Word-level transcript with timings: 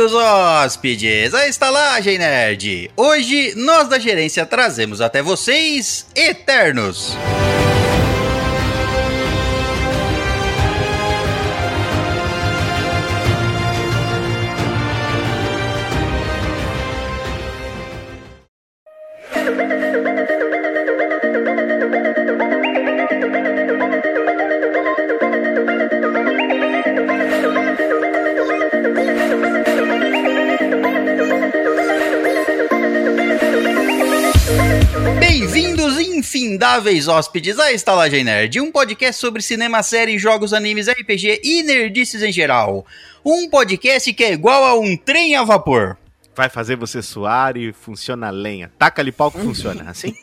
Bem-vindos, 0.00 0.14
hóspedes, 0.14 1.34
à 1.34 1.46
Estalagem 1.46 2.16
Nerd! 2.16 2.90
Hoje, 2.96 3.52
nós 3.54 3.86
da 3.86 3.98
gerência 3.98 4.46
trazemos 4.46 5.02
até 5.02 5.20
vocês 5.20 6.06
Eternos. 6.16 7.14
Infindáveis 36.70 37.08
hóspedes, 37.08 37.58
à 37.58 37.72
Estalagem 37.72 38.22
Nerd, 38.22 38.60
um 38.60 38.70
podcast 38.70 39.20
sobre 39.20 39.42
cinema, 39.42 39.82
série, 39.82 40.16
jogos, 40.18 40.52
animes, 40.52 40.86
RPG 40.88 41.40
e 41.42 41.64
nerdices 41.64 42.22
em 42.22 42.30
geral. 42.30 42.86
Um 43.24 43.48
podcast 43.50 44.12
que 44.12 44.22
é 44.22 44.32
igual 44.32 44.64
a 44.64 44.78
um 44.78 44.96
trem 44.96 45.34
a 45.34 45.42
vapor. 45.42 45.96
Vai 46.34 46.48
fazer 46.48 46.76
você 46.76 47.02
suar 47.02 47.56
e 47.56 47.72
funciona 47.72 48.28
a 48.28 48.30
lenha. 48.30 48.70
Taca 48.78 49.02
ali 49.02 49.10
pau 49.10 49.32
que 49.32 49.40
funciona, 49.40 49.90
assim? 49.90 50.14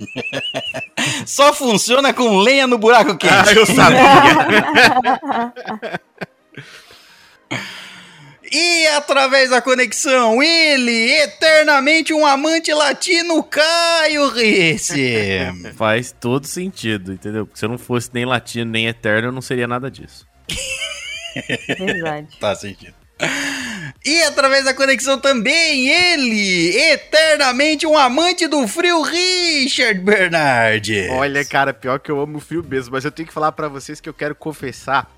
Só 1.27 1.53
funciona 1.53 2.13
com 2.13 2.37
lenha 2.37 2.65
no 2.65 2.77
buraco 2.77 3.17
quente. 3.17 3.33
Ah, 3.33 3.53
eu 3.53 3.65
sabia. 3.65 3.99
E 8.51 8.87
através 8.87 9.49
da 9.49 9.61
conexão, 9.61 10.41
ele, 10.41 11.11
eternamente 11.11 12.13
um 12.13 12.25
amante 12.25 12.73
latino, 12.73 13.43
Caio 13.43 14.29
Risse. 14.29 15.39
Faz 15.75 16.15
todo 16.17 16.47
sentido, 16.47 17.13
entendeu? 17.13 17.45
Porque 17.45 17.59
se 17.59 17.65
eu 17.65 17.69
não 17.69 17.77
fosse 17.77 18.09
nem 18.13 18.25
latino 18.25 18.71
nem 18.71 18.87
eterno, 18.87 19.29
eu 19.29 19.31
não 19.31 19.41
seria 19.41 19.67
nada 19.67 19.91
disso. 19.91 20.25
Verdade. 21.77 22.27
tá 22.39 22.55
sentido. 22.55 22.95
E 24.05 24.23
através 24.23 24.63
da 24.63 24.73
conexão 24.73 25.19
também, 25.19 25.89
ele, 25.89 26.77
eternamente 26.77 27.85
um 27.85 27.97
amante 27.97 28.47
do 28.47 28.67
frio, 28.67 29.01
Richard 29.01 29.99
Bernardi. 29.99 31.07
Olha, 31.09 31.43
cara, 31.43 31.73
pior 31.73 31.99
que 31.99 32.11
eu 32.11 32.19
amo 32.19 32.37
o 32.37 32.41
frio 32.41 32.63
mesmo, 32.63 32.93
mas 32.93 33.03
eu 33.03 33.11
tenho 33.11 33.27
que 33.27 33.33
falar 33.33 33.51
pra 33.51 33.67
vocês 33.67 33.99
que 33.99 34.07
eu 34.07 34.13
quero 34.13 34.35
confessar 34.35 35.16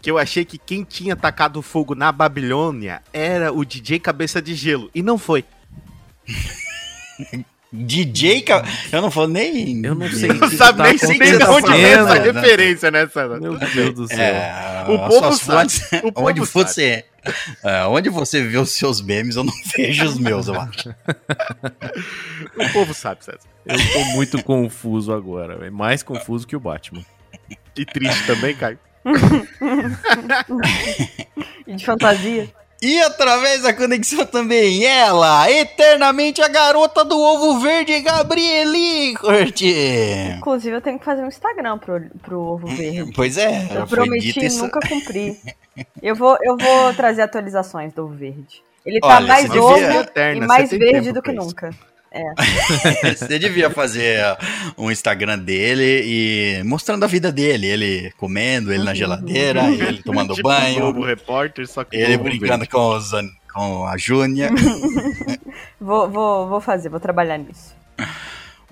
que 0.00 0.10
eu 0.10 0.18
achei 0.18 0.44
que 0.44 0.56
quem 0.58 0.82
tinha 0.84 1.14
tacado 1.16 1.60
fogo 1.62 1.94
na 1.94 2.10
Babilônia 2.12 3.02
era 3.12 3.52
o 3.52 3.64
DJ 3.64 3.98
Cabeça 4.00 4.40
de 4.40 4.54
Gelo, 4.54 4.90
e 4.94 5.02
não 5.02 5.18
foi. 5.18 5.44
DJ, 7.72 8.42
ca- 8.42 8.64
eu 8.90 9.00
não 9.00 9.10
vou 9.10 9.28
nem. 9.28 9.80
Eu 9.84 9.94
não 9.94 10.10
sei. 10.10 10.28
Não 10.32 10.50
sabe 10.50 10.78
tá 10.78 10.84
nem 10.88 10.98
sei 10.98 11.16
de 11.18 11.44
onde 11.44 11.70
vem 11.70 11.84
essa 11.84 12.14
referência, 12.14 12.90
né, 12.90 13.06
Sandra? 13.06 13.38
Meu 13.38 13.56
Deus 13.56 13.94
do 13.94 14.08
céu. 14.08 14.18
É, 14.18 14.84
O 14.88 14.98
povo 15.08 15.32
sabe, 15.36 15.70
fontes- 15.70 15.92
o 16.02 16.10
povo 16.12 16.26
onde 16.28 16.40
sabe. 16.46 16.50
você, 16.68 17.04
é, 17.62 17.84
onde 17.84 18.08
você 18.08 18.42
vê 18.42 18.58
os 18.58 18.72
seus 18.72 19.00
memes, 19.00 19.36
eu 19.36 19.44
não 19.44 19.52
vejo 19.76 20.04
os 20.04 20.18
meus, 20.18 20.48
eu 20.48 20.60
acho. 20.60 20.88
O 22.58 22.72
povo 22.72 22.92
sabe, 22.92 23.24
César. 23.24 23.38
Eu 23.64 23.76
tô 23.92 24.04
muito 24.16 24.42
confuso 24.42 25.12
agora. 25.12 25.64
É 25.64 25.70
mais 25.70 26.02
confuso 26.02 26.48
que 26.48 26.56
o 26.56 26.60
Batman. 26.60 27.04
E 27.76 27.84
triste 27.86 28.26
também, 28.26 28.52
Caio. 28.56 28.80
E 31.66 31.74
de 31.76 31.84
fantasia? 31.84 32.48
E 32.82 32.98
através 33.02 33.62
da 33.62 33.74
conexão 33.74 34.24
também, 34.24 34.86
ela, 34.86 35.50
eternamente 35.50 36.40
a 36.40 36.48
garota 36.48 37.04
do 37.04 37.18
ovo 37.18 37.60
verde, 37.60 38.00
Gabrieli 38.00 39.14
Corte. 39.16 39.70
Inclusive, 40.38 40.76
eu 40.76 40.80
tenho 40.80 40.98
que 40.98 41.04
fazer 41.04 41.22
um 41.22 41.28
Instagram 41.28 41.76
pro, 41.76 42.00
pro 42.22 42.40
Ovo 42.40 42.66
Verde. 42.68 43.12
Pois 43.14 43.36
é, 43.36 43.68
Eu 43.74 43.86
prometi 43.86 44.46
e 44.46 44.48
nunca 44.56 44.80
cumpri. 44.80 45.38
Eu 46.02 46.14
vou, 46.14 46.36
eu 46.42 46.58
vou 46.58 46.92
trazer 46.92 47.22
atualizações 47.22 47.94
do 47.94 48.04
Ovo 48.04 48.14
Verde. 48.14 48.62
Ele 48.84 49.00
tá 49.00 49.16
Olha, 49.16 49.26
mais 49.26 49.50
ovo 49.50 49.78
Eterna, 49.78 50.44
e 50.44 50.46
mais 50.46 50.70
verde 50.70 51.12
do 51.12 51.22
que 51.22 51.32
isso. 51.32 51.56
Nunca. 52.12 52.42
Você 53.16 53.38
devia 53.38 53.70
fazer 53.70 54.20
um 54.76 54.90
Instagram 54.90 55.38
dele 55.38 56.02
e 56.04 56.62
mostrando 56.64 57.04
a 57.04 57.08
vida 57.08 57.30
dele, 57.30 57.66
ele 57.66 58.12
comendo, 58.16 58.72
ele 58.72 58.82
na 58.82 58.94
geladeira, 58.94 59.62
ele 59.70 60.02
tomando 60.02 60.34
Tipo 60.34 60.48
banho, 60.48 60.80
Globo 60.80 61.04
Repórter, 61.04 61.66
só 61.68 61.84
que 61.84 61.96
ele 61.96 62.18
brincando 62.18 62.68
com, 62.68 62.96
os, 62.96 63.10
com 63.52 63.86
a 63.86 63.96
Júnia. 63.96 64.50
Vou, 65.80 66.08
vou, 66.10 66.48
vou 66.48 66.60
fazer, 66.60 66.90
vou 66.90 67.00
trabalhar 67.00 67.38
nisso. 67.38 67.74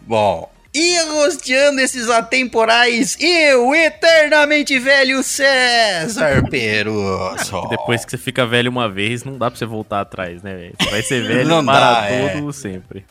Bom, 0.03 0.49
e 0.75 0.99
rosteando 1.05 1.81
esses 1.81 2.11
atemporais, 2.11 3.17
eu, 3.21 3.75
eternamente 3.75 4.79
velho 4.79 5.23
César 5.23 6.45
Peruso. 6.51 7.69
Depois 7.71 8.05
que 8.05 8.11
você 8.11 8.19
fica 8.19 8.47
velho 8.47 8.71
uma 8.71 8.89
vez, 8.89 9.25
não 9.25 9.39
dá 9.39 9.51
pra 9.51 9.59
você 9.59 9.65
voltar 9.65 10.03
atrás, 10.03 10.43
né, 10.43 10.55
velho? 10.55 10.75
Você 10.79 10.91
vai 10.91 11.03
ser 11.03 11.23
velho 11.27 11.49
Não 11.49 11.65
para 11.65 12.01
dá, 12.01 12.11
é. 12.11 12.29
todo 12.29 12.53
sempre. 12.53 13.05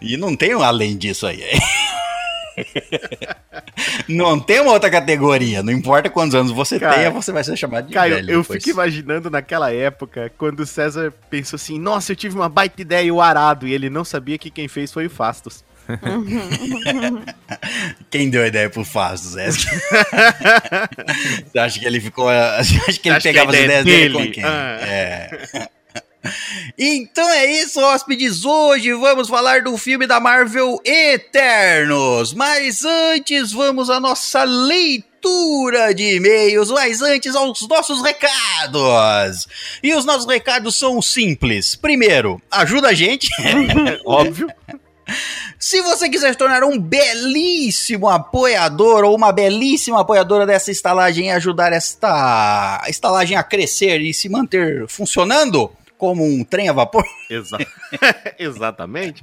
E 0.00 0.16
não 0.16 0.36
tem 0.36 0.54
um 0.54 0.62
além 0.62 0.96
disso 0.96 1.26
aí. 1.26 1.42
não 4.08 4.38
tem 4.40 4.60
uma 4.60 4.72
outra 4.72 4.90
categoria. 4.90 5.62
Não 5.62 5.72
importa 5.72 6.10
quantos 6.10 6.34
anos 6.34 6.52
você 6.52 6.78
Cara, 6.78 6.94
tenha, 6.94 7.10
você 7.10 7.32
vai 7.32 7.42
ser 7.44 7.56
chamado 7.56 7.86
de 7.88 7.94
Caio, 7.94 8.16
velho. 8.16 8.30
eu 8.30 8.40
depois. 8.42 8.62
fico 8.62 8.74
imaginando 8.74 9.30
naquela 9.30 9.72
época, 9.72 10.30
quando 10.36 10.60
o 10.60 10.66
César 10.66 11.12
pensou 11.30 11.56
assim, 11.56 11.78
nossa, 11.78 12.12
eu 12.12 12.16
tive 12.16 12.34
uma 12.34 12.48
baita 12.48 12.82
ideia, 12.82 13.12
o 13.12 13.20
arado, 13.20 13.66
e 13.66 13.72
ele 13.74 13.88
não 13.90 14.04
sabia 14.04 14.38
que 14.38 14.50
quem 14.50 14.68
fez 14.68 14.92
foi 14.92 15.06
o 15.06 15.10
Fastos. 15.10 15.64
Quem 18.10 18.28
deu 18.28 18.42
a 18.42 18.46
ideia 18.48 18.68
pro 18.68 18.84
Fastos, 18.84 19.30
Zé? 19.32 19.48
Você 19.50 21.58
acha 21.58 21.80
que 21.80 21.86
ele 21.86 21.98
ficou. 21.98 22.26
Você 22.26 22.76
acha 22.86 23.00
que 23.00 23.08
ele 23.08 23.16
que 23.16 23.22
pegava 23.22 23.50
a 23.50 23.54
as 23.54 23.60
ideia 23.60 23.80
ideias 23.80 23.84
dele, 23.86 24.12
dele? 24.12 24.26
com 24.26 24.32
quem? 24.32 24.44
Ah. 24.44 24.78
É. 24.82 25.68
Então 26.76 27.28
é 27.30 27.46
isso, 27.46 27.80
hóspedes. 27.80 28.44
Hoje 28.44 28.92
vamos 28.92 29.28
falar 29.28 29.62
do 29.62 29.76
filme 29.76 30.06
da 30.06 30.20
Marvel 30.20 30.80
Eternos. 30.84 32.34
Mas 32.34 32.84
antes, 32.84 33.52
vamos 33.52 33.90
à 33.90 34.00
nossa 34.00 34.44
leitura 34.44 35.94
de 35.94 36.16
e-mails. 36.16 36.70
Mas 36.70 37.02
antes, 37.02 37.34
aos 37.34 37.66
nossos 37.68 38.02
recados. 38.02 39.46
E 39.82 39.94
os 39.94 40.04
nossos 40.04 40.26
recados 40.26 40.76
são 40.76 41.00
simples. 41.00 41.74
Primeiro, 41.74 42.40
ajuda 42.50 42.88
a 42.88 42.94
gente. 42.94 43.28
Óbvio. 44.04 44.48
Se 45.58 45.80
você 45.80 46.08
quiser 46.08 46.32
se 46.32 46.38
tornar 46.38 46.62
um 46.62 46.78
belíssimo 46.78 48.08
apoiador 48.08 49.04
ou 49.04 49.16
uma 49.16 49.32
belíssima 49.32 50.02
apoiadora 50.02 50.46
dessa 50.46 50.70
estalagem 50.70 51.26
e 51.26 51.30
ajudar 51.30 51.72
esta 51.72 52.84
estalagem 52.88 53.36
a 53.36 53.42
crescer 53.42 54.00
e 54.00 54.12
se 54.12 54.28
manter 54.28 54.86
funcionando 54.86 55.72
como 55.98 56.24
um 56.24 56.42
trem 56.44 56.68
a 56.68 56.72
vapor, 56.72 57.04
Exa- 57.28 57.58
Exatamente. 58.38 59.22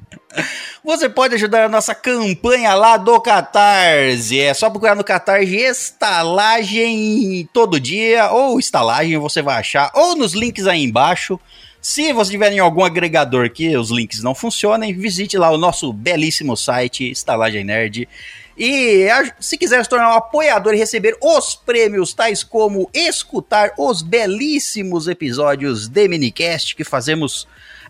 você 0.83 1.09
pode 1.09 1.35
ajudar 1.35 1.63
a 1.65 1.69
nossa 1.69 1.95
campanha 1.95 2.75
lá 2.75 2.97
do 2.97 3.19
Catarse. 3.21 4.39
É 4.39 4.53
só 4.53 4.69
procurar 4.69 4.95
no 4.95 5.03
Catarse 5.03 5.55
estalagem 5.55 7.47
todo 7.53 7.79
dia 7.79 8.29
ou 8.31 8.59
estalagem 8.59 9.17
você 9.17 9.41
vai 9.41 9.57
achar 9.57 9.89
ou 9.93 10.15
nos 10.15 10.33
links 10.33 10.67
aí 10.67 10.83
embaixo. 10.83 11.39
Se 11.81 12.11
você 12.13 12.31
tiver 12.31 12.51
em 12.51 12.59
algum 12.59 12.83
agregador 12.83 13.49
que 13.51 13.77
os 13.77 13.91
links 13.91 14.23
não 14.23 14.33
funcionem, 14.33 14.91
visite 14.93 15.37
lá 15.37 15.51
o 15.51 15.57
nosso 15.57 15.93
belíssimo 15.93 16.57
site 16.57 17.11
Estalagem 17.11 17.63
Nerd. 17.63 18.09
E 18.57 19.07
se 19.39 19.57
quiser 19.57 19.83
se 19.83 19.89
tornar 19.89 20.09
um 20.09 20.17
apoiador 20.17 20.73
e 20.73 20.77
receber 20.77 21.17
os 21.21 21.55
prêmios, 21.55 22.13
tais 22.13 22.43
como 22.43 22.89
escutar 22.93 23.71
os 23.77 24.01
belíssimos 24.01 25.07
episódios 25.07 25.87
de 25.87 26.07
Minicast 26.07 26.75
que 26.75 26.83
fazemos 26.83 27.47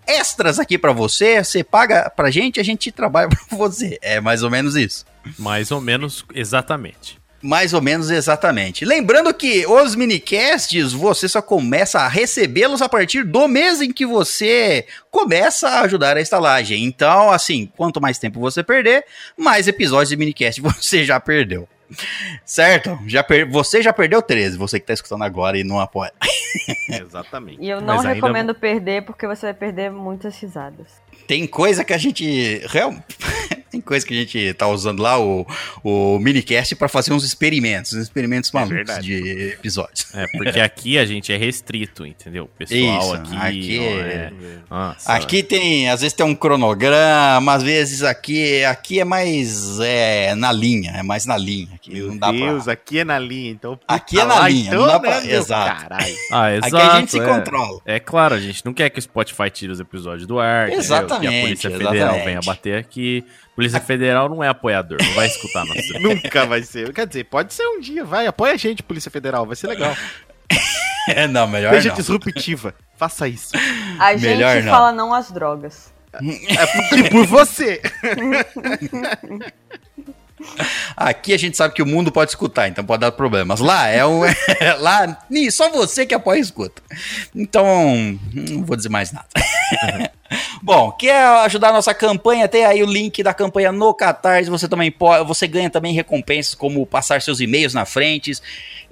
extras 0.07 0.59
aqui 0.59 0.77
pra 0.77 0.91
você, 0.91 1.43
você 1.43 1.63
paga 1.63 2.09
pra 2.09 2.31
gente, 2.31 2.59
a 2.59 2.63
gente 2.63 2.91
trabalha 2.91 3.29
pra 3.49 3.57
você. 3.57 3.97
É 4.01 4.19
mais 4.19 4.43
ou 4.43 4.49
menos 4.49 4.75
isso. 4.75 5.05
Mais 5.37 5.71
ou 5.71 5.81
menos, 5.81 6.25
exatamente. 6.33 7.19
Mais 7.45 7.73
ou 7.73 7.81
menos 7.81 8.09
exatamente. 8.09 8.83
Lembrando 8.83 9.31
que 9.33 9.67
os 9.67 9.95
minicasts 9.95 10.91
você 10.93 11.27
só 11.27 11.41
começa 11.43 11.99
a 11.99 12.07
recebê-los 12.07 12.81
a 12.81 12.89
partir 12.89 13.23
do 13.23 13.47
mês 13.47 13.81
em 13.81 13.91
que 13.91 14.05
você 14.05 14.87
começa 15.11 15.69
a 15.69 15.81
ajudar 15.81 16.17
a 16.17 16.21
estalagem. 16.21 16.83
Então, 16.83 17.29
assim, 17.29 17.71
quanto 17.77 18.01
mais 18.01 18.17
tempo 18.17 18.39
você 18.39 18.63
perder, 18.63 19.05
mais 19.37 19.67
episódios 19.67 20.09
de 20.09 20.17
minicast 20.17 20.59
você 20.61 21.03
já 21.05 21.19
perdeu. 21.19 21.69
Certo? 22.43 22.97
Já 23.05 23.21
per... 23.23 23.47
Você 23.47 23.79
já 23.81 23.93
perdeu 23.93 24.19
13, 24.19 24.57
você 24.57 24.79
que 24.79 24.87
tá 24.87 24.93
escutando 24.93 25.23
agora 25.23 25.55
e 25.55 25.63
não 25.63 25.79
apoia. 25.79 26.11
Exatamente. 26.89 27.61
E 27.61 27.69
eu 27.69 27.79
não 27.79 27.97
Mas 27.97 28.05
ainda- 28.05 28.13
recomendo 28.15 28.55
perder, 28.55 29.03
porque 29.03 29.27
você 29.27 29.45
vai 29.45 29.53
perder 29.53 29.91
muitas 29.91 30.35
risadas. 30.39 30.87
Tem 31.27 31.45
coisa 31.45 31.83
que 31.83 31.93
a 31.93 31.97
gente. 31.99 32.59
Tem 33.75 33.81
coisa 33.81 34.05
que 34.05 34.13
a 34.13 34.17
gente 34.17 34.53
tá 34.53 34.67
usando 34.69 35.01
lá, 35.01 35.19
o, 35.19 35.45
o 35.83 36.17
minicast, 36.19 36.75
pra 36.77 36.87
fazer 36.87 37.11
uns 37.11 37.25
experimentos, 37.25 37.91
uns 37.91 38.03
experimentos 38.03 38.49
malucos 38.53 38.75
verdade. 38.77 39.05
de 39.05 39.49
episódios. 39.49 40.07
É, 40.13 40.25
porque 40.27 40.61
aqui 40.61 40.97
a 40.97 41.05
gente 41.05 41.33
é 41.33 41.35
restrito, 41.35 42.05
entendeu? 42.05 42.45
O 42.45 42.47
pessoal 42.47 42.99
Isso, 43.01 43.13
aqui. 43.15 43.35
aqui 43.35 43.79
é- 43.79 43.99
é... 43.99 44.31
Nossa, 44.69 45.11
Aqui 45.13 45.43
tem, 45.43 45.89
às 45.89 45.99
vezes 45.99 46.13
tem 46.13 46.25
um 46.25 46.33
cronograma, 46.33 47.53
às 47.53 47.63
vezes 47.63 48.01
aqui, 48.01 48.63
aqui 48.63 48.99
é 49.01 49.03
mais 49.03 49.77
é, 49.81 50.33
na 50.35 50.51
linha, 50.53 50.91
é 50.91 51.03
mais 51.03 51.25
na 51.25 51.37
linha. 51.37 51.67
Aqui 51.75 51.93
Meu 51.95 52.07
não 52.07 52.17
dá 52.17 52.31
Deus, 52.31 52.63
pra... 52.63 52.73
aqui 52.73 52.99
é 52.99 53.03
na 53.03 53.19
linha, 53.19 53.51
então. 53.51 53.77
Aqui 53.87 54.17
é 54.19 54.23
na 54.25 54.47
linha, 54.47 54.71
não 54.73 54.87
dá 54.87 54.99
pra- 55.01 55.19
meu 55.21 55.37
exato. 55.37 55.81
Caralho. 55.81 56.15
Ah, 56.31 56.51
exato, 56.55 56.75
Aqui 56.77 56.85
a 56.87 56.99
gente 56.99 57.11
se 57.11 57.19
é. 57.19 57.25
controla. 57.25 57.81
É 57.85 57.99
claro, 57.99 58.35
a 58.35 58.39
gente 58.39 58.65
não 58.65 58.73
quer 58.73 58.89
que 58.89 58.99
o 58.99 59.01
Spotify 59.01 59.49
tire 59.49 59.71
os 59.73 59.81
episódios 59.81 60.25
do 60.25 60.39
ar. 60.39 60.67
entendeu? 60.67 60.79
Exatamente, 60.79 61.19
Que 61.29 61.37
a 61.37 61.41
Polícia 61.41 61.69
Federal 61.71 61.93
exatamente. 61.95 62.25
venha 62.25 62.39
bater 62.41 62.77
aqui. 62.77 63.23
Polícia 63.55 63.79
Federal 63.79 64.27
não 64.27 64.43
é 64.43 64.49
apoiador, 64.49 64.97
não 65.01 65.13
vai 65.13 65.27
escutar 65.27 65.63
nosso. 65.65 65.99
Nunca 65.99 66.45
vai 66.45 66.61
ser. 66.63 66.93
Quer 66.93 67.07
dizer, 67.07 67.23
pode 67.25 67.53
ser 67.53 67.65
um 67.67 67.79
dia, 67.79 68.03
vai. 68.03 68.27
Apoia 68.27 68.53
a 68.53 68.57
gente, 68.57 68.83
Polícia 68.83 69.09
Federal, 69.09 69.45
vai 69.45 69.55
ser 69.55 69.67
legal. 69.67 69.95
É, 71.07 71.27
não, 71.27 71.47
melhor 71.47 71.73
Seja 71.73 71.89
não. 71.89 71.95
disruptiva. 71.95 72.73
Faça 72.97 73.27
isso. 73.27 73.51
A 73.99 74.13
Melhor 74.17 74.55
gente 74.55 74.65
não. 74.65 74.71
fala 74.71 74.91
não 74.91 75.13
às 75.13 75.31
drogas. 75.31 75.93
É 76.13 76.65
por, 76.65 77.09
por 77.11 77.25
você. 77.25 77.81
Aqui 80.95 81.33
a 81.33 81.37
gente 81.37 81.57
sabe 81.57 81.73
que 81.73 81.81
o 81.81 81.85
mundo 81.85 82.11
pode 82.11 82.31
escutar, 82.31 82.67
então 82.67 82.83
pode 82.85 83.01
dar 83.01 83.11
problemas. 83.11 83.59
Lá 83.59 83.87
é 83.87 84.05
um. 84.05 84.21
lá, 84.79 85.17
ni- 85.29 85.51
só 85.51 85.69
você 85.69 86.05
que 86.05 86.13
apoia 86.13 86.37
e 86.37 86.41
escuta. 86.41 86.81
Então, 87.35 88.17
não 88.33 88.63
vou 88.63 88.75
dizer 88.75 88.89
mais 88.89 89.11
nada. 89.11 89.27
Bom, 90.61 90.91
quer 90.91 91.21
ajudar 91.45 91.69
a 91.69 91.73
nossa 91.73 91.93
campanha? 91.93 92.47
Tem 92.47 92.65
aí 92.65 92.81
o 92.81 92.85
link 92.87 93.21
da 93.21 93.33
campanha 93.33 93.71
no 93.71 93.93
Catarse. 93.93 94.49
Você 94.49 94.67
também 94.67 94.91
pode. 94.91 95.27
Você 95.27 95.47
ganha 95.47 95.69
também 95.69 95.93
recompensas 95.93 96.55
como 96.55 96.85
passar 96.85 97.21
seus 97.21 97.39
e-mails 97.39 97.73
na 97.73 97.85
frente. 97.85 98.31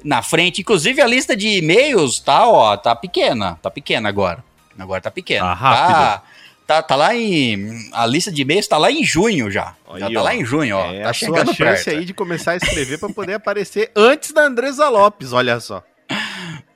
Na 0.03 0.21
frente. 0.21 0.61
Inclusive 0.61 1.01
a 1.01 1.07
lista 1.07 1.35
de 1.35 1.47
e-mails 1.57 2.19
tá, 2.19 2.47
ó, 2.47 2.77
tá 2.77 2.95
pequena. 2.95 3.57
Tá 3.61 3.71
pequena 3.71 4.07
agora. 4.09 4.43
Agora 4.77 5.01
tá 5.01 5.09
pequena. 5.11 5.45
Tá 5.47 5.53
rápido. 5.53 5.95
Tá, 5.95 6.23
tá, 6.67 6.81
tá 6.81 6.95
lá 6.95 7.15
em. 7.15 7.89
A 7.93 8.05
lista 8.05 8.31
de 8.31 8.41
e-mails 8.41 8.67
tá 8.67 8.77
lá 8.77 8.91
em 8.91 9.03
junho 9.03 9.49
já. 9.51 9.75
já 9.97 10.07
Aí, 10.07 10.13
tá 10.13 10.19
ó. 10.19 10.23
lá 10.23 10.35
em 10.35 10.43
junho, 10.45 10.75
ó. 10.77 10.91
é 10.91 11.01
tá 11.03 11.09
a 11.09 11.13
chegando 11.13 11.45
sua 11.45 11.53
chance 11.55 11.85
perto. 11.85 11.97
aí 11.99 12.05
de 12.05 12.13
começar 12.13 12.51
a 12.51 12.55
escrever 12.57 12.97
pra 12.99 13.09
poder 13.09 13.33
aparecer 13.35 13.91
antes 13.95 14.31
da 14.31 14.41
Andresa 14.43 14.89
Lopes, 14.89 15.33
olha 15.33 15.59
só. 15.59 15.83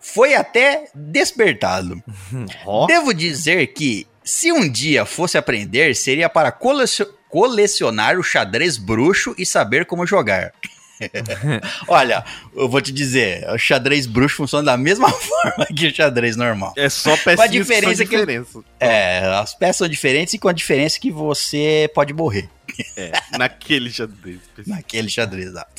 foi 0.00 0.34
até 0.34 0.84
despertado. 0.94 2.02
Ó, 2.64 2.86
Devo 2.86 3.12
dizer 3.12 3.66
que, 3.68 4.06
se 4.24 4.52
um 4.52 4.68
dia 4.68 5.04
fosse 5.04 5.36
aprender, 5.38 5.94
seria 5.96 6.28
para 6.28 6.50
colec- 6.52 7.06
colecionar 7.28 8.18
o 8.18 8.22
xadrez 8.22 8.76
bruxo 8.76 9.34
e 9.36 9.44
saber 9.44 9.84
como 9.86 10.06
jogar. 10.06 10.52
Olha, 11.88 12.24
eu 12.54 12.68
vou 12.68 12.80
te 12.80 12.90
dizer, 12.92 13.46
o 13.50 13.58
xadrez 13.58 14.06
bruxo 14.06 14.36
funciona 14.36 14.64
da 14.64 14.76
mesma 14.78 15.10
forma 15.12 15.66
que 15.66 15.88
o 15.88 15.94
xadrez 15.94 16.36
normal. 16.36 16.72
é 16.76 16.88
só 16.88 17.14
Com 17.18 17.42
a 17.42 17.46
diferença 17.46 18.04
que 18.04 18.16
diferença. 18.16 18.60
É, 18.80 19.18
as 19.34 19.54
peças 19.54 19.76
são 19.76 19.88
diferentes 19.88 20.34
e 20.34 20.38
com 20.38 20.48
a 20.48 20.52
diferença 20.52 20.98
que 20.98 21.10
você 21.10 21.90
pode 21.94 22.14
morrer 22.14 22.48
É, 22.96 23.12
naquele 23.38 23.90
xadrez. 23.90 24.38
naquele 24.66 25.08
xadrez. 25.10 25.48
Exato. 25.48 25.75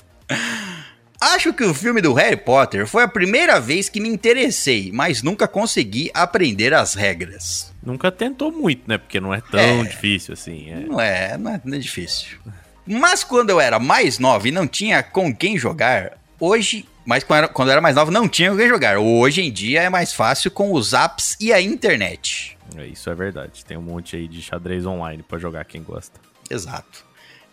Acho 1.20 1.52
que 1.52 1.64
o 1.64 1.74
filme 1.74 2.00
do 2.00 2.14
Harry 2.14 2.38
Potter 2.38 2.86
foi 2.86 3.04
a 3.04 3.08
primeira 3.08 3.60
vez 3.60 3.90
que 3.90 4.00
me 4.00 4.08
interessei, 4.08 4.92
mas 4.94 5.24
nunca 5.24 5.48
consegui 5.48 6.12
aprender 6.14 6.74
as 6.76 6.94
regras. 6.94 7.74
Nunca 7.84 8.12
tentou 8.12 8.52
muito, 8.52 8.84
né? 8.88 9.00
Porque 9.00 9.20
não 9.20 9.34
é 9.34 9.42
tão 9.42 9.84
difícil 9.84 10.34
assim. 10.34 10.70
É. 10.70 10.80
Não 10.82 11.02
é, 11.02 11.38
não 11.38 11.52
é, 11.52 11.62
não 11.64 11.76
é 11.76 11.80
difícil. 11.80 12.38
Mas 12.86 13.24
quando 13.24 13.50
eu 13.50 13.60
era 13.60 13.80
mais 13.80 14.20
nova 14.20 14.48
e 14.48 14.52
não 14.52 14.68
tinha 14.68 15.02
com 15.02 15.36
quem 15.36 15.58
jogar, 15.58 16.18
hoje. 16.40 16.86
Mas 17.04 17.24
quando 17.24 17.38
eu 17.40 17.44
era, 17.46 17.48
quando 17.54 17.68
eu 17.70 17.72
era 17.72 17.82
mais 17.82 17.96
nova 17.96 18.12
não 18.12 18.30
tinha 18.30 18.52
com 18.52 18.58
quem 18.58 18.68
jogar. 18.70 19.00
Hoje 19.00 19.42
em 19.42 19.52
dia 19.52 19.82
é 19.82 19.90
mais 19.90 20.14
fácil 20.14 20.52
com 20.52 20.72
os 20.72 20.94
apps 20.94 21.36
e 21.40 21.52
a 21.52 21.60
internet. 21.60 22.58
É, 22.76 22.86
Isso 22.86 23.10
é 23.10 23.16
verdade. 23.16 23.66
Tem 23.66 23.76
um 23.76 23.82
monte 23.82 24.16
aí 24.16 24.28
de 24.28 24.42
xadrez 24.42 24.86
online 24.86 25.24
pra 25.24 25.40
jogar 25.40 25.66
quem 25.66 25.82
gosta. 25.82 26.20
Exato. 26.50 27.07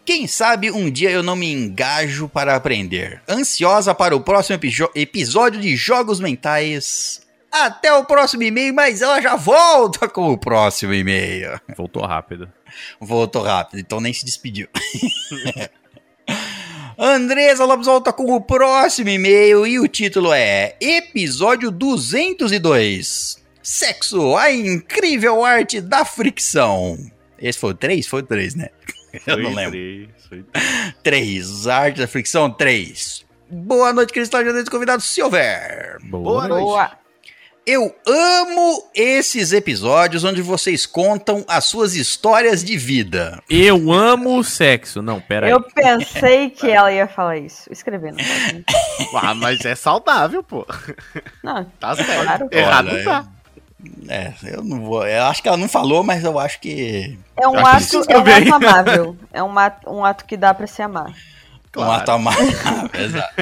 Quem 0.05 0.27
sabe 0.27 0.71
um 0.71 0.91
dia 0.91 1.11
eu 1.11 1.23
não 1.23 1.35
me 1.35 1.51
engajo 1.51 2.29
para 2.29 2.55
aprender. 2.55 3.23
Ansiosa 3.27 3.95
para 3.95 4.15
o 4.15 4.21
próximo 4.21 4.61
episódio 4.95 5.59
de 5.59 5.75
Jogos 5.77 6.21
Mentais. 6.21 7.23
Até 7.51 7.91
o 7.95 8.05
próximo 8.05 8.43
e-mail, 8.43 8.75
mas 8.75 9.01
ela 9.01 9.23
já 9.23 9.35
volta 9.35 10.07
com 10.07 10.31
o 10.31 10.37
próximo 10.37 10.93
e-mail. 10.93 11.59
Voltou 11.75 12.05
rápido. 12.05 12.53
Voltou 13.01 13.43
rápido, 13.43 13.81
então 13.81 13.99
nem 13.99 14.13
se 14.13 14.27
despediu. 14.27 14.69
Andresa 16.99 17.65
Lopes 17.65 17.87
volta 17.87 18.13
com 18.13 18.35
o 18.35 18.41
próximo 18.41 19.09
e-mail 19.09 19.67
e 19.67 19.81
o 19.81 19.89
título 19.89 20.33
é 20.33 20.77
Episódio 20.81 21.71
202 21.71 23.43
Sexo, 23.63 24.37
a 24.37 24.53
incrível 24.53 25.43
arte 25.45 25.81
da 25.81 26.05
fricção. 26.05 26.99
Esse 27.39 27.59
foi 27.59 27.71
o 27.71 27.75
3? 27.75 28.07
Foi 28.07 28.21
o 28.21 28.27
3, 28.27 28.55
né? 28.55 28.69
Eu 29.27 29.39
não 29.39 29.55
lembro. 29.55 29.73
três, 29.73 30.09
foi 30.29 30.45
três. 30.53 30.95
3, 31.03 31.67
arte 31.69 32.01
da 32.01 32.09
fricção 32.09 32.51
3. 32.51 33.25
Boa 33.51 33.93
noite, 33.93 34.13
Cristal 34.13 34.45
Janete, 34.45 34.71
convidado 34.71 35.03
Silver. 35.03 35.99
Boa 36.05 36.49
noite. 36.49 36.65
Boa. 36.65 37.05
Eu 37.67 37.97
amo 38.07 38.91
esses 38.95 39.51
episódios 39.53 40.23
onde 40.23 40.43
vocês 40.43 40.85
contam 40.85 41.43
as 41.49 41.65
suas 41.65 41.95
histórias 41.95 42.63
de 42.63 42.77
vida. 42.77 43.43
Eu 43.49 43.91
amo 43.91 44.39
o 44.39 44.45
sexo. 44.45 45.01
Não, 45.01 45.19
pera 45.19 45.49
Eu 45.49 45.57
aí. 45.59 45.73
pensei 45.75 46.51
que 46.51 46.71
ela 46.71 46.93
ia 46.93 47.09
falar 47.09 47.39
isso. 47.39 47.71
Escrevendo. 47.73 48.19
Ah, 49.17 49.35
mas 49.35 49.65
é 49.65 49.75
saudável, 49.75 50.43
pô. 50.43 50.67
Não, 51.43 51.65
Tá 51.81 51.95
certo. 51.97 52.25
Claro. 52.25 52.49
Errado 52.51 52.89
Olha, 52.89 52.99
não 52.99 53.05
tá. 53.05 53.29
É, 54.09 54.33
eu 54.45 54.63
não 54.63 54.85
vou. 54.85 55.07
Eu 55.07 55.25
acho 55.25 55.43
que 55.43 55.49
ela 55.49 55.57
não 55.57 55.69
falou, 55.69 56.03
mas 56.03 56.25
eu 56.25 56.39
acho 56.39 56.61
que. 56.61 57.19
É 57.37 57.49
um 57.49 57.67
acho 57.67 58.01
ato, 58.01 58.11
é 58.11 58.19
um 58.19 58.21
ato 58.21 58.55
amável. 58.55 59.17
É 59.33 59.43
um 59.43 59.59
ato, 59.59 59.91
um 59.91 60.05
ato 60.05 60.25
que 60.25 60.37
dá 60.37 60.53
pra 60.55 60.67
se 60.67 60.83
amar. 60.83 61.15
Um 61.77 61.91
ato 61.91 62.11
amável. 62.11 62.47
Exato. 62.95 63.35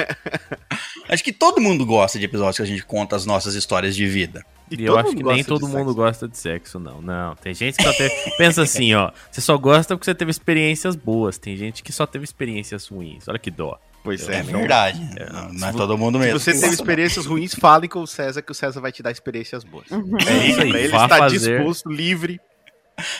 Acho 1.08 1.22
que 1.22 1.32
todo 1.32 1.60
mundo 1.60 1.84
gosta 1.84 2.18
de 2.18 2.24
episódios 2.24 2.56
que 2.56 2.62
a 2.62 2.66
gente 2.66 2.84
conta 2.84 3.16
as 3.16 3.26
nossas 3.26 3.54
histórias 3.54 3.94
de 3.94 4.06
vida. 4.06 4.44
E 4.70 4.84
eu 4.84 4.98
acho 4.98 5.14
que 5.14 5.22
nem 5.22 5.44
todo 5.44 5.68
mundo 5.68 5.94
gosta 5.94 6.26
de 6.26 6.38
sexo, 6.38 6.78
não. 6.78 7.02
Não, 7.02 7.36
tem 7.36 7.52
gente 7.52 7.76
que 7.76 7.82
só 7.82 7.92
teve... 7.92 8.14
Pensa 8.38 8.62
assim, 8.62 8.94
ó. 8.94 9.10
Você 9.30 9.42
só 9.42 9.58
gosta 9.58 9.94
porque 9.94 10.06
você 10.06 10.14
teve 10.14 10.30
experiências 10.30 10.96
boas. 10.96 11.36
Tem 11.36 11.56
gente 11.56 11.82
que 11.82 11.92
só 11.92 12.06
teve 12.06 12.24
experiências 12.24 12.88
ruins. 12.88 13.28
Olha 13.28 13.38
que 13.38 13.50
dó. 13.50 13.78
Pois 14.04 14.28
É, 14.28 14.38
é, 14.40 14.42
não. 14.42 14.58
verdade. 14.60 15.00
não, 15.32 15.52
não 15.52 15.68
é 15.68 15.72
todo 15.72 15.96
mundo 15.96 16.18
Se 16.18 16.24
mesmo. 16.24 16.40
você 16.40 16.52
que 16.52 16.60
teve 16.60 16.74
experiências 16.74 17.24
ruins, 17.26 17.54
fale 17.54 17.86
com 17.88 18.00
o 18.00 18.06
César, 18.06 18.42
que 18.42 18.50
o 18.50 18.54
César 18.54 18.80
vai 18.80 18.90
te 18.90 19.02
dar 19.02 19.10
experiências 19.12 19.62
boas. 19.62 19.86
É 19.90 20.46
isso 20.48 20.60
aí. 20.60 20.70
Pra 20.70 20.78
ele 20.80 20.86
está 20.96 21.08
fazer... 21.08 21.58
disposto, 21.58 21.88
livre. 21.90 22.40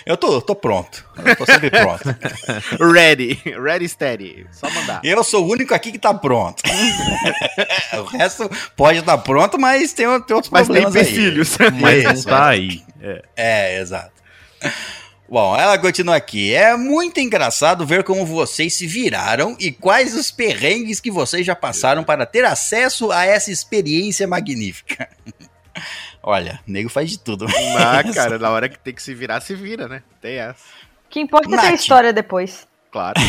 Eu 0.04 0.16
tô, 0.18 0.40
tô 0.42 0.54
pronto. 0.54 1.04
Eu 1.24 1.34
tô 1.34 1.46
sempre 1.46 1.70
pronto. 1.70 2.02
ready. 2.92 3.40
Ready, 3.58 3.88
steady. 3.88 4.46
Só 4.52 4.68
mandar. 4.70 5.00
Eu 5.02 5.24
sou 5.24 5.44
o 5.46 5.50
único 5.50 5.72
aqui 5.74 5.90
que 5.92 5.98
tá 5.98 6.12
pronto. 6.12 6.62
o 7.98 8.02
resto 8.04 8.50
pode 8.76 8.98
estar 8.98 9.16
pronto, 9.18 9.58
mas 9.58 9.92
tem, 9.92 10.06
tem 10.22 10.36
outros 10.36 10.50
Mas 10.50 10.68
tem 10.68 10.82
problemas 10.82 10.94
aí. 10.96 11.02
empecilhos. 11.02 11.56
Mas 11.80 12.04
não 12.04 12.22
tá 12.32 12.48
aí. 12.48 12.82
É. 13.00 13.22
É, 13.36 13.80
exato. 13.80 14.12
Bom, 15.32 15.56
ela 15.56 15.78
continua 15.78 16.16
aqui. 16.16 16.52
É 16.52 16.76
muito 16.76 17.18
engraçado 17.18 17.86
ver 17.86 18.04
como 18.04 18.26
vocês 18.26 18.74
se 18.74 18.86
viraram 18.86 19.56
e 19.58 19.72
quais 19.72 20.14
os 20.14 20.30
perrengues 20.30 21.00
que 21.00 21.10
vocês 21.10 21.46
já 21.46 21.56
passaram 21.56 22.04
para 22.04 22.26
ter 22.26 22.44
acesso 22.44 23.10
a 23.10 23.24
essa 23.24 23.50
experiência 23.50 24.28
magnífica. 24.28 25.08
Olha, 26.22 26.60
nego 26.66 26.90
faz 26.90 27.12
de 27.12 27.18
tudo. 27.18 27.46
Ah, 27.78 28.04
cara, 28.12 28.38
na 28.38 28.50
hora 28.50 28.68
que 28.68 28.78
tem 28.78 28.92
que 28.92 29.02
se 29.02 29.14
virar, 29.14 29.40
se 29.40 29.54
vira, 29.54 29.88
né? 29.88 30.02
Tem 30.20 30.36
essa. 30.36 30.66
O 31.06 31.08
que 31.08 31.18
importa 31.18 31.48
é 31.48 31.50
ter 31.50 31.58
a 31.60 31.70
Nath. 31.70 31.80
história 31.80 32.12
depois. 32.12 32.68
Claro. 32.90 33.18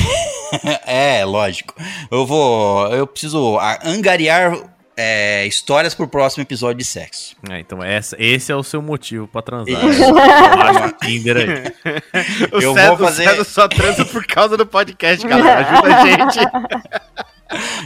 É, 0.85 1.25
lógico. 1.25 1.73
Eu 2.11 2.27
vou. 2.27 2.85
Eu 2.93 3.07
preciso 3.07 3.57
angariar 3.83 4.53
é, 4.95 5.45
histórias 5.45 5.93
pro 5.95 6.07
próximo 6.07 6.43
episódio 6.43 6.77
de 6.77 6.85
sexo. 6.85 7.35
É, 7.49 7.59
então 7.59 7.83
essa, 7.83 8.15
esse 8.19 8.51
é 8.51 8.55
o 8.55 8.63
seu 8.63 8.81
motivo 8.81 9.27
pra 9.27 9.41
transar. 9.41 9.83
Né? 9.83 10.93
Tinder 11.01 11.37
aí. 11.37 11.73
O 12.51 12.61
Eu 12.61 12.73
César, 12.73 12.87
vou 12.95 12.97
fazer- 12.97 13.39
o 13.39 13.45
só 13.45 13.67
transa 13.67 14.05
por 14.05 14.25
causa 14.25 14.55
do 14.57 14.65
podcast, 14.65 15.25
galera. 15.27 15.67
Ajuda 15.69 15.95
a 15.95 16.05
gente. 16.05 16.39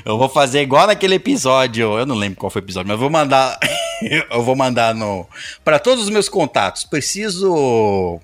Eu 0.06 0.18
vou 0.18 0.30
fazer 0.30 0.62
igual 0.62 0.88
naquele 0.88 1.16
episódio. 1.16 1.98
Eu 1.98 2.06
não 2.06 2.16
lembro 2.16 2.38
qual 2.40 2.50
foi 2.50 2.62
o 2.62 2.66
episódio, 2.66 2.88
mas 2.88 2.96
eu 2.96 3.00
vou 3.00 3.10
mandar. 3.10 3.58
eu 4.32 4.44
vou 4.44 4.56
mandar 4.56 4.94
no. 4.96 5.28
Para 5.64 5.80
todos 5.80 6.04
os 6.06 6.10
meus 6.10 6.30
contatos. 6.30 6.84
Preciso. 6.86 8.20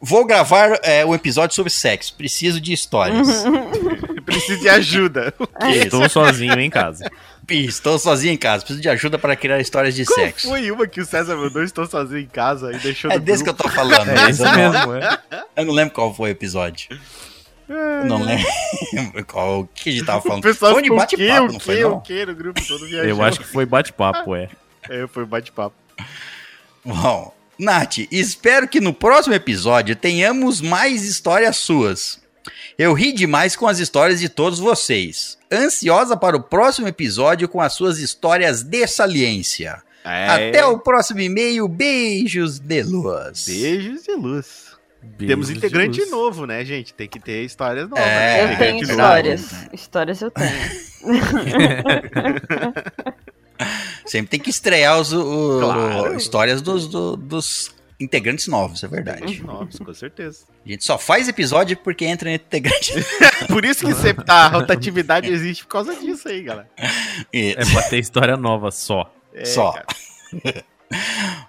Vou 0.00 0.24
gravar 0.24 0.80
é, 0.82 1.06
um 1.06 1.14
episódio 1.14 1.54
sobre 1.54 1.70
sexo. 1.70 2.14
Preciso 2.14 2.60
de 2.60 2.72
histórias. 2.72 3.44
Preciso 4.24 4.60
de 4.60 4.68
ajuda. 4.68 5.32
Estou 5.76 6.08
sozinho 6.08 6.58
em 6.58 6.68
casa. 6.70 7.08
Estou 7.54 7.98
sozinho 7.98 8.32
em 8.32 8.36
casa. 8.36 8.60
Preciso 8.64 8.80
de 8.82 8.88
ajuda 8.88 9.18
para 9.18 9.36
criar 9.36 9.60
histórias 9.60 9.94
de 9.94 10.04
Qual 10.04 10.18
sexo. 10.18 10.48
foi 10.48 10.70
uma 10.70 10.86
que 10.86 11.00
o 11.00 11.04
César 11.06 11.36
mandou? 11.36 11.62
Estou 11.62 11.86
sozinho 11.86 12.20
em 12.20 12.26
casa 12.26 12.72
e 12.72 12.78
deixou 12.78 13.10
É 13.10 13.18
desse 13.18 13.42
que 13.44 13.50
eu 13.50 13.54
grupo? 13.54 13.68
tô 13.68 13.74
falando. 13.74 14.08
É 14.08 14.14
mas 14.14 14.36
isso 14.38 14.46
eu, 14.46 14.50
não, 14.52 14.56
mesmo, 14.56 14.94
é. 14.94 15.20
eu 15.56 15.64
não 15.66 15.74
lembro 15.74 15.94
qual 15.94 16.14
foi 16.14 16.30
o 16.30 16.32
episódio. 16.32 16.88
Eu 17.68 18.04
não 18.06 18.22
lembro 18.22 18.46
qual 19.26 19.60
o 19.60 19.66
que 19.66 19.90
a 19.90 19.92
gente 19.92 20.04
tava 20.04 20.18
O 20.18 20.22
falando. 20.22 20.42
pessoal 20.42 20.72
Foi 20.72 20.82
de 20.82 20.90
o 20.90 20.96
bate-papo, 20.96 21.48
não 21.52 21.56
o 21.56 21.60
foi 21.60 21.76
quê, 21.76 21.82
não? 21.82 21.92
o 21.94 22.00
quê 22.00 22.26
no 22.26 22.34
grupo 22.34 22.66
todo 22.66 22.86
viajou. 22.86 23.08
Eu 23.08 23.22
acho 23.22 23.38
que 23.40 23.46
foi 23.46 23.64
bate-papo, 23.64 24.34
é. 24.34 24.48
É, 24.90 25.06
foi 25.06 25.24
bate-papo. 25.24 25.74
Bom, 26.84 27.32
Nath, 27.58 27.98
espero 28.10 28.66
que 28.68 28.80
no 28.80 28.92
próximo 28.92 29.34
episódio 29.34 29.94
tenhamos 29.94 30.60
mais 30.60 31.04
histórias 31.04 31.56
suas. 31.56 32.20
Eu 32.78 32.94
ri 32.94 33.12
demais 33.12 33.54
com 33.54 33.66
as 33.68 33.78
histórias 33.78 34.20
de 34.20 34.28
todos 34.28 34.58
vocês. 34.58 35.38
Ansiosa 35.52 36.16
para 36.16 36.36
o 36.36 36.42
próximo 36.42 36.88
episódio 36.88 37.48
com 37.48 37.60
as 37.60 37.74
suas 37.74 37.98
histórias 37.98 38.62
de 38.62 38.86
saliência. 38.86 39.82
É. 40.04 40.48
Até 40.48 40.64
o 40.66 40.78
próximo 40.78 41.20
e-mail. 41.20 41.68
Beijos 41.68 42.58
de 42.58 42.82
luz. 42.82 43.44
Beijos 43.46 44.02
de 44.04 44.12
luz. 44.14 44.72
Beijos 45.02 45.26
Temos 45.28 45.50
integrante 45.50 46.00
luz. 46.00 46.10
novo, 46.10 46.46
né, 46.46 46.64
gente? 46.64 46.94
Tem 46.94 47.08
que 47.08 47.20
ter 47.20 47.44
histórias 47.44 47.88
novas. 47.88 48.04
É, 48.04 48.46
né? 48.46 48.54
eu 48.54 48.58
tenho 48.58 48.82
histórias. 48.82 49.50
Histórias 49.72 50.20
eu 50.22 50.30
tenho. 50.30 50.50
Sempre 54.06 54.30
tem 54.30 54.40
que 54.40 54.50
estrear 54.50 55.00
os, 55.00 55.12
o- 55.12 55.60
Claro. 55.60 56.16
histórias 56.16 56.60
dos, 56.60 56.86
do- 56.88 57.16
dos 57.16 57.70
integrantes 58.02 58.46
novos, 58.48 58.82
é 58.84 58.88
verdade. 58.88 59.42
Novos, 59.42 59.78
com 59.78 59.94
certeza. 59.94 60.44
A 60.64 60.68
gente 60.68 60.84
só 60.84 60.98
faz 60.98 61.28
episódio 61.28 61.76
porque 61.78 62.04
entra 62.04 62.30
em 62.30 62.34
integrante. 62.34 62.92
Por 63.48 63.64
isso 63.64 63.86
que 63.86 63.94
sempre 63.94 64.24
a 64.28 64.48
rotatividade 64.48 65.28
existe 65.30 65.64
por 65.64 65.70
causa 65.70 65.94
disso 65.96 66.28
aí, 66.28 66.42
galera. 66.42 66.68
E- 67.32 67.54
É 67.58 67.64
pra 67.72 67.82
ter 67.82 67.98
história 67.98 68.36
nova 68.36 68.70
só. 68.70 69.12
É, 69.34 69.44
Só. 69.44 69.74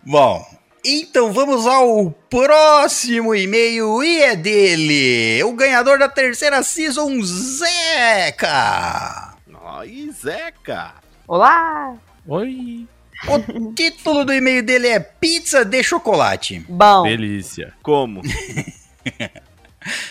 Bom, 0.06 0.46
então 0.86 1.32
vamos 1.34 1.66
ao 1.68 2.12
próximo 2.30 3.34
e-mail 3.36 4.04
e 4.04 4.22
é 4.22 4.36
dele, 4.36 5.44
o 5.44 5.54
ganhador 5.54 5.98
da 6.00 6.08
terceira 6.10 6.62
season, 6.64 7.22
Zeca. 7.24 9.34
Ai, 9.66 10.10
Zeca. 10.14 10.94
Olá! 11.28 11.96
Oi. 12.28 12.88
O 13.28 13.74
título 13.74 14.26
do 14.26 14.34
e-mail 14.34 14.62
dele 14.64 14.88
é 14.88 15.00
Pizza 15.00 15.64
de 15.64 15.82
Chocolate. 15.84 16.66
Bom, 16.68 17.04
Delícia. 17.04 17.74
Como? 17.82 18.22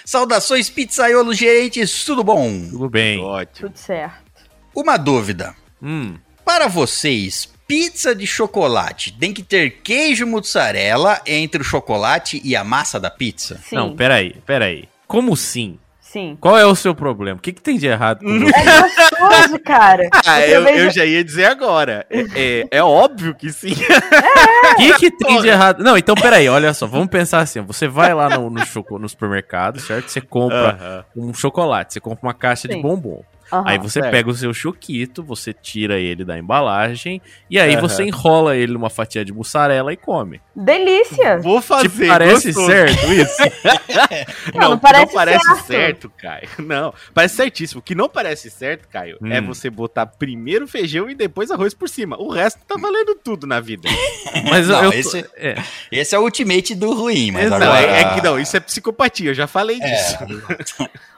Saudações, 0.05 0.69
pizzaiolos 0.69 1.37
gerentes, 1.39 2.05
tudo 2.05 2.23
bom? 2.23 2.69
Tudo 2.71 2.89
bem. 2.91 3.21
Ótimo. 3.21 3.69
tudo 3.69 3.79
certo. 3.79 4.43
Uma 4.75 4.97
dúvida. 4.97 5.55
Hum, 5.83 6.17
Para 6.45 6.69
vocês, 6.69 7.49
pizza 7.67 8.15
de 8.15 8.27
chocolate 8.27 9.13
tem 9.19 9.33
que 9.33 9.43
ter 9.43 9.81
queijo 9.83 10.27
mussarela 10.27 11.21
entre 11.27 11.61
o 11.63 11.65
chocolate 11.65 12.41
e 12.45 12.55
a 12.57 12.63
massa 12.65 12.99
da 13.01 13.11
pizza? 13.11 13.61
Sim, 13.69 13.77
não, 13.77 13.97
peraí, 13.97 14.35
peraí. 14.47 14.89
Como 15.07 15.37
sim? 15.37 15.79
Sim. 16.13 16.37
Qual 16.41 16.59
é 16.59 16.65
o 16.67 16.75
seu 16.75 16.95
problema? 16.95 17.39
O 17.39 17.41
que, 17.43 17.53
que 17.53 17.61
tem 17.63 17.77
de 17.79 17.87
errado 17.87 18.21
com 18.25 18.29
você? 18.39 18.55
É 18.55 18.81
gostoso, 18.83 19.59
cara. 19.65 20.09
Ah, 20.27 20.41
eu, 20.47 20.63
vez 20.65 20.79
eu 20.79 20.91
já 20.91 21.05
ia 21.05 21.25
dizer 21.25 21.47
agora. 21.47 22.07
É, 22.11 22.21
é- 22.37 22.69
é 22.71 22.83
óbvio 22.83 23.35
que 23.35 23.51
sim. 23.53 23.73
O 23.73 24.77
que, 24.77 24.95
que 24.99 25.11
tem 25.11 25.41
de 25.41 25.49
errado? 25.49 25.83
Não, 25.83 25.97
então 25.97 26.15
peraí, 26.15 26.49
olha 26.49 26.73
só, 26.75 26.87
vamos 26.87 27.09
pensar 27.09 27.41
assim: 27.41 27.61
você 27.61 27.89
vai 27.89 28.13
lá 28.15 28.29
no, 28.29 28.51
no, 28.51 28.65
choco- 28.67 28.99
no 28.99 29.09
supermercado, 29.09 29.81
certo? 29.81 30.09
Você 30.11 30.21
compra 30.21 31.07
um 31.17 31.33
chocolate, 31.33 31.95
você 31.95 32.01
compra 32.01 32.27
uma 32.29 32.35
caixa 32.35 32.69
de 32.69 32.75
Sim. 32.75 32.83
bombom. 32.83 33.23
Aham. 33.53 33.65
Aí 33.67 33.79
você 33.79 34.01
certo. 34.01 34.11
pega 34.11 34.31
o 34.31 34.35
seu 34.35 34.55
choquito, 34.55 35.23
você 35.23 35.53
tira 35.53 35.99
ele 35.99 36.25
da 36.25 36.39
embalagem 36.39 37.21
e 37.51 37.59
aí 37.61 37.73
Aham. 37.75 37.81
você 37.83 38.03
enrola 38.05 38.57
ele 38.57 38.73
numa 38.73 38.89
fatia 38.91 39.25
de 39.25 39.33
mussarela 39.33 39.93
e 39.93 39.97
come. 39.97 40.41
Delícia! 40.57 41.39
Vou 41.39 41.61
fazer. 41.61 41.89
Te 41.89 42.07
parece 42.09 42.53
gostoso. 42.53 42.67
certo 42.67 43.13
isso? 43.13 43.37
Não, 44.55 44.61
Não, 44.61 44.61
que 44.61 44.71
não 44.71 44.79
parece 44.79 45.15
parece 45.15 45.45
certo. 45.45 45.67
certo. 45.67 46.13
Caio. 46.19 46.49
Não, 46.59 46.95
parece 47.15 47.37
certíssimo. 47.37 47.81
O 47.81 47.83
que 47.83 47.95
não 47.95 48.09
parece 48.09 48.51
certo, 48.51 48.89
Caio, 48.89 49.19
é 49.25 49.41
Hum. 49.41 49.47
você 49.47 49.69
botar 49.71 50.07
primeiro 50.07 50.67
feijão 50.67 51.09
e 51.11 51.15
depois 51.15 51.51
arroz 51.51 51.75
por 51.75 51.89
cima. 51.89 52.17
O 52.19 52.31
resto 52.31 52.61
tá 52.67 52.77
valendo 52.81 53.15
tudo 53.15 53.47
na 53.47 53.61
vida. 53.61 53.89
Mas 54.51 54.69
Não, 54.69 54.85
eu, 54.85 54.93
esse- 54.93 55.25
é, 55.37 55.57
Esse 55.91 56.15
é 56.15 56.19
o 56.19 56.23
ultimate 56.23 56.75
do 56.75 56.93
ruim, 56.95 57.31
mas 57.31 57.47
Exato. 57.47 57.65
Não, 57.65 57.73
agora... 57.73 57.87
é, 57.93 58.01
é 58.01 58.15
que 58.15 58.23
não, 58.23 58.39
isso 58.41 58.57
é 58.57 58.61
psicopatia, 58.61 59.31
eu 59.31 59.35
já 59.35 59.47
falei 59.47 59.79
É. 59.81 59.85
disso. 59.85 60.17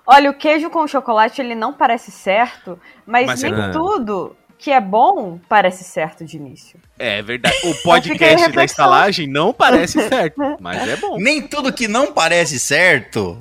Olha, 0.07 0.31
o 0.31 0.35
queijo 0.35 0.69
com 0.71 0.87
chocolate, 0.87 1.41
ele 1.41 1.55
não 1.55 1.73
parece 1.73 2.11
certo, 2.11 2.79
mas, 3.07 3.27
Mas 3.27 3.43
nem 3.43 3.55
é- 3.55 3.69
tudo 3.71 4.37
que 4.59 4.71
é 4.71 4.81
bom 4.81 5.39
parece 5.49 5.83
certo 5.85 6.25
de 6.25 6.37
início. 6.37 6.79
É 6.99 7.23
verdade. 7.23 7.57
O 7.65 7.75
podcast 7.83 8.51
da 8.53 8.65
estalagem 8.65 9.27
não 9.27 9.53
parece 9.53 10.01
certo, 10.09 10.41
mas 10.61 10.87
é 10.89 10.97
bom. 10.97 11.19
Nem 11.19 11.43
tudo 11.43 11.73
que 11.73 11.89
não 11.89 12.13
parece 12.13 12.59
certo 12.61 13.39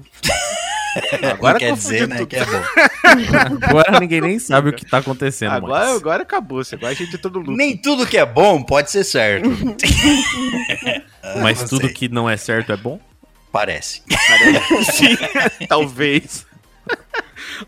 Agora 1.31 1.53
não 1.53 1.59
quer 1.59 1.73
dizer 1.73 2.07
né, 2.07 2.17
tudo. 2.17 2.27
que 2.27 2.35
é 2.35 2.45
bom. 2.45 2.61
agora 3.67 3.99
ninguém 3.99 4.21
nem 4.21 4.37
sabe 4.39 4.69
o 4.69 4.73
que 4.73 4.85
tá 4.85 4.99
acontecendo 4.99 5.51
Agora, 5.53 5.85
mais. 5.85 5.95
agora 5.97 6.23
acabou-se, 6.23 6.75
agora 6.75 6.91
a 6.91 6.95
gente 6.95 7.15
é 7.15 7.17
todo 7.17 7.39
luto. 7.39 7.51
Nem 7.51 7.75
tudo 7.75 8.05
que 8.05 8.17
é 8.17 8.25
bom 8.25 8.61
pode 8.61 8.91
ser 8.91 9.03
certo. 9.03 9.49
Mas 11.41 11.61
não 11.61 11.67
tudo 11.67 11.89
que 11.89 12.07
não 12.09 12.29
é 12.29 12.37
certo 12.37 12.71
é 12.71 12.77
bom? 12.77 12.99
Parece. 13.51 14.01
Sim, 14.91 15.17
talvez. 15.67 16.45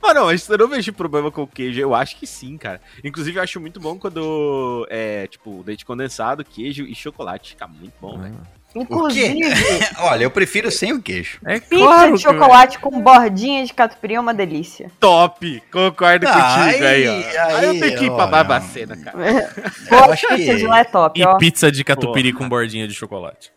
Mas 0.02 0.14
não, 0.16 0.26
mas 0.26 0.48
eu 0.50 0.58
não 0.58 0.68
vejo 0.68 0.94
problema 0.94 1.32
com 1.32 1.44
o 1.44 1.48
queijo. 1.48 1.80
Eu 1.80 1.94
acho 1.96 2.18
que 2.18 2.26
sim, 2.28 2.58
cara. 2.58 2.82
Inclusive, 3.04 3.38
eu 3.40 3.44
acho 3.44 3.60
muito 3.60 3.80
bom 3.80 3.98
quando 3.98 4.88
é, 4.90 5.28
tipo, 5.28 5.64
leite 5.66 5.86
condensado, 5.86 6.44
queijo 6.46 6.84
e 6.84 6.94
chocolate. 6.96 7.52
Fica 7.52 7.68
muito 7.68 7.94
bom, 8.02 8.20
velho. 8.20 8.36
Inclusive, 8.78 9.40
Olha, 10.00 10.24
eu 10.26 10.30
prefiro 10.32 10.70
sem 10.70 10.92
o 10.92 11.02
queijo. 11.02 11.40
É 11.46 11.62
pizza 11.62 11.82
claro 11.82 12.18
de 12.18 12.24
que- 12.24 12.30
chocolate 12.30 12.78
com 12.80 13.00
bordinha 13.02 13.66
de 13.66 13.74
catupiry 13.74 14.16
é 14.16 14.20
uma 14.20 14.34
delícia. 14.34 14.92
Top! 15.00 15.64
Concordo 15.72 16.28
Ah, 16.28 16.66
contigo 16.66 16.84
aí, 16.84 17.08
aí- 17.08 17.38
ó. 17.38 17.56
Aí, 17.56 17.66
eu 17.68 17.80
tenho 17.80 17.98
que 17.98 18.06
ir 18.06 18.12
pra. 18.12 18.28
Barbacena, 18.28 18.98
cara. 18.98 19.18
Eu 19.90 19.98
Pô, 19.98 20.12
acho 20.12 20.28
que- 20.28 20.36
pizza 20.36 20.56
de 20.58 20.68
lá 20.68 20.80
é 20.80 20.84
top, 20.84 21.18
E 21.18 21.24
ó. 21.24 21.38
pizza 21.38 21.72
de 21.72 21.84
catupiry 21.86 22.34
com 22.34 22.50
bordinha 22.50 22.86
de 22.86 22.94
chocolate. 22.94 23.50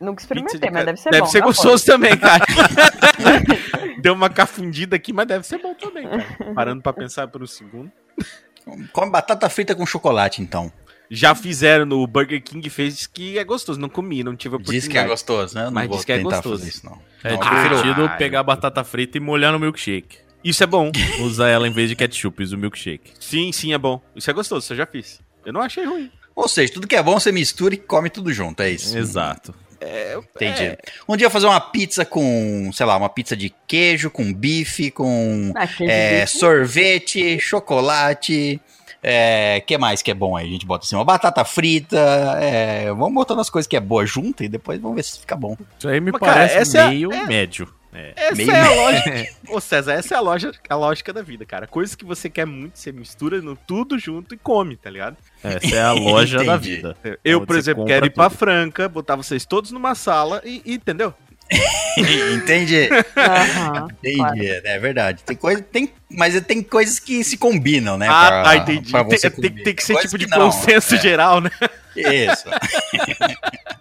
Nunca 0.00 0.22
Pizza 0.22 0.34
de 0.34 0.40
experimentei, 0.40 0.70
mas 0.70 0.84
deve 0.86 0.98
ser 0.98 1.10
Deve 1.10 1.22
bom. 1.24 1.28
ser 1.28 1.40
tá 1.40 1.44
gostoso 1.44 1.84
também, 1.84 2.16
cara. 2.16 2.44
Deu 4.00 4.14
uma 4.14 4.30
cafundida 4.30 4.96
aqui, 4.96 5.12
mas 5.12 5.26
deve 5.26 5.46
ser 5.46 5.58
bom 5.58 5.74
também, 5.74 6.08
cara. 6.08 6.54
Parando 6.54 6.82
pra 6.82 6.92
pensar 6.92 7.28
por 7.28 7.42
um 7.42 7.46
segundo. 7.46 7.90
Come 8.92 9.10
batata 9.10 9.48
frita 9.50 9.74
com 9.74 9.84
chocolate, 9.84 10.40
então. 10.40 10.72
Já 11.10 11.34
fizeram 11.34 11.84
no 11.84 12.06
Burger 12.06 12.40
King, 12.42 12.70
fez 12.70 13.06
que 13.06 13.36
é 13.36 13.44
gostoso. 13.44 13.78
Não 13.80 13.88
comi, 13.88 14.22
não 14.22 14.36
tive 14.36 14.56
Diz 14.58 14.62
oportunidade. 14.62 14.90
que 14.90 14.98
é 14.98 15.04
gostoso, 15.06 15.54
né? 15.56 15.62
Eu 15.62 15.64
não 15.66 15.72
Mas 15.72 15.88
vou 15.88 15.96
diz 15.96 16.04
que 16.04 16.12
é 16.12 16.18
gostoso. 16.20 16.56
fazer 16.58 16.68
isso, 16.70 16.86
não. 16.86 16.98
É 17.24 17.36
Não, 17.36 17.42
eu 17.42 17.50
divertido 17.68 18.04
Ah, 18.04 18.08
pegar 18.10 18.40
a 18.40 18.44
batata 18.44 18.82
frita 18.84 19.18
e 19.18 19.20
molhar 19.20 19.52
no 19.52 19.58
milkshake. 19.58 20.18
Isso 20.42 20.62
é 20.62 20.66
bom. 20.66 20.90
Usar 21.20 21.48
ela 21.48 21.66
em 21.66 21.72
vez 21.72 21.88
de 21.90 21.96
ketchup, 21.96 22.42
usa 22.42 22.56
o 22.56 22.58
milkshake. 22.58 23.12
Sim, 23.18 23.50
sim, 23.52 23.74
é 23.74 23.78
bom. 23.78 24.00
Isso 24.14 24.30
é 24.30 24.32
gostoso, 24.32 24.64
isso 24.64 24.72
eu 24.72 24.76
já 24.78 24.86
fiz. 24.86 25.20
Eu 25.44 25.52
não 25.52 25.60
achei 25.60 25.84
ruim. 25.84 26.10
Ou 26.34 26.48
seja, 26.48 26.72
tudo 26.72 26.86
que 26.86 26.94
é 26.96 27.02
bom 27.02 27.18
você 27.18 27.32
mistura 27.32 27.74
e 27.74 27.76
come 27.76 28.08
tudo 28.08 28.32
junto, 28.32 28.62
é 28.62 28.70
isso. 28.70 28.96
Exato. 28.96 29.52
Entendi. 30.34 30.76
Um 31.08 31.16
dia 31.16 31.26
eu 31.26 31.30
fazer 31.30 31.46
uma 31.46 31.60
pizza 31.60 32.04
com, 32.04 32.70
sei 32.72 32.84
lá, 32.86 32.96
uma 32.96 33.08
pizza 33.08 33.36
de 33.36 33.52
queijo, 33.66 34.10
com 34.10 34.32
bife, 34.32 34.90
com 34.90 35.52
Ah, 35.56 35.68
é, 35.80 36.20
bife. 36.20 36.38
sorvete, 36.38 37.38
chocolate. 37.40 38.60
É, 39.02 39.62
que 39.66 39.78
mais 39.78 40.02
que 40.02 40.10
é 40.10 40.14
bom 40.14 40.36
aí? 40.36 40.46
A 40.46 40.50
gente 40.50 40.66
bota 40.66 40.84
assim, 40.84 40.94
uma 40.94 41.04
batata 41.04 41.42
frita. 41.44 41.96
é, 42.40 42.86
vamos 42.88 43.14
botando 43.14 43.40
as 43.40 43.48
coisas 43.48 43.66
que 43.66 43.76
é 43.76 43.80
boa 43.80 44.04
junto 44.04 44.44
e 44.44 44.48
depois 44.48 44.78
vamos 44.78 44.96
ver 44.96 45.02
se 45.02 45.18
fica 45.18 45.34
bom. 45.36 45.56
Isso 45.78 45.88
aí 45.88 46.00
me 46.00 46.12
Mas, 46.12 46.20
cara, 46.20 46.32
parece 46.34 46.56
essa 46.58 46.78
é 46.80 46.88
meio 46.88 47.08
médio. 47.26 47.79
É. 47.92 48.12
Essa 48.16 48.34
Meio 48.36 48.50
é 48.52 48.60
a 48.60 48.70
lógica. 48.74 49.26
Ô 49.50 49.60
César, 49.60 49.92
essa 49.94 50.14
é 50.14 50.18
a, 50.18 50.20
loja, 50.20 50.52
a 50.68 50.76
lógica 50.76 51.12
da 51.12 51.22
vida, 51.22 51.44
cara. 51.44 51.66
Coisas 51.66 51.94
que 51.96 52.04
você 52.04 52.30
quer 52.30 52.46
muito, 52.46 52.78
você 52.78 52.92
mistura 52.92 53.42
no 53.42 53.56
tudo 53.56 53.98
junto 53.98 54.34
e 54.34 54.38
come, 54.38 54.76
tá 54.76 54.88
ligado? 54.88 55.16
Essa 55.42 55.74
é 55.74 55.82
a 55.82 55.92
loja 55.92 56.44
da 56.44 56.56
vida. 56.56 56.96
Eu, 57.24 57.38
Onde 57.38 57.46
por 57.46 57.54
você 57.54 57.58
exemplo, 57.58 57.84
quero 57.86 58.06
ir 58.06 58.10
pra 58.10 58.28
tudo. 58.30 58.38
Franca, 58.38 58.88
botar 58.88 59.16
vocês 59.16 59.44
todos 59.44 59.72
numa 59.72 59.94
sala 59.96 60.40
e, 60.44 60.62
e- 60.64 60.74
entendeu? 60.74 61.12
Entendi. 62.32 62.88
Aham, 63.16 63.88
Entendi, 63.98 64.16
claro. 64.18 64.38
é 64.40 64.78
verdade. 64.78 65.24
Tem 65.24 65.36
coisa, 65.36 65.60
tem, 65.60 65.92
mas 66.08 66.40
tem 66.42 66.62
coisas 66.62 67.00
que 67.00 67.24
se 67.24 67.36
combinam, 67.36 67.98
né? 67.98 68.06
ah, 68.08 68.26
pra- 68.28 68.42
tá, 68.44 68.56
entendi. 68.56 68.90
pra 68.92 69.04
Tem, 69.04 69.18
tem- 69.18 69.64
tem 69.64 69.74
que 69.74 69.82
ser 69.82 69.94
Coisas 69.94 70.10
tipo 70.12 70.18
de 70.24 70.30
não, 70.30 70.46
consenso 70.48 70.94
é. 70.94 70.98
geral, 71.00 71.40
né? 71.40 71.50
Isso. 71.96 72.44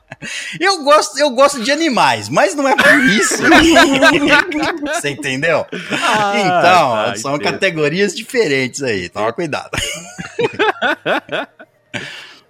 eu, 0.59 0.83
gosto, 0.83 1.17
eu 1.19 1.29
gosto 1.31 1.61
de 1.63 1.71
animais, 1.71 2.27
mas 2.29 2.53
não 2.55 2.67
é 2.67 2.75
por 2.75 2.99
isso. 3.05 3.38
Você 4.93 5.09
entendeu? 5.09 5.65
então, 5.71 5.91
tá, 5.91 7.13
são 7.15 7.35
entendo. 7.35 7.51
categorias 7.53 8.15
diferentes 8.15 8.81
aí. 8.83 9.09
Toma 9.09 9.31
cuidado. 9.33 9.71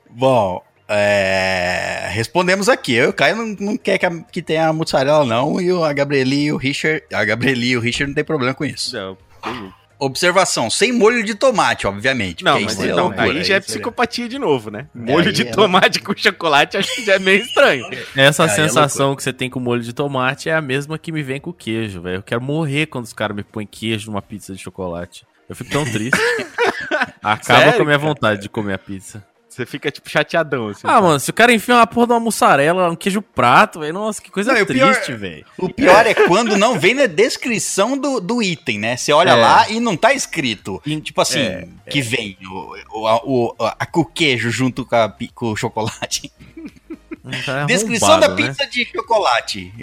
Bom, 0.09 0.61
é, 0.87 2.07
respondemos 2.11 2.67
aqui. 2.67 2.93
Eu 2.93 3.05
e 3.05 3.09
o 3.09 3.13
Caio 3.13 3.35
não, 3.35 3.45
não 3.59 3.77
quer 3.77 3.97
que, 3.97 4.05
a- 4.05 4.21
que 4.31 4.41
tenha 4.41 4.73
mussarela, 4.73 5.23
não. 5.25 5.61
E 5.61 5.71
o, 5.71 5.83
a 5.83 5.93
Gabrieli 5.93 6.45
e 6.45 6.51
o 6.51 6.57
Richard. 6.57 7.03
A 7.13 7.23
Gabrieli 7.23 7.69
e 7.69 7.77
o 7.77 7.79
Richard 7.79 8.07
não 8.09 8.15
tem 8.15 8.23
problema 8.23 8.53
com 8.53 8.65
isso. 8.65 8.95
Não, 8.95 9.17
tem- 9.43 9.73
Observação: 9.99 10.69
sem 10.69 10.93
molho 10.93 11.23
de 11.23 11.35
tomate, 11.35 11.85
obviamente. 11.85 12.43
Não, 12.43 12.53
porque 12.53 12.65
mas 12.65 12.79
é 12.79 12.85
então, 12.85 13.07
loucura, 13.07 13.23
aí 13.23 13.43
já 13.43 13.55
é 13.55 13.57
isso 13.59 13.67
psicopatia 13.67 14.29
de 14.29 14.39
novo, 14.39 14.71
né? 14.71 14.87
Molho 14.95 15.27
aí 15.27 15.33
de 15.33 15.41
é- 15.41 15.51
tomate 15.51 15.99
com 15.99 16.15
chocolate 16.15 16.77
acho 16.77 16.95
que 16.95 17.03
já 17.03 17.15
é 17.15 17.19
meio 17.19 17.41
estranho. 17.43 17.85
Essa 18.15 18.45
é 18.45 18.47
sensação 18.47 19.13
que 19.13 19.21
você 19.21 19.33
tem 19.33 19.49
com 19.49 19.59
molho 19.59 19.81
de 19.81 19.91
tomate 19.91 20.49
é 20.49 20.55
a 20.55 20.61
mesma 20.61 20.97
que 20.97 21.11
me 21.11 21.21
vem 21.21 21.41
com 21.41 21.51
queijo, 21.51 22.01
velho. 22.01 22.15
Eu 22.17 22.23
quero 22.23 22.41
morrer 22.41 22.85
quando 22.85 23.03
os 23.05 23.13
caras 23.13 23.35
me 23.35 23.43
põem 23.43 23.67
queijo 23.67 24.09
numa 24.09 24.21
pizza 24.21 24.53
de 24.53 24.59
chocolate. 24.59 25.25
Eu 25.49 25.55
fico 25.55 25.69
tão 25.69 25.83
triste. 25.83 26.17
Acaba 27.21 27.59
Sério, 27.59 27.73
com 27.73 27.81
a 27.81 27.85
minha 27.85 27.97
cara? 27.97 28.09
vontade 28.09 28.41
de 28.41 28.47
comer 28.49 28.73
a 28.75 28.77
pizza. 28.77 29.23
Você 29.49 29.65
fica, 29.65 29.89
tipo, 29.89 30.07
chateadão, 30.09 30.67
assim. 30.67 30.81
Ah, 30.83 31.01
mano, 31.01 31.19
se 31.19 31.31
o 31.31 31.33
cara 31.33 31.51
enfia 31.51 31.73
uma 31.75 31.87
porra 31.87 32.05
de 32.07 32.13
uma 32.13 32.19
mussarela, 32.19 32.89
um 32.91 32.95
queijo 32.95 33.19
prato, 33.21 33.79
velho, 33.79 33.93
nossa, 33.93 34.21
que 34.21 34.29
coisa 34.29 34.51
Não, 34.53 34.59
e 34.59 34.61
o 34.61 34.65
pior- 34.67 34.93
triste, 34.93 35.13
velho. 35.13 35.43
O 35.57 35.67
pior 35.67 36.05
é 36.05 36.13
quando 36.13 36.55
não 36.55 36.79
vem 36.79 36.93
na 36.93 37.07
descrição 37.07 37.97
do, 37.97 38.19
do 38.21 38.43
item, 38.43 38.77
né? 38.77 38.95
Você 38.95 39.11
olha 39.11 39.31
É. 39.31 39.35
lá 39.35 39.69
e 39.69 39.79
não 39.79 39.97
tá 39.97 40.13
escrito. 40.13 40.79
In- 40.85 40.99
Tipo 40.99 41.19
assim, 41.21 41.39
é, 41.39 41.67
que 41.89 41.99
vem 42.01 42.37
o, 42.45 42.99
o, 43.01 43.07
a- 43.07 43.21
o, 43.25 43.55
a- 43.59 43.85
com 43.87 44.01
o 44.01 44.05
queijo 44.05 44.51
junto 44.51 44.85
com, 44.85 44.95
a 44.95 45.11
com 45.33 45.51
o 45.51 45.55
chocolate. 45.55 46.31
Cara 47.45 47.65
Descrição 47.65 48.19
da 48.19 48.29
né? 48.29 48.35
pizza 48.35 48.65
de 48.67 48.85
chocolate. 48.85 49.73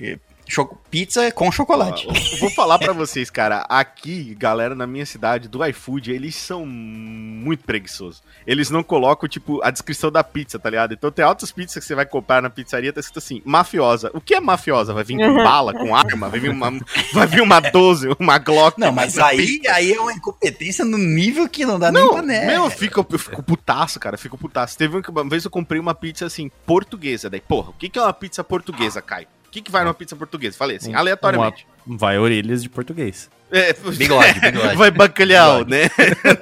Cho- 0.49 0.77
pizza 0.91 1.31
com 1.33 1.51
chocolate. 1.51 2.07
Eu 2.07 2.39
vou 2.39 2.51
falar 2.51 2.79
pra 2.79 2.93
vocês, 2.93 3.29
cara. 3.31 3.67
Aqui, 3.69 4.35
galera, 4.39 4.75
na 4.75 4.87
minha 4.87 5.05
cidade, 5.05 5.49
do 5.49 5.65
iFood, 5.67 6.13
eles 6.13 6.37
são 6.37 6.65
muito 6.65 7.65
preguiçosos. 7.65 8.23
Eles 8.47 8.71
não 8.71 8.83
colocam, 8.83 9.29
tipo, 9.29 9.61
a 9.65 9.71
descrição 9.71 10.11
da 10.11 10.23
pizza, 10.23 10.59
tá 10.59 10.71
ligado? 10.71 10.95
Então 10.95 11.11
tem 11.11 11.25
altas 11.25 11.51
pizzas 11.51 11.75
que 11.75 11.85
você 11.85 11.95
vai 11.95 12.07
comprar 12.07 12.41
na 12.41 12.49
pizzaria, 12.49 12.93
tá 12.93 13.01
escrito 13.01 13.19
assim, 13.19 13.43
mafiosa. 13.45 14.11
O 14.15 14.21
que 14.21 14.35
é 14.35 14.41
mafiosa? 14.41 14.95
Vai 14.95 15.03
vir 15.05 15.17
com 15.19 15.35
bala, 15.43 15.73
com 15.75 15.95
arma? 15.97 16.29
Vai 16.29 16.39
vir 16.41 16.51
uma, 16.51 16.71
vai 17.13 17.27
vir 17.27 17.41
uma 17.43 17.61
12, 17.61 18.09
uma 18.19 18.39
Glock? 18.39 18.79
Não, 18.79 18.93
mas 18.93 19.19
aí, 19.19 19.61
aí 19.69 19.93
é 19.93 20.01
uma 20.01 20.13
incompetência 20.13 20.85
no 20.85 20.97
nível 20.99 21.49
que 21.49 21.67
não 21.67 21.79
dá 21.79 21.91
nem 21.91 22.03
Não, 22.03 22.13
pra 22.13 22.23
né. 22.23 22.47
meu, 22.47 22.65
eu 22.65 22.71
fico, 22.71 23.05
eu 23.11 23.19
fico 23.19 23.43
putaço, 23.43 23.99
cara, 23.99 24.15
eu 24.15 24.19
fico 24.21 24.39
putaço. 24.39 24.79
Teve 24.79 24.97
um 24.97 25.03
uma 25.09 25.29
vez 25.29 25.45
eu 25.45 25.51
comprei 25.51 25.81
uma 25.81 25.95
pizza, 25.95 26.27
assim, 26.27 26.51
portuguesa. 26.65 27.29
Daí, 27.31 27.41
porra, 27.41 27.71
o 27.71 27.73
que 27.73 27.89
que 27.89 27.99
é 27.99 28.03
uma 28.03 28.13
pizza 28.13 28.45
portuguesa, 28.45 29.01
Caio? 29.03 29.27
O 29.57 29.59
que 29.59 29.63
que 29.63 29.71
vai 29.71 29.85
numa 29.85 29.95
pizza 29.95 30.15
portuguesa? 30.15 30.55
Falei 30.55 30.77
assim, 30.77 30.93
Um- 30.95 30.99
aleatoriamente. 30.99 31.67
Vai 31.87 32.19
orelhas 32.19 32.63
de 32.63 32.69
português. 32.69 33.31
É, 33.51 33.73
Bigode, 33.73 34.39
bigode. 34.53 34.77
Vai 34.77 34.91
bacalhau, 34.91 35.65
Bigode. 35.65 35.71
né? 35.71 35.91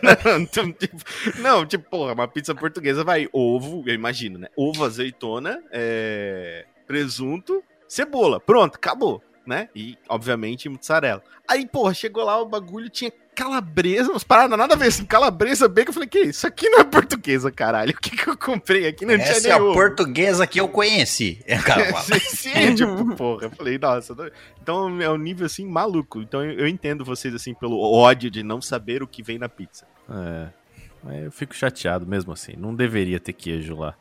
não, 0.24 0.72
tipo, 0.72 0.98
não, 1.38 1.66
tipo, 1.66 1.88
porra, 1.88 2.12
uma 2.14 2.26
pizza 2.26 2.54
portuguesa 2.56 3.04
vai 3.04 3.28
ovo, 3.32 3.84
eu 3.86 3.94
imagino, 3.94 4.36
né? 4.38 4.48
Ovo, 4.56 4.84
azeitona, 4.84 5.62
é, 5.70 6.64
presunto, 6.88 7.62
cebola. 7.86 8.40
Pronto, 8.40 8.74
acabou, 8.74 9.22
né? 9.46 9.68
E, 9.76 9.96
obviamente, 10.08 10.68
mussarela. 10.68 11.22
Aí, 11.46 11.66
porra, 11.68 11.94
chegou 11.94 12.24
lá 12.24 12.40
o 12.40 12.46
bagulho, 12.46 12.88
tinha 12.90 13.12
calabresa, 13.34 14.10
umas 14.10 14.24
paradas 14.24 14.56
nada 14.56 14.74
a 14.74 14.76
ver, 14.76 14.86
assim, 14.86 15.04
calabresa, 15.04 15.68
bacon. 15.68 15.90
Eu 15.90 15.94
falei, 15.94 16.08
que 16.08 16.18
isso 16.20 16.46
aqui 16.46 16.68
não 16.68 16.80
é 16.80 16.84
portuguesa, 16.84 17.50
caralho. 17.50 17.92
O 17.92 18.00
que 18.00 18.10
que 18.16 18.28
eu 18.28 18.36
comprei 18.36 18.86
aqui? 18.86 19.04
Não 19.04 19.14
Essa 19.14 19.32
é 19.32 19.40
tinha 19.40 19.56
a 19.56 19.58
nem 19.58 19.68
ovo. 19.68 19.74
portuguesa 19.74 20.46
que 20.46 20.60
eu 20.60 20.68
conheci. 20.68 21.42
É, 21.46 21.58
cara, 21.58 21.84
fala. 21.86 22.02
Sim, 22.02 22.18
sim, 22.20 22.74
tipo, 22.74 23.16
porra. 23.16 23.44
Eu 23.46 23.50
falei, 23.50 23.78
nossa. 23.78 24.14
Então 24.62 25.00
é 25.00 25.10
um 25.10 25.16
nível 25.16 25.46
assim 25.46 25.66
maluco. 25.66 26.20
Então 26.20 26.42
eu, 26.44 26.60
eu 26.60 26.68
entendo 26.68 27.04
vocês 27.04 27.34
assim 27.34 27.54
pelo 27.54 27.80
ódio 27.80 28.30
de 28.30 28.42
não 28.42 28.60
saber 28.60 29.02
o 29.02 29.06
que 29.06 29.22
vem 29.22 29.38
na 29.38 29.48
pizza. 29.48 29.86
É. 30.08 30.48
Mas 31.02 31.24
eu 31.24 31.30
fico 31.30 31.54
chateado 31.54 32.06
mesmo 32.06 32.32
assim. 32.32 32.54
Não 32.56 32.74
deveria 32.74 33.20
ter 33.20 33.32
queijo 33.34 33.76
lá. 33.76 33.94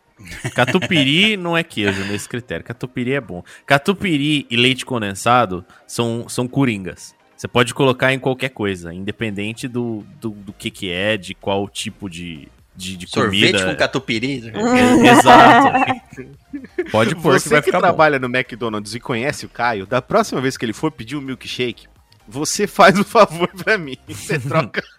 Catupiry 0.55 1.35
não 1.37 1.57
é 1.57 1.63
queijo 1.63 2.03
nesse 2.05 2.29
critério. 2.29 2.63
Catupiry 2.65 3.13
é 3.13 3.21
bom. 3.21 3.43
Catupiry 3.65 4.47
e 4.49 4.55
leite 4.55 4.85
condensado 4.85 5.65
são, 5.87 6.27
são 6.29 6.47
coringas. 6.47 7.13
Você 7.43 7.47
pode 7.49 7.73
colocar 7.73 8.13
em 8.13 8.19
qualquer 8.19 8.51
coisa, 8.51 8.93
independente 8.93 9.67
do, 9.67 10.05
do, 10.21 10.29
do 10.29 10.53
que 10.53 10.71
que 10.71 10.89
é, 10.89 11.17
de 11.17 11.35
qual 11.35 11.67
tipo 11.67 12.09
de, 12.09 12.47
de, 12.73 12.95
de 12.95 13.05
Sorvete 13.05 13.51
comida. 13.51 13.65
com 13.69 13.75
catupiry. 13.75 14.43
É, 14.47 15.11
Exato. 15.11 16.01
Pode 16.89 17.13
pôr 17.15 17.33
que 17.35 17.41
você 17.41 17.49
vai 17.49 17.59
que 17.59 17.65
ficar 17.65 17.79
bom. 17.79 17.81
trabalha 17.81 18.17
no 18.17 18.27
McDonald's 18.33 18.95
e 18.95 18.99
conhece 19.01 19.45
o 19.45 19.49
Caio, 19.49 19.85
da 19.85 20.01
próxima 20.01 20.39
vez 20.39 20.55
que 20.55 20.63
ele 20.63 20.71
for 20.71 20.89
pedir 20.89 21.17
um 21.17 21.21
milkshake, 21.21 21.85
você 22.25 22.65
faz 22.65 22.97
um 22.97 23.03
favor 23.03 23.49
pra 23.61 23.77
mim. 23.77 23.97
Você 24.07 24.39
troca. 24.39 24.81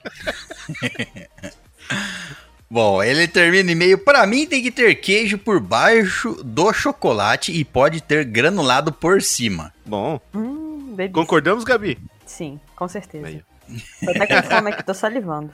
Bom, 2.70 3.02
ele 3.02 3.26
termina 3.26 3.72
e-mail. 3.72 3.96
Pra 3.96 4.26
mim 4.26 4.46
tem 4.46 4.62
que 4.62 4.70
ter 4.70 4.94
queijo 4.96 5.38
por 5.38 5.60
baixo 5.60 6.34
do 6.44 6.70
chocolate 6.74 7.52
e 7.52 7.64
pode 7.64 8.02
ter 8.02 8.22
granulado 8.24 8.92
por 8.92 9.22
cima. 9.22 9.72
Bom, 9.86 10.20
Hum, 10.34 10.94
concordamos, 11.12 11.64
Gabi? 11.64 11.98
Sim, 12.26 12.60
com 12.74 12.88
certeza. 12.88 13.26
Aí. 13.26 13.42
Tô 14.04 14.10
até 14.10 14.26
com 14.26 14.48
fome 14.48 14.70
aqui, 14.70 14.84
tô 14.84 14.94
salivando. 14.94 15.52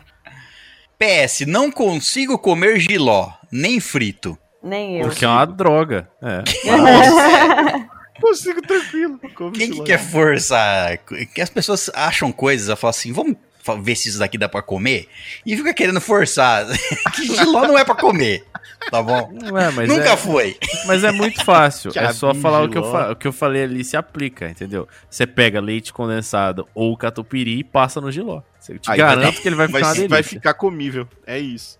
PS, 0.98 1.46
não 1.46 1.70
consigo 1.70 2.38
comer 2.38 2.78
giló, 2.78 3.32
nem 3.50 3.80
frito. 3.80 4.36
Nem 4.62 4.98
eu. 4.98 5.08
Porque 5.08 5.24
é 5.24 5.28
uma 5.28 5.46
droga. 5.46 6.10
É. 6.22 6.42
Consigo 8.20 8.60
tranquilo. 8.60 9.18
Quem 9.54 9.70
que 9.70 9.82
quer 9.82 9.98
forçar? 9.98 10.98
Que 10.98 11.40
as 11.40 11.48
pessoas 11.48 11.90
acham 11.94 12.30
coisas, 12.30 12.78
falam 12.78 12.90
assim, 12.90 13.12
vamos 13.12 13.36
ver 13.82 13.96
se 13.96 14.08
isso 14.08 14.18
daqui 14.18 14.36
dá 14.38 14.48
pra 14.48 14.62
comer? 14.62 15.08
E 15.44 15.56
fica 15.56 15.72
querendo 15.74 16.00
forçar. 16.00 16.66
que 17.14 17.24
giló 17.24 17.66
não 17.66 17.78
é 17.78 17.84
pra 17.84 17.94
comer, 17.94 18.44
tá 18.90 19.02
bom? 19.02 19.30
Não 19.32 19.56
é, 19.58 19.70
mas 19.70 19.88
Nunca 19.88 20.10
é, 20.10 20.16
foi. 20.16 20.56
Mas 20.86 21.04
é 21.04 21.12
muito 21.12 21.44
fácil. 21.44 21.92
é 21.96 22.12
só 22.12 22.34
falar 22.34 22.62
o 22.62 22.68
que, 22.68 22.78
eu 22.78 22.82
o 22.82 23.16
que 23.16 23.28
eu 23.28 23.32
falei 23.32 23.64
ali 23.64 23.84
se 23.84 23.96
aplica, 23.96 24.48
entendeu? 24.48 24.88
Você 25.08 25.26
pega 25.26 25.60
leite 25.60 25.92
condensado 25.92 26.68
ou 26.74 26.96
catupiry 26.96 27.58
e 27.58 27.64
passa 27.64 28.00
no 28.00 28.10
giló. 28.10 28.42
Você 28.58 28.78
te 28.78 28.90
Aí 28.90 28.98
garanto 28.98 29.32
vai- 29.34 29.42
que 29.42 29.48
ele 29.48 29.56
vai 29.56 29.66
ficar 29.66 29.94
Vai, 29.94 30.08
vai 30.08 30.22
ficar 30.22 30.54
comível. 30.54 31.08
É 31.26 31.38
isso. 31.38 31.78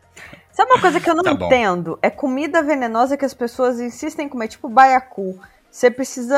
Sabe 0.52 0.72
uma 0.72 0.80
coisa 0.80 1.00
que 1.00 1.08
eu 1.08 1.14
não 1.14 1.22
Tá 1.22 1.32
entendo? 1.32 1.98
É 2.02 2.10
comida 2.10 2.62
venenosa 2.62 3.16
que 3.16 3.24
as 3.24 3.32
pessoas 3.32 3.80
insistem 3.80 4.26
em 4.26 4.28
comer, 4.28 4.48
tipo 4.48 4.68
baiacu. 4.68 5.38
Você 5.70 5.90
precisa 5.90 6.36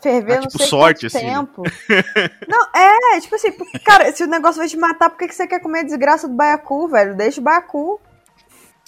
ferver 0.00 0.38
Ah, 0.38 0.40
não 0.40 0.46
tipo 0.46 0.58
sei 0.58 0.66
sorte, 0.66 1.06
assim, 1.06 1.18
tempo. 1.18 1.62
Não, 2.48 2.68
é, 2.74 3.20
tipo 3.20 3.34
assim, 3.34 3.52
cara, 3.84 4.10
se 4.12 4.24
o 4.24 4.26
negócio 4.26 4.58
vai 4.58 4.68
te 4.68 4.78
matar, 4.78 5.10
por 5.10 5.18
que 5.18 5.28
que 5.28 5.34
você 5.34 5.46
quer 5.46 5.60
comer 5.60 5.80
a 5.80 5.84
desgraça 5.84 6.26
do 6.26 6.34
baiacu, 6.34 6.88
velho? 6.88 7.14
Deixa 7.14 7.38
o 7.40 7.44
baiacu. 7.44 8.00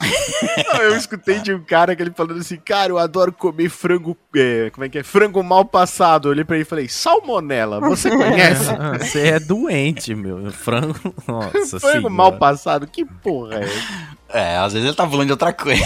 Não, 0.74 0.83
eu 0.83 0.96
escutei 0.96 1.38
de 1.40 1.54
um 1.54 1.62
cara 1.62 1.94
que 1.94 2.02
ele 2.02 2.11
falando 2.14 2.40
assim, 2.40 2.57
cara, 2.57 2.90
eu 2.90 2.98
adoro 2.98 3.33
comer 3.33 3.68
frango, 3.68 4.16
é, 4.35 4.68
como 4.70 4.85
é 4.85 4.88
que 4.88 4.98
é? 4.98 5.02
Frango 5.02 5.42
mal 5.42 5.64
passado. 5.64 6.28
Eu 6.28 6.33
olhei 6.33 6.44
pra 6.44 6.57
ele 6.57 6.64
e 6.64 6.68
falei, 6.68 6.88
salmonela, 6.88 7.80
você 7.80 8.11
conhece? 8.14 8.70
Ah, 8.70 8.98
Você 8.98 9.28
é 9.28 9.40
doente, 9.40 10.14
meu. 10.14 10.50
Frango. 10.50 11.14
Nossa 11.26 11.78
frango 11.80 11.80
senhora. 11.80 12.11
mal 12.11 12.33
passado, 12.38 12.87
que 12.87 13.04
porra 13.04 13.61
é 13.61 13.64
essa? 13.64 14.14
É, 14.28 14.57
às 14.59 14.72
vezes 14.72 14.88
ele 14.88 14.96
tá 14.96 15.09
falando 15.09 15.26
de 15.26 15.33
outra 15.33 15.52
coisa. 15.52 15.83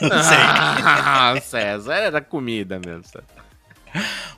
Não 0.00 0.22
sei. 0.22 0.38
Ah, 0.40 1.34
César, 1.42 1.94
era 1.94 2.20
comida 2.22 2.80
mesmo. 2.84 3.04
César. 3.04 3.24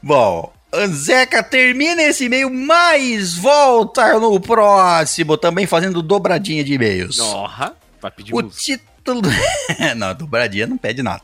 Bom, 0.02 0.52
Zeca 0.88 1.42
termina 1.42 2.02
esse 2.02 2.24
e-mail, 2.24 2.50
mas 2.50 3.34
volta 3.34 4.18
no 4.18 4.38
próximo, 4.40 5.36
também 5.36 5.66
fazendo 5.66 6.02
dobradinha 6.02 6.62
de 6.64 6.74
e-mails. 6.74 7.18
Nossa, 7.18 7.74
vai 8.02 8.10
pedir 8.10 8.34
O 8.34 8.42
música. 8.42 8.80
Título. 9.06 9.22
não, 9.96 10.14
dobradinha 10.14 10.66
não 10.66 10.76
pede 10.76 11.02
nada. 11.02 11.22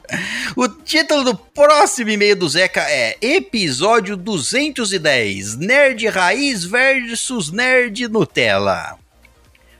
O 0.56 0.68
título 0.68 1.24
do 1.24 1.34
próximo 1.34 2.10
e-mail 2.10 2.36
do 2.36 2.48
Zeca 2.48 2.80
é 2.82 3.16
Episódio 3.20 4.16
210: 4.16 5.56
Nerd 5.56 6.06
Raiz 6.08 6.64
versus 6.64 7.50
Nerd 7.50 8.08
Nutella. 8.08 8.96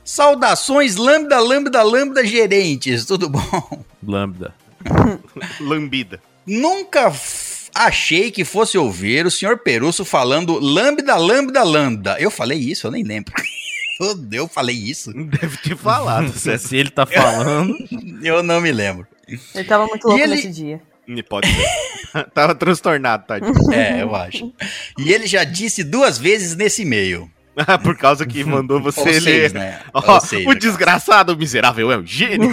Saudações, 0.03 0.95
lambda, 0.97 1.39
lambda, 1.39 1.81
lambda, 1.81 2.25
gerentes, 2.25 3.05
tudo 3.05 3.29
bom? 3.29 3.83
Lambda. 4.05 4.53
Lambida. 5.61 6.19
Nunca 6.45 7.09
f- 7.09 7.69
achei 7.73 8.29
que 8.29 8.43
fosse 8.43 8.77
ouvir 8.77 9.25
o 9.25 9.31
senhor 9.31 9.59
Perusso 9.59 10.03
falando 10.03 10.59
lambda, 10.59 11.15
lambda, 11.15 11.63
lambda. 11.63 12.17
Eu 12.19 12.29
falei 12.29 12.59
isso, 12.59 12.85
eu 12.87 12.91
nem 12.91 13.01
lembro. 13.03 13.33
Eu- 14.03 14.27
Eu 14.31 14.47
falei 14.47 14.75
isso? 14.75 15.11
Deve 15.15 15.57
ter 15.57 15.75
falado, 15.77 16.31
Se, 16.37 16.57
se 16.57 16.75
ele 16.77 16.89
tá 16.89 17.05
falando. 17.05 17.75
Eu 18.23 18.41
não 18.43 18.59
me 18.61 18.71
lembro. 18.71 19.07
Ele 19.55 19.63
tava 19.63 19.85
muito 19.87 20.05
louco 20.07 20.21
ele- 20.21 20.35
nesse 20.35 20.49
dia. 20.49 20.81
Pode 21.29 21.47
ser. 21.47 22.25
Tava 22.33 22.55
transtornado, 22.55 23.25
tadinho. 23.27 23.53
É, 23.73 24.01
eu 24.03 24.15
acho. 24.15 24.53
E 24.97 25.11
ele 25.11 25.27
já 25.27 25.43
disse 25.43 25.83
duas 25.83 26.17
vezes 26.17 26.55
nesse 26.55 26.83
e-mail. 26.83 27.29
Ah, 27.57 27.77
Por 27.77 27.97
causa 27.97 28.25
que 28.25 28.41
mandou 28.43 28.79
você 28.81 28.99
Ou 29.01 29.05
seis, 29.07 29.23
ler. 29.23 29.53
né? 29.53 29.79
Ó, 29.93 30.13
Ou 30.13 30.21
seis, 30.21 30.45
o 30.45 30.49
né? 30.53 30.55
desgraçado 30.55 31.35
miserável 31.37 31.91
é 31.91 31.97
o 31.97 32.05
gênio. 32.05 32.49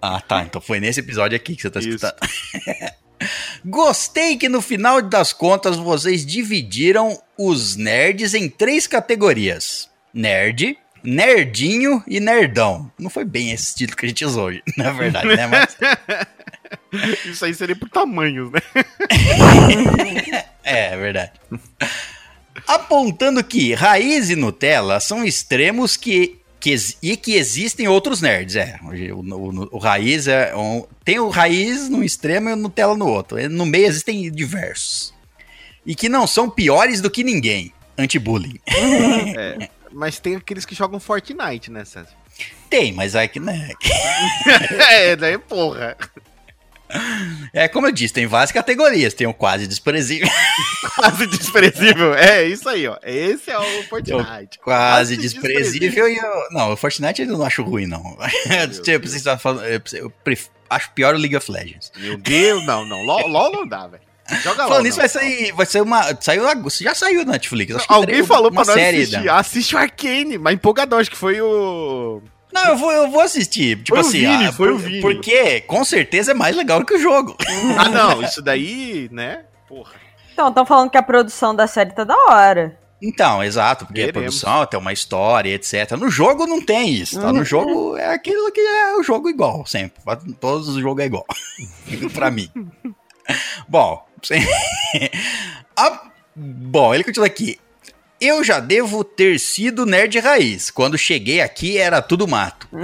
Ah, 0.00 0.20
tá. 0.20 0.42
Então 0.42 0.60
foi 0.60 0.78
nesse 0.78 1.00
episódio 1.00 1.34
aqui 1.36 1.56
que 1.56 1.62
você 1.62 1.70
tá 1.70 1.80
Isso. 1.80 1.88
escutando. 1.90 2.14
Gostei 3.64 4.36
que 4.36 4.48
no 4.48 4.60
final 4.60 5.02
das 5.02 5.32
contas 5.32 5.76
vocês 5.76 6.24
dividiram 6.24 7.20
os 7.36 7.76
nerds 7.76 8.34
em 8.34 8.48
três 8.48 8.86
categorias: 8.86 9.90
nerd, 10.12 10.76
nerdinho 11.02 12.02
e 12.06 12.20
nerdão. 12.20 12.90
Não 12.98 13.10
foi 13.10 13.24
bem 13.24 13.52
esse 13.52 13.74
título 13.74 13.96
que 13.96 14.06
a 14.06 14.08
gente 14.08 14.24
usou 14.24 14.46
hoje, 14.46 14.62
na 14.76 14.92
verdade, 14.92 15.28
né? 15.28 15.46
Mas 15.46 15.76
Isso 17.24 17.44
aí 17.44 17.54
seria 17.54 17.76
por 17.76 17.88
tamanhos, 17.88 18.50
né? 18.50 18.60
é, 20.64 20.92
é 20.92 20.96
verdade. 20.96 21.32
Apontando 22.66 23.42
que 23.42 23.74
raiz 23.74 24.30
e 24.30 24.36
Nutella 24.36 25.00
são 25.00 25.24
extremos 25.24 25.96
que, 25.96 26.38
que 26.60 26.74
e 27.02 27.16
que 27.16 27.34
existem 27.36 27.86
outros 27.88 28.20
nerds. 28.20 28.56
É, 28.56 28.78
o, 28.82 29.20
o- 29.20 29.68
o 29.76 29.78
raiz 29.78 30.26
é 30.26 30.54
um- 30.56 30.84
tem 31.04 31.18
o 31.18 31.28
raiz 31.28 31.88
no 31.88 32.02
extremo 32.04 32.48
e 32.48 32.52
o 32.52 32.56
Nutella 32.56 32.96
no 32.96 33.06
outro. 33.06 33.38
No 33.48 33.64
meio 33.66 33.86
existem 33.86 34.30
diversos. 34.30 35.14
E 35.86 35.94
que 35.94 36.08
não 36.08 36.26
são 36.26 36.50
piores 36.50 37.00
do 37.00 37.10
que 37.10 37.22
ninguém. 37.24 37.72
Anti-bullying. 37.96 38.58
É, 39.36 39.68
mas 39.92 40.18
tem 40.20 40.36
aqueles 40.36 40.64
que 40.64 40.74
jogam 40.74 41.00
Fortnite, 41.00 41.70
né, 41.70 41.84
César? 41.84 42.10
Tem, 42.70 42.92
mas 42.92 43.14
é 43.14 43.26
que 43.26 43.40
né. 43.40 43.70
é, 44.92 45.16
daí 45.16 45.38
porra. 45.38 45.96
É 47.52 47.68
como 47.68 47.86
eu 47.86 47.92
disse, 47.92 48.14
tem 48.14 48.26
várias 48.26 48.52
categorias. 48.52 49.14
Tem 49.14 49.26
o 49.26 49.34
quase 49.34 49.66
desprezível, 49.66 50.28
Quase 50.96 51.26
desprezível. 51.26 52.14
É 52.14 52.44
isso 52.44 52.68
aí, 52.68 52.86
ó. 52.86 52.96
Esse 53.02 53.50
é 53.50 53.58
o 53.58 53.82
Fortnite. 53.84 54.58
quase 54.62 55.16
desprezível 55.16 56.08
e 56.08 56.16
eu, 56.16 56.48
não, 56.50 56.72
o 56.72 56.76
Fortnite 56.76 57.22
eu 57.22 57.28
não 57.28 57.44
acho 57.44 57.62
ruim 57.62 57.86
não. 57.86 58.16
tipo, 58.82 59.06
você 59.06 59.16
está 59.16 59.38
falando, 59.38 59.64
eu, 59.66 60.10
pref- 60.24 60.48
acho 60.70 60.90
pior 60.92 61.14
o 61.14 61.18
League 61.18 61.36
of 61.36 61.50
Legends. 61.50 61.92
Meu 61.96 62.16
Deus, 62.16 62.64
não, 62.66 62.84
não. 62.84 63.02
LOL, 63.02 63.52
não 63.52 63.66
dá, 63.66 63.86
velho. 63.86 64.02
Joga 64.42 64.62
LOL. 64.62 64.68
Falando 64.68 64.84
nisso, 64.84 64.98
vai 64.98 65.08
sair, 65.08 65.52
vai 65.52 65.64
sair 65.66 65.80
uma. 65.82 66.02
Saiu, 66.20 66.42
já 66.82 66.94
saiu 66.94 67.24
na 67.24 67.32
Netflix. 67.32 67.74
acho 67.76 67.86
que 67.88 67.92
Alguém 67.94 68.22
falou 68.24 68.50
uma 68.50 68.62
pra 68.62 68.74
nós 68.74 68.82
série 68.82 68.98
assistir. 68.98 69.24
da- 69.24 69.38
Assiste 69.38 69.74
o 69.74 69.78
Arcane, 69.78 70.36
mas 70.38 70.54
empolgadão. 70.54 70.98
Acho 70.98 71.10
que 71.10 71.16
foi 71.16 71.40
o... 71.40 72.20
Não, 72.52 72.64
eu 72.68 72.76
vou, 72.76 72.90
eu 72.92 73.10
vou 73.10 73.20
assistir. 73.20 73.76
Tipo 73.76 73.90
Foi 73.96 73.98
o 73.98 74.00
assim, 74.00 74.18
Vini, 74.20 74.46
ah, 74.46 74.52
foi 74.52 74.68
por- 74.68 74.74
o 74.74 74.78
Vini. 74.78 75.00
Porque 75.00 75.60
com 75.62 75.84
certeza 75.84 76.30
é 76.30 76.34
mais 76.34 76.56
legal 76.56 76.84
que 76.84 76.94
o 76.94 76.98
jogo. 76.98 77.36
Ah, 77.78 77.88
não. 77.88 78.22
Isso 78.22 78.40
daí, 78.42 79.08
né? 79.12 79.44
Porra. 79.68 79.92
Então, 80.32 80.48
estão 80.48 80.64
falando 80.66 80.90
que 80.90 80.96
a 80.96 81.02
produção 81.02 81.54
da 81.54 81.66
série 81.66 81.90
tá 81.92 82.04
da 82.04 82.16
hora. 82.28 82.78
Então, 83.02 83.44
exato, 83.44 83.86
porque 83.86 84.00
a 84.02 84.06
Veremos. 84.06 84.40
produção 84.40 84.66
tem 84.66 84.78
uma 84.80 84.92
história, 84.92 85.50
etc. 85.54 85.92
No 85.92 86.08
jogo 86.10 86.46
não 86.46 86.60
tem 86.60 86.90
isso, 86.92 87.20
tá? 87.20 87.32
No 87.32 87.44
jogo 87.44 87.96
é 87.96 88.12
aquilo 88.12 88.50
que 88.50 88.60
é 88.60 88.96
o 88.96 89.02
jogo 89.04 89.28
igual, 89.28 89.64
sempre. 89.66 90.00
Todos 90.40 90.68
os 90.68 90.76
jogos 90.80 91.02
é 91.04 91.06
igual. 91.06 91.24
pra 92.14 92.28
mim. 92.30 92.50
Bom, 93.68 94.04
sem- 94.22 94.42
a- 95.76 96.02
bom, 96.34 96.94
ele 96.94 97.04
continua 97.04 97.26
aqui. 97.26 97.58
Eu 98.20 98.42
já 98.42 98.58
devo 98.60 99.04
ter 99.04 99.38
sido 99.38 99.86
nerd 99.86 100.18
raiz. 100.18 100.70
Quando 100.70 100.98
cheguei 100.98 101.40
aqui 101.40 101.78
era 101.78 102.02
tudo 102.02 102.26
mato. 102.26 102.68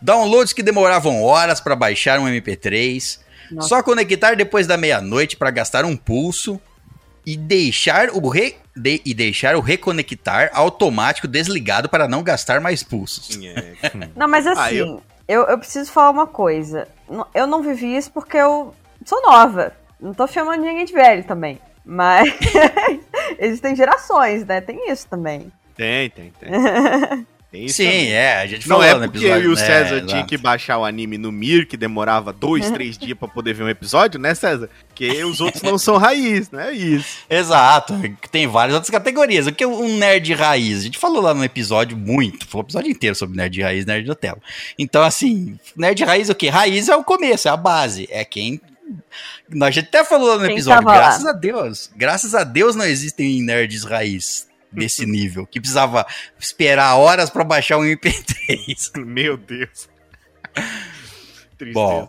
Downloads 0.00 0.52
que 0.52 0.62
demoravam 0.62 1.22
horas 1.22 1.60
pra 1.60 1.74
baixar 1.76 2.18
um 2.20 2.26
MP3. 2.26 3.18
Nossa. 3.50 3.68
Só 3.68 3.82
conectar 3.82 4.34
depois 4.36 4.66
da 4.66 4.76
meia-noite 4.76 5.36
pra 5.36 5.50
gastar 5.50 5.84
um 5.84 5.96
pulso 5.96 6.60
e 7.26 7.36
deixar 7.36 8.10
o 8.10 8.28
re- 8.28 8.56
de- 8.76 9.02
e 9.04 9.12
deixar 9.14 9.56
o 9.56 9.60
reconectar 9.60 10.50
automático 10.52 11.26
desligado 11.26 11.88
para 11.88 12.06
não 12.06 12.22
gastar 12.22 12.60
mais 12.60 12.82
pulsos. 12.82 13.38
É, 13.42 13.74
Não, 14.14 14.28
mas 14.28 14.46
assim, 14.46 14.60
Ah, 14.60 14.72
eu... 14.72 15.02
eu- 15.26 15.42
Eu, 15.46 15.58
preciso 15.58 15.90
falar 15.90 16.10
uma 16.10 16.26
coisa. 16.26 16.86
Eu 17.34 17.46
não 17.46 17.62
vivi 17.62 17.96
isso 17.96 18.10
porque 18.12 18.36
eu 18.36 18.74
sou 19.04 19.20
nova. 19.22 19.72
Não 20.00 20.14
tô 20.14 20.26
chamando 20.26 20.62
ninguém 20.62 20.84
de 20.84 20.92
velho 20.92 21.24
também. 21.24 21.58
Mas 21.84 22.28
existem 23.38 23.74
gerações, 23.76 24.44
né? 24.44 24.60
Tem 24.60 24.90
isso 24.90 25.06
também. 25.08 25.52
Tem, 25.76 26.10
tem, 26.10 26.32
tem. 26.40 26.50
Tem 27.50 27.64
isso 27.64 27.76
Sim, 27.76 27.84
também. 27.86 28.12
é, 28.12 28.36
a 28.42 28.46
gente 28.46 28.68
Não 28.68 28.76
falou 28.76 28.84
é 28.84 28.94
no 28.94 29.10
porque 29.10 29.24
eu 29.24 29.30
episódio. 29.38 29.44
e 29.44 29.52
o 29.54 29.56
né, 29.56 29.64
César 29.64 30.04
tinha 30.04 30.22
que 30.26 30.36
baixar 30.36 30.76
o 30.76 30.84
anime 30.84 31.16
no 31.16 31.32
Mir, 31.32 31.66
que 31.66 31.78
demorava 31.78 32.30
dois, 32.30 32.68
três 32.72 32.98
dias 32.98 33.16
pra 33.16 33.26
poder 33.26 33.54
ver 33.54 33.62
um 33.62 33.68
episódio, 33.70 34.20
né, 34.20 34.34
César? 34.34 34.68
Porque 34.86 35.24
os 35.24 35.40
outros 35.40 35.62
não 35.62 35.78
são 35.78 35.96
raiz, 35.96 36.50
não 36.50 36.60
é 36.60 36.72
isso. 36.72 37.20
Exato, 37.30 37.94
tem 38.30 38.46
várias 38.46 38.74
outras 38.74 38.90
categorias. 38.90 39.46
O 39.46 39.52
que 39.52 39.64
é 39.64 39.66
um 39.66 39.96
nerd 39.96 40.34
raiz? 40.34 40.80
A 40.80 40.82
gente 40.82 40.98
falou 40.98 41.22
lá 41.22 41.32
no 41.32 41.42
episódio 41.42 41.96
muito, 41.96 42.46
falou 42.46 42.64
o 42.64 42.66
episódio 42.66 42.90
inteiro 42.90 43.16
sobre 43.16 43.38
nerd 43.38 43.62
raiz, 43.62 43.86
nerd 43.86 44.06
Nutella. 44.06 44.42
Então, 44.78 45.02
assim, 45.02 45.58
nerd 45.74 46.04
raiz 46.04 46.28
é 46.28 46.32
o 46.32 46.34
quê? 46.34 46.50
Raiz 46.50 46.86
é 46.90 46.96
o 46.96 47.02
começo, 47.02 47.48
é 47.48 47.50
a 47.50 47.56
base, 47.56 48.06
é 48.10 48.26
quem. 48.26 48.60
A 49.62 49.70
gente 49.70 49.86
até 49.86 50.04
falou 50.04 50.28
lá 50.28 50.34
no 50.38 50.46
Quem 50.46 50.52
episódio, 50.56 50.84
tava 50.84 50.96
lá. 50.96 51.02
graças 51.02 51.26
a 51.26 51.32
Deus, 51.32 51.90
graças 51.96 52.34
a 52.34 52.44
Deus 52.44 52.76
não 52.76 52.84
existem 52.84 53.42
nerds 53.42 53.84
raiz 53.84 54.48
desse 54.70 55.06
nível, 55.06 55.46
que 55.46 55.60
precisava 55.60 56.06
esperar 56.38 56.96
horas 56.96 57.30
pra 57.30 57.44
baixar 57.44 57.78
um 57.78 57.82
MP3. 57.84 58.98
Meu 59.04 59.36
Deus. 59.36 59.88
Tristeza. 61.56 61.72
Bom, 61.72 62.08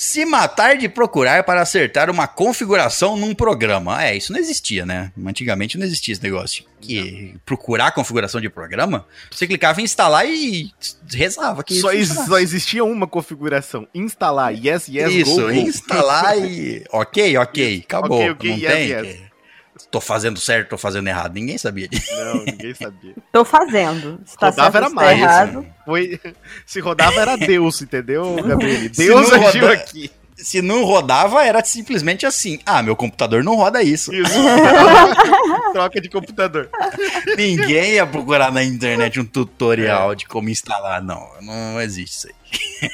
se 0.00 0.24
matar 0.24 0.76
de 0.76 0.88
procurar 0.88 1.42
para 1.42 1.60
acertar 1.60 2.08
uma 2.08 2.28
configuração 2.28 3.16
num 3.16 3.34
programa. 3.34 4.00
É, 4.04 4.16
isso 4.16 4.32
não 4.32 4.38
existia, 4.38 4.86
né? 4.86 5.10
Antigamente 5.26 5.76
não 5.76 5.84
existia 5.84 6.12
esse 6.12 6.22
negócio. 6.22 6.62
Que 6.80 7.34
procurar 7.44 7.88
a 7.88 7.90
configuração 7.90 8.40
de 8.40 8.48
programa, 8.48 9.04
você 9.28 9.44
clicava 9.44 9.80
em 9.80 9.84
instalar 9.84 10.24
e 10.24 10.70
rezava 11.12 11.64
que 11.64 11.80
só, 11.80 11.90
ex- 11.92 12.10
só 12.10 12.38
existia 12.38 12.84
uma 12.84 13.08
configuração. 13.08 13.88
Instalar, 13.92 14.54
yes, 14.54 14.86
yes, 14.88 15.12
Isso, 15.12 15.34
go, 15.34 15.42
go. 15.42 15.50
instalar 15.50 16.38
e. 16.38 16.84
Ok, 16.92 17.36
ok, 17.36 17.82
acabou. 17.84 18.20
Não 18.24 18.36
yes, 18.56 18.72
tem. 18.72 18.88
yes. 18.90 19.27
Tô 19.90 20.00
fazendo 20.02 20.38
certo, 20.38 20.68
tô 20.70 20.78
fazendo 20.78 21.08
errado. 21.08 21.32
Ninguém 21.34 21.56
sabia 21.56 21.88
disso. 21.88 22.14
Não, 22.14 22.44
ninguém 22.44 22.74
sabia. 22.74 23.14
Tô 23.32 23.42
fazendo. 23.44 24.20
Se 24.26 24.36
tá 24.36 24.50
Rodava 24.50 24.70
certo, 24.72 24.76
era 24.76 24.88
se 24.88 24.94
tá 24.94 25.00
mais, 25.00 25.18
errado. 25.18 25.66
Foi, 25.86 26.20
se 26.66 26.80
rodava 26.80 27.20
era 27.20 27.36
Deus, 27.36 27.80
entendeu, 27.80 28.36
Gabriel? 28.44 28.90
Deus 28.94 29.32
agiu 29.32 29.62
roda- 29.62 29.72
aqui. 29.72 30.10
Se 30.36 30.62
não 30.62 30.84
rodava, 30.84 31.42
era 31.44 31.64
simplesmente 31.64 32.24
assim. 32.26 32.60
Ah, 32.66 32.80
meu 32.82 32.94
computador 32.94 33.42
não 33.42 33.56
roda 33.56 33.82
isso. 33.82 34.14
Isso. 34.14 34.38
Troca 35.72 36.00
de 36.00 36.08
computador. 36.08 36.68
Ninguém 37.36 37.94
ia 37.94 38.06
procurar 38.06 38.52
na 38.52 38.62
internet 38.62 39.18
um 39.18 39.24
tutorial 39.24 40.14
de 40.14 40.26
como 40.26 40.48
instalar. 40.48 41.02
Não, 41.02 41.28
não 41.42 41.80
existe 41.80 42.16
isso 42.18 42.28
aí. 42.28 42.90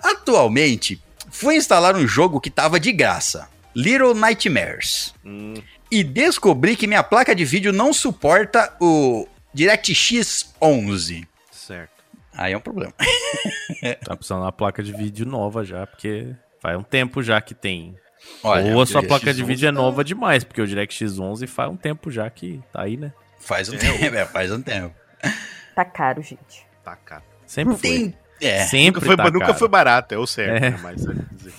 Atualmente, 0.00 1.02
Fui 1.30 1.56
instalar 1.56 1.96
um 1.96 2.06
jogo 2.06 2.40
que 2.40 2.48
tava 2.48 2.80
de 2.80 2.90
graça, 2.92 3.48
Little 3.74 4.14
Nightmares, 4.14 5.12
Hum, 5.22 5.52
e 5.90 6.02
descobri 6.04 6.76
que 6.76 6.86
minha 6.86 7.02
placa 7.02 7.34
de 7.34 7.44
vídeo 7.44 7.72
não 7.72 7.92
suporta 7.92 8.74
o 8.80 9.26
DirectX 9.54 10.54
11. 10.60 11.26
certo. 11.50 12.04
Aí 12.36 12.52
é 12.52 12.56
um 12.56 12.60
problema. 12.60 12.92
Tá 14.04 14.16
precisando 14.16 14.38
de 14.40 14.44
uma 14.44 14.52
placa 14.52 14.82
de 14.82 14.92
vídeo 14.92 15.26
nova 15.26 15.64
já, 15.64 15.86
porque 15.86 16.34
faz 16.60 16.78
um 16.78 16.82
tempo 16.82 17.22
já 17.22 17.40
que 17.40 17.54
tem. 17.54 17.94
Olha, 18.42 18.74
Ou 18.74 18.80
a 18.82 18.86
sua 18.86 19.02
placa 19.02 19.32
de 19.34 19.42
vídeo 19.44 19.66
é 19.66 19.70
11 19.70 19.76
tá- 19.76 19.82
nova 19.82 20.04
demais, 20.04 20.44
porque 20.44 20.60
o 20.62 20.66
DirectX 20.66 21.18
11 21.18 21.46
faz 21.46 21.70
um 21.70 21.76
tempo 21.76 22.10
já 22.10 22.28
que 22.30 22.60
tá 22.72 22.82
aí, 22.82 22.96
né? 22.96 23.12
Faz 23.38 23.68
um 23.68 23.76
tempo, 23.76 24.02
é, 24.04 24.24
faz 24.26 24.50
um 24.52 24.62
tempo. 24.62 24.94
Tá 25.74 25.84
caro, 25.84 26.22
gente. 26.22 26.66
Tá, 26.84 26.96
cara. 26.96 27.22
Sempre 27.46 27.76
foi. 27.76 27.80
Tem, 27.90 28.14
é, 28.40 28.64
Sempre 28.66 29.00
Nunca, 29.00 29.06
foi, 29.06 29.16
tá 29.16 29.24
nunca 29.30 29.46
caro. 29.46 29.58
foi 29.58 29.68
barato, 29.68 30.14
é 30.14 30.18
o 30.18 30.26
certo, 30.26 30.64
É. 30.64 30.70
né? 30.70 30.78
Mas, 30.82 31.06
é, 31.06 31.12
dizer, 31.32 31.52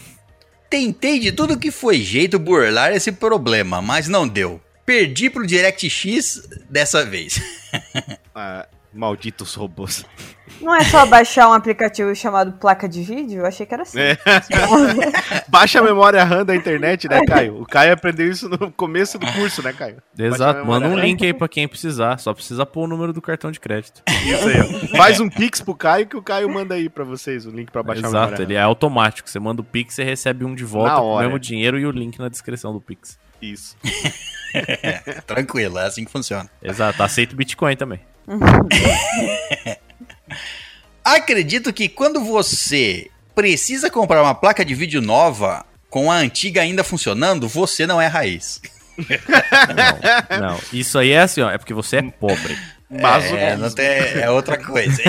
tentei 0.69 1.19
de 1.19 1.31
tudo 1.31 1.57
que 1.57 1.71
foi 1.71 1.99
jeito 2.01 2.37
burlar 2.39 2.93
esse 2.93 3.11
problema, 3.11 3.81
mas 3.81 4.07
não 4.07 4.27
deu. 4.27 4.61
Perdi 4.85 5.29
pro 5.29 5.45
DirectX 5.45 6.47
dessa 6.69 7.05
vez. 7.05 7.41
ah, 8.33 8.67
malditos 8.93 9.53
robôs. 9.53 10.05
Não 10.61 10.73
é 10.73 10.83
só 10.83 11.05
baixar 11.05 11.49
um 11.49 11.53
aplicativo 11.53 12.15
chamado 12.15 12.53
placa 12.53 12.87
de 12.87 13.03
vídeo? 13.03 13.41
Eu 13.41 13.45
achei 13.45 13.65
que 13.65 13.73
era 13.73 13.83
assim. 13.83 13.99
É. 13.99 14.17
Baixa 15.47 15.79
a 15.79 15.83
memória 15.83 16.23
RAM 16.23 16.45
da 16.45 16.55
internet, 16.55 17.07
né, 17.07 17.21
Caio? 17.27 17.61
O 17.61 17.65
Caio 17.65 17.93
aprendeu 17.93 18.29
isso 18.29 18.49
no 18.49 18.71
começo 18.71 19.19
do 19.19 19.31
curso, 19.33 19.61
né, 19.61 19.73
Caio? 19.73 20.01
A 20.17 20.23
Exato, 20.23 20.65
manda 20.65 20.87
um 20.87 20.97
link 20.97 21.23
aí 21.23 21.33
pra 21.33 21.47
quem 21.47 21.67
precisar. 21.67 22.17
Só 22.17 22.33
precisa 22.33 22.65
pôr 22.65 22.85
o 22.85 22.87
número 22.87 23.13
do 23.13 23.21
cartão 23.21 23.51
de 23.51 23.59
crédito. 23.59 24.01
Isso 24.07 24.47
aí, 24.47 24.61
ó. 24.61 24.97
Faz 24.97 25.19
um 25.19 25.29
pix 25.29 25.61
pro 25.61 25.75
Caio 25.75 26.07
que 26.07 26.17
o 26.17 26.21
Caio 26.21 26.49
manda 26.49 26.75
aí 26.75 26.89
pra 26.89 27.03
vocês 27.03 27.45
o 27.45 27.51
link 27.51 27.69
pra 27.69 27.83
baixar 27.83 28.05
a 28.05 28.09
Exato, 28.09 28.25
memória 28.25 28.43
ele 28.43 28.53
RAM. 28.55 28.61
é 28.61 28.63
automático. 28.63 29.29
Você 29.29 29.39
manda 29.39 29.61
o 29.61 29.65
Pix, 29.65 29.93
você 29.93 30.03
recebe 30.03 30.43
um 30.45 30.55
de 30.55 30.63
volta 30.63 30.95
com 30.95 31.15
o 31.15 31.19
mesmo 31.19 31.37
dinheiro 31.37 31.77
e 31.77 31.85
o 31.85 31.91
link 31.91 32.17
na 32.19 32.29
descrição 32.29 32.73
do 32.73 32.81
Pix. 32.81 33.19
Isso. 33.41 33.77
Tranquilo, 35.27 35.77
é 35.77 35.85
assim 35.85 36.05
que 36.05 36.11
funciona. 36.11 36.49
Exato, 36.63 37.03
aceita 37.03 37.33
o 37.33 37.37
Bitcoin 37.37 37.75
também. 37.75 37.99
Acredito 41.03 41.71
que 41.71 41.87
quando 41.87 42.21
você 42.21 43.09
precisa 43.33 43.89
comprar 43.89 44.21
uma 44.21 44.35
placa 44.35 44.65
de 44.65 44.75
vídeo 44.75 45.01
nova 45.01 45.65
com 45.89 46.11
a 46.11 46.15
antiga 46.17 46.61
ainda 46.61 46.83
funcionando, 46.83 47.47
você 47.47 47.87
não 47.87 48.01
é 48.01 48.07
raiz. 48.07 48.61
Não, 50.29 50.39
não. 50.49 50.59
Isso 50.73 50.97
aí 50.97 51.11
é 51.11 51.21
assim, 51.21 51.41
ó. 51.41 51.49
É 51.49 51.57
porque 51.57 51.73
você 51.73 51.97
é 51.97 52.01
pobre. 52.01 52.57
Mas 52.89 53.25
é, 53.25 53.55
não 53.55 53.69
tem, 53.69 53.85
é 53.85 54.29
outra 54.29 54.57
coisa. 54.57 55.01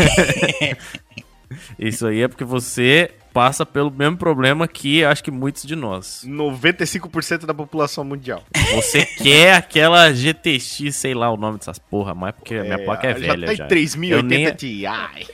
Isso 1.78 2.06
aí 2.06 2.22
é 2.22 2.28
porque 2.28 2.44
você 2.44 3.10
passa 3.38 3.64
pelo 3.64 3.88
mesmo 3.88 4.16
problema 4.16 4.66
que 4.66 5.04
acho 5.04 5.22
que 5.22 5.30
muitos 5.30 5.62
de 5.62 5.76
nós. 5.76 6.24
95% 6.26 7.46
da 7.46 7.54
população 7.54 8.02
mundial. 8.04 8.42
Você 8.74 9.06
quer 9.22 9.54
aquela 9.54 10.12
GTX, 10.12 10.96
sei 10.96 11.14
lá 11.14 11.30
o 11.30 11.36
nome 11.36 11.58
dessas 11.58 11.78
porra, 11.78 12.14
mas 12.14 12.34
porque 12.34 12.56
a 12.56 12.64
minha 12.64 12.84
placa 12.84 13.06
é 13.06 13.14
velha 13.14 13.46
já. 13.46 13.54
já. 13.54 13.58
tá 13.58 13.64
em 13.64 13.68
3080 13.68 14.50
Eu 14.50 14.56
Ti. 14.56 14.82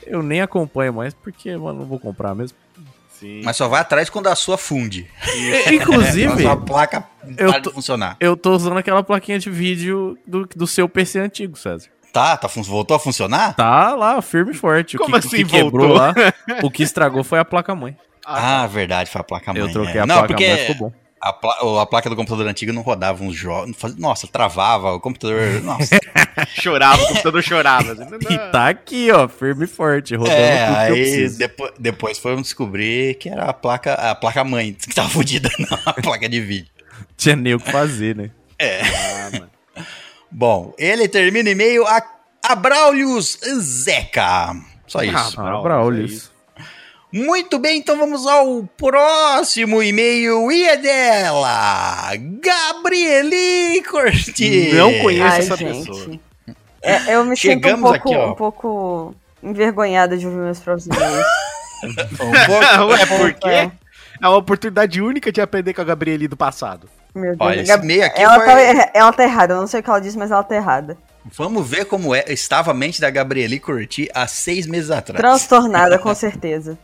Eu 0.06 0.22
nem 0.22 0.42
acompanho 0.42 0.92
mais 0.92 1.14
porque, 1.14 1.56
mano, 1.56 1.78
não 1.80 1.86
vou 1.86 1.98
comprar 1.98 2.34
mesmo. 2.34 2.58
Sim. 3.08 3.40
Mas 3.42 3.56
só 3.56 3.68
vai 3.68 3.80
atrás 3.80 4.10
quando 4.10 4.26
a 4.26 4.34
sua 4.34 4.58
funde. 4.58 5.06
Quando 5.24 5.68
a 5.68 5.72
Inclusive, 5.72 6.42
sua 6.42 6.56
placa 6.58 7.04
eu 7.38 7.48
para 7.50 7.60
tô- 7.60 7.70
funcionar. 7.70 8.16
eu 8.20 8.36
tô 8.36 8.54
usando 8.54 8.76
aquela 8.76 9.02
plaquinha 9.02 9.38
de 9.38 9.48
vídeo 9.48 10.18
do, 10.26 10.46
do 10.54 10.66
seu 10.66 10.86
PC 10.88 11.20
antigo, 11.20 11.56
César. 11.56 11.88
Tá, 12.14 12.37
tá, 12.37 12.48
fun- 12.48 12.62
voltou 12.62 12.96
a 12.96 13.00
funcionar? 13.00 13.55
Tá 13.57 13.94
lá, 13.94 14.22
firme 14.22 14.53
e 14.53 14.55
forte. 14.55 14.94
O 14.96 15.00
Como 15.00 15.11
que, 15.11 15.16
o 15.16 15.29
assim 15.29 15.37
que 15.38 15.44
quebrou 15.46 15.88
voltou? 15.88 15.92
lá, 15.92 16.14
o 16.62 16.70
que 16.70 16.83
estragou 16.85 17.24
foi 17.24 17.40
a 17.40 17.44
placa-mãe. 17.44 17.96
Ah, 18.24 18.66
verdade, 18.68 19.11
foi 19.11 19.20
a 19.20 19.24
placa 19.24 19.53
mãe. 19.53 19.61
Eu 19.61 19.70
troquei 19.70 19.96
é. 19.98 20.00
a 20.00 20.07
Não, 20.07 20.18
placa-mãe, 20.24 20.48
porque 20.50 20.72
ficou 20.72 20.90
bom. 20.90 20.96
a, 21.20 21.33
pla- 21.33 21.59
o- 21.64 21.79
a 21.81 21.85
placa 21.87 22.09
do 22.09 22.14
computador 22.14 22.46
antigo 22.46 22.72
não 22.72 22.83
rodava 22.83 23.22
uns 23.24 23.35
jogos. 23.35 23.77
Nossa, 23.98 24.27
travava, 24.29 24.92
o 24.92 25.00
computador. 25.00 25.61
Nossa. 25.62 25.98
Chorava, 26.55 27.03
o 27.03 27.07
computador 27.09 27.42
chorava. 27.42 27.92
assim, 27.92 28.05
E 28.31 28.38
tá 28.50 28.68
aqui, 28.68 29.11
ó, 29.11 29.27
firme 29.29 29.64
e 29.64 29.68
forte, 29.68 30.14
rodando 30.14 30.37
é, 30.37 30.66
tudo 30.66 30.66
que 30.66 30.72
eu 30.72 30.94
aí 30.94 31.03
preciso. 31.03 31.38
depois, 31.38 31.72
depois 31.79 32.18
foram 32.18 32.40
descobrir 32.42 33.16
que 33.16 33.29
era 33.29 33.44
a 33.46 33.53
placa, 33.53 33.94
a 33.94 34.14
placa 34.14 34.42
mãe 34.44 34.72
que 34.81 34.94
tava 34.94 35.09
fodida, 35.09 35.50
não 35.59 35.79
a 35.85 35.92
placa 35.94 36.29
de 36.29 36.40
vídeo. 36.40 36.70
Tinha 37.16 37.35
nem 37.37 37.55
o 37.55 37.59
que 37.61 37.70
fazer, 37.72 38.14
né? 38.16 38.31
Ah, 38.61 39.31
mano. 39.33 39.50
Bom, 40.37 40.75
ele 40.77 41.07
termina 41.07 41.49
e-mail 41.51 41.87
a 41.87 42.03
Abraulius 42.49 43.38
Zeca. 43.61 44.55
Só 44.87 45.03
isso. 45.03 45.16
Ah, 45.16 45.29
Ah, 45.38 45.61
Braulius, 45.62 45.62
Braulius. 45.62 46.31
é. 46.59 46.62
Muito 47.16 47.61
bem, 47.61 47.79
então 47.79 47.97
vamos 47.97 48.27
ao 48.27 48.64
próximo 48.77 49.81
e-mail 49.81 50.51
e 50.51 50.64
é 50.64 50.77
dela, 50.77 52.11
Gabrieli 52.42 53.81
Corti. 53.85 54.73
Não 54.75 54.92
conheço 55.01 55.25
Ai, 55.35 55.38
essa 55.38 55.57
gente. 55.57 55.87
pessoa. 55.88 56.18
É, 56.83 57.14
eu 57.14 57.25
me 57.25 57.37
sinto 57.37 57.51
um 57.51 57.62
Chegamos 57.62 57.90
pouco, 57.92 58.09
aqui, 58.09 58.16
um 58.18 58.35
pouco 58.35 59.14
envergonhada 59.42 60.16
de 60.18 60.27
ouvir 60.27 60.38
meus 60.38 60.59
próprios 60.59 60.87
e-mails. 60.88 61.27
Um 61.85 61.94
pouco- 61.94 62.87
Ué, 62.92 63.07
por 63.07 63.33
quê? 63.35 63.49
É. 63.49 63.70
É 64.23 64.29
uma 64.29 64.37
oportunidade 64.38 65.01
única 65.03 65.31
de 65.31 65.40
aprender 65.40 65.75
com 65.75 65.83
a 65.83 65.85
Gabrieli 65.85 66.27
do 66.27 66.37
passado. 66.37 66.88
Meu 67.14 67.37
Deus. 67.37 67.37
Olha, 67.40 67.61
esse 67.61 67.68
Gab- 67.68 67.85
e-mail 67.85 68.05
aqui 68.05 68.20
ela, 68.20 68.35
foi- 68.37 68.44
tá, 68.74 68.90
ela 68.92 69.12
tá 69.12 69.22
errada, 69.24 69.55
eu 69.55 69.61
não 69.61 69.66
sei 69.66 69.81
o 69.81 69.83
que 69.83 69.90
ela 69.90 70.00
disse, 70.00 70.18
mas 70.18 70.31
ela 70.31 70.42
tá 70.42 70.55
errada. 70.57 70.96
Vamos 71.27 71.66
ver 71.68 71.85
como 71.87 72.14
é, 72.14 72.24
estava 72.29 72.72
a 72.72 72.74
mente 72.74 73.00
da 73.00 73.09
Gabrieli 73.09 73.59
Corti 73.59 74.11
há 74.14 74.27
seis 74.27 74.66
meses 74.66 74.90
atrás. 74.90 75.18
Transtornada, 75.20 75.98
com 75.98 76.12
certeza. 76.14 76.79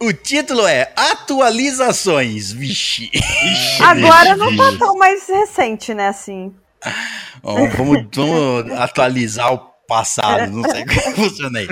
O 0.00 0.12
título 0.12 0.66
é 0.66 0.92
Atualizações. 0.94 2.52
Vixe. 2.52 3.10
Agora 3.80 4.36
não 4.36 4.54
tá 4.56 4.72
tão 4.78 4.96
mais 4.98 5.26
recente, 5.26 5.94
né, 5.94 6.08
assim. 6.08 6.54
Ó, 7.42 7.54
vamos, 7.68 8.06
vamos 8.14 8.72
atualizar 8.78 9.54
o 9.54 9.70
passado. 9.86 10.50
Não 10.52 10.68
sei 10.68 10.84
como 10.84 11.16
funciona 11.16 11.58
aí. 11.58 11.68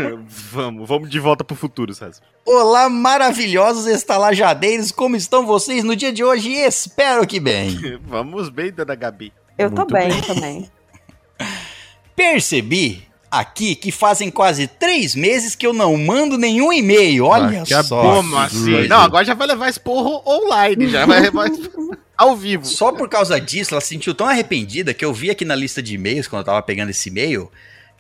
Vamos, 0.52 0.88
vamos 0.88 1.10
de 1.10 1.18
volta 1.18 1.42
pro 1.44 1.56
futuro, 1.56 1.92
César. 1.94 2.20
Olá, 2.46 2.88
maravilhosos 2.88 3.86
estalajadeiros. 3.86 4.92
Como 4.92 5.16
estão 5.16 5.46
vocês 5.46 5.82
no 5.84 5.96
dia 5.96 6.12
de 6.12 6.22
hoje? 6.22 6.52
Espero 6.52 7.26
que 7.26 7.40
bem. 7.40 7.98
Vamos 8.06 8.48
bem, 8.48 8.70
dona 8.72 8.94
Gabi. 8.94 9.32
Eu 9.56 9.70
tô 9.70 9.82
Muito 9.82 9.92
bem, 9.92 10.08
bem. 10.08 10.20
também. 10.22 10.70
Percebi 12.16 13.06
aqui 13.30 13.74
que 13.74 13.90
fazem 13.90 14.30
quase 14.30 14.66
três 14.68 15.14
meses 15.14 15.56
que 15.56 15.66
eu 15.66 15.72
não 15.72 15.96
mando 15.96 16.38
nenhum 16.38 16.72
e-mail. 16.72 17.26
Olha 17.26 17.62
Ah, 17.62 17.64
que 17.64 17.82
só. 17.82 18.00
Como 18.02 18.36
assim? 18.36 18.86
Não, 18.86 18.98
agora 19.00 19.24
já 19.24 19.34
vai 19.34 19.46
levar 19.48 19.68
esse 19.68 19.80
porro 19.80 20.22
online, 20.26 20.88
já 20.88 21.04
vai 21.06 21.20
levar 21.20 21.48
ao 22.16 22.36
vivo. 22.36 22.64
Só 22.64 22.92
por 22.92 23.08
causa 23.08 23.40
disso, 23.40 23.74
ela 23.74 23.80
se 23.80 23.88
sentiu 23.88 24.14
tão 24.14 24.28
arrependida 24.28 24.94
que 24.94 25.04
eu 25.04 25.12
vi 25.12 25.30
aqui 25.30 25.44
na 25.44 25.56
lista 25.56 25.82
de 25.82 25.94
e-mails, 25.94 26.28
quando 26.28 26.40
eu 26.42 26.46
tava 26.46 26.62
pegando 26.62 26.90
esse 26.90 27.08
e-mail, 27.08 27.50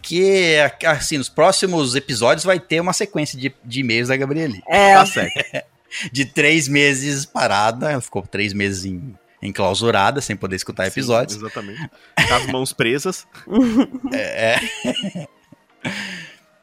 que, 0.04 0.56
assim, 0.86 1.16
nos 1.18 1.28
próximos 1.28 1.94
episódios 1.94 2.44
vai 2.44 2.60
ter 2.60 2.80
uma 2.80 2.92
sequência 2.92 3.38
de, 3.38 3.54
de 3.64 3.80
e-mails 3.80 4.08
da 4.08 4.16
Gabrieli. 4.16 4.62
É, 4.68 4.94
Tá 4.94 5.06
certo. 5.06 5.34
De 6.10 6.24
três 6.24 6.66
meses 6.66 7.24
parada, 7.24 7.88
ela 7.92 8.00
ficou 8.00 8.20
três 8.26 8.52
meses 8.52 8.84
em, 8.84 9.14
enclausurada, 9.40 10.20
sem 10.20 10.34
poder 10.34 10.56
escutar 10.56 10.88
episódios. 10.88 11.34
Sim, 11.38 11.44
exatamente. 11.46 11.88
Com 12.28 12.34
as 12.34 12.46
mãos 12.46 12.72
presas. 12.72 13.26
É. 14.12 14.56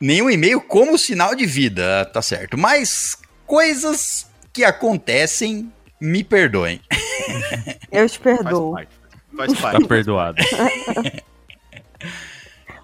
Nenhum 0.02 0.30
e-mail 0.30 0.60
como 0.60 0.98
sinal 0.98 1.34
de 1.36 1.46
vida, 1.46 2.04
tá 2.12 2.22
certo. 2.22 2.58
Mas 2.58 3.16
coisas 3.48 4.28
que 4.52 4.64
acontecem, 4.66 5.72
me 6.00 6.24
perdoem. 6.26 6.82
eu 7.92 8.10
te 8.10 8.18
Faz 8.20 8.38
perdoo. 8.38 8.74
parte. 8.74 8.92
Faz 9.38 9.54
Tá 9.54 9.62
parte. 9.62 9.88
perdoado. 9.88 10.44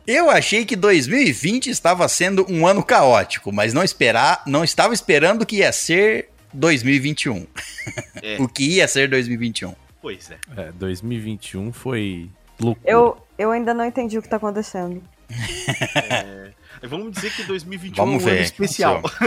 Eu 0.08 0.30
achei 0.30 0.64
que 0.66 0.76
2020 0.76 1.70
estava 1.70 2.08
sendo 2.08 2.46
um 2.50 2.66
ano 2.66 2.82
caótico, 2.82 3.52
mas 3.52 3.74
não 3.74 3.84
esperar, 3.84 4.42
não 4.48 4.64
estava 4.64 4.94
esperando 4.94 5.46
que 5.46 5.58
ia 5.58 5.72
ser 5.74 6.30
2021. 6.54 7.46
É. 8.24 8.38
o 8.42 8.48
que 8.48 8.64
ia 8.76 8.88
ser 8.88 9.10
2021. 9.10 9.76
Pois 10.02 10.32
é. 10.32 10.38
É, 10.56 10.72
2021 10.72 11.74
foi 11.74 12.30
loucura. 12.60 12.90
Eu, 12.90 13.18
eu 13.38 13.52
ainda 13.52 13.74
não 13.74 13.84
entendi 13.86 14.18
o 14.18 14.22
que 14.22 14.30
tá 14.30 14.38
acontecendo. 14.38 15.04
Vamos 16.84 17.12
dizer 17.12 17.34
que 17.36 17.44
2021 17.44 18.06
Vamos 18.06 18.22
é 18.22 18.26
um 18.26 18.30
ver. 18.30 18.36
ano 18.36 18.42
especial. 18.44 19.02
Vamos 19.02 19.18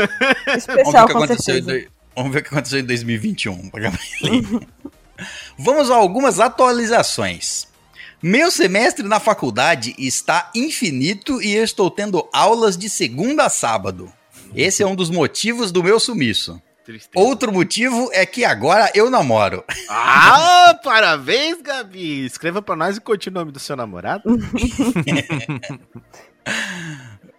Especial, 0.56 0.76
ver, 0.76 0.82
o 0.82 0.84
com 0.84 0.92
que 0.92 1.12
aconteceu 1.12 1.34
em 1.58 1.62
certeza. 1.62 1.66
doi- 1.66 1.88
Vamos 2.16 2.32
ver 2.32 2.38
o 2.38 2.42
que 2.42 2.48
aconteceu 2.48 2.80
em 2.80 2.84
2021. 2.84 3.68
pra 3.70 3.80
Gabriele. 3.82 4.66
Vamos 5.58 5.90
a 5.90 5.94
algumas 5.96 6.40
atualizações. 6.40 7.68
Meu 8.22 8.50
semestre 8.50 9.06
na 9.06 9.18
faculdade 9.18 9.94
está 9.98 10.50
infinito 10.54 11.40
e 11.40 11.54
eu 11.54 11.64
estou 11.64 11.90
tendo 11.90 12.28
aulas 12.32 12.76
de 12.76 12.88
segunda 12.90 13.46
a 13.46 13.48
sábado. 13.48 14.12
Esse 14.54 14.82
é 14.82 14.86
um 14.86 14.94
dos 14.94 15.08
motivos 15.10 15.72
do 15.72 15.82
meu 15.82 15.98
sumiço. 15.98 16.60
Tristeza. 16.84 17.10
Outro 17.14 17.52
motivo 17.52 18.10
é 18.12 18.26
que 18.26 18.44
agora 18.44 18.90
eu 18.94 19.08
namoro. 19.10 19.64
Ah, 19.88 20.78
parabéns, 20.84 21.62
Gabi! 21.62 22.24
Escreva 22.26 22.60
pra 22.60 22.74
nós 22.74 22.96
e 22.96 23.00
conte 23.00 23.28
o 23.28 23.32
nome 23.32 23.52
do 23.52 23.58
seu 23.60 23.76
namorado. 23.76 24.22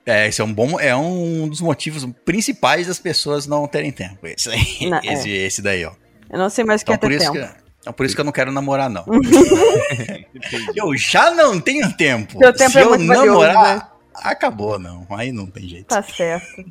É, 0.06 0.28
esse 0.28 0.42
é 0.42 0.44
um 0.44 0.54
bom. 0.54 0.80
É 0.80 0.96
um 0.96 1.48
dos 1.48 1.62
motivos 1.62 2.08
principais 2.26 2.88
das 2.88 2.98
pessoas 3.00 3.46
não 3.46 3.68
terem 3.68 3.92
tempo. 3.92 4.26
Esse, 4.26 4.50
aí, 4.50 4.90
Não, 4.90 4.98
é. 4.98 5.14
esse, 5.14 5.30
esse 5.30 5.62
daí, 5.62 5.86
ó. 5.86 5.92
Eu 6.30 6.40
não 6.40 6.50
sei 6.50 6.64
mais 6.64 6.82
o 6.82 6.86
que 6.86 6.94
Então 6.94 6.96
é 6.96 6.98
por, 6.98 7.10
ter 7.10 7.24
isso 7.24 7.34
tempo. 7.34 7.54
que, 7.54 7.61
então 7.82 7.92
por 7.92 8.06
isso 8.06 8.16
que 8.16 8.22
eu 8.22 8.26
não 8.26 8.32
quero 8.32 8.52
namorar, 8.52 8.90
não. 8.90 9.04
Eu 10.76 10.96
já 10.96 11.32
não 11.32 11.60
tenho 11.60 11.92
tempo. 11.98 12.38
Seu 12.38 12.54
tempo 12.54 12.72
Se 12.72 12.80
é 12.80 12.84
eu 12.84 12.90
muito 12.90 13.08
valioso, 13.08 13.28
namorar, 13.28 13.76
né? 13.76 13.84
acabou, 14.16 14.80
não. 14.80 15.06
Aí 15.10 15.32
não 15.32 15.48
tem 15.48 15.68
jeito. 15.68 15.88
Tá 15.88 16.02
certo. 16.02 16.64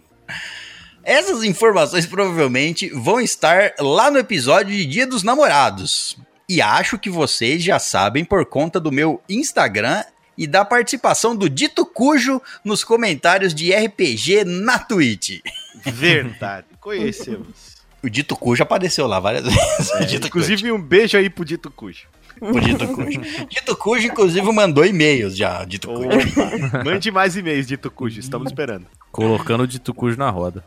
Essas 1.03 1.43
informações 1.43 2.07
provavelmente 2.07 2.89
vão 2.91 3.21
estar 3.21 3.73
lá 3.79 4.11
no 4.11 4.19
episódio 4.19 4.75
de 4.77 4.87
Dia 4.87 5.07
dos 5.07 5.23
Namorados. 5.23 6.17
E 6.49 6.61
acho 6.61 6.99
que 6.99 7.11
vocês 7.11 7.63
já 7.63 7.79
sabem 7.79 8.25
por 8.25 8.45
conta 8.47 8.79
do 8.79 8.93
meu 8.93 9.21
Instagram 9.29 10.05
e 10.37 10.47
da 10.47 10.65
participação 10.65 11.35
do 11.35 11.49
Dito 11.49 11.85
Cujo 11.87 12.41
nos 12.65 12.85
comentários 12.85 13.55
de 13.55 13.73
RPG 13.73 14.45
na 14.45 14.79
Twitch. 14.79 15.41
Verdade. 15.85 16.67
Conhecemos. 16.81 17.70
O 18.03 18.09
Dito 18.09 18.35
Cujo 18.37 18.63
apareceu 18.63 19.07
lá 19.07 19.21
várias 19.21 19.45
vezes. 19.53 20.09
Dito 20.09 20.27
Inclusive, 20.27 20.73
um 20.73 20.81
beijo 20.81 21.17
aí 21.17 21.29
pro 21.29 21.45
Dito 21.45 21.71
Cujo. 21.71 22.07
Cujo. 22.39 22.57
O 22.57 22.61
Dito 22.61 22.89
Cujo. 22.89 23.21
Dito 23.49 23.77
Cujo, 23.77 24.07
inclusive, 24.07 24.53
mandou 24.53 24.85
e-mails 24.85 25.37
já. 25.37 25.65
Dito 25.65 25.89
Cujo. 25.89 26.09
Opa. 26.09 26.85
Mande 26.85 27.11
mais 27.11 27.37
e-mails, 27.37 27.67
Dito 27.67 27.91
Cujo. 27.91 28.19
Estamos 28.19 28.51
esperando. 28.51 28.87
Colocando 29.13 29.65
o 29.65 29.67
dito 29.67 29.93
cujo 29.93 30.17
na 30.17 30.31
roda. 30.31 30.65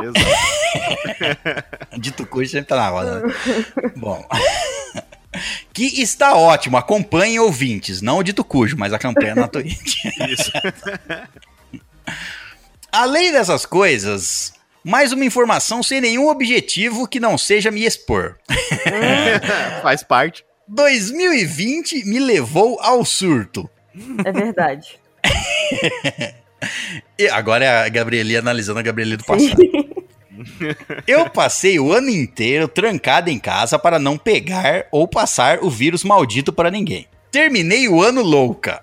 Exato. 0.00 0.20
Dito 2.00 2.26
Cujo 2.26 2.50
sempre 2.50 2.68
tá 2.68 2.76
na 2.76 2.88
roda. 2.88 3.20
né? 3.20 3.34
Bom. 3.96 4.26
Que 5.72 6.00
está 6.02 6.34
ótimo, 6.34 6.76
acompanhem 6.76 7.38
ouvintes, 7.38 8.00
não 8.02 8.18
o 8.18 8.22
Dito 8.22 8.42
Cujo, 8.42 8.76
mas 8.78 8.92
a 8.92 8.98
campanha 8.98 9.34
na 9.34 9.46
Twitch. 9.48 10.04
Isso. 10.28 10.50
Além 12.90 13.32
dessas 13.32 13.64
coisas, 13.64 14.51
mais 14.84 15.12
uma 15.12 15.24
informação 15.24 15.82
sem 15.82 16.00
nenhum 16.00 16.28
objetivo 16.28 17.06
que 17.06 17.20
não 17.20 17.38
seja 17.38 17.70
me 17.70 17.84
expor. 17.84 18.36
Faz 19.82 20.02
parte. 20.02 20.44
2020 20.68 22.04
me 22.04 22.18
levou 22.18 22.80
ao 22.80 23.04
surto. 23.04 23.68
É 24.24 24.32
verdade. 24.32 24.98
E 27.18 27.28
agora 27.28 27.64
é 27.64 27.84
a 27.84 27.88
Gabrieli 27.88 28.36
analisando 28.36 28.78
a 28.78 28.82
Gabrieli 28.82 29.16
do 29.16 29.24
passado. 29.24 29.56
Eu 31.06 31.28
passei 31.28 31.78
o 31.78 31.92
ano 31.92 32.08
inteiro 32.08 32.66
trancado 32.66 33.30
em 33.30 33.38
casa 33.38 33.78
para 33.78 33.98
não 33.98 34.16
pegar 34.16 34.86
ou 34.90 35.06
passar 35.06 35.58
o 35.62 35.68
vírus 35.68 36.04
maldito 36.04 36.52
para 36.52 36.70
ninguém. 36.70 37.06
Terminei 37.30 37.88
o 37.88 38.02
ano 38.02 38.22
louca. 38.22 38.82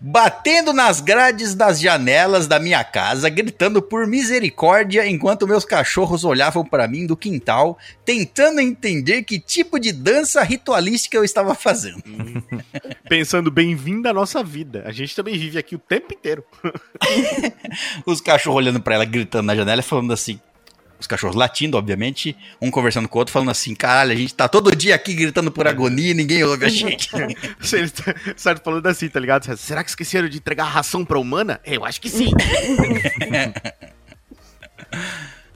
Batendo 0.00 0.72
nas 0.72 1.00
grades 1.00 1.54
das 1.54 1.80
janelas 1.80 2.46
da 2.46 2.58
minha 2.58 2.82
casa, 2.82 3.28
gritando 3.28 3.82
por 3.82 4.06
misericórdia 4.06 5.06
enquanto 5.06 5.46
meus 5.46 5.64
cachorros 5.64 6.24
olhavam 6.24 6.64
para 6.64 6.88
mim 6.88 7.06
do 7.06 7.16
quintal, 7.16 7.78
tentando 8.04 8.60
entender 8.60 9.22
que 9.22 9.38
tipo 9.38 9.78
de 9.78 9.92
dança 9.92 10.42
ritualística 10.42 11.16
eu 11.16 11.24
estava 11.24 11.54
fazendo. 11.54 12.02
Pensando 13.08 13.50
bem-vindo 13.50 14.08
à 14.08 14.12
nossa 14.12 14.42
vida. 14.42 14.82
A 14.86 14.92
gente 14.92 15.14
também 15.14 15.36
vive 15.36 15.58
aqui 15.58 15.74
o 15.74 15.78
tempo 15.78 16.12
inteiro. 16.12 16.44
Os 18.06 18.20
cachorros 18.20 18.58
olhando 18.58 18.80
pra 18.80 18.94
ela, 18.94 19.04
gritando 19.04 19.46
na 19.46 19.56
janela, 19.56 19.82
falando 19.82 20.12
assim. 20.12 20.40
Os 21.00 21.06
cachorros 21.06 21.34
latindo, 21.34 21.78
obviamente, 21.78 22.36
um 22.60 22.70
conversando 22.70 23.08
com 23.08 23.16
o 23.16 23.20
outro, 23.20 23.32
falando 23.32 23.50
assim: 23.50 23.74
caralho, 23.74 24.12
a 24.12 24.14
gente 24.14 24.34
tá 24.34 24.46
todo 24.46 24.76
dia 24.76 24.94
aqui 24.94 25.14
gritando 25.14 25.50
por 25.50 25.66
agonia 25.66 26.10
e 26.10 26.14
ninguém 26.14 26.44
ouve 26.44 26.66
a 26.66 26.68
gente. 26.68 27.08
Eles 27.72 27.94
certo 28.36 28.62
falando 28.62 28.86
assim, 28.86 29.08
tá 29.08 29.18
ligado? 29.18 29.56
Será 29.56 29.82
que 29.82 29.88
esqueceram 29.88 30.28
de 30.28 30.36
entregar 30.36 30.64
ração 30.64 31.02
pra 31.02 31.18
humana? 31.18 31.58
Eu 31.64 31.86
acho 31.86 32.02
que 32.02 32.10
sim. 32.10 32.30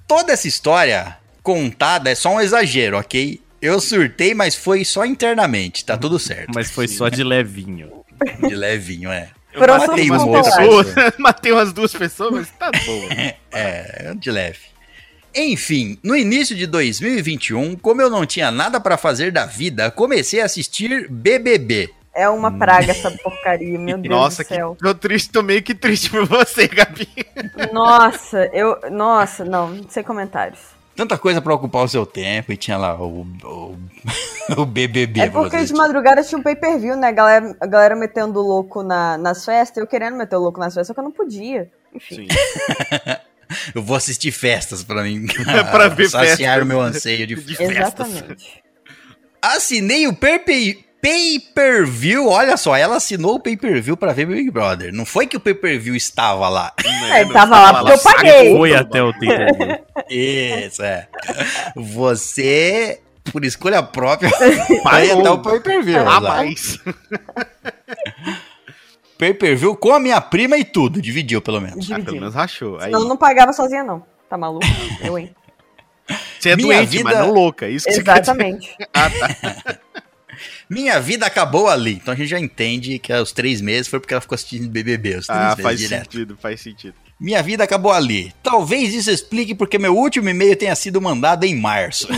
Toda 0.08 0.32
essa 0.32 0.48
história 0.48 1.18
contada 1.42 2.08
é 2.08 2.14
só 2.14 2.34
um 2.34 2.40
exagero, 2.40 2.96
ok? 2.96 3.38
Eu 3.60 3.78
surtei, 3.80 4.32
mas 4.34 4.54
foi 4.54 4.82
só 4.82 5.04
internamente, 5.04 5.84
tá 5.84 5.98
tudo 5.98 6.18
certo. 6.18 6.52
Mas 6.54 6.70
foi 6.70 6.88
só 6.88 7.10
de 7.10 7.22
levinho. 7.22 8.02
De 8.40 8.54
levinho, 8.54 9.10
é. 9.10 9.28
Foram 9.52 9.78
matei 9.78 10.10
uma 10.10 10.26
outra 10.26 10.42
pessoas. 10.42 10.86
pessoa. 10.86 11.14
Matei 11.18 11.52
umas 11.52 11.72
duas 11.72 11.92
pessoas, 11.92 12.32
mas 12.32 12.50
tá 12.50 12.70
bom. 12.72 13.08
É, 13.52 14.12
de 14.16 14.30
leve. 14.30 14.73
Enfim, 15.34 15.98
no 16.02 16.16
início 16.16 16.54
de 16.54 16.66
2021, 16.66 17.76
como 17.76 18.00
eu 18.00 18.08
não 18.08 18.24
tinha 18.24 18.50
nada 18.50 18.78
pra 18.78 18.96
fazer 18.96 19.32
da 19.32 19.44
vida, 19.46 19.90
comecei 19.90 20.40
a 20.40 20.44
assistir 20.44 21.08
BBB. 21.10 21.90
É 22.14 22.28
uma 22.28 22.56
praga 22.56 22.92
essa 22.92 23.10
porcaria, 23.10 23.76
meu 23.76 23.98
Deus 23.98 24.14
Nossa, 24.14 24.44
do 24.44 24.46
que 24.46 24.54
céu. 24.54 24.76
tô 24.80 24.94
triste, 24.94 25.32
tô 25.32 25.42
meio 25.42 25.60
que 25.64 25.74
triste 25.74 26.08
por 26.08 26.24
você, 26.24 26.68
Gabi. 26.68 27.08
Nossa, 27.72 28.48
eu. 28.52 28.78
Nossa, 28.88 29.44
não, 29.44 29.84
sem 29.88 30.04
comentários. 30.04 30.60
Tanta 30.94 31.18
coisa 31.18 31.42
pra 31.42 31.52
ocupar 31.52 31.82
o 31.82 31.88
seu 31.88 32.06
tempo 32.06 32.52
e 32.52 32.56
tinha 32.56 32.78
lá 32.78 32.96
o, 32.96 33.26
o, 33.42 33.76
o 34.56 34.64
BBB. 34.64 35.22
É 35.22 35.28
porque 35.28 35.64
de 35.64 35.74
madrugada 35.74 36.22
tinha 36.22 36.38
um 36.38 36.42
pay-per-view, 36.42 36.94
né? 36.94 37.08
A 37.08 37.12
galera, 37.12 37.56
a 37.60 37.66
galera 37.66 37.96
metendo 37.96 38.40
louco 38.40 38.84
na, 38.84 39.18
nas 39.18 39.44
festas, 39.44 39.78
eu 39.78 39.86
querendo 39.88 40.16
meter 40.16 40.36
o 40.36 40.40
louco 40.40 40.60
nas 40.60 40.72
festas, 40.72 40.86
só 40.86 40.94
que 40.94 41.00
eu 41.00 41.04
não 41.04 41.10
podia. 41.10 41.68
Enfim. 41.92 42.14
Sim. 42.14 42.28
Eu 43.74 43.82
vou 43.82 43.96
assistir 43.96 44.32
festas 44.32 44.82
pra 44.82 45.02
mim. 45.02 45.26
Pra 45.70 45.88
ver 45.88 46.08
saciar 46.08 46.36
festas. 46.36 46.62
o 46.62 46.66
meu 46.66 46.80
anseio 46.80 47.26
de 47.26 47.34
De 47.34 47.54
festas. 47.56 48.08
Exatamente. 48.08 48.62
Assinei 49.42 50.06
o 50.06 50.14
perpe- 50.14 50.84
pay-per-view. 51.02 52.28
Olha 52.28 52.56
só, 52.56 52.74
ela 52.74 52.96
assinou 52.96 53.34
o 53.34 53.40
pay-per-view 53.40 53.94
pra 53.96 54.12
ver 54.14 54.26
Big 54.26 54.50
Brother. 54.50 54.90
Não 54.92 55.04
foi 55.04 55.26
que 55.26 55.36
o 55.36 55.40
pay-per-view 55.40 55.94
estava 55.94 56.48
lá. 56.48 56.72
É, 57.12 57.20
ele 57.20 57.32
tava 57.32 57.60
lá 57.60 57.74
porque 57.74 57.92
eu 57.92 57.98
paguei. 57.98 58.56
Foi 58.56 58.74
até 58.74 59.02
o 59.02 59.12
tempo. 59.12 59.84
Isso, 60.08 60.82
é. 60.82 61.06
Você, 61.76 63.00
por 63.30 63.44
escolha 63.44 63.82
própria, 63.82 64.30
vai 64.82 65.10
até 65.10 65.30
o 65.30 65.38
pay-per-view. 65.42 66.00
Ah, 66.08 66.46
exato. 66.46 66.94
Pay-per-view 69.18 69.76
com 69.76 69.92
a 69.92 70.00
minha 70.00 70.20
prima 70.20 70.56
e 70.56 70.64
tudo. 70.64 71.00
Dividiu, 71.00 71.40
pelo 71.40 71.60
menos. 71.60 71.90
Ah, 71.90 72.00
pelo 72.00 72.16
menos 72.18 72.34
rachou. 72.34 72.76
Aí, 72.78 72.84
Senão 72.86 73.00
eu 73.02 73.08
não 73.08 73.16
pagava 73.16 73.52
sozinha, 73.52 73.84
não. 73.84 74.04
Tá 74.28 74.36
maluco? 74.36 74.66
Eu, 75.02 75.18
hein? 75.18 75.34
você 76.38 76.50
é 76.50 76.56
Minha 76.56 76.76
doente, 76.78 76.90
vida- 76.90 77.04
mas 77.04 77.18
não 77.18 77.30
louca. 77.32 77.68
Isso 77.68 77.86
que 77.86 77.92
você 77.92 78.02
quer 78.02 78.20
dizer. 78.20 78.22
Exatamente. 78.32 78.76
Ah, 78.92 79.10
tá. 79.10 79.78
Minha 80.68 80.98
vida 81.00 81.24
acabou 81.26 81.68
ali. 81.68 81.92
Então 81.94 82.12
a 82.12 82.16
gente 82.16 82.26
já 82.28 82.40
entende 82.40 82.98
que 82.98 83.12
os 83.12 83.30
três 83.32 83.60
meses 83.60 83.86
foi 83.86 84.00
porque 84.00 84.12
ela 84.14 84.20
ficou 84.20 84.34
assistindo 84.34 84.68
BBB. 84.68 85.16
Os 85.18 85.26
três 85.26 85.40
Ah, 85.40 85.48
meses 85.50 85.62
faz 85.62 85.78
direto. 85.78 86.12
sentido, 86.12 86.38
faz 86.40 86.60
sentido. 86.60 86.94
Minha 87.20 87.42
vida 87.42 87.62
acabou 87.62 87.92
ali. 87.92 88.32
Talvez 88.42 88.92
isso 88.92 89.10
explique 89.10 89.54
porque 89.54 89.78
meu 89.78 89.96
último 89.96 90.28
e-mail 90.28 90.56
tenha 90.56 90.74
sido 90.74 91.00
mandado 91.00 91.44
em 91.44 91.54
março. 91.54 92.08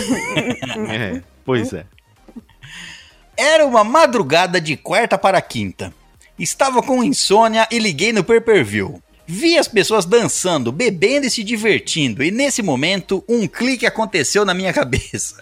É, 0.88 1.20
pois 1.44 1.72
é. 1.72 1.84
Era 3.36 3.66
uma 3.66 3.84
madrugada 3.84 4.58
de 4.60 4.76
quarta 4.76 5.18
para 5.18 5.40
quinta. 5.42 5.92
Estava 6.38 6.82
com 6.82 7.02
insônia 7.02 7.66
e 7.70 7.78
liguei 7.78 8.12
no 8.12 8.22
pay-per-view. 8.22 9.02
Vi 9.26 9.58
as 9.58 9.66
pessoas 9.66 10.04
dançando, 10.04 10.70
bebendo 10.70 11.26
e 11.26 11.30
se 11.30 11.42
divertindo, 11.42 12.22
e 12.22 12.30
nesse 12.30 12.62
momento 12.62 13.24
um 13.28 13.48
clique 13.48 13.86
aconteceu 13.86 14.44
na 14.44 14.54
minha 14.54 14.72
cabeça. 14.74 15.36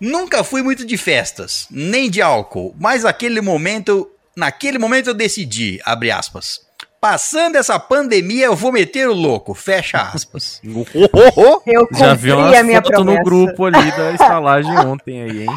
Nunca 0.00 0.44
fui 0.44 0.62
muito 0.62 0.84
de 0.84 0.96
festas, 0.96 1.66
nem 1.70 2.10
de 2.10 2.20
álcool, 2.20 2.74
mas 2.78 3.04
aquele 3.04 3.40
momento, 3.40 4.08
naquele 4.36 4.78
momento 4.78 5.08
eu 5.10 5.14
decidi, 5.14 5.80
abre 5.84 6.10
aspas. 6.10 6.60
Passando 7.00 7.56
essa 7.56 7.78
pandemia 7.78 8.46
eu 8.46 8.56
vou 8.56 8.72
meter 8.72 9.08
o 9.08 9.12
louco, 9.12 9.52
fecha 9.54 9.98
aspas. 10.00 10.60
Eu 10.64 11.86
Já 11.92 12.14
vi 12.14 12.32
uma 12.32 12.58
a 12.58 12.62
minha 12.62 12.80
foto 12.80 12.92
promessa. 12.92 13.18
no 13.18 13.24
grupo 13.24 13.64
ali 13.66 13.90
da 13.90 14.12
estalagem 14.12 14.72
ontem 14.86 15.22
aí, 15.22 15.42
hein? 15.42 15.56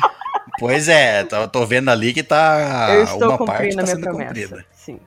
Pois 0.60 0.88
é, 0.88 1.24
tô, 1.24 1.48
tô 1.48 1.66
vendo 1.66 1.90
ali 1.90 2.14
que 2.14 2.24
tá 2.24 2.88
Eu 2.92 3.04
estou 3.04 3.30
uma 3.30 3.46
parte 3.46 3.76
tá 3.76 3.86
sendo 3.86 4.02
promessa. 4.02 4.26
cumprida. 4.28 4.66
Sim. 4.74 5.00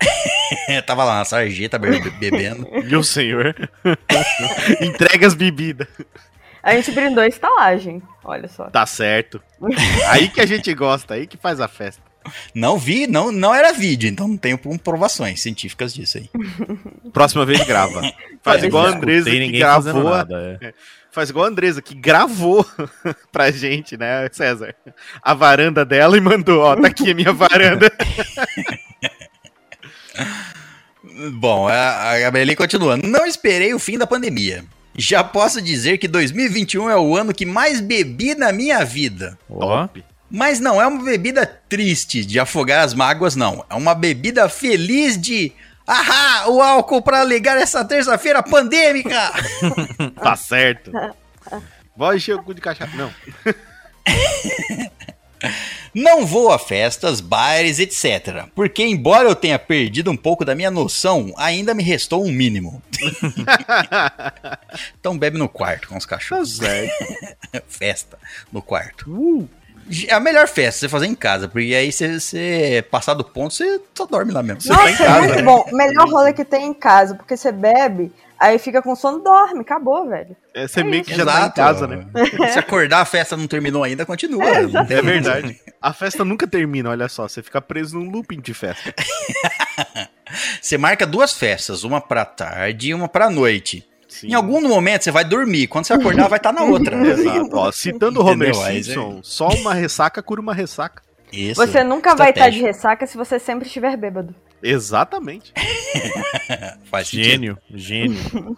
Tava 0.86 1.04
lá 1.04 1.18
na 1.18 1.24
sarjeta 1.24 1.78
be- 1.78 2.10
bebendo. 2.10 2.68
Meu 2.84 3.02
senhor. 3.02 3.54
Entrega 4.80 5.26
as 5.26 5.34
bebidas. 5.34 5.86
A 6.62 6.74
gente 6.74 6.90
brindou 6.92 7.22
a 7.22 7.26
estalagem. 7.28 8.02
Olha 8.24 8.48
só. 8.48 8.64
Tá 8.70 8.84
certo. 8.86 9.40
Aí 10.08 10.28
que 10.28 10.40
a 10.40 10.46
gente 10.46 10.72
gosta, 10.74 11.14
aí 11.14 11.26
que 11.26 11.36
faz 11.36 11.60
a 11.60 11.68
festa. 11.68 12.02
Não 12.52 12.76
vi, 12.76 13.06
não, 13.06 13.30
não 13.30 13.54
era 13.54 13.72
vídeo, 13.72 14.08
então 14.10 14.26
não 14.26 14.36
tenho 14.36 14.58
comprovações 14.58 15.40
científicas 15.40 15.94
disso 15.94 16.18
aí. 16.18 16.28
Próxima 17.12 17.46
vez 17.46 17.62
grava. 17.62 18.00
Faz 18.42 18.64
É, 18.64 18.66
igual 18.66 18.86
a 18.86 18.88
Andresa 18.90 19.30
Tem 19.30 19.48
que 19.52 19.58
gravou. 19.58 20.02
nada. 20.10 20.58
é. 20.60 20.74
Faz 21.16 21.30
igual 21.30 21.46
a 21.46 21.48
Andresa 21.48 21.80
que 21.80 21.94
gravou 21.94 22.62
pra 23.32 23.50
gente, 23.50 23.96
né, 23.96 24.28
César? 24.30 24.74
A 25.22 25.32
varanda 25.32 25.82
dela 25.82 26.14
e 26.14 26.20
mandou, 26.20 26.60
ó, 26.60 26.76
tá 26.76 26.88
aqui 26.88 27.10
a 27.10 27.14
minha 27.14 27.32
varanda. 27.32 27.90
Bom, 31.32 31.68
a, 31.68 32.10
a 32.10 32.18
Gabrieli 32.20 32.54
continua. 32.54 32.98
Não 32.98 33.24
esperei 33.24 33.72
o 33.72 33.78
fim 33.78 33.96
da 33.96 34.06
pandemia. 34.06 34.62
Já 34.94 35.24
posso 35.24 35.62
dizer 35.62 35.96
que 35.96 36.06
2021 36.06 36.90
é 36.90 36.98
o 36.98 37.16
ano 37.16 37.32
que 37.32 37.46
mais 37.46 37.80
bebi 37.80 38.34
na 38.34 38.52
minha 38.52 38.84
vida. 38.84 39.38
Ó, 39.48 39.88
Mas 40.30 40.60
não 40.60 40.82
é 40.82 40.86
uma 40.86 41.02
bebida 41.02 41.46
triste 41.46 42.26
de 42.26 42.38
afogar 42.38 42.84
as 42.84 42.92
mágoas, 42.92 43.34
não. 43.34 43.64
É 43.70 43.74
uma 43.74 43.94
bebida 43.94 44.50
feliz 44.50 45.18
de. 45.18 45.50
Ahá! 45.86 46.48
O 46.48 46.60
álcool 46.60 47.00
para 47.00 47.22
ligar 47.24 47.56
essa 47.56 47.84
terça-feira 47.84 48.42
pandêmica! 48.42 49.32
Tá 50.16 50.34
certo. 50.34 50.90
Vai 51.96 52.16
encher 52.16 52.34
o 52.34 52.42
cu 52.42 52.52
de 52.52 52.60
cachaça. 52.60 52.96
Não. 52.96 53.12
Não 55.94 56.26
vou 56.26 56.50
a 56.52 56.58
festas, 56.58 57.20
bares, 57.20 57.78
etc. 57.78 58.46
Porque, 58.54 58.82
embora 58.82 59.28
eu 59.28 59.34
tenha 59.34 59.58
perdido 59.58 60.10
um 60.10 60.16
pouco 60.16 60.44
da 60.44 60.54
minha 60.54 60.70
noção, 60.70 61.32
ainda 61.36 61.72
me 61.72 61.82
restou 61.82 62.24
um 62.24 62.30
mínimo. 62.30 62.82
então 64.98 65.16
bebe 65.16 65.38
no 65.38 65.48
quarto 65.48 65.88
com 65.88 65.96
os 65.96 66.04
cachorros. 66.04 66.58
Festa 67.68 68.18
no 68.52 68.60
quarto. 68.60 69.48
É 70.08 70.14
a 70.14 70.20
melhor 70.20 70.48
festa 70.48 70.80
você 70.80 70.88
fazer 70.88 71.06
em 71.06 71.14
casa, 71.14 71.46
porque 71.48 71.74
aí 71.74 71.92
você, 71.92 72.18
você 72.18 72.84
passar 72.90 73.14
do 73.14 73.22
ponto, 73.24 73.54
você 73.54 73.80
só 73.94 74.04
dorme 74.06 74.32
lá 74.32 74.42
mesmo. 74.42 74.60
Nossa, 74.72 74.82
tá 74.82 74.90
em 74.90 74.94
é 74.94 74.96
casa, 74.96 75.18
muito 75.20 75.34
né? 75.36 75.42
bom. 75.42 75.64
O 75.70 75.76
melhor 75.76 76.08
rolê 76.08 76.32
que 76.32 76.44
tem 76.44 76.66
em 76.66 76.74
casa, 76.74 77.14
porque 77.14 77.36
você 77.36 77.52
bebe, 77.52 78.12
aí 78.38 78.58
fica 78.58 78.82
com 78.82 78.96
sono, 78.96 79.20
dorme, 79.22 79.60
acabou, 79.60 80.08
velho. 80.08 80.36
É, 80.54 80.66
você 80.66 80.82
meio 80.82 81.04
que 81.04 81.14
já 81.14 81.24
tá 81.24 81.46
em 81.46 81.50
casa, 81.52 81.86
né? 81.86 82.04
Se 82.52 82.58
acordar, 82.58 83.00
a 83.00 83.04
festa 83.04 83.36
não 83.36 83.46
terminou 83.46 83.84
ainda, 83.84 84.04
continua. 84.04 84.44
Não 84.62 84.84
tem- 84.86 84.96
É 84.96 85.02
verdade. 85.02 85.60
A 85.80 85.92
festa 85.92 86.24
nunca 86.24 86.46
termina, 86.48 86.90
olha 86.90 87.08
só. 87.08 87.28
Você 87.28 87.42
fica 87.42 87.60
preso 87.60 87.96
num 87.98 88.10
looping 88.10 88.40
de 88.40 88.54
festa. 88.54 88.92
Você 90.60 90.76
marca 90.76 91.06
duas 91.06 91.32
festas, 91.32 91.84
uma 91.84 92.00
pra 92.00 92.24
tarde 92.24 92.88
e 92.88 92.94
uma 92.94 93.08
pra 93.08 93.30
noite. 93.30 93.86
Sim. 94.08 94.28
Em 94.28 94.34
algum 94.34 94.60
momento 94.66 95.02
você 95.04 95.10
vai 95.10 95.24
dormir, 95.24 95.66
quando 95.66 95.86
você 95.86 95.92
acordar 95.92 96.28
vai 96.28 96.38
estar 96.38 96.52
na 96.52 96.62
outra. 96.62 96.96
Exato. 97.06 97.50
Ó, 97.52 97.72
citando 97.72 98.20
o 98.22 98.26
Homer 98.26 98.54
Simpson, 98.54 99.20
só 99.22 99.48
uma 99.48 99.74
ressaca 99.74 100.22
cura 100.22 100.40
uma 100.40 100.54
ressaca. 100.54 101.02
Isso, 101.32 101.60
Você 101.60 101.82
nunca 101.82 102.14
vai 102.14 102.30
estar 102.30 102.48
de 102.48 102.56
estratégia. 102.58 102.66
ressaca 102.66 103.06
se 103.06 103.16
você 103.16 103.38
sempre 103.38 103.66
estiver 103.66 103.96
bêbado. 103.96 104.34
Exatamente. 104.62 105.52
Faz 106.90 107.08
sentido. 107.08 107.28
Gênio, 107.30 107.58
gênio. 107.74 108.56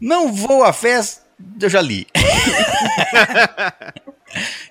Não 0.00 0.32
vou 0.32 0.64
à 0.64 0.72
festa. 0.72 1.24
Eu 1.60 1.68
já 1.68 1.80
li. 1.80 2.06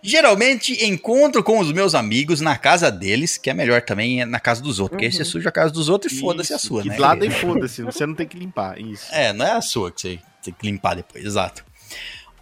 Geralmente 0.02 0.86
encontro 0.86 1.44
com 1.44 1.60
os 1.60 1.72
meus 1.72 1.96
amigos 1.96 2.42
na 2.42 2.58
casa 2.58 2.92
deles, 2.92 3.38
que 3.38 3.50
é 3.50 3.54
melhor 3.54 3.82
também 3.82 4.26
na 4.26 4.40
casa 4.40 4.62
dos 4.62 4.80
outros, 4.80 4.96
porque 4.96 5.06
aí 5.06 5.12
você 5.12 5.26
suja 5.26 5.50
a 5.50 5.52
casa 5.52 5.74
dos 5.74 5.90
outros 5.90 6.14
e 6.14 6.20
foda-se 6.20 6.54
a 6.54 6.58
sua, 6.60 6.82
que 6.82 6.90
né? 6.90 6.98
Lado 6.98 7.26
e 7.26 7.30
foda-se, 7.30 7.82
você 7.82 8.06
não 8.06 8.14
tem 8.16 8.28
que 8.28 8.38
limpar. 8.38 8.80
Isso. 8.80 9.06
É, 9.12 9.34
não 9.34 9.46
é 9.46 9.52
a 9.52 9.62
sua 9.62 9.92
que 9.92 10.02
você 10.02 10.20
tem 10.44 10.54
que 10.54 10.66
limpar 10.66 10.96
depois, 10.96 11.24
exato. 11.26 11.64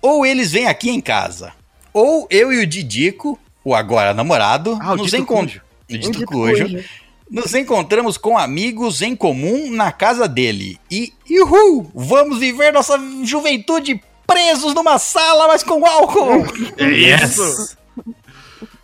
Ou 0.02 0.26
eles 0.26 0.52
vêm 0.52 0.68
aqui 0.68 0.90
em 0.90 1.00
casa, 1.00 1.54
ou 1.94 2.28
eu 2.30 2.52
e 2.52 2.60
o 2.60 2.68
Didico, 2.68 3.40
o 3.64 3.74
agora 3.74 4.14
namorado, 4.14 4.78
Ah, 4.82 4.96
nos 4.96 5.14
encontramos. 5.14 5.62
O 5.90 5.94
Dito 5.94 6.12
dito 6.12 6.26
Cujo. 6.26 6.64
cujo. 6.64 6.84
Nos 7.30 7.54
encontramos 7.56 8.18
com 8.18 8.38
amigos 8.38 9.02
em 9.02 9.16
comum 9.16 9.72
na 9.72 9.92
casa 9.92 10.28
dele. 10.28 10.78
E, 10.92 11.14
uhul, 11.42 11.90
vamos 11.96 12.38
viver 12.38 12.72
nossa 12.72 13.00
juventude 13.24 14.00
presos 14.28 14.74
numa 14.74 14.98
sala, 14.98 15.48
mas 15.48 15.64
com 15.64 15.86
álcool. 15.86 16.46
É 16.78 16.84
Yes. 16.86 17.38
isso. 17.38 17.78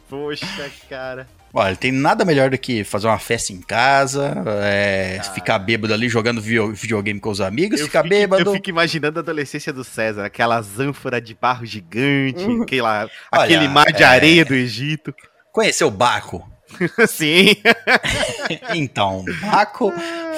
Poxa, 0.10 0.46
cara. 0.90 1.28
Olha, 1.52 1.76
tem 1.76 1.92
nada 1.92 2.24
melhor 2.24 2.52
do 2.52 2.58
que 2.60 2.84
fazer 2.84 3.08
uma 3.08 3.18
festa 3.18 3.52
em 3.52 3.60
casa, 3.60 4.36
é, 4.64 5.20
ficar 5.34 5.58
bêbado 5.58 5.92
ali 5.94 6.08
jogando 6.08 6.40
video- 6.40 6.72
videogame 6.74 7.20
com 7.20 7.30
os 7.32 7.42
amigos, 7.42 7.82
ficar 7.82 8.04
fico, 8.04 8.10
bêbado. 8.10 8.44
eu 8.50 8.54
fico 8.54 8.70
imaginando 8.70 9.18
a 9.20 9.22
adolescência 9.24 9.74
do 9.74 9.84
César, 9.84 10.26
aquelas 10.26 10.80
ânforas 10.80 11.24
de 11.24 11.34
barro 11.34 11.66
gigante, 11.66 12.46
aquela, 12.62 13.10
Olha, 13.32 13.44
aquele 13.44 13.68
mar 13.68 13.92
de 13.92 14.04
é- 14.04 14.06
areia 14.06 14.46
do 14.46 14.54
Egito. 14.54 15.14
Conhecer 15.52 15.84
o 15.86 15.92
Baco. 15.92 16.48
Sim. 17.10 17.56
Então, 18.76 19.26
Baco 19.42 19.92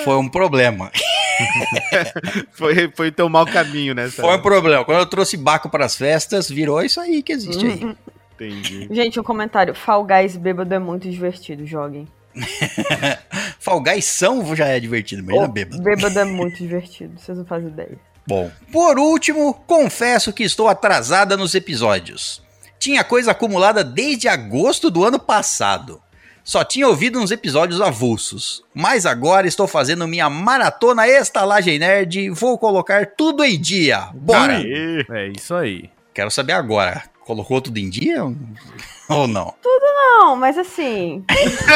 foi 0.05 0.15
um 0.15 0.29
problema. 0.29 0.89
Foi, 2.51 2.91
foi 2.95 3.11
teu 3.11 3.27
mau 3.29 3.45
caminho, 3.45 3.93
né, 3.95 4.03
César? 4.09 4.21
Foi 4.23 4.35
um 4.37 4.41
problema. 4.41 4.85
Quando 4.85 4.99
eu 4.99 5.05
trouxe 5.05 5.35
Baco 5.37 5.69
para 5.69 5.85
as 5.85 5.95
festas, 5.95 6.49
virou 6.49 6.81
isso 6.81 6.99
aí 6.99 7.21
que 7.23 7.31
existe 7.33 7.65
aí. 7.65 7.95
Entendi. 8.35 8.87
Gente, 8.91 9.19
um 9.19 9.23
comentário. 9.23 9.73
Fall 9.75 10.03
Guys 10.05 10.35
bêbado 10.37 10.73
é 10.73 10.79
muito 10.79 11.09
divertido, 11.09 11.65
joguem. 11.65 12.07
Fall 13.59 13.81
Guys 13.81 14.05
são 14.05 14.55
já 14.55 14.67
é 14.67 14.79
divertido, 14.79 15.23
mas 15.23 15.35
Oh, 15.35 15.47
bêbado. 15.47 15.81
bêbado 15.81 16.17
é 16.19 16.25
muito 16.25 16.57
divertido, 16.57 17.19
vocês 17.19 17.37
não 17.37 17.45
fazem 17.45 17.69
ideia. 17.69 17.97
Bom, 18.27 18.49
por 18.71 18.97
último, 18.99 19.53
confesso 19.67 20.31
que 20.31 20.43
estou 20.43 20.67
atrasada 20.67 21.35
nos 21.35 21.55
episódios. 21.55 22.41
Tinha 22.79 23.03
coisa 23.03 23.31
acumulada 23.31 23.83
desde 23.83 24.27
agosto 24.27 24.89
do 24.89 25.03
ano 25.03 25.19
passado. 25.19 26.01
Só 26.43 26.63
tinha 26.63 26.87
ouvido 26.87 27.19
uns 27.19 27.31
episódios 27.31 27.79
avulsos. 27.81 28.63
Mas 28.73 29.05
agora 29.05 29.47
estou 29.47 29.67
fazendo 29.67 30.07
minha 30.07 30.29
maratona 30.29 31.07
estalagem 31.07 31.77
nerd. 31.79 32.29
Vou 32.31 32.57
colocar 32.57 33.05
tudo 33.15 33.43
em 33.43 33.59
dia. 33.59 34.09
Bora! 34.13 34.57
Aê. 34.57 35.05
É 35.09 35.27
isso 35.27 35.53
aí. 35.55 35.89
Quero 36.13 36.31
saber 36.31 36.53
agora. 36.53 37.03
Colocou 37.21 37.61
tudo 37.61 37.77
em 37.77 37.89
dia 37.89 38.23
ou 39.07 39.27
não? 39.27 39.53
Não, 39.63 40.35
mas 40.35 40.57
assim, 40.57 41.23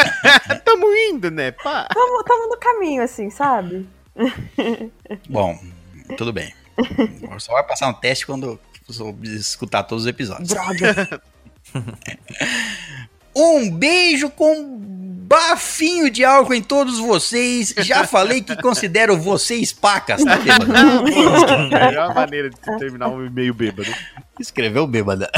Tamo 0.64 0.86
indo, 1.08 1.30
né, 1.30 1.52
pá? 1.52 1.88
tamo, 1.92 2.22
tamo 2.24 2.48
no 2.48 2.58
caminho, 2.58 3.02
assim, 3.02 3.30
sabe? 3.30 3.88
Bom, 5.28 5.58
tudo 6.16 6.32
bem. 6.32 6.52
Só 7.38 7.52
vai 7.52 7.64
passar 7.64 7.88
um 7.88 7.94
teste 7.94 8.26
quando 8.26 8.58
eu 8.88 9.18
escutar 9.22 9.82
todos 9.84 10.04
os 10.04 10.08
episódios. 10.08 10.48
Droga. 10.48 11.22
Um 13.36 13.70
beijo 13.70 14.30
com 14.30 14.78
bafinho 15.26 16.08
de 16.08 16.24
álcool 16.24 16.54
em 16.54 16.62
todos 16.62 16.98
vocês. 16.98 17.74
Já 17.78 18.06
falei 18.06 18.40
que 18.40 18.56
considero 18.56 19.18
vocês 19.18 19.74
pacas, 19.74 20.24
tá 20.24 20.38
bêbado? 20.38 20.72
Melhor 21.68 22.14
maneira 22.14 22.48
de 22.48 22.56
terminar 22.78 23.08
um 23.08 23.26
e-mail 23.26 23.52
bêbado. 23.52 23.92
Escreveu 24.40 24.86
bêbada. 24.86 25.30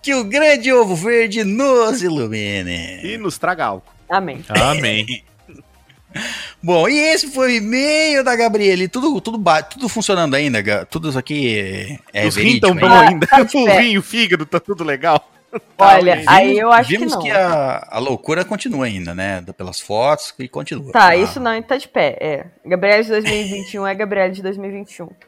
que 0.00 0.14
o 0.14 0.22
grande 0.22 0.72
ovo 0.72 0.94
verde 0.94 1.42
nos 1.42 2.02
ilumine. 2.02 3.00
E 3.02 3.18
nos 3.18 3.36
traga 3.36 3.66
álcool. 3.66 3.92
Amém. 4.08 4.44
Amém. 4.48 5.24
Bom, 6.62 6.88
e 6.88 6.96
esse 6.96 7.32
foi 7.32 7.48
o 7.48 7.56
e-mail 7.56 8.22
da 8.22 8.36
Gabriele. 8.36 8.86
Tudo, 8.86 9.20
tudo, 9.20 9.42
tudo 9.68 9.88
funcionando 9.88 10.34
ainda, 10.34 10.86
tudo 10.86 11.08
isso 11.08 11.18
aqui 11.18 11.98
é 12.12 12.26
Os 12.26 12.36
rins 12.36 12.60
verídico 12.60 12.66
tão 12.68 12.76
bom 12.76 12.94
ainda? 12.94 13.26
Tá 13.26 13.42
o 13.52 13.78
rim, 13.78 13.98
o 13.98 14.02
fígado, 14.02 14.46
tá 14.46 14.60
tudo 14.60 14.84
legal. 14.84 15.28
Olha, 15.78 16.14
Vimos- 16.16 16.28
aí 16.28 16.58
eu 16.58 16.72
acho 16.72 16.88
Vimos 16.90 17.14
que 17.16 17.22
que, 17.22 17.32
não. 17.32 17.38
a, 17.38 17.88
a 17.90 17.98
loucura 17.98 18.44
continua 18.44 18.86
ainda, 18.86 19.14
né? 19.14 19.42
Pelas 19.56 19.80
fotos 19.80 20.34
e 20.38 20.48
continua. 20.48 20.92
Tá, 20.92 21.08
Ah, 21.08 21.16
isso 21.16 21.38
não 21.40 21.60
tá 21.62 21.76
de 21.76 21.88
pé. 21.88 22.16
É. 22.20 22.46
Gabriela 22.66 23.02
de 23.02 23.08
2021 23.10 23.86
é 23.86 23.94
Gabriela 23.94 24.30
de 24.30 24.42
2021. 24.42 25.08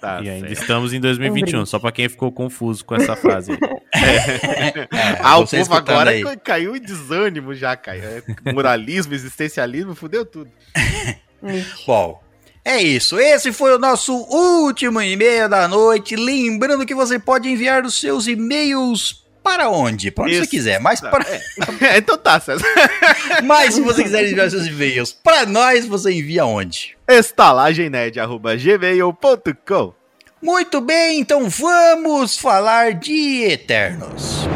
Tá 0.00 0.20
E 0.22 0.30
ainda 0.30 0.46
certo. 0.46 0.60
estamos 0.62 0.92
em 0.92 1.00
2021, 1.00 1.50
brinde. 1.58 1.68
só 1.68 1.78
pra 1.80 1.90
quem 1.90 2.08
ficou 2.08 2.30
confuso 2.30 2.84
com 2.84 2.94
essa 2.94 3.16
frase 3.16 3.50
aí. 3.52 3.58
é, 4.00 4.88
Ah, 5.20 5.38
o 5.38 5.46
povo 5.46 5.74
agora 5.74 6.10
aí. 6.10 6.22
ca- 6.22 6.36
caiu 6.36 6.76
em 6.76 6.80
desânimo 6.80 7.52
já, 7.52 7.76
caiu. 7.76 8.02
É, 8.04 8.52
Moralismo, 8.52 9.12
existencialismo, 9.12 9.94
fudeu 9.96 10.24
tudo. 10.24 10.50
Bom, 11.86 12.22
é 12.64 12.80
isso. 12.80 13.18
Esse 13.18 13.52
foi 13.52 13.74
o 13.74 13.78
nosso 13.78 14.14
último 14.14 15.00
e-mail 15.02 15.48
da 15.48 15.66
noite. 15.66 16.14
Lembrando 16.14 16.86
que 16.86 16.94
você 16.94 17.18
pode 17.18 17.48
enviar 17.48 17.84
os 17.84 17.98
seus 18.00 18.26
e-mails 18.28 19.19
para 19.42 19.68
onde? 19.68 20.10
Para 20.10 20.24
onde 20.24 20.36
você 20.36 20.42
Isso. 20.42 20.50
quiser. 20.50 20.80
Mas, 20.80 21.00
para... 21.00 21.24
É, 21.28 21.40
então 21.98 22.18
tá, 22.18 22.40
César. 22.40 22.66
mas 23.44 23.74
se 23.74 23.80
você 23.80 24.02
quiser 24.02 24.28
enviar 24.30 24.50
seus 24.50 24.66
e-mails 24.66 25.12
para 25.12 25.46
nós, 25.46 25.86
você 25.86 26.12
envia 26.12 26.44
onde? 26.44 26.96
estalagemnerd.gmail.com 27.08 29.94
Muito 30.42 30.80
bem, 30.80 31.20
então 31.20 31.48
vamos 31.48 32.36
falar 32.36 32.94
de 32.94 33.44
Eternos. 33.44 34.48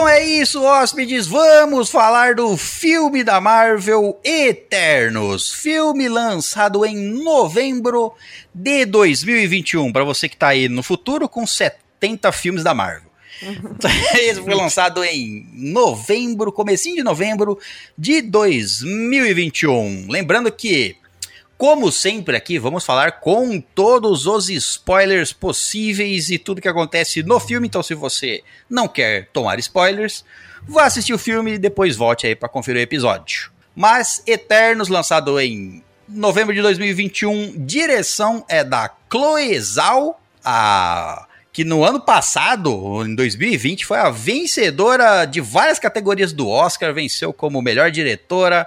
Então 0.00 0.08
é 0.08 0.24
isso, 0.24 0.62
hóspedes. 0.62 1.26
Vamos 1.26 1.90
falar 1.90 2.34
do 2.34 2.56
filme 2.56 3.22
da 3.22 3.38
Marvel 3.38 4.18
Eternos. 4.24 5.52
Filme 5.52 6.08
lançado 6.08 6.86
em 6.86 6.96
novembro 7.22 8.14
de 8.54 8.86
2021. 8.86 9.92
Para 9.92 10.02
você 10.02 10.26
que 10.26 10.38
tá 10.38 10.48
aí 10.48 10.70
no 10.70 10.82
futuro 10.82 11.28
com 11.28 11.46
70 11.46 12.32
filmes 12.32 12.64
da 12.64 12.72
Marvel. 12.72 13.10
Esse 14.16 14.40
foi 14.40 14.54
lançado 14.54 15.04
em 15.04 15.46
novembro, 15.52 16.50
comecinho 16.50 16.96
de 16.96 17.02
novembro 17.02 17.58
de 17.96 18.22
2021. 18.22 20.06
Lembrando 20.08 20.50
que 20.50 20.96
Como 21.60 21.92
sempre 21.92 22.38
aqui, 22.38 22.58
vamos 22.58 22.86
falar 22.86 23.20
com 23.20 23.60
todos 23.60 24.26
os 24.26 24.48
spoilers 24.48 25.30
possíveis 25.30 26.30
e 26.30 26.38
tudo 26.38 26.58
que 26.58 26.66
acontece 26.66 27.22
no 27.22 27.38
filme. 27.38 27.66
Então, 27.66 27.82
se 27.82 27.92
você 27.94 28.42
não 28.66 28.88
quer 28.88 29.28
tomar 29.30 29.58
spoilers, 29.58 30.24
vá 30.66 30.84
assistir 30.84 31.12
o 31.12 31.18
filme 31.18 31.52
e 31.52 31.58
depois 31.58 31.96
volte 31.96 32.26
aí 32.26 32.34
para 32.34 32.48
conferir 32.48 32.80
o 32.80 32.82
episódio. 32.82 33.52
Mas 33.76 34.22
Eternos, 34.26 34.88
lançado 34.88 35.38
em 35.38 35.84
novembro 36.08 36.54
de 36.54 36.62
2021, 36.62 37.52
direção 37.58 38.42
é 38.48 38.64
da 38.64 38.90
Chloe 39.12 39.60
Zhao, 39.60 40.18
a 40.42 41.26
que 41.52 41.62
no 41.62 41.84
ano 41.84 42.00
passado, 42.00 43.04
em 43.04 43.14
2020, 43.14 43.84
foi 43.84 43.98
a 43.98 44.08
vencedora 44.08 45.26
de 45.26 45.42
várias 45.42 45.78
categorias 45.78 46.32
do 46.32 46.48
Oscar, 46.48 46.94
venceu 46.94 47.34
como 47.34 47.60
melhor 47.60 47.90
diretora, 47.90 48.66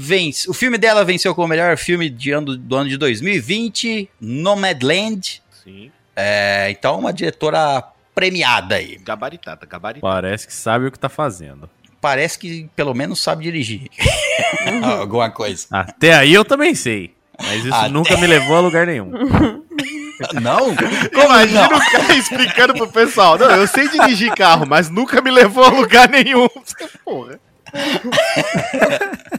vence, 0.00 0.48
o 0.48 0.54
filme 0.54 0.78
dela 0.78 1.04
venceu 1.04 1.34
como 1.34 1.48
melhor 1.48 1.76
filme 1.76 2.08
de 2.08 2.30
ano, 2.30 2.56
do 2.56 2.76
ano 2.76 2.88
de 2.88 2.96
2020, 2.96 4.08
Nomadland. 4.20 5.42
Sim. 5.64 5.90
É, 6.14 6.68
então, 6.70 6.98
uma 7.00 7.12
diretora 7.12 7.82
premiada 8.14 8.76
aí. 8.76 8.96
Gabaritada, 8.98 9.66
gabaritada. 9.66 10.12
Parece 10.14 10.46
que 10.46 10.54
sabe 10.54 10.86
o 10.86 10.92
que 10.92 10.98
tá 10.98 11.08
fazendo. 11.08 11.68
Parece 12.00 12.38
que 12.38 12.70
pelo 12.76 12.94
menos 12.94 13.20
sabe 13.20 13.42
dirigir. 13.42 13.88
Alguma 15.00 15.30
coisa. 15.30 15.66
Até 15.70 16.14
aí 16.14 16.32
eu 16.32 16.44
também 16.44 16.76
sei. 16.76 17.12
Mas 17.40 17.64
isso 17.64 17.74
Até- 17.74 17.88
nunca 17.88 18.16
me 18.16 18.26
levou 18.26 18.56
a 18.56 18.60
lugar 18.60 18.86
nenhum. 18.86 19.10
Não? 20.42 20.74
Imagina 21.12 21.66
o 21.76 21.90
cara 21.92 22.14
explicando 22.16 22.74
pro 22.74 22.90
pessoal. 22.90 23.38
Não, 23.38 23.50
eu 23.50 23.66
sei 23.68 23.88
dirigir 23.88 24.34
carro, 24.34 24.66
mas 24.66 24.90
nunca 24.90 25.20
me 25.20 25.30
levou 25.30 25.64
a 25.64 25.68
lugar 25.68 26.08
nenhum. 26.08 26.48
Porra. 27.04 27.38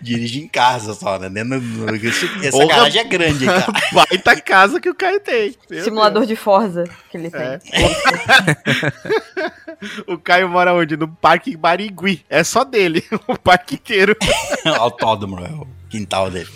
Dirige 0.00 0.40
em 0.40 0.48
casa 0.48 0.94
só, 0.94 1.18
né? 1.18 1.28
Essa 2.42 2.50
Porra. 2.50 2.66
garagem 2.66 3.00
é 3.00 3.04
grande, 3.04 3.46
cara. 3.46 3.66
Baita 3.92 4.40
casa 4.40 4.80
que 4.80 4.88
o 4.88 4.94
Caio 4.94 5.20
tem. 5.20 5.54
Meu 5.70 5.84
Simulador 5.84 6.26
de 6.26 6.36
Forza 6.36 6.84
que 7.10 7.16
ele 7.16 7.30
tem. 7.30 7.40
É. 7.40 7.60
O 10.06 10.16
Caio 10.16 10.48
mora 10.48 10.72
onde? 10.72 10.96
No 10.96 11.08
Parque 11.08 11.56
Barigui. 11.56 12.24
É 12.30 12.42
só 12.42 12.64
dele, 12.64 13.04
o 13.28 13.36
parque 13.36 13.74
inteiro. 13.74 14.16
Autódromo, 14.64 15.40
é 15.40 15.50
o 15.50 15.66
quintal 15.90 16.30
dele. 16.30 16.48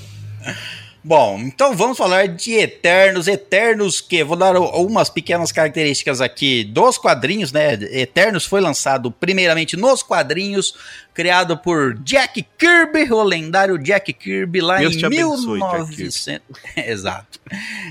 Bom, 1.08 1.40
então 1.40 1.74
vamos 1.74 1.96
falar 1.96 2.28
de 2.28 2.52
Eternos. 2.52 3.26
Eternos, 3.28 3.98
que 3.98 4.22
vou 4.22 4.36
dar 4.36 4.54
algumas 4.54 5.08
pequenas 5.08 5.50
características 5.50 6.20
aqui 6.20 6.64
dos 6.64 6.98
quadrinhos, 6.98 7.50
né? 7.50 7.78
Eternos 7.92 8.44
foi 8.44 8.60
lançado 8.60 9.10
primeiramente 9.10 9.74
nos 9.74 10.02
quadrinhos, 10.02 10.74
criado 11.14 11.56
por 11.56 11.94
Jack 12.00 12.46
Kirby, 12.58 13.10
o 13.10 13.22
lendário 13.22 13.78
Jack 13.78 14.12
Kirby, 14.12 14.60
lá 14.60 14.80
Deus 14.80 14.96
em 14.96 14.98
te 14.98 15.06
abençoe, 15.06 15.60
Jack 15.60 15.86
1900. 15.86 16.42
Exato. 16.76 17.40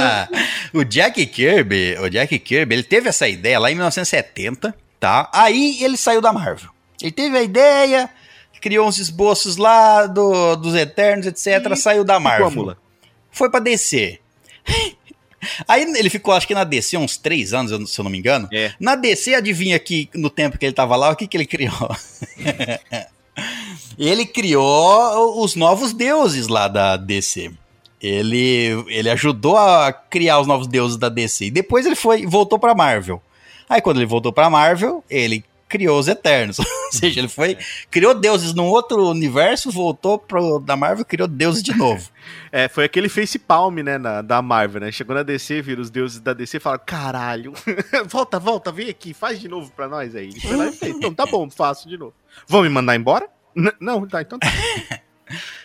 Ah, 0.00 0.28
o 0.72 0.84
Jack 0.84 1.24
Kirby, 1.26 1.96
o 2.00 2.08
Jack 2.08 2.38
Kirby, 2.38 2.74
ele 2.76 2.82
teve 2.82 3.08
essa 3.08 3.26
ideia 3.26 3.58
lá 3.58 3.70
em 3.70 3.74
1970, 3.74 4.74
tá? 5.00 5.28
Aí 5.32 5.82
ele 5.82 5.96
saiu 5.96 6.20
da 6.20 6.32
Marvel. 6.32 6.70
Ele 7.02 7.12
teve 7.12 7.36
a 7.36 7.42
ideia, 7.42 8.08
criou 8.60 8.86
uns 8.86 8.98
esboços 8.98 9.56
lá 9.56 10.06
do, 10.06 10.56
dos 10.56 10.74
Eternos, 10.74 11.26
etc, 11.26 11.72
E 11.72 11.76
saiu 11.76 12.04
da 12.04 12.20
Marvel. 12.20 12.50
mula. 12.50 12.78
Foi 13.30 13.50
pra 13.50 13.60
DC. 13.60 14.20
Aí 15.66 15.82
ele 15.82 16.10
ficou, 16.10 16.34
acho 16.34 16.46
que 16.46 16.54
na 16.54 16.64
DC 16.64 16.96
uns 16.96 17.16
três 17.16 17.52
anos, 17.52 17.92
se 17.92 18.00
eu 18.00 18.02
não 18.02 18.10
me 18.10 18.18
engano. 18.18 18.48
É. 18.52 18.72
Na 18.80 18.94
DC, 18.94 19.34
adivinha 19.34 19.76
aqui, 19.76 20.08
no 20.14 20.30
tempo 20.30 20.58
que 20.58 20.66
ele 20.66 20.72
tava 20.72 20.96
lá, 20.96 21.10
o 21.10 21.16
que, 21.16 21.26
que 21.26 21.36
ele 21.36 21.46
criou? 21.46 21.96
ele 23.98 24.26
criou 24.26 25.42
os 25.42 25.54
novos 25.54 25.92
deuses 25.92 26.48
lá 26.48 26.68
da 26.68 26.96
DC. 26.96 27.50
Ele, 28.00 28.84
ele 28.88 29.10
ajudou 29.10 29.56
a 29.56 29.92
criar 29.92 30.40
os 30.40 30.46
novos 30.46 30.66
deuses 30.66 30.96
da 30.96 31.08
DC. 31.08 31.46
E 31.46 31.50
depois 31.50 31.84
ele 31.84 31.96
foi 31.96 32.26
voltou 32.26 32.58
pra 32.58 32.74
Marvel. 32.74 33.20
Aí 33.68 33.80
quando 33.80 33.98
ele 33.98 34.06
voltou 34.06 34.32
pra 34.32 34.48
Marvel, 34.48 35.04
ele 35.10 35.44
criou 35.68 35.98
os 35.98 36.08
Eternos. 36.08 36.58
Ou 36.60 36.66
seja, 36.92 37.20
ele 37.20 37.28
foi 37.28 37.56
criou 37.90 38.14
deuses 38.14 38.54
num 38.54 38.66
outro 38.66 39.08
universo, 39.10 39.70
voltou 39.70 40.18
pro 40.18 40.58
da 40.58 40.76
Marvel, 40.76 41.04
criou 41.04 41.28
deuses 41.28 41.62
de 41.62 41.74
novo. 41.76 42.08
É, 42.50 42.66
foi 42.66 42.84
aquele 42.84 43.08
face 43.10 43.38
palm, 43.38 43.74
né, 43.80 43.96
na- 43.98 44.20
da 44.22 44.40
Marvel, 44.42 44.80
né? 44.80 44.90
Chegou 44.92 45.14
na 45.14 45.22
DC, 45.22 45.60
viram 45.62 45.82
os 45.82 45.90
deuses 45.90 46.18
da 46.18 46.32
DC 46.32 46.56
e 46.56 46.60
falaram, 46.60 46.82
caralho, 46.84 47.52
volta, 48.08 48.38
volta, 48.38 48.72
vem 48.72 48.88
aqui, 48.88 49.12
faz 49.14 49.38
de 49.38 49.48
novo 49.48 49.70
pra 49.70 49.86
nós 49.88 50.14
aí. 50.16 50.28
Ele 50.28 50.40
foi 50.40 50.56
lá 50.56 50.66
e 50.66 50.88
então 50.90 51.12
tá 51.12 51.26
bom, 51.26 51.48
faço 51.50 51.86
de 51.88 51.96
novo. 51.98 52.14
Vão 52.46 52.62
me 52.62 52.68
mandar 52.70 52.96
embora? 52.96 53.26
N- 53.54 53.72
não, 53.80 54.06
tá, 54.08 54.22
então 54.22 54.38
tá. 54.38 54.48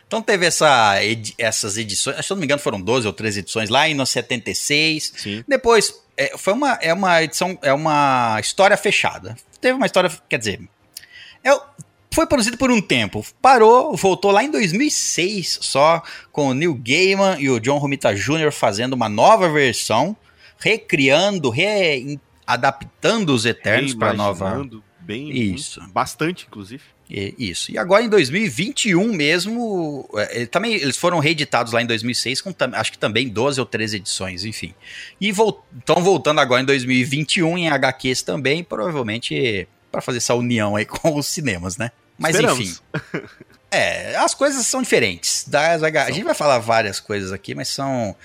Então 0.07 0.21
teve 0.21 0.45
essa 0.45 1.01
edi- 1.03 1.33
essas 1.37 1.77
edições, 1.77 2.17
se 2.25 2.31
eu 2.31 2.35
não 2.35 2.39
me 2.41 2.45
engano 2.45 2.61
foram 2.61 2.79
12 2.81 3.07
ou 3.07 3.13
13 3.13 3.39
edições 3.39 3.69
lá 3.69 3.87
em 3.87 4.05
76. 4.05 5.13
Sim. 5.17 5.43
Depois 5.47 6.02
é, 6.18 6.38
foi 6.38 6.53
uma 6.53 6.78
é 6.82 6.93
uma 6.93 7.24
edição 7.24 7.57
é 7.61 7.74
uma 7.74 8.38
história 8.39 8.78
fechada. 8.78 9.36
Teve 9.59 9.76
uma 9.76 9.86
história, 9.86 10.11
quer 10.28 10.38
dizer, 10.38 10.61
é, 11.43 11.57
foi 12.14 12.28
produzido 12.28 12.57
por 12.57 12.70
um 12.70 12.82
tempo, 12.82 13.26
parou, 13.41 13.95
voltou 13.95 14.32
lá 14.32 14.43
em 14.43 14.51
2006 14.51 15.59
só 15.61 16.03
com 16.32 16.49
o 16.49 16.53
Neil 16.53 16.76
Gaiman 16.76 17.39
e 17.39 17.49
o 17.49 17.59
John 17.59 17.78
Romita 17.78 18.14
Jr. 18.14 18.51
fazendo 18.51 18.93
uma 18.93 19.09
nova 19.09 19.49
versão, 19.49 20.16
recriando, 20.59 21.49
re 21.49 22.20
adaptando 22.45 23.34
os 23.34 23.45
Eternos 23.45 23.95
para 23.95 24.14
nova 24.14 24.64
Bem, 25.03 25.29
Isso. 25.53 25.79
muito, 25.81 25.93
bastante, 25.93 26.45
inclusive. 26.47 26.81
e- 27.09 27.35
Isso. 27.37 27.71
E 27.71 27.77
agora 27.77 28.03
em 28.03 28.09
2021 28.09 29.11
mesmo, 29.13 30.09
é, 30.15 30.37
ele 30.37 30.47
também 30.47 30.73
eles 30.75 30.95
foram 30.97 31.19
reeditados 31.19 31.73
lá 31.73 31.81
em 31.81 31.85
2006 31.85 32.41
com 32.41 32.53
acho 32.73 32.91
que 32.91 32.97
também 32.97 33.27
12 33.27 33.59
ou 33.59 33.65
13 33.65 33.97
edições, 33.97 34.45
enfim. 34.45 34.73
E 35.19 35.29
estão 35.29 36.01
voltando 36.01 36.39
agora 36.39 36.61
em 36.61 36.65
2021 36.65 37.57
em 37.57 37.69
HQs 37.69 38.21
também, 38.21 38.63
provavelmente 38.63 39.67
para 39.91 40.01
fazer 40.01 40.17
essa 40.19 40.33
união 40.33 40.75
aí 40.75 40.85
com 40.87 41.15
os 41.17 41.27
cinemas, 41.27 41.77
né? 41.77 41.91
Mas 42.17 42.35
Esperamos. 42.35 42.59
enfim. 42.95 43.23
É, 43.69 44.15
as 44.17 44.33
coisas 44.35 44.65
são 44.67 44.81
diferentes. 44.83 45.45
Das 45.47 45.81
H... 45.83 46.05
A 46.05 46.11
gente 46.11 46.23
vai 46.23 46.35
falar 46.35 46.59
várias 46.59 46.99
coisas 46.99 47.31
aqui, 47.31 47.55
mas 47.55 47.67
são 47.69 48.15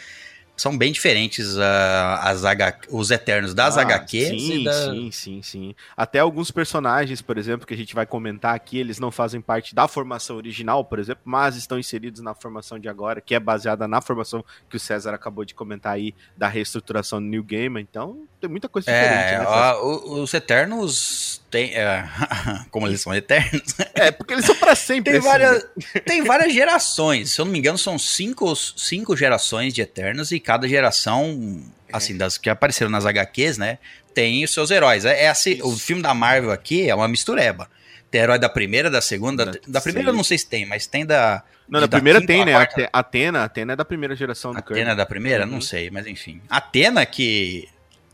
são 0.58 0.76
bem 0.76 0.92
diferentes 0.92 1.56
ah, 1.56 2.20
as 2.22 2.44
H... 2.44 2.80
os 2.90 3.10
Eternos 3.10 3.54
das 3.54 3.78
Ah, 3.78 3.82
HQs 3.82 4.28
Sim, 4.28 4.64
da... 4.64 4.72
sim, 4.72 5.10
sim, 5.10 5.42
sim. 5.42 5.74
Até 5.96 6.18
alguns 6.18 6.50
personagens, 6.50 7.22
por 7.22 7.38
exemplo, 7.38 7.66
que 7.66 7.74
a 7.74 7.76
gente 7.76 7.94
vai 7.94 8.04
comentar 8.04 8.54
aqui, 8.54 8.78
eles 8.78 8.98
não 8.98 9.10
fazem 9.10 9.40
parte 9.40 9.74
da 9.74 9.86
formação 9.88 10.36
original, 10.36 10.84
por 10.84 10.98
exemplo, 10.98 11.22
mas 11.24 11.56
estão 11.56 11.78
inseridos 11.78 12.20
na 12.20 12.34
formação 12.34 12.78
de 12.78 12.88
agora, 12.88 13.20
que 13.20 13.34
é 13.34 13.40
baseada 13.40 13.86
na 13.88 14.00
formação 14.00 14.44
que 14.68 14.76
o 14.76 14.80
César 14.80 15.14
acabou 15.14 15.44
de 15.44 15.54
comentar 15.54 15.94
aí, 15.94 16.14
da 16.36 16.48
reestruturação 16.48 17.20
do 17.20 17.26
New 17.26 17.42
Game. 17.44 17.80
Então, 17.80 18.26
tem 18.40 18.48
muita 18.50 18.68
coisa 18.68 18.90
diferente, 18.90 19.34
É, 19.34 19.42
ó, 19.44 19.82
o- 19.84 20.22
os 20.22 20.32
Eternos 20.34 21.40
tem, 21.50 21.74
é, 21.74 22.04
como 22.70 22.86
eles 22.86 23.00
são 23.00 23.14
eternos, 23.14 23.62
É, 23.94 24.10
porque 24.10 24.34
eles 24.34 24.44
são 24.44 24.54
pra 24.56 24.74
sempre. 24.74 25.12
tem 25.12 25.18
assim, 25.20 25.28
várias, 25.28 25.62
né? 25.64 26.00
tem 26.04 26.22
várias 26.24 26.52
gerações. 26.52 27.30
Se 27.32 27.40
eu 27.40 27.44
não 27.44 27.52
me 27.52 27.58
engano, 27.58 27.78
são 27.78 27.98
cinco, 27.98 28.54
cinco 28.54 29.16
gerações 29.16 29.72
de 29.74 29.80
Eternos 29.82 30.30
e 30.32 30.38
cada 30.40 30.68
geração, 30.68 31.62
assim, 31.92 32.16
das 32.16 32.38
que 32.38 32.48
apareceram 32.50 32.90
nas 32.90 33.04
HQs, 33.06 33.58
né, 33.58 33.78
tem 34.14 34.44
os 34.44 34.52
seus 34.52 34.70
heróis. 34.70 35.04
É, 35.04 35.24
é 35.24 35.28
assim, 35.28 35.60
o 35.62 35.76
filme 35.76 36.02
da 36.02 36.12
Marvel 36.14 36.50
aqui 36.50 36.88
é 36.88 36.94
uma 36.94 37.08
mistureba. 37.08 37.68
Tem 38.10 38.20
herói 38.22 38.38
da 38.38 38.48
primeira, 38.48 38.90
da 38.90 39.00
segunda, 39.02 39.44
da, 39.44 39.52
Da- 39.66 39.80
primeira 39.82 40.08
eu 40.10 40.14
não 40.14 40.24
sei 40.24 40.38
se 40.38 40.46
tem, 40.48 40.64
mas 40.64 40.86
tem 40.86 41.04
da 41.04 41.42
Não, 41.68 41.80
de- 41.80 41.84
na 41.86 41.88
primeira 41.88 42.24
tem, 42.24 42.42
né? 42.44 42.52
quarta. 42.52 42.80
Ate- 42.82 42.90
Atena, 42.90 43.44
Atena 43.44 43.72
é 43.74 43.76
da 43.76 43.84
primeira 43.84 44.16
geração 44.16 44.52
do 44.52 44.58
Atena 44.58 44.76
Kirby. 44.76 44.96
da 44.96 45.04
primeira, 45.06 45.44
Uhum. 45.44 45.50
não 45.52 45.60
sei, 45.60 45.90
mas 45.90 46.06
enfim. 46.06 46.40
Atena 46.48 47.04
que 47.04 47.68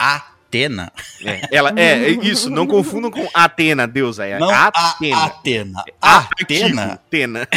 Atena, 0.04 0.92
É, 1.24 1.48
ela, 1.50 1.72
é, 1.76 2.04
é 2.04 2.10
isso, 2.10 2.48
não 2.48 2.66
confundam 2.66 3.10
com 3.10 3.28
Atena, 3.34 3.88
deusa. 3.88 4.24
É 4.24 4.38
não 4.38 4.50
a 4.50 4.66
Atena. 4.66 5.24
Atena. 5.24 5.84
Artigo, 6.00 6.52
Atena 6.54 6.92
Atena. 6.92 7.48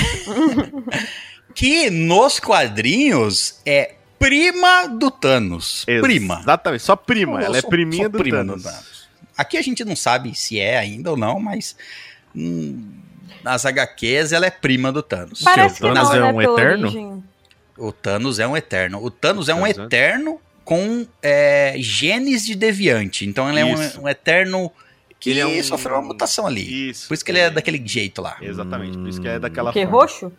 que 1.53 1.89
nos 1.89 2.39
quadrinhos 2.39 3.59
é 3.65 3.95
prima 4.17 4.87
do 4.87 5.11
Thanos. 5.11 5.85
Prima. 5.85 6.39
Exatamente, 6.41 6.83
só 6.83 6.95
prima. 6.95 7.43
Ela 7.43 7.57
é 7.57 7.61
priminha 7.61 8.09
do 8.09 8.17
prima 8.17 8.37
Thanos. 8.37 8.65
Aqui 9.37 9.57
a 9.57 9.61
gente 9.61 9.85
não 9.85 9.95
sabe 9.95 10.33
se 10.33 10.59
é 10.59 10.79
ainda 10.79 11.11
ou 11.11 11.17
não, 11.17 11.39
mas 11.39 11.75
hum, 12.35 12.93
nas 13.43 13.65
HQs 13.65 14.31
ela 14.31 14.47
é 14.47 14.51
prima 14.51 14.91
do 14.91 15.03
Thanos. 15.03 15.41
Parece 15.43 15.75
que 15.75 15.81
Thanos 15.81 16.09
não, 16.09 16.15
é 16.15 16.19
né, 16.19 16.31
um 16.31 16.41
eterno? 16.41 16.87
origem. 16.87 17.23
O 17.77 17.91
Thanos 17.91 18.39
é 18.39 18.47
um 18.47 18.57
eterno. 18.57 19.03
O 19.03 19.11
Thanos 19.11 19.49
é 19.49 19.53
um 19.53 19.59
Thanos 19.61 19.77
é- 19.77 19.83
eterno 19.83 20.41
com 20.67 21.07
é, 21.23 21.75
genes 21.77 22.45
de 22.45 22.53
deviante. 22.53 23.25
Então 23.25 23.47
ele 23.49 23.61
é 23.61 23.73
Isso. 23.73 24.01
um, 24.01 24.03
um 24.03 24.09
eterno 24.09 24.69
que 25.17 25.29
Ele 25.29 25.39
é 25.39 25.45
um- 25.47 25.63
sofreu 25.63 25.95
uma 25.95 26.01
mutação 26.01 26.45
ali. 26.45 26.89
Isso. 26.89 27.07
Por 27.07 27.13
isso 27.13 27.23
que 27.23 27.31
ele 27.31 27.39
é 27.39 27.49
daquele 27.49 27.81
jeito 27.87 28.21
lá. 28.21 28.35
Exatamente, 28.41 28.97
por 28.97 29.07
isso 29.07 29.21
que 29.21 29.29
é 29.29 29.39
daquela 29.39 29.71
Que 29.71 29.83
forma. 29.85 29.97
roxo? 30.01 30.31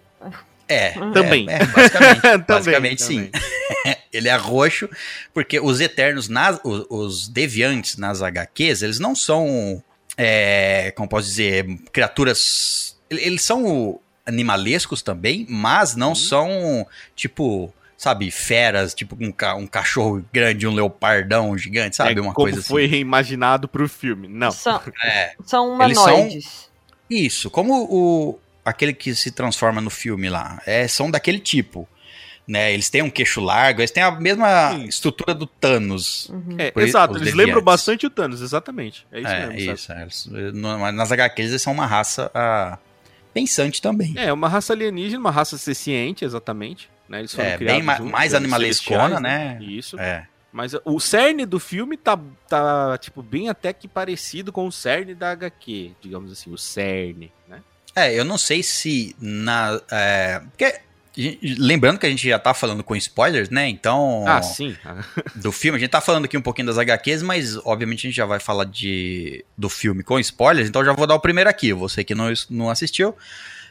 É. 0.68 0.90
Também. 1.14 1.46
É, 1.48 1.54
é, 1.54 1.64
basicamente, 1.64 2.20
Também, 2.20 2.44
basicamente 2.46 3.02
sim. 3.02 3.24
também. 3.30 3.96
Ele 4.12 4.28
é 4.28 4.36
roxo, 4.36 4.86
porque 5.32 5.58
os 5.58 5.80
Eternos, 5.80 6.28
nas, 6.28 6.60
os, 6.62 6.84
os 6.90 7.28
Deviantes 7.28 7.96
nas 7.96 8.20
HQs, 8.22 8.82
eles 8.82 8.98
não 8.98 9.14
são, 9.14 9.82
é, 10.16 10.92
como 10.94 11.08
posso 11.08 11.26
dizer, 11.26 11.64
criaturas... 11.90 12.98
ele- 13.10 13.22
Eles 13.22 13.42
são 13.42 13.98
animalescos 14.26 15.00
também, 15.02 15.46
mas 15.48 15.94
não 15.96 16.14
são, 16.14 16.86
tipo, 17.16 17.72
sabe, 17.98 18.30
feras, 18.30 18.94
tipo 18.94 19.14
um, 19.20 19.30
ca- 19.32 19.56
um 19.56 19.66
cachorro 19.66 20.24
grande, 20.32 20.66
um 20.66 20.72
leopardão 20.72 21.58
gigante, 21.58 21.96
sabe? 21.96 22.10
é 22.18 22.22
uma 22.22 22.32
como 22.32 22.46
coisa 22.48 22.62
foi 22.62 22.84
assim. 22.84 22.92
reimaginado 22.92 23.66
pro 23.68 23.88
filme. 23.88 24.28
Não. 24.28 24.50
São, 24.52 24.80
É, 25.04 25.34
são 25.44 25.82
Eles 25.82 25.98
são- 25.98 26.04
humanoides. 26.14 26.70
isso, 27.10 27.50
como 27.50 27.74
o 27.90 28.38
aquele 28.64 28.92
que 28.94 29.14
se 29.14 29.30
transforma 29.32 29.80
no 29.80 29.90
filme 29.90 30.28
lá, 30.30 30.62
é, 30.64 30.86
são 30.88 31.10
daquele 31.10 31.38
tipo. 31.40 31.86
Né, 32.46 32.72
eles 32.72 32.88
têm 32.88 33.02
um 33.02 33.10
queixo 33.10 33.42
largo, 33.42 33.82
eles 33.82 33.90
têm 33.90 34.02
a 34.02 34.10
mesma 34.10 34.72
Isso. 34.78 34.88
estrutura 34.88 35.34
do 35.34 35.46
Thanos. 35.46 36.30
Uhum. 36.30 36.56
É, 36.58 36.72
exato, 36.82 37.16
eles 37.16 37.26
lembram 37.34 37.56
deviantes. 37.56 37.64
bastante 37.64 38.06
o 38.06 38.10
Thanos, 38.10 38.40
exatamente. 38.40 39.06
É 39.12 39.18
isso 39.20 39.28
é, 39.28 39.46
mesmo. 39.48 39.72
isso. 40.06 40.34
é, 40.34 40.52
nas 40.92 41.12
HQs 41.12 41.50
eles 41.50 41.60
são 41.60 41.74
uma 41.74 41.84
raça 41.84 42.30
ah, 42.34 42.78
pensante 43.34 43.82
também. 43.82 44.14
É, 44.16 44.32
uma 44.32 44.48
raça 44.48 44.72
alienígena, 44.72 45.18
uma 45.20 45.30
raça 45.30 45.58
senciente, 45.58 46.24
exatamente. 46.24 46.88
Né? 47.08 47.20
Eles 47.20 47.32
foram 47.34 47.48
É, 47.48 47.56
bem 47.58 47.82
ma- 47.82 47.96
juntos, 47.96 48.12
mais 48.12 48.34
animalescona, 48.34 49.16
celestiais, 49.16 49.22
né? 49.22 49.58
Isso. 49.62 49.98
É. 49.98 50.26
Mas 50.52 50.72
o 50.84 50.98
cerne 50.98 51.44
do 51.44 51.60
filme 51.60 51.96
tá, 51.96 52.18
tá, 52.48 52.96
tipo, 52.98 53.22
bem 53.22 53.48
até 53.48 53.72
que 53.72 53.86
parecido 53.86 54.50
com 54.52 54.66
o 54.66 54.72
cerne 54.72 55.14
da 55.14 55.30
HQ, 55.32 55.92
digamos 56.00 56.32
assim, 56.32 56.50
o 56.52 56.56
cerne, 56.58 57.30
né? 57.46 57.60
É, 57.94 58.14
eu 58.14 58.24
não 58.24 58.38
sei 58.38 58.62
se 58.62 59.14
na. 59.20 59.80
é, 59.90 60.40
porque, 60.50 60.80
lembrando 61.58 61.98
que 61.98 62.06
a 62.06 62.10
gente 62.10 62.28
já 62.28 62.38
tá 62.38 62.54
falando 62.54 62.82
com 62.84 62.94
spoilers, 62.96 63.50
né? 63.50 63.68
Então. 63.68 64.24
Ah, 64.26 64.40
sim. 64.42 64.76
do 65.36 65.50
filme. 65.52 65.76
A 65.76 65.80
gente 65.80 65.90
tá 65.90 66.00
falando 66.00 66.24
aqui 66.26 66.36
um 66.36 66.42
pouquinho 66.42 66.66
das 66.68 66.78
HQs, 66.78 67.22
mas 67.22 67.56
obviamente 67.64 68.06
a 68.06 68.10
gente 68.10 68.16
já 68.16 68.26
vai 68.26 68.38
falar 68.40 68.64
de, 68.64 69.44
do 69.56 69.68
filme 69.68 70.02
com 70.02 70.18
spoilers, 70.18 70.68
então 70.68 70.80
eu 70.82 70.86
já 70.86 70.92
vou 70.92 71.06
dar 71.06 71.14
o 71.14 71.20
primeiro 71.20 71.50
aqui. 71.50 71.72
Você 71.72 72.04
que 72.04 72.14
não, 72.14 72.32
não 72.50 72.70
assistiu. 72.70 73.14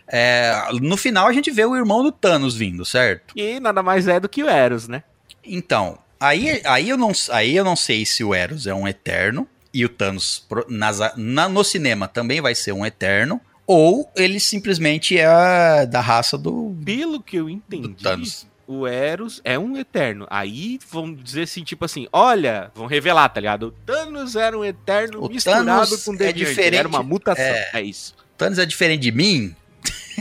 É, 0.10 0.54
no 0.82 0.96
final 0.98 1.28
a 1.28 1.34
gente 1.34 1.52
vê 1.52 1.66
o 1.66 1.76
irmão 1.76 2.04
do 2.04 2.12
Thanos 2.12 2.56
vindo, 2.56 2.86
certo? 2.86 3.34
E 3.36 3.60
nada 3.60 3.84
mais 3.84 4.08
é 4.08 4.20
do 4.20 4.30
que 4.30 4.44
o 4.44 4.50
Eros, 4.50 4.88
né? 4.88 5.04
Então, 5.44 5.98
aí, 6.20 6.62
aí, 6.66 6.90
eu 6.90 6.98
não, 6.98 7.12
aí 7.32 7.56
eu 7.56 7.64
não 7.66 7.76
sei 7.76 8.06
se 8.06 8.24
o 8.24 8.34
Eros 8.34 8.68
é 8.68 8.74
um 8.74 8.88
eterno 8.88 9.48
e 9.74 9.84
o 9.86 9.90
Thanos 9.90 10.46
nas, 10.70 11.00
na- 11.16 11.50
no 11.50 11.64
cinema 11.64 12.08
também 12.08 12.42
vai 12.42 12.56
ser 12.56 12.72
um 12.72 12.86
eterno, 12.86 13.40
ou 13.66 14.10
ele 14.16 14.40
simplesmente 14.40 15.18
é 15.18 15.86
da 15.86 16.00
raça 16.00 16.38
do. 16.38 16.76
Pelo 16.86 17.22
que 17.22 17.36
eu 17.38 17.50
entendi, 17.50 18.02
Thanos. 18.02 18.48
o 18.66 18.88
Eros 18.88 19.42
é 19.44 19.60
um 19.60 19.76
eterno. 19.78 20.26
Aí 20.30 20.80
vão 20.90 21.14
dizer 21.14 21.44
assim, 21.44 21.64
tipo 21.64 21.84
assim, 21.84 22.08
olha, 22.14 22.72
vão 22.74 22.86
revelar, 22.88 23.28
tá 23.30 23.42
ligado? 23.42 23.64
O 23.68 23.72
Thanos 23.72 24.36
era 24.38 24.58
um 24.58 24.64
eterno 24.64 25.22
O 25.24 25.28
misturado 25.30 25.66
Thanos 25.66 26.04
com 26.06 26.14
é 26.14 26.18
Deviante. 26.18 26.40
diferente, 26.50 26.78
Era 26.80 26.88
uma 26.88 27.04
mutação, 27.04 27.44
é. 27.44 27.70
é, 27.74 27.82
isso. 27.82 28.16
Thanos 28.38 28.58
é 28.58 28.66
diferente 28.66 29.02
de 29.02 29.12
mim? 29.12 29.54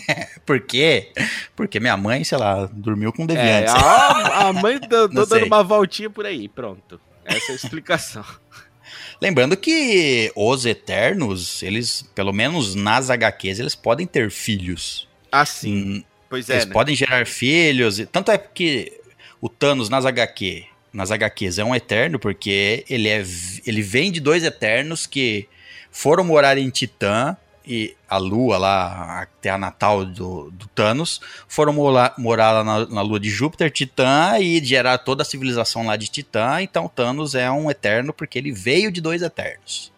Por 0.47 0.61
quê? 0.61 1.11
Porque 1.55 1.81
minha 1.81 1.97
mãe, 1.97 2.23
sei 2.25 2.39
lá, 2.39 2.69
dormiu 2.73 3.13
com 3.13 3.25
É, 3.25 3.27
deviantes. 3.27 3.75
a, 3.75 4.49
a 4.49 4.53
mãe 4.53 4.79
do, 4.79 5.09
tô 5.13 5.27
dando 5.27 5.47
uma 5.47 5.63
voltinha 5.63 6.09
por 6.11 6.25
aí, 6.27 6.49
pronto. 6.49 7.01
Essa 7.25 7.51
é 7.51 7.55
a 7.55 7.57
explicação. 7.57 8.25
Lembrando 9.21 9.57
que 9.57 10.31
os 10.37 10.67
Eternos, 10.67 11.63
eles, 11.63 12.03
pelo 12.15 12.33
menos 12.33 12.75
nas 12.75 13.11
HQs, 13.11 13.59
eles 13.59 13.75
podem 13.75 14.07
ter 14.07 14.31
filhos. 14.31 15.09
Assim, 15.33 15.75
Hum, 15.99 16.05
pois 16.29 16.49
é, 16.51 16.55
eles 16.55 16.67
né? 16.67 16.73
podem 16.73 16.95
gerar 16.95 17.27
filhos. 17.27 18.01
Tanto 18.13 18.31
é 18.31 18.39
que 18.39 18.93
o 19.41 19.49
Thanos 19.49 19.89
nas 19.89 20.05
HQ, 20.05 20.65
nas 20.93 21.11
HQs 21.11 21.59
é 21.59 21.65
um 21.65 21.75
Eterno, 21.75 22.19
porque 22.19 22.85
ele, 22.89 23.09
é, 23.09 23.25
ele 23.67 23.83
vem 23.83 24.13
de 24.13 24.21
dois 24.21 24.45
Eternos 24.45 25.07
que 25.07 25.49
foram 25.91 26.23
morar 26.23 26.59
em 26.59 26.69
Titã. 26.71 27.37
E 27.67 27.97
a 28.09 28.17
lua 28.17 28.59
lá, 28.59 29.23
a 29.23 29.27
terra 29.41 29.59
natal 29.59 30.05
do, 30.05 30.51
do 30.53 30.69
Thanos, 30.69 31.21
foram 31.49 31.73
morar, 31.73 32.15
morar 32.17 32.53
lá 32.53 32.65
na, 32.65 32.87
na 32.87 33.03
lua 33.03 33.19
de 33.19 33.29
Júpiter, 33.29 33.71
Titã, 33.71 34.39
e 34.39 34.65
gerar 34.65 34.99
toda 34.99 35.23
a 35.23 35.25
civilização 35.27 35.85
lá 35.85 35.97
de 35.97 36.09
Titã. 36.09 36.63
Então 36.63 36.89
Thanos 36.89 37.35
é 37.35 37.51
um 37.51 37.71
Eterno 37.71 38.13
porque 38.13 38.39
ele 38.39 38.53
veio 38.53 38.93
de 38.93 39.01
dois 39.01 39.23
Eternos. 39.23 39.93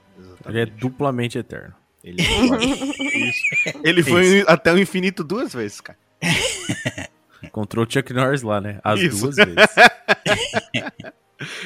Ele 0.47 0.61
é 0.63 0.67
duplamente 0.67 1.37
eterno. 1.37 1.75
Ele, 2.03 2.23
Isso. 2.23 3.81
Ele 3.85 4.03
foi 4.03 4.45
até 4.47 4.73
o 4.73 4.79
infinito 4.79 5.23
duas 5.23 5.53
vezes, 5.53 5.81
cara. 5.81 5.99
Encontrou 7.43 7.85
o 7.85 7.91
Chuck 7.91 8.13
Norris 8.13 8.43
lá, 8.43 8.61
né? 8.61 8.81
As 8.83 9.01
Isso. 9.01 9.21
duas 9.21 9.37
vezes. 9.37 9.55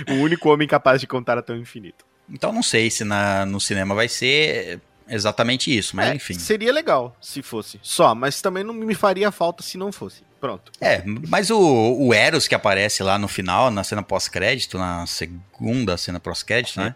O 0.07 0.15
único 0.23 0.53
homem 0.53 0.69
capaz 0.69 1.01
de 1.01 1.07
contar 1.07 1.39
até 1.39 1.51
o 1.51 1.57
infinito. 1.57 2.05
Então 2.29 2.53
não 2.53 2.63
sei 2.63 2.91
se 2.91 3.05
na, 3.05 3.47
no 3.47 3.59
cinema 3.59 3.95
vai 3.95 4.07
ser 4.07 4.83
exatamente 5.09 5.77
isso, 5.77 5.95
mas 5.97 6.11
É, 6.11 6.15
enfim. 6.15 6.35
Seria 6.39 6.73
legal 6.73 7.17
se 7.21 7.43
fosse. 7.43 7.79
Só, 7.83 8.15
mas 8.15 8.41
também 8.41 8.63
não 8.65 8.73
me 8.75 8.95
faria 8.95 9.31
falta 9.31 9.63
se 9.63 9.77
não 9.79 9.91
fosse. 9.93 10.23
Pronto. 10.41 10.73
É, 10.81 11.03
mas 11.29 11.51
o, 11.51 11.59
o 11.59 12.13
Eros 12.13 12.49
que 12.49 12.55
aparece 12.55 13.03
lá 13.03 13.17
no 13.19 13.29
final, 13.29 13.71
na 13.71 13.85
cena 13.85 14.03
pós-crédito, 14.03 14.77
na 14.79 15.07
segunda 15.07 15.97
cena 15.97 16.19
pós-crédito, 16.19 16.81
né? 16.81 16.95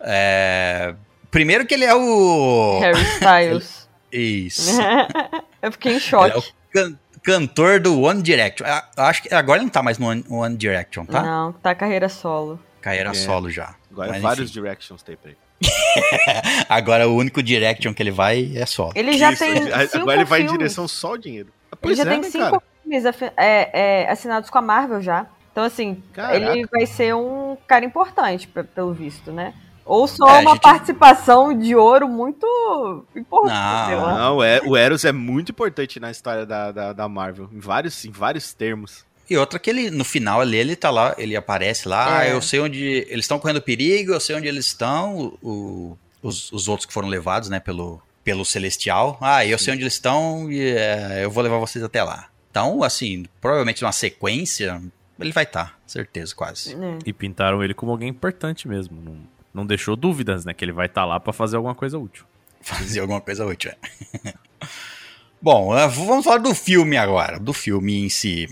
É, 0.00 0.94
primeiro 1.30 1.66
que 1.66 1.74
ele 1.74 1.84
é 1.84 1.94
o. 1.94 2.78
Harry 2.80 3.02
Styles. 3.14 3.88
Isso. 4.10 4.80
Eu 5.62 5.72
fiquei 5.72 5.92
em 5.92 5.94
Ele 5.96 6.04
choque. 6.04 6.34
é 6.36 6.38
o 6.38 6.42
can- 6.72 6.98
cantor 7.22 7.78
do 7.80 8.00
One 8.00 8.20
Direction. 8.22 8.66
Acho 8.96 9.22
que 9.22 9.32
agora 9.34 9.58
ele 9.58 9.66
não 9.66 9.70
tá 9.70 9.82
mais 9.82 9.96
no 9.98 10.06
One, 10.08 10.24
One 10.28 10.56
Direction, 10.56 11.04
tá? 11.06 11.22
Não, 11.22 11.52
tá 11.52 11.74
carreira 11.74 12.08
solo. 12.08 12.58
Carreira 12.80 13.10
É. 13.10 13.14
solo 13.14 13.48
já. 13.48 13.74
Agora 13.90 14.10
Mas, 14.10 14.22
vários 14.22 14.50
enfim. 14.50 14.60
directions 14.60 15.02
tem 15.02 15.16
pra 15.16 15.30
ele. 15.30 15.38
Agora 16.68 17.08
o 17.08 17.16
único 17.16 17.42
Direction 17.42 17.92
que 17.94 18.02
ele 18.02 18.10
vai 18.10 18.52
é 18.56 18.66
solo. 18.66 18.92
Ele 18.94 19.16
já 19.16 19.30
Isso, 19.32 19.38
tem 19.44 19.50
ele- 19.56 19.70
cinco 19.88 19.98
agora 20.02 20.16
ele 20.16 20.24
vai 20.24 20.40
em 20.40 20.42
filmes. 20.44 20.58
direção 20.58 20.88
só 20.88 21.08
ao 21.08 21.18
dinheiro. 21.18 21.48
Ele 21.70 21.78
Pois 21.80 21.96
já 21.98 22.04
é, 22.04 22.06
tem 22.06 22.18
né, 22.20 22.30
cinco 22.30 22.44
cara? 22.50 22.62
filmes 22.82 23.04
é, 23.36 23.70
é, 24.06 24.10
assinados 24.10 24.50
com 24.50 24.58
a 24.58 24.62
Marvel 24.62 25.00
já. 25.00 25.26
Então, 25.50 25.64
assim, 25.64 26.02
Caraca. 26.12 26.36
ele 26.36 26.66
vai 26.66 26.86
ser 26.86 27.14
um 27.14 27.56
cara 27.66 27.84
importante, 27.84 28.48
pe- 28.48 28.62
pelo 28.64 28.92
visto, 28.92 29.30
né? 29.30 29.52
Ou 29.84 30.06
só 30.06 30.26
É, 30.28 30.38
uma 30.38 30.52
gente- 30.52 30.62
participação 30.62 31.52
de 31.58 31.74
ouro 31.76 32.08
muito 32.08 32.46
importante. 33.16 33.52
Não, 33.54 33.86
sei 33.86 33.96
lá. 33.96 34.14
Não, 34.18 34.42
é, 34.42 34.60
o 34.64 34.76
Eros 34.76 35.04
é 35.04 35.12
muito 35.12 35.50
importante 35.50 35.98
na 36.00 36.10
história 36.10 36.46
da, 36.46 36.70
da, 36.72 36.92
da 36.92 37.08
Marvel. 37.08 37.48
Em 37.52 37.58
vários, 37.58 38.04
em 38.04 38.10
vários 38.10 38.54
termos. 38.54 39.04
E 39.30 39.36
outra 39.36 39.58
que 39.58 39.70
ele, 39.70 39.90
no 39.90 40.04
final 40.04 40.40
ali, 40.40 40.56
ele 40.56 40.76
tá 40.76 40.90
lá, 40.90 41.14
ele 41.16 41.34
aparece 41.36 41.88
lá, 41.88 42.18
ah, 42.18 42.24
É. 42.26 42.32
eu 42.32 42.42
sei 42.42 42.60
onde 42.60 42.84
eles 43.08 43.24
estão 43.24 43.38
correndo 43.38 43.62
perigo, 43.62 44.12
eu 44.12 44.20
sei 44.20 44.36
onde 44.36 44.46
eles 44.48 44.66
estão, 44.66 45.38
o- 45.42 45.96
os, 46.22 46.52
os 46.52 46.68
outros 46.68 46.86
que 46.86 46.92
foram 46.92 47.08
levados, 47.08 47.48
né, 47.48 47.58
pelo, 47.60 48.00
pelo 48.22 48.44
Celestial. 48.44 49.16
Ah, 49.20 49.44
eu 49.46 49.58
sei 49.58 49.72
onde 49.74 49.82
eles 49.84 49.94
estão 49.94 50.50
e 50.52 50.60
é, 50.60 51.20
eu 51.24 51.30
vou 51.30 51.42
levar 51.42 51.58
vocês 51.58 51.82
até 51.82 52.02
lá. 52.02 52.28
Então, 52.50 52.82
assim, 52.82 53.24
provavelmente 53.40 53.80
numa 53.82 53.92
sequência, 53.92 54.82
ele 55.18 55.32
vai 55.32 55.44
estar, 55.44 55.78
certeza, 55.86 56.34
quase. 56.34 56.74
É. 56.74 56.98
E 57.06 57.12
pintaram 57.12 57.62
ele 57.64 57.72
como 57.74 57.90
alguém 57.92 58.08
importante 58.10 58.68
mesmo. 58.68 59.00
Não, 59.02 59.16
não 59.54 59.66
deixou 59.66 59.96
dúvidas, 59.96 60.44
né? 60.44 60.52
Que 60.52 60.64
ele 60.64 60.72
vai 60.72 60.86
estar 60.86 61.04
lá 61.06 61.18
pra 61.18 61.32
fazer 61.32 61.56
alguma 61.56 61.74
coisa 61.74 61.98
útil. 61.98 62.24
Fazer 62.60 63.00
alguma 63.00 63.20
coisa 63.20 63.46
útil. 63.46 63.70
é. 64.24 64.34
Bom, 65.40 65.76
eh, 65.76 65.88
vamos 65.88 66.24
falar 66.24 66.38
do 66.38 66.54
filme 66.54 66.96
agora, 66.96 67.40
do 67.40 67.52
filme 67.52 68.04
em 68.04 68.08
si. 68.08 68.46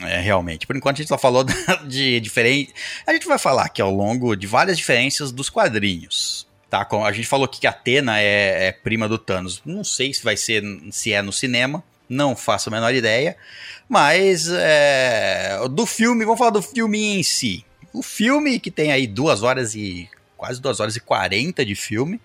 É, 0.00 0.20
realmente. 0.20 0.66
Por 0.66 0.76
enquanto 0.76 0.96
a 0.96 1.00
gente 1.00 1.08
só 1.08 1.18
falou 1.18 1.44
de 1.86 2.20
diferente. 2.20 2.72
A 3.06 3.12
gente 3.12 3.26
vai 3.26 3.38
falar 3.38 3.64
aqui 3.64 3.82
ao 3.82 3.94
longo 3.94 4.34
de 4.34 4.46
várias 4.46 4.76
diferenças 4.76 5.30
dos 5.30 5.50
quadrinhos. 5.50 6.46
Tá? 6.70 6.88
A 7.04 7.12
gente 7.12 7.28
falou 7.28 7.44
aqui 7.44 7.60
que 7.60 7.66
a 7.66 7.70
Atena 7.70 8.18
é, 8.18 8.68
é 8.68 8.72
prima 8.72 9.06
do 9.06 9.18
Thanos. 9.18 9.60
Não 9.64 9.84
sei 9.84 10.14
se 10.14 10.24
vai 10.24 10.36
ser 10.36 10.62
se 10.90 11.12
é 11.12 11.20
no 11.20 11.32
cinema. 11.32 11.84
Não 12.08 12.34
faço 12.34 12.68
a 12.68 12.72
menor 12.72 12.94
ideia. 12.94 13.36
Mas 13.88 14.48
é, 14.48 15.58
do 15.70 15.84
filme, 15.84 16.24
vamos 16.24 16.38
falar 16.38 16.50
do 16.50 16.62
filme 16.62 17.18
em 17.18 17.22
si. 17.22 17.64
O 17.92 18.02
filme 18.02 18.58
que 18.58 18.70
tem 18.70 18.90
aí 18.90 19.06
duas 19.06 19.42
horas 19.42 19.74
e. 19.74 20.08
quase 20.36 20.60
duas 20.60 20.80
horas 20.80 20.96
e 20.96 21.00
quarenta 21.00 21.64
de 21.64 21.74
filme. 21.74 22.20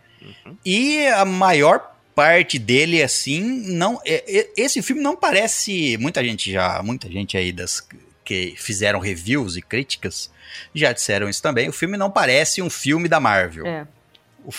E 0.66 1.06
a 1.08 1.26
maior 1.26 1.97
parte 2.18 2.58
dele, 2.58 3.04
assim, 3.04 3.40
não. 3.42 4.02
é- 4.04 4.24
é- 4.40 4.50
esse 4.58 4.82
filme 4.82 5.02
não 5.04 5.16
parece. 5.16 5.96
Muita 6.00 6.24
gente 6.24 6.52
já. 6.52 6.82
Muita 6.82 7.08
gente 7.12 7.38
aí 7.38 7.52
das 7.52 7.88
que 8.26 8.56
fizeram 8.58 9.00
reviews 9.00 9.56
e 9.56 9.62
críticas 9.62 10.30
já 10.74 10.92
disseram 10.92 11.30
isso 11.30 11.42
também. 11.42 11.70
O 11.70 11.72
filme 11.74 11.96
não 11.96 12.10
parece 12.10 12.60
um 12.62 12.70
filme 12.72 13.08
da 13.08 13.20
Marvel. 13.20 13.66
É. 13.68 13.88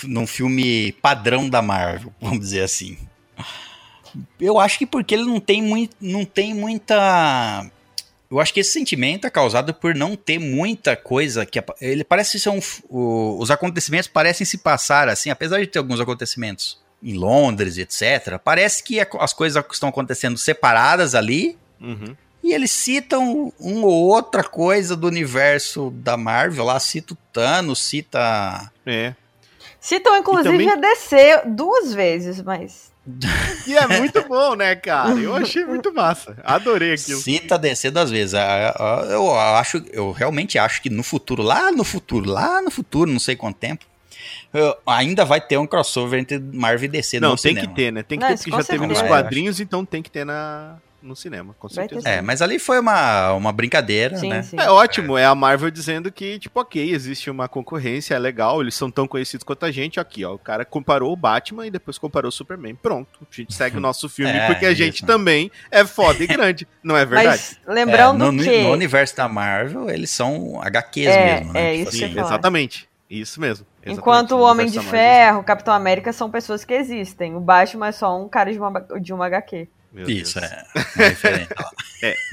Num 0.05 0.27
filme 0.27 0.93
padrão 1.03 1.49
da 1.51 1.61
Marvel, 1.61 2.13
vamos 2.23 2.39
dizer 2.41 2.63
assim. 2.63 2.97
Eu 4.41 4.59
acho 4.61 4.79
que 4.79 4.87
porque 4.87 5.15
ele 5.15 5.25
não 5.25 5.41
tem, 5.41 5.61
mui- 5.61 5.91
não 6.01 6.25
tem 6.25 6.55
muita. 6.55 7.69
Eu 8.31 8.39
acho 8.41 8.53
que 8.55 8.61
esse 8.61 8.73
sentimento 8.73 9.27
é 9.27 9.31
causado 9.31 9.73
por 9.75 9.95
não 9.95 10.15
ter 10.17 10.39
muita 10.39 10.97
coisa 10.97 11.45
que. 11.45 11.63
Ele 11.81 12.05
parece 12.05 12.39
ser 12.39 12.51
um. 12.51 12.61
o- 12.89 13.37
os 13.41 13.51
acontecimentos 13.51 14.09
parecem 14.09 14.47
se 14.47 14.59
passar 14.59 15.09
assim, 15.09 15.29
apesar 15.31 15.61
de 15.61 15.67
ter 15.67 15.79
alguns 15.79 16.01
acontecimentos 16.01 16.79
em 17.03 17.15
Londres, 17.15 17.79
etc. 17.79 18.39
Parece 18.43 18.83
que 18.83 18.99
as 19.01 19.33
coisas 19.33 19.63
estão 19.73 19.89
acontecendo 19.89 20.37
separadas 20.39 21.15
ali. 21.15 21.57
Uhum. 21.81 22.17
E 22.43 22.53
eles 22.53 22.71
citam 22.71 23.53
uma 23.59 23.87
ou 23.87 24.07
outra 24.09 24.43
coisa 24.45 24.97
do 24.97 25.07
universo 25.07 25.91
da 25.91 26.17
Marvel 26.17 26.65
lá, 26.65 26.79
cita 26.81 27.15
o 27.15 27.17
Thanos, 27.33 27.81
cita. 27.83 28.71
É. 28.87 29.15
Citam, 29.81 30.17
inclusive, 30.17 30.49
também- 30.51 30.71
a 30.71 30.77
DC 30.77 31.43
duas 31.47 31.93
vezes, 31.95 32.41
mas. 32.43 32.89
E 33.67 33.77
é 33.77 33.87
muito 33.87 34.27
bom, 34.27 34.55
né, 34.55 34.75
cara? 34.77 35.11
Eu 35.11 35.35
achei 35.37 35.65
muito 35.65 35.93
massa. 35.93 36.37
Adorei 36.43 36.95
aquilo. 36.95 37.21
Cita 37.21 37.57
a 37.57 37.59
DC 37.59 37.91
duas 37.91 38.11
vezes. 38.11 38.35
Ah, 38.35 38.75
ah, 38.79 39.05
Eu 39.11 39.35
acho, 39.39 39.83
eu 39.93 40.11
realmente 40.11 40.59
acho 40.59 40.81
que 40.81 40.89
no 40.89 41.03
futuro, 41.03 41.43
lá 41.43 41.71
no 41.71 41.85
futuro, 41.85 42.31
lá 42.31 42.63
no 42.63 42.71
futuro, 42.71 43.11
não 43.11 43.21
sei 43.21 43.37
quanto 43.37 43.57
tempo, 43.57 43.85
ainda 44.87 45.25
vai 45.25 45.41
ter 45.41 45.57
um 45.59 45.67
crossover 45.67 46.19
entre 46.21 46.39
Marvel 46.39 46.85
e 46.87 46.89
DC 46.89 47.21
Não, 47.21 47.31
no 47.31 47.37
tem 47.37 47.55
cinema. 47.55 47.67
que 47.69 47.75
ter, 47.75 47.93
né? 47.93 48.03
Tem 48.03 48.19
que 48.19 48.23
Não, 48.23 48.29
ter, 48.29 48.35
isso 48.35 48.45
porque 48.45 48.57
já 48.63 48.65
teve 48.67 48.87
nos 48.87 48.99
certeza. 48.99 49.15
quadrinhos, 49.23 49.61
então 49.61 49.85
tem 49.85 50.03
que 50.03 50.11
ter 50.11 50.25
na, 50.25 50.77
no 51.03 51.15
cinema, 51.15 51.55
com 51.59 51.69
certeza. 51.69 52.09
É, 52.09 52.21
mas 52.21 52.43
ali 52.43 52.59
foi 52.59 52.81
uma, 52.81 53.33
uma 53.33 53.53
brincadeira, 53.53 54.17
Sim, 54.17 54.29
né? 54.31 54.43
sim. 54.43 54.57
É 54.59 54.69
ótimo, 54.69 55.17
é 55.17 55.25
a 55.25 55.35
Marvel 55.35 55.71
dizendo 55.71 56.11
que, 56.11 56.39
tipo, 56.39 56.59
ok, 56.61 56.91
existe 56.93 57.31
uma 57.31 57.49
concorrência, 57.49 58.15
é 58.15 58.19
legal, 58.19 58.61
eles 58.61 58.75
são 58.75 58.91
tão 58.91 59.07
conhecidos 59.07 59.45
quanto 59.45 59.65
a 59.65 59.71
gente. 59.71 60.01
Aqui, 60.01 60.25
ó, 60.25 60.35
o 60.35 60.39
cara 60.39 60.65
comparou 60.65 61.13
o 61.13 61.17
Batman 61.17 61.67
e 61.67 61.71
depois 61.71 61.99
comparou 61.99 62.29
o 62.31 62.33
Superman. 62.33 62.75
Pronto, 62.75 63.21
a 63.31 63.35
gente 63.35 63.55
segue 63.55 63.77
o 63.77 63.81
nosso 63.81 64.09
filme, 64.09 64.33
É, 64.33 64.47
porque 64.49 64.67
a 64.67 64.71
isso. 64.73 64.79
gente 64.83 65.07
também 65.07 65.51
é 65.71 65.85
foda 65.85 66.23
e 66.23 66.27
grande, 66.27 66.67
não 66.83 66.97
é 66.97 67.05
verdade? 67.05 67.29
Mas 67.29 67.61
lembrando 67.75 68.25
É, 68.25 68.31
no, 68.33 68.43
que. 68.43 68.63
no 68.63 68.71
universo 68.73 69.17
da 69.17 69.29
Marvel, 69.29 69.89
eles 69.89 70.11
são 70.11 70.61
HQs 70.63 71.07
É, 71.07 71.35
mesmo, 71.37 71.53
né? 71.53 71.75
é 71.75 71.79
Tipo 71.79 71.91
isso 71.91 72.03
eu 72.05 72.09
assim. 72.09 72.21
Exatamente, 72.21 72.89
isso 73.09 73.41
mesmo. 73.41 73.65
Exatamente, 73.93 73.99
Enquanto 74.01 74.33
o 74.33 74.41
Homem 74.41 74.67
de. 74.67 74.81
Ferro, 74.81 75.41
o 75.41 75.45
Capitão 75.45 75.75
América 75.75 76.13
são 76.13 76.31
pessoas 76.31 76.65
que 76.65 76.75
existem. 76.75 77.35
O 77.35 77.41
Batman 77.41 77.89
é 77.89 77.93
só 77.93 78.21
um 78.21 78.29
cara 78.29 78.53
de 78.53 78.59
uma, 78.59 78.87
de 79.01 79.13
uma 79.13 79.27
HQ. 79.27 79.69
Meu 79.93 80.09
Isso, 80.09 80.39
Deus. 80.39 80.53
é. 80.53 80.65
referência 80.97 81.57
lá. 81.59 81.71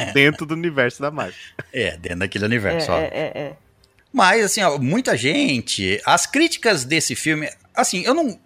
Dentro 0.14 0.45
do 0.45 0.53
universo 0.53 1.01
da 1.01 1.10
Marvel. 1.10 1.34
É, 1.74 1.95
dentro 1.97 2.20
daquele 2.20 2.43
É, 2.43 2.47
universo. 2.47 2.91
ó. 2.91 2.97
é, 2.97 3.06
é, 3.06 3.32
é. 3.36 3.53
Mas, 4.12 4.43
assim, 4.45 4.62
ó, 4.62 4.78
muita 4.78 5.16
gente. 5.18 6.01
As 6.06 6.26
críticas 6.26 6.84
desse 6.86 7.16
filme. 7.16 7.49
Assim, 7.74 8.03
eu 8.06 8.14
não. 8.14 8.39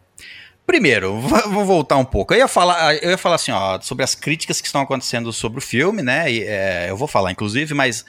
Primeiro, 0.66 1.20
vou 1.20 1.66
voltar 1.66 1.97
um 1.97 2.05
pouco. 2.05 2.34
Eu 2.34 2.38
ia 2.39 2.47
falar, 2.47 2.95
eu 2.97 3.10
ia 3.10 3.18
falar 3.18 3.36
assim, 3.36 3.51
ó, 3.51 3.80
sobre 3.82 4.03
as 4.03 4.14
críticas 4.14 4.62
que 4.62 4.68
estão 4.68 4.82
acontecendo 4.82 5.34
sobre 5.34 5.57
o 5.57 5.62
filme, 5.62 6.03
né? 6.03 6.32
E, 6.32 6.43
é, 6.43 6.88
eu 6.89 6.95
vou 6.97 7.07
falar, 7.07 7.32
inclusive, 7.32 7.74
mas. 7.74 8.05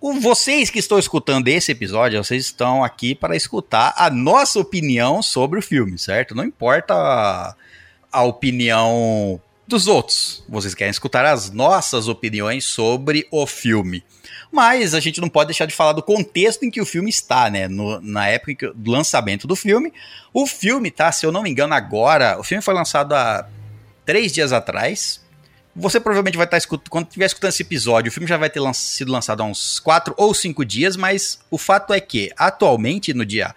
Vocês 0.00 0.70
que 0.70 0.78
estão 0.78 0.98
escutando 0.98 1.48
esse 1.48 1.70
episódio, 1.72 2.22
vocês 2.24 2.46
estão 2.46 2.82
aqui 2.82 3.14
para 3.14 3.36
escutar 3.36 3.92
a 3.96 4.08
nossa 4.08 4.58
opinião 4.58 5.22
sobre 5.22 5.58
o 5.58 5.62
filme, 5.62 5.98
certo? 5.98 6.34
Não 6.34 6.44
importa 6.44 6.94
a, 6.94 7.54
a 8.10 8.22
opinião 8.22 9.38
dos 9.66 9.86
outros. 9.86 10.42
Vocês 10.48 10.74
querem 10.74 10.90
escutar 10.90 11.26
as 11.26 11.50
nossas 11.50 12.08
opiniões 12.08 12.64
sobre 12.64 13.28
o 13.30 13.46
filme. 13.46 14.02
Mas 14.50 14.94
a 14.94 15.00
gente 15.00 15.20
não 15.20 15.28
pode 15.28 15.48
deixar 15.48 15.66
de 15.66 15.74
falar 15.74 15.92
do 15.92 16.02
contexto 16.02 16.64
em 16.64 16.70
que 16.70 16.80
o 16.80 16.86
filme 16.86 17.10
está, 17.10 17.50
né? 17.50 17.68
No- 17.68 18.00
na 18.00 18.26
época 18.26 18.72
do 18.74 18.90
lançamento 18.90 19.46
do 19.46 19.54
filme. 19.54 19.92
O 20.32 20.46
filme, 20.46 20.90
tá? 20.90 21.12
Se 21.12 21.26
eu 21.26 21.30
não 21.30 21.42
me 21.42 21.50
engano, 21.50 21.74
agora. 21.74 22.38
O 22.40 22.42
filme 22.42 22.62
foi 22.62 22.72
lançado 22.74 23.14
há 23.14 23.46
três 24.06 24.32
dias 24.32 24.50
atrás. 24.52 25.20
Você 25.80 25.98
provavelmente 26.00 26.36
vai 26.36 26.46
estar 26.46 26.58
escutando. 26.58 26.88
Quando 26.90 27.06
estiver 27.06 27.26
escutando 27.26 27.50
esse 27.50 27.62
episódio, 27.62 28.10
o 28.10 28.12
filme 28.12 28.28
já 28.28 28.36
vai 28.36 28.50
ter 28.50 28.60
lan- 28.60 28.72
sido 28.72 29.10
lançado 29.10 29.42
há 29.42 29.46
uns 29.46 29.78
quatro 29.80 30.14
ou 30.16 30.32
cinco 30.34 30.64
dias, 30.64 30.96
mas 30.96 31.40
o 31.50 31.56
fato 31.58 31.92
é 31.92 32.00
que, 32.00 32.30
atualmente, 32.36 33.12
no 33.14 33.24
dia. 33.24 33.54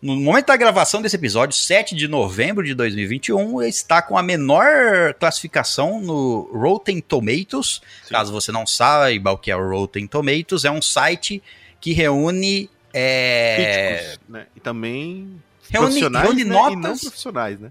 No 0.00 0.14
momento 0.14 0.46
da 0.46 0.56
gravação 0.56 1.02
desse 1.02 1.16
episódio, 1.16 1.56
7 1.56 1.96
de 1.96 2.06
novembro 2.06 2.64
de 2.64 2.72
2021, 2.72 3.62
está 3.62 4.00
com 4.00 4.16
a 4.16 4.22
menor 4.22 5.12
classificação 5.14 6.00
no 6.00 6.48
Rotten 6.52 7.00
Tomatoes. 7.00 7.80
Sim. 8.04 8.10
Caso 8.10 8.32
você 8.32 8.52
não 8.52 8.64
saiba 8.64 9.32
o 9.32 9.36
que 9.38 9.50
é 9.50 9.56
o 9.56 9.68
Rotten 9.68 10.06
Tomatoes, 10.06 10.64
é 10.64 10.70
um 10.70 10.80
site 10.80 11.42
que 11.80 11.92
reúne. 11.92 12.70
é, 12.94 13.96
Críticos, 14.04 14.28
né? 14.28 14.46
E 14.56 14.60
também 14.60 15.42
Reúne- 15.68 16.00
reúne 16.00 16.10
né? 16.10 16.40
e 16.40 16.44
não 16.44 16.70
notas. 16.74 17.00
profissionais, 17.00 17.58
né? 17.60 17.70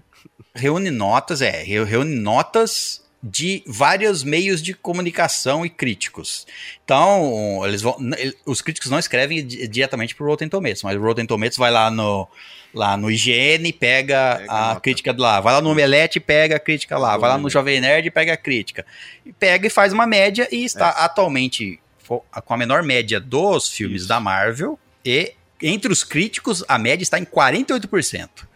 reúne 0.54 0.90
notas, 0.90 1.40
é, 1.42 1.62
re- 1.62 1.82
reúne 1.84 2.14
notas 2.14 3.02
de 3.22 3.62
vários 3.66 4.22
meios 4.22 4.62
de 4.62 4.72
comunicação 4.74 5.66
e 5.66 5.70
críticos. 5.70 6.46
Então, 6.84 7.60
eles 7.66 7.82
vão, 7.82 7.96
os 8.46 8.60
críticos 8.60 8.90
não 8.90 8.98
escrevem 8.98 9.44
di- 9.44 9.66
diretamente 9.66 10.14
pro 10.14 10.26
Rotten 10.26 10.48
Tomatoes, 10.48 10.82
mas 10.84 10.96
o 10.96 11.00
Rotten 11.02 11.26
Tomatoes 11.26 11.56
vai 11.56 11.70
lá 11.70 11.90
no 11.90 12.28
lá 12.74 12.96
no 12.98 13.10
IGN, 13.10 13.72
pega, 13.72 14.36
Pega 14.38 14.52
a 14.52 14.68
nota. 14.68 14.80
crítica 14.80 15.12
de 15.14 15.20
lá, 15.20 15.40
vai 15.40 15.54
lá 15.54 15.60
no 15.62 15.70
Omelete, 15.70 16.20
pega 16.20 16.56
a 16.56 16.60
crítica 16.60 16.98
lá, 16.98 17.16
vai 17.16 17.30
lá 17.30 17.38
no. 17.38 17.48
Jovem 17.48 17.80
Nerd 17.80 18.06
e 18.06 18.10
pega 18.10 18.34
a 18.34 18.36
crítica. 18.36 18.84
E 19.24 19.32
pega 19.32 19.66
e 19.66 19.70
faz 19.70 19.92
uma 19.92 20.06
média 20.06 20.46
e 20.52 20.64
está 20.64 20.90
atualmente 20.90 21.80
fo- 21.98 22.22
com 22.44 22.54
a 22.54 22.56
menor 22.58 22.82
média 22.82 23.18
dos 23.18 23.68
filmes 23.70 24.02
Isso. 24.02 24.08
da 24.08 24.20
Marvel 24.20 24.78
e 25.04 25.32
entre 25.62 25.90
os 25.90 26.04
críticos 26.04 26.62
a 26.68 26.78
média 26.78 27.02
está 27.02 27.18
em 27.18 27.24
48%. 27.24 28.46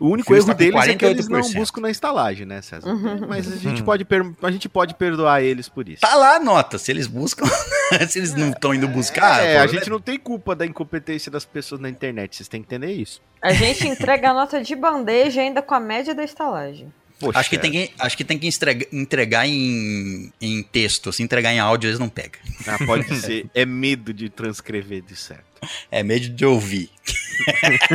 O 0.00 0.08
único 0.08 0.34
erro 0.34 0.52
deles 0.54 0.86
é 0.88 0.94
que 0.94 1.04
eles 1.04 1.28
não 1.28 1.40
48%. 1.40 1.54
buscam 1.54 1.80
na 1.80 1.90
estalagem, 1.90 2.44
né, 2.46 2.60
César? 2.62 2.88
Uhum. 2.88 3.26
Mas 3.28 3.50
a 3.50 3.56
gente, 3.56 3.82
pode 3.82 4.04
per- 4.04 4.32
a 4.42 4.50
gente 4.50 4.68
pode 4.68 4.94
perdoar 4.94 5.42
eles 5.42 5.68
por 5.68 5.88
isso. 5.88 6.00
Tá 6.00 6.14
lá 6.16 6.36
a 6.36 6.40
nota, 6.40 6.78
se 6.78 6.90
eles 6.90 7.06
buscam, 7.06 7.44
se 8.08 8.18
eles 8.18 8.34
não 8.34 8.50
estão 8.50 8.74
indo 8.74 8.88
buscar. 8.88 9.44
é, 9.44 9.58
a 9.58 9.62
pô, 9.66 9.72
gente 9.74 9.88
não 9.88 10.00
tem 10.00 10.18
culpa 10.18 10.54
da 10.56 10.66
incompetência 10.66 11.30
das 11.30 11.44
pessoas 11.44 11.80
na 11.80 11.88
internet, 11.88 12.34
vocês 12.36 12.48
têm 12.48 12.60
que 12.60 12.66
entender 12.66 12.92
isso. 12.92 13.22
A 13.42 13.52
gente 13.52 13.86
entrega 13.86 14.30
a 14.30 14.34
nota 14.34 14.62
de 14.62 14.74
bandeja 14.74 15.40
ainda 15.40 15.62
com 15.62 15.74
a 15.74 15.80
média 15.80 16.14
da 16.14 16.24
estalagem. 16.24 16.92
Poxa, 17.18 17.38
Acho 17.38 17.48
que 17.48 17.56
tem 17.58 17.70
que, 17.72 17.90
acho 17.98 18.14
que, 18.16 18.24
tem 18.24 18.38
que 18.38 18.46
entregar, 18.46 18.86
entregar 18.92 19.46
em, 19.48 20.30
em 20.38 20.62
texto, 20.62 21.10
se 21.12 21.22
entregar 21.22 21.50
em 21.50 21.58
áudio 21.58 21.88
eles 21.88 21.98
não 21.98 22.10
pegam. 22.10 22.38
Ah, 22.66 22.76
pode 22.84 23.06
ser. 23.16 23.46
É 23.54 23.64
medo 23.64 24.12
de 24.12 24.28
transcrever 24.28 25.00
de 25.02 25.16
certo. 25.16 25.45
É 25.90 26.02
medo 26.02 26.28
de 26.28 26.44
ouvir. 26.44 26.90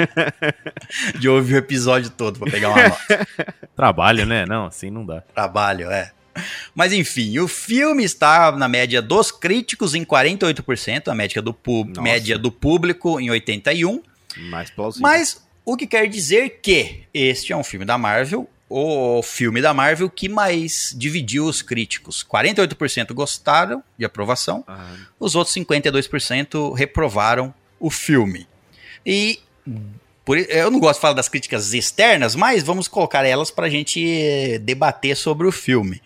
de 1.20 1.30
ouvir 1.30 1.55
o 1.55 1.57
episódio 1.57 2.09
todo 2.09 2.39
pra 2.39 2.51
pegar 2.51 2.70
uma 2.70 2.84
nota. 2.89 3.28
Trabalho, 3.76 4.26
né? 4.26 4.45
Não, 4.45 4.66
assim 4.66 4.89
não 4.89 5.05
dá. 5.05 5.22
Trabalho, 5.22 5.89
é. 5.89 6.12
Mas 6.74 6.93
enfim, 6.93 7.38
o 7.39 7.47
filme 7.47 8.03
está 8.03 8.51
na 8.53 8.68
média 8.68 9.01
dos 9.01 9.32
críticos 9.32 9.93
em 9.93 10.05
48%, 10.05 11.09
a 11.09 11.16
média 11.16 11.41
do, 11.41 11.55
Nossa. 11.66 12.01
média 12.01 12.38
do 12.38 12.51
público 12.51 13.20
em 13.20 13.28
81%. 13.28 14.01
Mais 14.49 14.70
plausível. 14.70 15.01
Mas 15.01 15.45
o 15.66 15.76
que 15.76 15.86
quer 15.86 16.07
dizer 16.07 16.62
que 16.62 17.03
este 17.14 17.51
é 17.51 17.57
um 17.57 17.64
filme 17.64 17.86
da 17.86 17.97
Marvel, 17.97 18.49
o 18.74 19.22
filme 19.22 19.61
da 19.61 19.74
Marvel 19.74 20.09
que 20.09 20.30
mais 20.30 20.95
dividiu 20.97 21.45
os 21.45 21.61
críticos. 21.61 22.24
48% 22.24 23.13
gostaram 23.13 23.84
de 23.97 24.05
aprovação, 24.05 24.63
Ah, 24.67 24.95
os 25.19 25.36
outros 25.36 25.53
52% 25.55 26.74
reprovaram 26.74 27.53
o 27.80 27.89
filme. 27.89 28.47
E 29.05 29.39
por, 30.24 30.38
eu 30.38 30.72
não 30.72 30.80
gosto 30.80 30.99
de 30.99 31.01
falar 31.01 31.13
das 31.13 31.28
críticas 31.28 31.74
externas, 31.74 32.34
mas 32.34 32.63
vamos 32.63 32.88
colocar 32.88 33.26
elas 33.26 33.51
para 33.51 33.65
a 33.65 33.69
gente 33.69 34.57
debater 34.59 35.17
sobre 35.17 35.47
o 35.47 35.51
filme. 35.51 36.01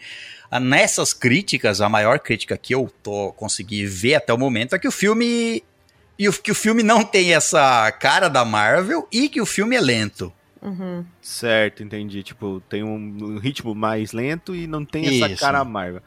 Ah, 0.50 0.60
Nessas 0.60 1.14
críticas, 1.14 1.82
a 1.82 1.90
maior 1.90 2.20
crítica 2.20 2.58
que 2.58 2.74
eu 2.74 2.92
tô 3.04 3.32
consegui 3.34 3.86
ver 3.86 4.16
até 4.16 4.34
o 4.34 4.38
momento 4.40 4.76
é 4.76 4.80
que 4.80 4.88
o 4.88 4.92
filme 4.92 5.64
e 6.18 6.30
o, 6.30 6.34
que 6.34 6.52
o 6.52 6.56
filme 6.56 6.82
não 6.82 7.04
tem 7.04 7.34
essa 7.34 7.92
cara 7.92 8.28
da 8.28 8.44
Marvel 8.44 9.08
e 9.12 9.30
que 9.30 9.42
o 9.42 9.46
filme 9.46 9.76
é 9.76 9.82
lento. 9.82 10.34
Uhum. 10.66 11.06
certo, 11.22 11.84
entendi. 11.84 12.24
Tipo, 12.24 12.62
tem 12.68 12.84
um, 12.84 12.96
um 13.22 13.38
ritmo 13.38 13.76
mais 13.76 14.12
lento 14.12 14.56
e 14.56 14.66
não 14.66 14.84
tem 14.84 15.06
essa 15.06 15.32
Isso. 15.32 15.40
cara 15.44 15.64
Marvel. 15.64 16.02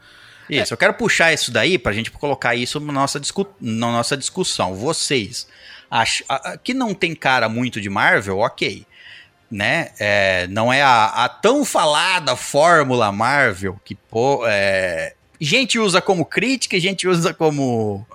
Isso, 0.49 0.73
eu 0.73 0.77
quero 0.77 0.93
puxar 0.95 1.31
isso 1.31 1.51
daí 1.51 1.77
pra 1.77 1.93
gente 1.93 2.09
colocar 2.09 2.55
isso 2.55 2.79
na 2.79 2.91
nossa, 2.91 3.19
discu 3.19 3.47
na 3.61 3.91
nossa 3.91 4.17
discussão. 4.17 4.73
Vocês 4.75 5.47
ach 5.91 6.23
que 6.63 6.73
não 6.73 6.93
tem 6.93 7.13
cara 7.15 7.47
muito 7.47 7.79
de 7.79 7.89
Marvel, 7.89 8.39
ok. 8.39 8.85
Né? 9.51 9.89
É, 9.99 10.47
não 10.47 10.71
é 10.73 10.81
a, 10.81 11.05
a 11.25 11.29
tão 11.29 11.63
falada 11.65 12.35
fórmula 12.35 13.11
Marvel 13.11 13.79
que 13.85 13.95
pô, 13.95 14.43
é, 14.47 15.13
gente 15.39 15.79
usa 15.79 16.01
como 16.01 16.25
crítica 16.25 16.75
e 16.75 16.79
gente 16.79 17.07
usa 17.07 17.33
como, 17.33 18.05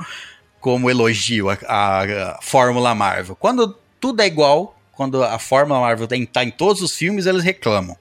como 0.61 0.91
elogio 0.91 1.51
a, 1.51 1.59
a- 1.67 2.03
a 2.33 2.39
fórmula 2.43 2.95
Marvel. 2.95 3.35
Quando 3.37 3.77
tudo 4.01 4.21
é 4.23 4.27
igual, 4.27 4.77
quando 4.97 5.23
a 5.23 5.39
fórmula 5.39 5.81
Marvel 5.81 6.07
tem, 6.07 6.25
tá 6.25 6.45
em 6.45 6.51
todos 6.51 6.83
os 6.83 6.97
filmes, 6.97 7.27
eles 7.27 7.43
reclamam. 7.43 7.97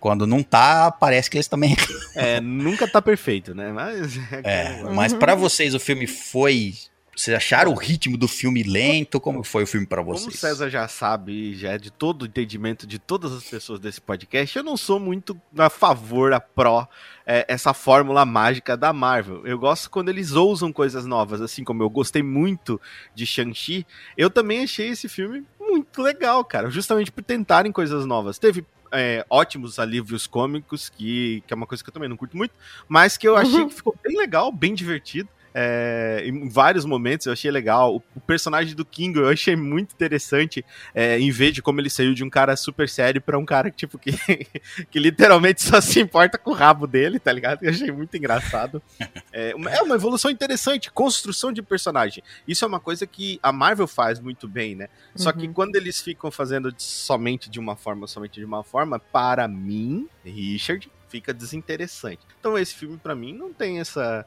Quando 0.00 0.26
não 0.26 0.42
tá, 0.42 0.90
parece 0.90 1.30
que 1.30 1.36
eles 1.38 1.48
também. 1.48 1.74
É, 2.14 2.40
nunca 2.40 2.86
tá 2.86 3.02
perfeito, 3.02 3.54
né? 3.54 3.72
Mas. 3.72 4.16
É, 4.44 4.82
mas 4.92 5.12
pra 5.12 5.34
vocês 5.34 5.74
o 5.74 5.80
filme 5.80 6.06
foi. 6.06 6.74
Vocês 7.16 7.36
acharam 7.36 7.70
o 7.70 7.76
ritmo 7.76 8.16
do 8.16 8.26
filme 8.26 8.62
lento? 8.64 9.20
Como 9.20 9.44
foi 9.44 9.62
o 9.62 9.66
filme 9.66 9.86
pra 9.86 10.02
Como 10.02 10.16
o 10.16 10.18
vocês? 10.18 10.38
César 10.38 10.68
já 10.68 10.88
sabe, 10.88 11.54
já 11.54 11.72
é 11.72 11.78
de 11.78 11.90
todo 11.90 12.22
o 12.22 12.26
entendimento 12.26 12.86
de 12.88 12.98
todas 12.98 13.32
as 13.32 13.44
pessoas 13.44 13.78
desse 13.78 14.00
podcast, 14.00 14.56
eu 14.56 14.64
não 14.64 14.76
sou 14.76 14.98
muito 14.98 15.40
a 15.56 15.70
favor, 15.70 16.32
a 16.32 16.40
pró, 16.40 16.88
é, 17.24 17.44
essa 17.48 17.72
fórmula 17.72 18.24
mágica 18.24 18.76
da 18.76 18.92
Marvel. 18.92 19.46
Eu 19.46 19.56
gosto 19.58 19.88
quando 19.90 20.08
eles 20.08 20.32
ousam 20.32 20.72
coisas 20.72 21.06
novas, 21.06 21.40
assim 21.40 21.62
como 21.62 21.84
eu 21.84 21.88
gostei 21.88 22.22
muito 22.22 22.80
de 23.14 23.24
Shang-Chi, 23.24 23.86
eu 24.16 24.28
também 24.28 24.64
achei 24.64 24.88
esse 24.88 25.08
filme 25.08 25.44
muito 25.74 26.02
legal, 26.02 26.44
cara, 26.44 26.70
justamente 26.70 27.10
por 27.10 27.22
tentarem 27.22 27.72
coisas 27.72 28.06
novas. 28.06 28.38
Teve 28.38 28.64
é, 28.92 29.26
ótimos 29.28 29.78
alívios 29.78 30.26
cômicos, 30.26 30.88
que, 30.88 31.42
que 31.46 31.52
é 31.52 31.56
uma 31.56 31.66
coisa 31.66 31.82
que 31.82 31.90
eu 31.90 31.94
também 31.94 32.08
não 32.08 32.16
curto 32.16 32.36
muito, 32.36 32.54
mas 32.88 33.16
que 33.16 33.26
eu 33.26 33.36
achei 33.36 33.66
que 33.66 33.74
ficou 33.74 33.96
bem 34.02 34.16
legal, 34.16 34.52
bem 34.52 34.74
divertido. 34.74 35.28
É, 35.56 36.22
em 36.26 36.48
vários 36.48 36.84
momentos 36.84 37.26
eu 37.26 37.32
achei 37.32 37.50
legal. 37.50 38.02
O, 38.16 38.20
personagem 38.20 38.74
do 38.74 38.84
King 38.84 39.18
eu 39.18 39.28
achei 39.28 39.54
muito 39.54 39.92
interessante, 39.92 40.64
é, 40.92 41.18
em 41.18 41.30
vez 41.30 41.54
de 41.54 41.62
como 41.62 41.80
ele 41.80 41.88
saiu 41.88 42.12
de 42.12 42.24
um 42.24 42.28
cara 42.30 42.56
super 42.56 42.88
sério 42.88 43.20
pra 43.20 43.38
um 43.38 43.44
cara 43.44 43.70
tipo, 43.70 43.96
que, 43.98 44.10
que 44.90 44.98
literalmente 44.98 45.62
só 45.62 45.80
se 45.80 46.00
importa 46.00 46.36
com 46.38 46.50
o 46.50 46.54
rabo 46.54 46.86
dele, 46.86 47.18
tá 47.20 47.30
ligado? 47.32 47.62
Eu 47.62 47.70
achei 47.70 47.90
muito 47.92 48.16
engraçado. 48.16 48.82
É 49.32 49.54
uma, 49.54 49.70
é 49.70 49.80
uma 49.82 49.94
evolução 49.94 50.30
interessante, 50.30 50.90
construção 50.90 51.52
de 51.52 51.62
personagem. 51.62 52.22
Isso 52.48 52.64
é 52.64 52.68
uma 52.68 52.80
coisa 52.80 53.06
que 53.06 53.38
a 53.42 53.52
Marvel 53.52 53.86
faz 53.86 54.18
muito 54.18 54.48
bem, 54.48 54.74
né? 54.74 54.88
Só 55.14 55.30
que 55.32 55.46
Uhum. 55.46 55.52
quando 55.52 55.76
eles 55.76 56.00
ficam 56.00 56.30
fazendo 56.30 56.72
de- 56.72 56.82
somente 56.82 57.48
de 57.48 57.60
uma 57.60 57.76
forma, 57.76 58.06
somente 58.08 58.40
de 58.40 58.44
uma 58.44 58.64
forma, 58.64 58.98
para 58.98 59.46
mim, 59.46 60.08
Richard, 60.24 60.90
fica 61.08 61.32
desinteressante. 61.32 62.18
Então 62.40 62.58
esse 62.58 62.74
filme, 62.74 62.96
pra 62.96 63.14
mim, 63.14 63.32
não 63.32 63.52
tem 63.52 63.78
essa. 63.78 64.26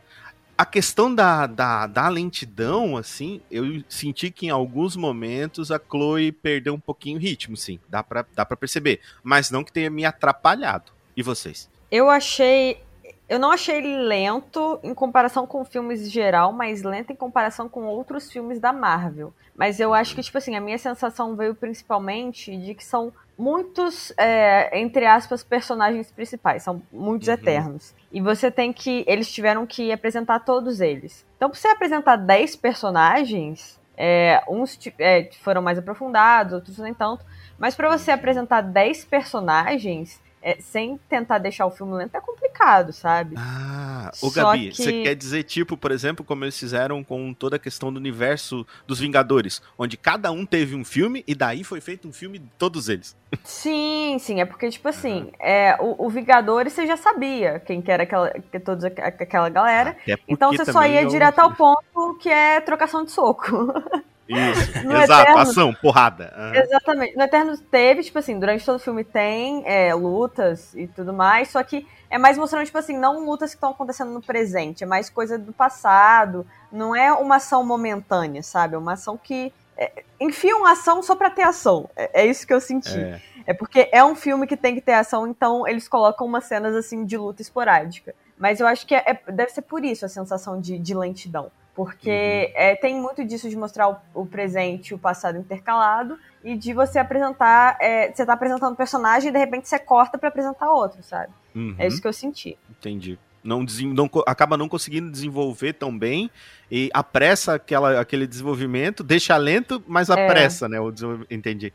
A 0.57 0.65
questão 0.65 1.13
da, 1.13 1.45
da, 1.45 1.85
da 1.85 2.09
lentidão, 2.09 2.97
assim, 2.97 3.41
eu 3.51 3.83
senti 3.87 4.31
que 4.31 4.47
em 4.47 4.49
alguns 4.49 4.95
momentos 4.95 5.71
a 5.71 5.79
Chloe 5.79 6.31
perdeu 6.31 6.73
um 6.73 6.79
pouquinho 6.79 7.17
o 7.17 7.21
ritmo, 7.21 7.55
sim. 7.55 7.79
Dá 7.87 8.01
pra, 8.01 8.25
dá 8.33 8.43
pra 8.43 8.57
perceber. 8.57 8.99
Mas 9.21 9.51
não 9.51 9.63
que 9.63 9.71
tenha 9.71 9.89
me 9.91 10.03
atrapalhado. 10.03 10.91
E 11.15 11.21
vocês? 11.21 11.69
Eu 11.91 12.09
achei. 12.09 12.81
Eu 13.29 13.37
não 13.37 13.51
achei 13.51 13.77
ele 13.77 13.97
lento 13.97 14.79
em 14.81 14.93
comparação 14.95 15.45
com 15.45 15.63
filmes 15.63 16.07
em 16.07 16.09
geral, 16.09 16.51
mas 16.51 16.81
lento 16.81 17.11
em 17.11 17.15
comparação 17.15 17.69
com 17.69 17.85
outros 17.85 18.31
filmes 18.31 18.59
da 18.59 18.73
Marvel. 18.73 19.33
Mas 19.55 19.79
eu 19.79 19.93
acho 19.93 20.15
que, 20.15 20.23
tipo 20.23 20.37
assim, 20.37 20.55
a 20.55 20.61
minha 20.61 20.77
sensação 20.77 21.35
veio 21.35 21.53
principalmente 21.53 22.55
de 22.57 22.73
que 22.73 22.85
são 22.85 23.13
muitos, 23.37 24.11
é, 24.17 24.79
entre 24.79 25.05
aspas, 25.05 25.43
personagens 25.43 26.11
principais. 26.11 26.63
São 26.63 26.81
muitos 26.91 27.27
Uhum. 27.27 27.33
eternos. 27.35 27.93
E 28.11 28.19
você 28.21 28.49
tem 28.49 28.73
que. 28.73 29.03
Eles 29.07 29.31
tiveram 29.31 29.65
que 29.65 29.91
apresentar 29.91 30.39
todos 30.39 30.81
eles. 30.81 31.25
Então, 31.35 31.49
pra 31.49 31.59
você 31.59 31.67
apresentar 31.67 32.15
10 32.15 32.55
personagens, 32.55 33.79
é, 33.95 34.41
uns 34.47 34.79
é, 34.99 35.29
foram 35.41 35.61
mais 35.61 35.77
aprofundados, 35.77 36.53
outros 36.53 36.77
nem 36.79 36.93
tanto. 36.93 37.25
Mas 37.57 37.75
pra 37.75 37.89
você 37.95 38.11
apresentar 38.11 38.61
10 38.61 39.05
personagens 39.05 40.21
é, 40.47 40.57
sem 40.61 40.97
tentar 41.09 41.39
deixar 41.39 41.65
o 41.65 41.71
filme 41.71 41.93
lento 41.93 42.15
é 42.15 42.21
complicado, 42.21 42.93
sabe? 42.93 43.35
Ah, 43.37 44.09
ô 44.21 44.29
Só 44.29 44.51
Gabi, 44.51 44.69
que- 44.69 44.75
você 44.83 45.03
quer 45.03 45.15
dizer, 45.15 45.43
tipo, 45.43 45.75
por 45.75 45.91
exemplo, 45.91 46.23
como 46.23 46.43
eles 46.45 46.57
fizeram 46.57 47.03
com 47.03 47.33
toda 47.33 47.57
a 47.57 47.59
questão 47.59 47.91
do 47.91 47.97
universo 47.99 48.65
dos 48.87 48.99
Vingadores, 48.99 49.61
onde 49.77 49.97
cada 49.97 50.31
um 50.31 50.45
teve 50.45 50.75
um 50.75 50.85
filme 50.85 51.23
e 51.27 51.35
daí 51.35 51.63
foi 51.63 51.81
feito 51.81 52.07
um 52.07 52.13
filme 52.13 52.39
de 52.39 52.47
todos 52.57 52.87
eles. 52.87 53.15
Sim, 53.43 54.17
sim, 54.19 54.39
é 54.39 54.45
porque, 54.45 54.69
tipo 54.69 54.87
assim, 54.87 55.31
é, 55.39 55.75
o, 55.81 56.05
o 56.05 56.09
Vingadores 56.09 56.71
você 56.73 56.87
já 56.87 56.95
sabia 56.97 57.59
quem 57.59 57.81
que 57.81 57.91
era 57.91 58.03
aquela, 58.03 58.29
que 58.31 58.57
aqu- 58.57 59.21
aquela 59.21 59.49
galera. 59.49 59.97
Então 60.27 60.53
você 60.53 60.65
só 60.65 60.85
ia 60.85 61.01
é 61.01 61.05
direto 61.05 61.39
ao 61.39 61.53
ponto 61.53 62.17
que 62.21 62.29
é 62.29 62.61
trocação 62.61 63.03
de 63.03 63.11
soco. 63.11 63.51
Isso, 64.27 64.83
No 64.85 64.97
exato, 65.01 65.21
Eterno- 65.23 65.39
ação, 65.41 65.73
porrada. 65.73 66.33
Aham. 66.35 66.55
Exatamente. 66.55 67.15
No 67.15 67.23
Eternos 67.23 67.59
teve, 67.71 68.03
tipo 68.03 68.19
assim, 68.19 68.39
durante 68.39 68.65
todo 68.65 68.75
o 68.75 68.79
filme 68.79 69.03
tem 69.03 69.63
é, 69.65 69.93
lutas 69.93 70.73
e 70.75 70.87
tudo 70.87 71.13
mais, 71.13 71.49
só 71.49 71.61
que 71.63 71.87
é 72.09 72.17
mais 72.17 72.37
mostrando, 72.37 72.65
tipo 72.65 72.77
assim, 72.77 72.97
não 72.97 73.25
lutas 73.25 73.51
que 73.51 73.57
estão 73.57 73.71
acontecendo 73.71 74.11
no 74.11 74.21
presente, 74.21 74.83
é 74.83 74.87
mais 74.87 75.09
coisa 75.09 75.37
do 75.37 75.51
passado, 75.53 76.45
não 76.71 76.95
é 76.95 77.11
uma 77.11 77.37
ação 77.37 77.65
momentânea, 77.65 78.41
sabe? 78.43 78.75
É 78.75 78.77
uma 78.77 78.93
ação 78.93 79.17
que. 79.17 79.51
É, 79.79 80.03
enfiam 80.19 80.65
ação 80.65 81.03
só 81.03 81.15
pra 81.15 81.29
ter 81.29 81.43
ação. 81.43 81.87
É, 81.95 82.23
é 82.23 82.25
isso 82.25 82.47
que 82.47 82.53
eu 82.53 82.59
senti. 82.59 82.97
É. 82.99 83.21
É 83.45 83.53
porque 83.53 83.87
é 83.93 84.03
um 84.03 84.15
filme 84.15 84.45
que 84.47 84.57
tem 84.57 84.73
que 84.75 84.81
ter 84.81 84.93
ação, 84.93 85.25
então 85.27 85.65
eles 85.67 85.87
colocam 85.87 86.25
umas 86.27 86.43
cenas 86.45 86.75
assim 86.75 87.05
de 87.05 87.15
luta 87.15 87.41
esporádica. 87.41 88.13
Mas 88.37 88.59
eu 88.59 88.67
acho 88.67 88.85
que 88.85 88.93
é- 88.93 89.03
é- 89.05 89.31
deve 89.31 89.51
ser 89.51 89.61
por 89.61 89.85
isso 89.85 90.03
a 90.05 90.09
sensação 90.09 90.59
de, 90.59 90.77
de 90.77 90.93
lentidão. 90.93 91.49
Porque 91.77 92.51
é, 92.55 92.75
tem 92.75 92.99
muito 92.99 93.23
disso 93.23 93.47
de 93.47 93.55
mostrar 93.55 93.87
o, 93.87 93.97
o 94.15 94.25
presente 94.25 94.89
e 94.89 94.93
o 94.95 94.97
passado 94.97 95.37
intercalado, 95.37 96.17
e 96.43 96.57
de 96.57 96.73
você 96.73 96.97
apresentar. 96.97 97.77
é, 97.79 98.11
você 98.11 98.25
tá 98.25 98.33
apresentando 98.33 98.73
um 98.73 98.75
personagem 98.75 99.29
e 99.29 99.31
de 99.31 99.37
repente 99.37 99.69
você 99.69 99.77
corta 99.77 100.17
pra 100.17 100.29
apresentar 100.29 100.71
outro, 100.71 101.03
sabe? 101.03 101.31
Uhum, 101.53 101.75
É 101.77 101.85
isso 101.85 102.01
que 102.01 102.07
eu 102.07 102.13
senti. 102.13 102.57
Entendi. 102.67 103.19
Não, 103.43 103.63
não 103.93 104.09
acaba 104.25 104.57
não 104.57 104.67
conseguindo 104.67 105.11
desenvolver 105.11 105.73
tão 105.73 105.95
bem 105.95 106.31
e 106.71 106.89
apressa 106.95 107.53
aquela, 107.53 108.01
aquele 108.01 108.25
desenvolvimento, 108.25 109.03
deixa 109.03 109.37
lento, 109.37 109.81
mas 109.87 110.09
apressa, 110.09 110.67
né? 110.67 110.79
O. 110.79 110.91
Entendi. 111.29 111.71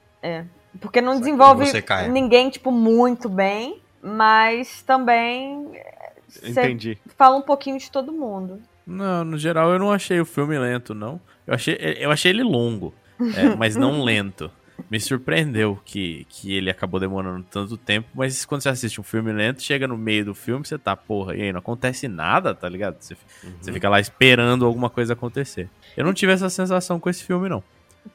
Porque 0.81 1.01
não 1.01 1.13
Só 1.13 1.21
desenvolve 1.21 1.65
ninguém, 2.11 2.51
tipo, 2.51 2.73
muito 2.73 3.29
bem, 3.29 3.81
mas 4.03 4.83
também. 4.83 5.71
é, 5.77 6.49
Entendi. 6.49 6.99
fala 7.17 7.37
um 7.37 7.43
pouquinho 7.43 7.79
de 7.79 7.89
todo 7.89 8.13
mundo. 8.13 8.61
Não, 8.87 9.25
no 9.25 9.39
geral 9.39 9.73
eu 9.73 9.79
não 9.79 9.93
achei 9.93 10.21
o 10.21 10.25
filme 10.25 10.59
lento, 10.59 10.95
não. 10.95 11.21
Eu 11.47 11.55
achei, 11.55 11.77
eu 11.99 12.11
achei 12.11 12.31
ele 12.31 12.43
longo, 12.43 12.93
é, 13.37 13.55
mas 13.57 13.77
não 13.77 14.03
lento. 14.03 14.51
Me 14.91 14.99
surpreendeu 14.99 15.79
que, 15.85 16.27
que 16.29 16.55
ele 16.57 16.69
acabou 16.71 16.99
demorando 16.99 17.45
tanto 17.51 17.77
tempo, 17.77 18.09
mas 18.15 18.45
quando 18.45 18.63
você 18.63 18.69
assiste 18.71 19.01
um 19.01 19.05
filme 19.05 19.33
lento, 19.33 19.63
chega 19.63 19.87
no 19.87 19.97
meio 19.97 20.25
do 20.25 20.35
filme, 20.35 20.67
você 20.67 20.77
tá, 20.77 20.97
porra, 20.97 21.37
e 21.37 21.43
aí 21.43 21.53
não 21.53 21.61
acontece 21.61 22.09
nada, 22.09 22.55
tá 22.55 22.69
ligado? 22.69 22.97
Você, 22.99 23.17
você 23.61 23.73
fica 23.73 23.89
lá 23.89 24.01
esperando 24.01 24.67
alguma 24.67 24.91
coisa 24.91 25.13
acontecer. 25.13 25.69
Eu 25.97 26.05
não 26.05 26.13
tive 26.13 26.33
essa 26.33 26.51
sensação 26.51 26.99
com 26.99 27.09
esse 27.09 27.23
filme, 27.23 27.49
não. 27.49 27.63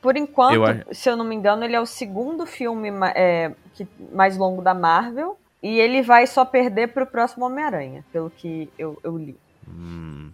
Por 0.01 0.17
enquanto, 0.17 0.55
Eu 0.55 0.93
se 0.93 1.09
eu 1.09 1.15
não 1.15 1.23
me 1.23 1.35
engano, 1.35 1.63
ele 1.63 1.75
é 1.75 1.79
o 1.79 1.85
segundo 1.85 2.45
filme 2.45 2.89
é, 3.15 3.53
que- 3.73 3.87
mais 4.11 4.35
longo 4.35 4.61
da 4.61 4.73
Marvel. 4.73 5.39
E 5.63 5.79
ele 5.79 6.01
vai 6.01 6.27
só 6.27 6.43
perder 6.45 6.89
pro 6.89 7.05
próximo 7.07 7.45
Homem-Aranha, 7.45 8.03
pelo 8.11 8.29
que 8.29 8.69
eu, 8.77 8.99
eu 9.03 9.17
li. 9.17 9.35
Hum, 9.67 10.29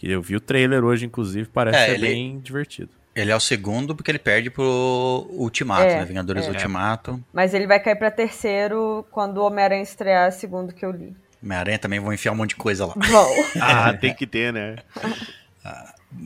que 0.00 0.10
eu 0.10 0.22
vi 0.22 0.34
o 0.34 0.40
trailer 0.40 0.82
hoje, 0.82 1.04
inclusive, 1.04 1.46
parece 1.52 1.78
É, 1.78 1.86
ser 1.86 1.92
ele- 1.92 2.06
bem 2.08 2.40
divertido. 2.40 2.88
Ele 3.14 3.30
é 3.30 3.36
o 3.36 3.40
segundo 3.40 3.94
porque 3.94 4.10
ele 4.10 4.18
perde 4.18 4.48
pro 4.48 5.26
Ultimato, 5.32 5.82
É, 5.82 5.98
né? 5.98 6.04
Vingadores 6.06 6.46
é. 6.46 6.48
Ultimato. 6.48 7.22
Mas 7.32 7.52
ele 7.52 7.66
vai 7.66 7.78
cair 7.78 7.96
pra 7.96 8.10
terceiro 8.10 9.04
quando 9.10 9.38
o 9.38 9.44
Homem-Aranha 9.44 9.82
estrear, 9.82 10.32
segundo 10.32 10.72
que 10.72 10.84
eu 10.86 10.90
li. 10.90 11.14
Homem-Aranha 11.42 11.78
também 11.78 12.00
vão 12.00 12.12
enfiar 12.14 12.32
um 12.32 12.36
monte 12.36 12.50
de 12.50 12.56
coisa 12.56 12.86
lá. 12.86 12.94
Bom, 12.94 13.28
Ah, 13.60 13.92
tem 13.92 14.14
que 14.14 14.26
ter, 14.26 14.52
né? 14.52 14.76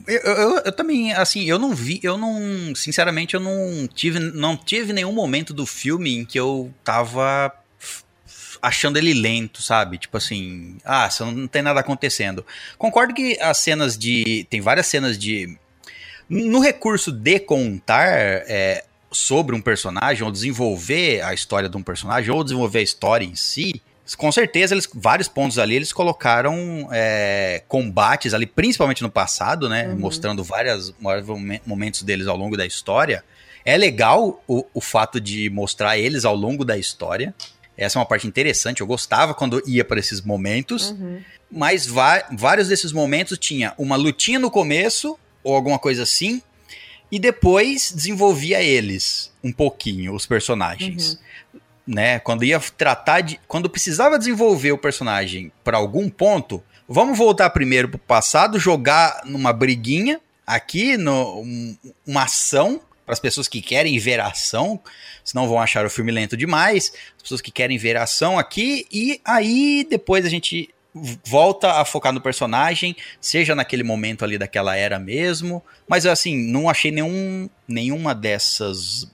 Eu, 0.07 0.19
eu- 0.21 0.33
eu- 0.35 0.61
eu 0.65 0.71
também, 0.71 1.11
assim, 1.13 1.43
eu 1.45 1.59
não 1.59 1.73
vi, 1.75 1.99
eu 2.01 2.17
não, 2.17 2.73
sinceramente, 2.75 3.33
eu 3.35 3.39
não 3.39 3.87
tive, 3.93 4.19
não 4.19 4.55
tive 4.55 4.93
nenhum 4.93 5.11
momento 5.11 5.53
do 5.53 5.65
filme 5.65 6.15
em 6.19 6.25
que 6.25 6.39
eu 6.39 6.71
tava 6.83 7.51
achando 8.65 8.97
ele 8.97 9.13
lento, 9.13 9.61
sabe? 9.61 9.97
Tipo 9.97 10.17
assim, 10.17 10.77
ah, 10.83 11.07
não 11.19 11.47
tem 11.47 11.61
nada 11.61 11.79
acontecendo. 11.79 12.45
Concordo 12.77 13.13
que 13.13 13.39
as 13.39 13.59
cenas 13.59 13.97
de, 13.97 14.47
tem 14.49 14.59
várias 14.59 14.87
cenas 14.87 15.17
de, 15.17 15.55
no 16.27 16.59
recurso 16.59 17.11
de 17.11 17.39
contar 17.39 18.07
é, 18.07 18.83
sobre 19.11 19.55
um 19.55 19.61
personagem 19.61 20.23
ou 20.23 20.31
desenvolver 20.31 21.21
a 21.21 21.33
história 21.33 21.69
de 21.69 21.77
um 21.77 21.83
personagem 21.83 22.31
ou 22.31 22.43
desenvolver 22.43 22.79
a 22.79 22.83
história 22.83 23.23
em 23.23 23.35
si, 23.35 23.81
com 24.15 24.31
certeza, 24.31 24.75
eles, 24.75 24.87
vários 24.93 25.27
pontos 25.27 25.57
ali 25.57 25.75
eles 25.75 25.91
colocaram 25.91 26.87
é, 26.91 27.63
combates 27.67 28.35
ali, 28.35 28.45
principalmente 28.45 29.01
no 29.01 29.09
passado, 29.09 29.67
né? 29.67 29.87
Uhum. 29.87 29.97
Mostrando 29.97 30.43
vários 30.43 30.93
momentos 31.65 32.03
deles 32.03 32.27
ao 32.27 32.37
longo 32.37 32.55
da 32.55 32.67
história. 32.67 33.23
É 33.63 33.75
legal 33.75 34.43
o, 34.47 34.63
o 34.75 34.79
fato 34.79 35.19
de 35.19 35.49
mostrar 35.49 35.97
eles 35.97 36.23
ao 36.23 36.35
longo 36.35 36.63
da 36.63 36.77
história. 36.77 37.33
Essa 37.77 37.97
é 37.97 37.99
uma 37.99 38.05
parte 38.05 38.27
interessante. 38.27 38.81
Eu 38.81 38.87
gostava 38.87 39.33
quando 39.33 39.61
ia 39.67 39.83
para 39.83 39.99
esses 39.99 40.21
momentos. 40.21 40.91
uhum. 40.91 41.21
Mas 41.51 41.85
vários 41.85 42.67
desses 42.67 42.91
momentos 42.91 43.37
tinha 43.37 43.73
uma 43.77 43.95
lutinha 43.95 44.39
no 44.39 44.49
começo, 44.51 45.17
ou 45.43 45.55
alguma 45.55 45.77
coisa 45.79 46.03
assim, 46.03 46.41
e 47.11 47.19
depois 47.19 47.93
desenvolvia 47.95 48.61
eles 48.63 49.31
um 49.43 49.51
pouquinho, 49.51 50.13
os 50.15 50.25
personagens. 50.25 51.19
Né? 51.87 52.17
Quando 52.19 52.43
ia 52.43 52.59
tratar 52.59 53.21
de. 53.21 53.39
Quando 53.47 53.69
precisava 53.69 54.17
desenvolver 54.17 54.71
o 54.71 54.77
personagem 54.77 55.51
para 55.63 55.77
algum 55.77 56.09
ponto, 56.09 56.63
vamos 56.89 57.15
voltar 57.17 57.49
primeiro 57.51 57.87
pro 57.89 57.99
passado, 57.99 58.59
jogar 58.59 59.21
numa 59.23 59.53
briguinha 59.53 60.19
aqui, 60.47 60.97
no, 60.97 61.41
um- 61.41 61.77
uma 62.07 62.23
ação, 62.23 62.81
as 63.07 63.19
pessoas 63.19 63.47
que 63.47 63.61
querem 63.61 63.97
ver 63.99 64.19
ação, 64.19 64.79
senão 65.23 65.47
vão 65.47 65.59
achar 65.59 65.85
o 65.85 65.89
filme 65.89 66.11
lento 66.11 66.35
demais. 66.35 66.91
As 67.15 67.23
pessoas 67.23 67.41
que 67.41 67.51
querem 67.51 67.77
ver 67.77 67.97
ação 67.97 68.39
aqui, 68.39 68.85
e 68.91 69.21
aí 69.23 69.85
depois 69.89 70.25
a 70.25 70.29
gente 70.29 70.69
volta 71.25 71.73
a 71.73 71.85
focar 71.85 72.13
no 72.13 72.21
personagem, 72.21 72.95
seja 73.19 73.53
naquele 73.53 73.83
momento 73.83 74.23
ali 74.23 74.37
daquela 74.37 74.75
era 74.75 74.97
mesmo. 74.97 75.61
Mas 75.87 76.05
assim, 76.05 76.37
não 76.37 76.69
achei 76.69 76.91
nenhum, 76.91 77.49
nenhuma 77.67 78.15
dessas. 78.15 79.11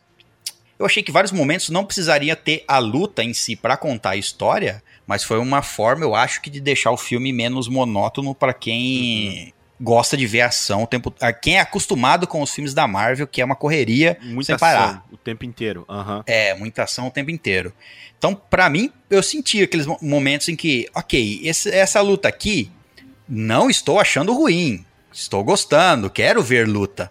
Eu 0.78 0.86
achei 0.86 1.04
que 1.04 1.12
vários 1.12 1.32
momentos 1.32 1.70
não 1.70 1.86
precisaria 1.86 2.36
ter 2.36 2.64
a 2.68 2.80
luta 2.80 3.24
em 3.24 3.34
si 3.34 3.56
para 3.56 3.78
contar 3.78 4.12
a 4.12 4.18
história, 4.18 4.82
mas 5.06 5.24
foi 5.24 5.38
uma 5.38 5.62
forma, 5.62 6.04
eu 6.04 6.16
acho, 6.16 6.42
que 6.42 6.50
de 6.50 6.60
deixar 6.60 6.92
o 6.92 6.98
filme 6.98 7.34
menos 7.34 7.68
monótono 7.68 8.34
para 8.34 8.54
quem 8.54 9.54
gosta 9.82 10.16
de 10.16 10.28
ver 10.28 10.42
ação 10.42 10.84
o 10.84 10.88
tempo. 10.88 11.14
a 11.20 11.34
Quem 11.34 11.58
é 11.58 11.60
acostumado 11.60 12.28
com 12.28 12.42
os 12.42 12.52
filmes 12.54 12.74
da 12.74 12.88
Marvel, 12.88 13.26
que 13.28 13.42
é 13.42 13.46
uma 13.46 13.56
correria 13.56 14.18
Muita 14.22 14.46
sem 14.46 14.56
ação 14.56 14.68
parar. 14.68 15.06
o 15.12 15.18
tempo 15.18 15.44
inteiro. 15.44 15.84
Aham. 15.90 16.24
É, 16.28 16.54
muita 16.54 16.84
ação 16.84 17.08
o 17.08 17.12
tempo 17.12 17.32
inteiro. 17.32 17.74
Então, 18.18 18.36
pra 18.36 18.70
mim, 18.70 18.92
eu 19.10 19.24
senti 19.24 19.64
aqueles 19.64 19.88
mo- 19.88 19.98
momentos 20.02 20.48
em 20.50 20.56
que, 20.56 20.88
ok, 20.94 21.42
esse- 21.44 21.72
essa 21.72 22.00
luta 22.02 22.28
aqui, 22.28 22.70
não 23.28 23.70
estou 23.70 24.00
achando 24.00 24.34
ruim. 24.34 24.86
Estou 25.12 25.44
gostando, 25.44 26.10
quero 26.10 26.42
ver 26.44 26.68
luta 26.68 27.10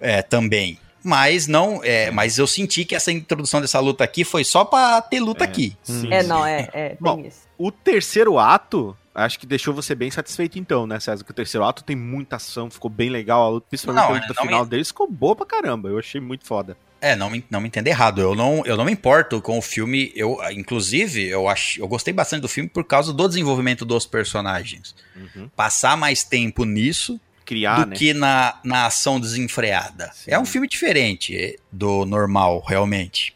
é, 0.00 0.20
também. 0.22 0.78
Mas 1.02 1.46
não, 1.46 1.80
é, 1.84 2.10
mas 2.10 2.38
eu 2.38 2.46
senti 2.46 2.84
que 2.84 2.94
essa 2.94 3.10
introdução 3.12 3.60
dessa 3.60 3.78
luta 3.80 4.02
aqui 4.04 4.24
foi 4.24 4.42
só 4.44 4.64
pra 4.64 5.00
ter 5.00 5.20
luta 5.20 5.44
É. 5.44 5.46
aqui. 5.48 5.76
Sim, 5.82 6.12
É, 6.12 6.22
sim. 6.22 6.28
não, 6.28 6.44
é, 6.44 6.68
é 6.72 6.88
tem 6.90 6.96
Bom, 7.00 7.20
isso. 7.20 7.40
O 7.56 7.70
terceiro 7.70 8.38
ato, 8.38 8.96
acho 9.24 9.38
que 9.38 9.46
deixou 9.46 9.74
você 9.74 9.94
bem 9.94 10.10
satisfeito 10.10 10.58
então, 10.58 10.86
né, 10.86 10.98
César? 11.00 11.24
Que 11.24 11.30
o 11.30 11.34
terceiro 11.34 11.64
ato 11.66 11.84
tem 11.84 11.96
muita 11.96 12.36
ação, 12.36 12.70
ficou 12.70 12.90
bem 12.90 13.10
legal. 13.10 13.42
A 13.44 13.48
luta, 13.50 13.66
principalmente 13.68 14.02
Não, 14.02 14.10
a 14.10 14.14
luta 14.20 14.34
não 14.36 14.42
final 14.42 14.64
me- 14.64 14.70
deles, 14.70 14.88
ficou 14.88 15.10
boa 15.10 15.34
pra 15.36 15.46
caramba. 15.46 15.88
Eu 15.88 15.98
achei 15.98 16.20
muito 16.20 16.46
foda. 16.46 16.76
É, 17.00 17.14
não 17.14 17.30
me, 17.30 17.44
não 17.48 17.60
me 17.60 17.68
entenda 17.68 17.88
errado. 17.88 18.20
Eu 18.20 18.34
não, 18.34 18.62
eu 18.66 18.76
não 18.76 18.84
me 18.84 18.90
importo 18.92 19.40
com 19.40 19.56
o 19.56 19.62
filme. 19.62 20.10
Eu, 20.16 20.36
inclusive, 20.50 21.28
eu, 21.28 21.48
ach, 21.48 21.76
eu 21.78 21.86
gostei 21.86 22.12
bastante 22.12 22.42
do 22.42 22.48
filme 22.48 22.68
por 22.68 22.82
causa 22.84 23.12
do 23.12 23.28
desenvolvimento 23.28 23.84
dos 23.84 24.04
personagens. 24.04 24.94
Uhum. 25.14 25.48
Passar 25.54 25.96
mais 25.96 26.24
tempo 26.24 26.64
nisso 26.64 27.20
Criar, 27.44 27.84
do 27.84 27.90
né? 27.90 27.96
que 27.96 28.12
na, 28.12 28.58
na 28.64 28.86
ação 28.86 29.20
desenfreada. 29.20 30.10
Sim. 30.12 30.32
É 30.32 30.38
um 30.40 30.44
filme 30.44 30.66
diferente 30.68 31.36
é, 31.36 31.54
do 31.70 32.04
normal, 32.04 32.64
realmente. 32.66 33.34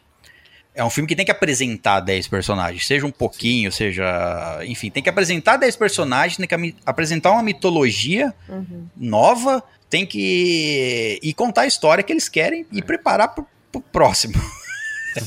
É 0.75 0.83
um 0.83 0.89
filme 0.89 1.07
que 1.07 1.15
tem 1.15 1.23
que 1.25 1.31
apresentar 1.31 1.99
10 1.99 2.27
personagens, 2.27 2.87
seja 2.87 3.05
um 3.05 3.11
pouquinho, 3.11 3.71
seja. 3.71 4.59
Enfim, 4.65 4.89
tem 4.89 5.03
que 5.03 5.09
apresentar 5.09 5.57
10 5.57 5.75
personagens, 5.75 6.37
tem 6.37 6.47
que 6.47 6.75
apresentar 6.85 7.31
uma 7.31 7.43
mitologia 7.43 8.33
Uhum. 8.49 8.87
nova, 8.97 9.63
tem 9.89 10.05
que. 10.05 11.19
e 11.21 11.33
contar 11.33 11.61
a 11.61 11.67
história 11.67 12.03
que 12.03 12.11
eles 12.11 12.27
querem 12.27 12.65
e 12.71 12.81
preparar 12.81 13.29
pro, 13.35 13.45
pro 13.71 13.81
próximo. 13.81 14.33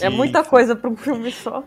É 0.00 0.08
muita 0.10 0.42
coisa 0.42 0.74
pra 0.74 0.90
um 0.90 0.96
filme 0.96 1.30
só. 1.30 1.62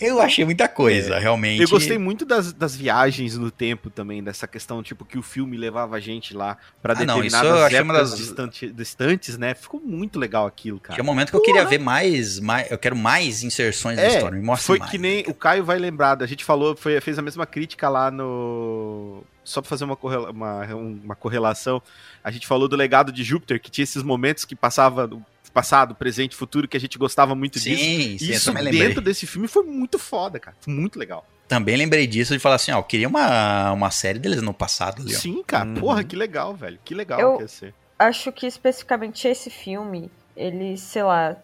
Eu 0.00 0.20
achei 0.20 0.44
muita 0.44 0.68
coisa, 0.68 1.18
realmente. 1.18 1.60
Eu 1.62 1.68
gostei 1.68 1.98
muito 1.98 2.24
das, 2.24 2.52
das 2.52 2.74
viagens 2.76 3.36
no 3.36 3.50
tempo 3.50 3.90
também, 3.90 4.22
dessa 4.22 4.46
questão, 4.46 4.82
tipo, 4.82 5.04
que 5.04 5.18
o 5.18 5.22
filme 5.22 5.56
levava 5.56 5.96
a 5.96 6.00
gente 6.00 6.34
lá 6.34 6.56
pra 6.82 6.92
Ah, 6.92 7.04
não, 7.04 7.22
isso 7.22 7.36
determinadas 7.36 7.62
achei 7.64 7.80
uma 7.80 7.92
épocas 7.94 8.10
das- 8.10 8.18
distante- 8.18 8.70
distantes, 8.72 9.38
né? 9.38 9.54
Ficou 9.54 9.80
muito 9.80 10.18
legal 10.18 10.46
aquilo, 10.46 10.78
cara. 10.80 10.94
Tinha 10.94 11.02
um 11.02 11.06
momento 11.06 11.30
que 11.30 11.36
eu 11.36 11.42
queria 11.42 11.64
ver 11.64 11.78
mais, 11.78 12.38
mais. 12.40 12.70
Eu 12.70 12.78
quero 12.78 12.94
mais 12.96 13.42
inserções 13.42 13.96
da 13.96 14.06
história. 14.06 14.38
Me 14.38 14.44
mostra 14.44 14.66
foi 14.66 14.78
mais. 14.78 14.90
que 14.90 14.98
nem 14.98 15.24
o 15.26 15.34
Caio 15.34 15.64
vai 15.64 15.78
lembrar, 15.78 16.22
a 16.22 16.26
gente 16.26 16.44
falou, 16.44 16.76
foi, 16.76 17.00
fez 17.00 17.18
a 17.18 17.22
mesma 17.22 17.46
crítica 17.46 17.88
lá 17.88 18.10
no. 18.10 19.22
Só 19.44 19.60
pra 19.60 19.68
fazer 19.68 19.84
uma, 19.84 19.96
correla- 19.96 20.30
uma, 20.30 20.64
uma 20.74 21.16
correlação, 21.16 21.82
a 22.22 22.30
gente 22.30 22.46
falou 22.46 22.68
do 22.68 22.76
legado 22.76 23.10
de 23.10 23.24
Júpiter, 23.24 23.60
que 23.60 23.70
tinha 23.70 23.82
esses 23.82 24.02
momentos 24.02 24.44
que 24.44 24.54
passava 24.54 25.10
passado, 25.52 25.94
presente, 25.94 26.34
futuro, 26.34 26.66
que 26.66 26.76
a 26.76 26.80
gente 26.80 26.98
gostava 26.98 27.34
muito 27.34 27.60
disso. 27.60 27.82
Sim, 27.84 28.18
sim, 28.18 28.26
eu 28.26 28.34
Isso 28.34 28.52
dentro 28.52 29.00
desse 29.00 29.26
filme 29.26 29.46
foi 29.46 29.62
muito 29.62 29.98
foda, 29.98 30.40
cara. 30.40 30.56
Foi 30.60 30.72
muito 30.72 30.98
legal. 30.98 31.26
Também 31.46 31.76
lembrei 31.76 32.06
disso 32.06 32.32
de 32.32 32.38
falar 32.38 32.54
assim, 32.54 32.72
ó, 32.72 32.78
eu 32.78 32.82
queria 32.82 33.06
uma, 33.08 33.72
uma 33.72 33.90
série 33.90 34.18
deles 34.18 34.40
no 34.40 34.54
passado 34.54 35.02
ali, 35.02 35.14
ó. 35.14 35.18
Sim, 35.18 35.42
cara. 35.46 35.68
Uhum. 35.68 35.74
Porra, 35.74 36.02
que 36.02 36.16
legal, 36.16 36.54
velho. 36.54 36.78
Que 36.84 36.94
legal 36.94 37.20
Eu- 37.20 37.36
que 37.36 37.42
ia 37.42 37.48
ser. 37.48 37.74
Acho 37.98 38.32
que 38.32 38.46
especificamente 38.46 39.28
esse 39.28 39.48
filme, 39.48 40.10
ele, 40.36 40.76
sei 40.76 41.04
lá, 41.04 41.36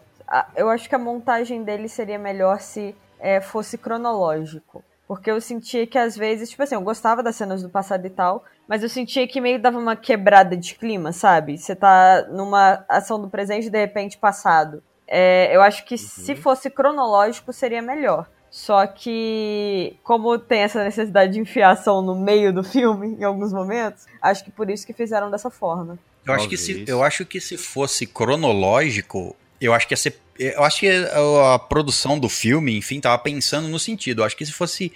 eu 0.57 0.69
acho 0.69 0.89
que 0.89 0.95
a 0.95 0.99
montagem 0.99 1.63
dele 1.63 1.89
seria 1.89 2.19
melhor 2.19 2.61
se 2.61 2.97
é, 3.21 3.41
fosse 3.41 3.79
cronológico. 3.79 4.83
Porque 5.09 5.31
eu 5.31 5.41
sentia 5.41 5.87
que 5.87 5.97
às 5.97 6.15
vezes, 6.15 6.51
tipo 6.51 6.63
assim, 6.63 6.75
eu 6.75 6.83
gostava 6.83 7.23
das 7.23 7.35
cenas 7.35 7.63
do 7.63 7.71
passado 7.71 8.07
e 8.07 8.11
tal, 8.11 8.45
mas 8.69 8.83
eu 8.83 8.91
sentia 8.91 9.27
que 9.27 9.41
meio 9.41 9.59
dava 9.59 9.79
uma 9.79 9.97
quebrada 9.97 10.55
de 10.55 10.75
clima, 10.75 11.13
sabe? 11.13 11.57
Você 11.57 11.75
tá 11.75 12.27
numa 12.31 12.85
ação 12.87 13.19
do 13.19 13.31
presente 13.31 13.69
e 13.69 13.71
de 13.71 13.79
repente 13.79 14.19
passado. 14.19 14.83
É, 15.07 15.57
eu 15.57 15.63
acho 15.63 15.87
que 15.87 15.97
se 15.97 16.37
fosse 16.37 16.69
cronológico 16.69 17.51
seria 17.55 17.81
melhor. 17.81 18.29
Só 18.51 18.87
que, 18.87 19.97
como 20.03 20.39
tem 20.39 20.61
essa 20.61 20.85
necessidade 20.85 21.33
de 21.33 21.41
enfiar 21.41 21.71
ação 21.71 22.03
no 22.03 22.15
meio 22.15 22.53
do 22.53 22.63
filme, 22.63 23.17
em 23.19 23.25
alguns 23.25 23.53
momentos, 23.53 24.07
acho 24.21 24.45
que 24.45 24.51
por 24.51 24.69
isso 24.69 24.87
que 24.87 24.93
fizeram 24.93 25.31
dessa 25.31 25.51
forma. 25.51 25.99
Eu 26.27 26.35
acho, 26.35 26.49
que 26.49 26.57
se, 26.59 26.85
eu 26.87 27.03
acho 27.03 27.25
que 27.25 27.41
se 27.41 27.57
fosse 27.57 28.07
cronológico, 28.07 29.35
eu 29.61 29.73
acho 29.75 29.87
que 29.87 29.93
ia 29.93 29.97
ser. 29.97 30.19
Eu 30.39 30.63
acho 30.63 30.79
que 30.81 30.89
a, 30.89 31.59
produção 31.59 32.19
do 32.19 32.29
filme, 32.29 32.77
enfim, 32.77 33.01
tava 33.01 33.19
pensando 33.19 33.67
no 33.69 33.79
sentido. 33.79 34.21
Eu 34.23 34.25
acho 34.27 34.37
que 34.37 34.47
se 34.47 34.53
fosse 34.53 34.93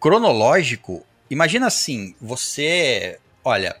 cronológico, 0.00 1.04
imagina 1.30 1.66
assim, 1.68 2.14
você. 2.20 3.18
Olha, 3.44 3.76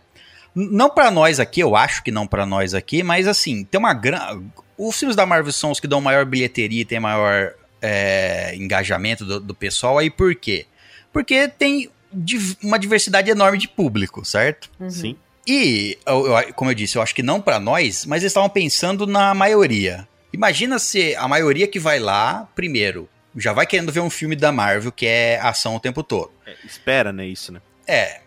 não 0.54 0.88
pra 0.88 1.10
nós 1.10 1.40
aqui, 1.40 1.60
eu 1.60 1.74
acho 1.74 2.02
que 2.02 2.10
não 2.10 2.26
pra 2.26 2.46
nós 2.46 2.72
aqui, 2.74 3.02
mas 3.02 3.26
assim, 3.26 3.64
tem 3.64 3.78
uma 3.78 3.92
grande. 3.92 4.44
Os 4.78 4.96
filmes 4.96 5.16
da 5.16 5.26
Marvel 5.26 5.52
são 5.52 5.70
os 5.70 5.80
que 5.80 5.86
dão 5.88 6.00
maior 6.00 6.24
bilheteria 6.24 6.82
e 6.82 6.84
tem 6.84 7.00
maior 7.00 7.52
é, 7.82 8.54
engajamento 8.56 9.24
do, 9.24 9.40
do 9.40 9.54
pessoal. 9.54 9.98
Aí 9.98 10.08
por 10.08 10.34
quê? 10.34 10.66
Porque 11.12 11.48
tem 11.48 11.90
div- 12.12 12.56
uma 12.62 12.78
diversidade 12.78 13.30
enorme 13.30 13.58
de 13.58 13.68
público, 13.68 14.24
certo? 14.24 14.70
Uhum. 14.78 14.88
Sim. 14.90 15.16
E, 15.46 15.98
eu- 16.06 16.26
eu- 16.26 16.54
como 16.54 16.70
eu 16.70 16.74
disse, 16.74 16.96
eu 16.96 17.02
acho 17.02 17.14
que 17.14 17.22
não 17.22 17.40
pra 17.40 17.58
nós, 17.58 18.06
mas 18.06 18.22
eles 18.22 18.30
estavam 18.30 18.48
pensando 18.48 19.06
na 19.06 19.34
maioria. 19.34 20.06
Imagina 20.32 20.78
se 20.78 21.14
a 21.16 21.26
maioria 21.26 21.66
que 21.66 21.78
vai 21.78 21.98
lá, 21.98 22.48
primeiro, 22.54 23.08
já 23.36 23.52
vai 23.52 23.66
querendo 23.66 23.92
ver 23.92 24.00
um 24.00 24.10
filme 24.10 24.36
da 24.36 24.50
Marvel 24.52 24.92
que 24.92 25.06
é 25.06 25.38
ação 25.40 25.74
o 25.76 25.80
tempo 25.80 26.02
todo. 26.02 26.30
É, 26.46 26.54
espera, 26.64 27.12
né, 27.12 27.26
isso, 27.26 27.52
né? 27.52 27.60
É, 27.86 28.20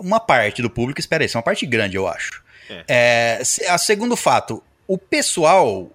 uma 0.00 0.20
parte 0.20 0.62
do 0.62 0.70
público 0.70 1.00
espera 1.00 1.24
isso, 1.24 1.36
uma 1.36 1.42
parte 1.42 1.66
grande, 1.66 1.96
eu 1.96 2.06
acho. 2.06 2.42
É, 2.88 3.40
se- 3.44 3.64
a 3.66 3.76
segundo 3.76 4.16
fato, 4.16 4.62
o 4.86 4.96
pessoal, 4.96 5.90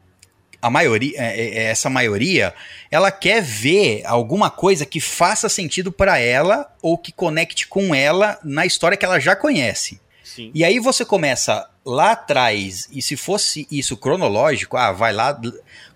a 0.62 0.70
maioria, 0.70 1.14
é, 1.18 1.40
é, 1.42 1.64
essa 1.66 1.90
maioria, 1.90 2.54
ela 2.92 3.12
quer 3.12 3.42
ver 3.42 4.04
alguma 4.06 4.50
coisa 4.50 4.86
que 4.86 5.00
faça 5.00 5.48
sentido 5.50 5.92
pra 5.92 6.20
ela 6.20 6.72
ou 6.82 6.98
que 6.98 7.12
conecte 7.12 7.68
com 7.68 7.94
ela 7.96 8.38
na 8.44 8.66
história 8.66 8.98
que 8.98 9.06
ela 9.06 9.20
já 9.20 9.36
conhece. 9.36 10.00
Sim. 10.24 10.52
E 10.54 10.64
aí 10.64 10.80
você 10.80 11.04
começa 11.04 11.68
lá 11.86 12.12
atrás, 12.12 12.88
e 12.92 13.02
se 13.02 13.16
fosse 13.16 13.68
isso 13.72 13.98
cronológico, 13.98 14.78
ah, 14.78 14.92
vai 14.92 15.14
lá 15.14 15.40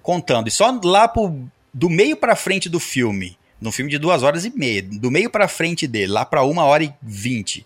contando, 0.02 0.48
e 0.48 0.52
só 0.52 0.80
lá 0.84 1.08
pro, 1.08 1.48
do 1.74 1.90
meio 1.90 2.16
pra 2.16 2.36
frente 2.36 2.70
do 2.70 2.80
filme, 2.80 3.38
no 3.60 3.72
filme 3.72 3.92
de 3.92 3.98
duas 3.98 4.24
horas 4.24 4.46
e 4.46 4.50
meia, 4.56 4.82
do 4.82 5.12
meio 5.12 5.30
pra 5.30 5.48
frente 5.48 5.88
dele, 5.88 6.12
lá 6.12 6.26
pra 6.26 6.44
uma 6.44 6.64
hora 6.64 6.84
e 6.84 6.94
vinte, 7.02 7.66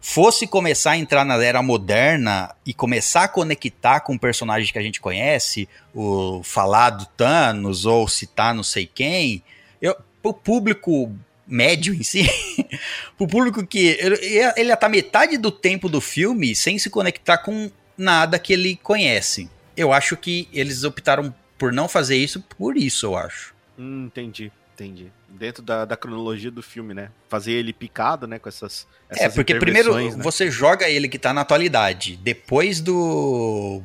fosse 0.00 0.46
começar 0.46 0.92
a 0.92 0.98
entrar 0.98 1.24
na 1.24 1.42
era 1.42 1.62
moderna 1.62 2.54
e 2.64 2.72
começar 2.72 3.24
a 3.24 3.28
conectar 3.28 4.00
com 4.00 4.16
personagens 4.16 4.70
que 4.70 4.78
a 4.78 4.82
gente 4.82 5.00
conhece, 5.00 5.68
o 5.94 6.42
falar 6.42 6.90
do 6.90 7.06
Thanos 7.06 7.84
ou 7.84 8.08
citar 8.08 8.54
não 8.54 8.62
sei 8.62 8.86
quem, 8.86 9.42
eu, 9.80 9.96
pro 10.22 10.32
público 10.32 11.14
médio 11.50 11.92
em 11.92 12.02
si, 12.02 12.22
pro 13.18 13.26
público 13.26 13.66
que 13.66 13.96
ele, 14.00 14.16
ele 14.56 14.72
estar 14.72 14.88
metade 14.88 15.36
do 15.36 15.50
tempo 15.50 15.88
do 15.88 16.00
filme 16.00 16.54
sem 16.54 16.78
se 16.78 16.88
conectar 16.88 17.38
com 17.38 17.70
nada 17.98 18.38
que 18.38 18.52
ele 18.52 18.76
conhece. 18.82 19.50
Eu 19.76 19.92
acho 19.92 20.16
que 20.16 20.48
eles 20.52 20.84
optaram 20.84 21.34
por 21.58 21.72
não 21.72 21.88
fazer 21.88 22.16
isso 22.16 22.40
por 22.56 22.76
isso, 22.76 23.06
eu 23.06 23.16
acho. 23.16 23.54
Hum, 23.78 24.04
entendi, 24.06 24.50
entendi. 24.74 25.06
Dentro 25.28 25.62
da, 25.62 25.84
da 25.84 25.96
cronologia 25.96 26.50
do 26.50 26.62
filme, 26.62 26.92
né? 26.94 27.10
Fazer 27.28 27.52
ele 27.52 27.72
picado, 27.72 28.26
né? 28.26 28.38
Com 28.38 28.48
essas. 28.48 28.86
É, 29.08 29.24
essas 29.24 29.34
porque 29.34 29.54
primeiro 29.54 29.94
né? 29.94 30.22
você 30.22 30.50
joga 30.50 30.88
ele 30.88 31.08
que 31.08 31.18
tá 31.18 31.32
na 31.32 31.42
atualidade, 31.42 32.16
depois 32.16 32.80
do. 32.80 33.82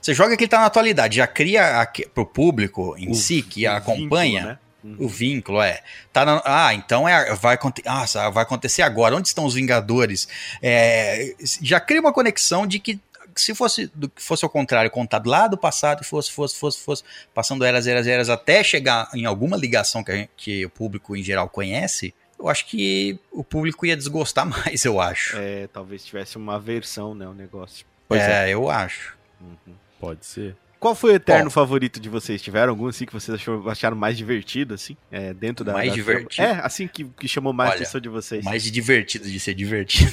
Você 0.00 0.12
joga 0.14 0.36
que 0.36 0.42
ele 0.44 0.48
tá 0.50 0.58
na 0.60 0.66
atualidade, 0.66 1.16
já 1.18 1.26
cria 1.28 1.80
aque- 1.80 2.08
pro 2.08 2.26
público 2.26 2.94
em 2.98 3.10
O- 3.10 3.14
si, 3.14 3.40
que 3.40 3.66
acompanha. 3.66 4.40
vínculo, 4.40 4.52
né? 4.54 4.58
Uhum. 4.84 4.96
O 4.98 5.08
vínculo, 5.08 5.62
é. 5.62 5.80
Tá 6.12 6.24
na- 6.24 6.42
ah, 6.44 6.74
então 6.74 7.08
é, 7.08 7.34
vai, 7.34 7.58
ah, 7.86 8.30
vai 8.30 8.42
acontecer 8.42 8.82
agora. 8.82 9.14
Onde 9.16 9.28
estão 9.28 9.44
os 9.44 9.54
Vingadores? 9.54 10.26
É, 10.60 11.34
já 11.60 11.78
cria 11.78 12.00
uma 12.00 12.12
conexão 12.12 12.66
de 12.66 12.78
que 12.78 12.98
se 13.34 13.54
fosse 13.54 13.90
do 13.94 14.08
que 14.10 14.20
fosse 14.22 14.44
ao 14.44 14.50
contrário, 14.50 14.90
contado 14.90 15.26
lá 15.28 15.46
do 15.48 15.56
passado, 15.56 16.02
e 16.02 16.04
fosse, 16.04 16.30
fosse, 16.30 16.54
fosse, 16.56 16.78
fosse, 16.78 17.02
passando 17.32 17.64
eras, 17.64 17.86
eras, 17.86 18.06
eras, 18.06 18.28
até 18.28 18.62
chegar 18.62 19.08
em 19.14 19.24
alguma 19.24 19.56
ligação 19.56 20.04
que, 20.04 20.10
a 20.10 20.14
gente- 20.16 20.30
que 20.36 20.66
o 20.66 20.70
público 20.70 21.16
em 21.16 21.22
geral 21.22 21.48
conhece, 21.48 22.12
eu 22.38 22.48
acho 22.48 22.66
que 22.66 23.18
o 23.30 23.42
público 23.42 23.86
ia 23.86 23.96
desgostar 23.96 24.44
mais, 24.74 24.84
eu 24.84 25.00
acho. 25.00 25.36
É, 25.38 25.66
talvez 25.72 26.04
tivesse 26.04 26.36
uma 26.36 26.58
versão, 26.58 27.14
né? 27.14 27.26
O 27.26 27.32
negócio. 27.32 27.86
é, 28.10 28.50
eu 28.50 28.68
acho. 28.68 29.16
Uhum. 29.40 29.74
Pode 29.98 30.26
ser. 30.26 30.54
Qual 30.82 30.96
foi 30.96 31.12
o 31.12 31.14
eterno 31.14 31.44
Bom. 31.44 31.50
favorito 31.50 32.00
de 32.00 32.08
vocês? 32.08 32.42
Tiveram 32.42 32.70
algum 32.70 32.88
assim 32.88 33.06
que 33.06 33.12
vocês 33.12 33.32
achou- 33.36 33.70
acharam 33.70 33.96
mais 33.96 34.16
divertido, 34.16 34.74
assim? 34.74 34.96
É, 35.12 35.32
dentro 35.32 35.64
da. 35.64 35.72
Mais 35.74 35.90
da 35.90 35.94
divertido? 35.94 36.42
É, 36.44 36.60
assim 36.60 36.88
que, 36.88 37.04
que 37.04 37.28
chamou 37.28 37.52
mais 37.52 37.70
Olha, 37.70 37.82
atenção 37.82 38.00
de 38.00 38.08
vocês. 38.08 38.44
Mais 38.44 38.64
divertido, 38.64 39.30
de 39.30 39.38
ser 39.38 39.54
divertido. 39.54 40.10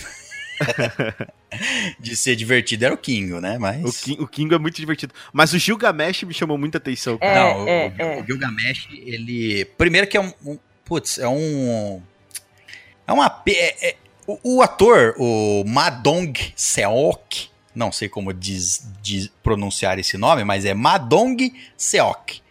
de 2.00 2.16
ser 2.16 2.36
divertido 2.36 2.86
era 2.86 2.94
o 2.94 2.98
Kingo, 2.98 3.42
né? 3.42 3.58
Mas. 3.58 3.84
O, 3.84 3.92
King, 4.04 4.22
o 4.22 4.28
Kingo 4.28 4.54
é 4.54 4.60
muito 4.60 4.76
divertido. 4.76 5.12
Mas 5.34 5.54
o 5.54 5.58
Gilgamesh 5.58 6.22
me 6.24 6.34
chamou 6.36 6.56
muita 6.56 6.78
atenção. 6.78 7.18
cara. 7.18 7.32
É, 7.32 7.44
Não, 7.54 7.64
o- 7.64 7.68
é, 7.68 7.88
o, 7.88 8.02
é. 8.02 8.22
o 8.22 8.26
Gilgamesh, 8.28 8.88
ele. 8.92 9.66
Primeiro 9.78 10.06
que 10.06 10.18
é 10.18 10.22
um. 10.22 10.32
um- 10.46 10.60
putz, 10.86 11.18
é 11.18 11.28
um. 11.28 12.00
É 13.08 13.12
uma. 13.12 13.42
é- 13.48 13.90
é- 13.90 13.96
o, 14.28 14.58
o 14.58 14.62
ator, 14.62 15.16
o 15.18 15.64
Madong 15.66 16.32
Seok, 16.56 17.49
não 17.76 17.92
sei 17.92 18.10
como 18.10 18.34
diz, 18.34 18.88
diz- 19.02 19.32
pronunciar 19.44 19.98
esse 20.00 20.18
nome, 20.18 20.44
mas 20.44 20.66
é 20.66 20.74
Madong 20.74 21.38
Seok. 21.78 22.42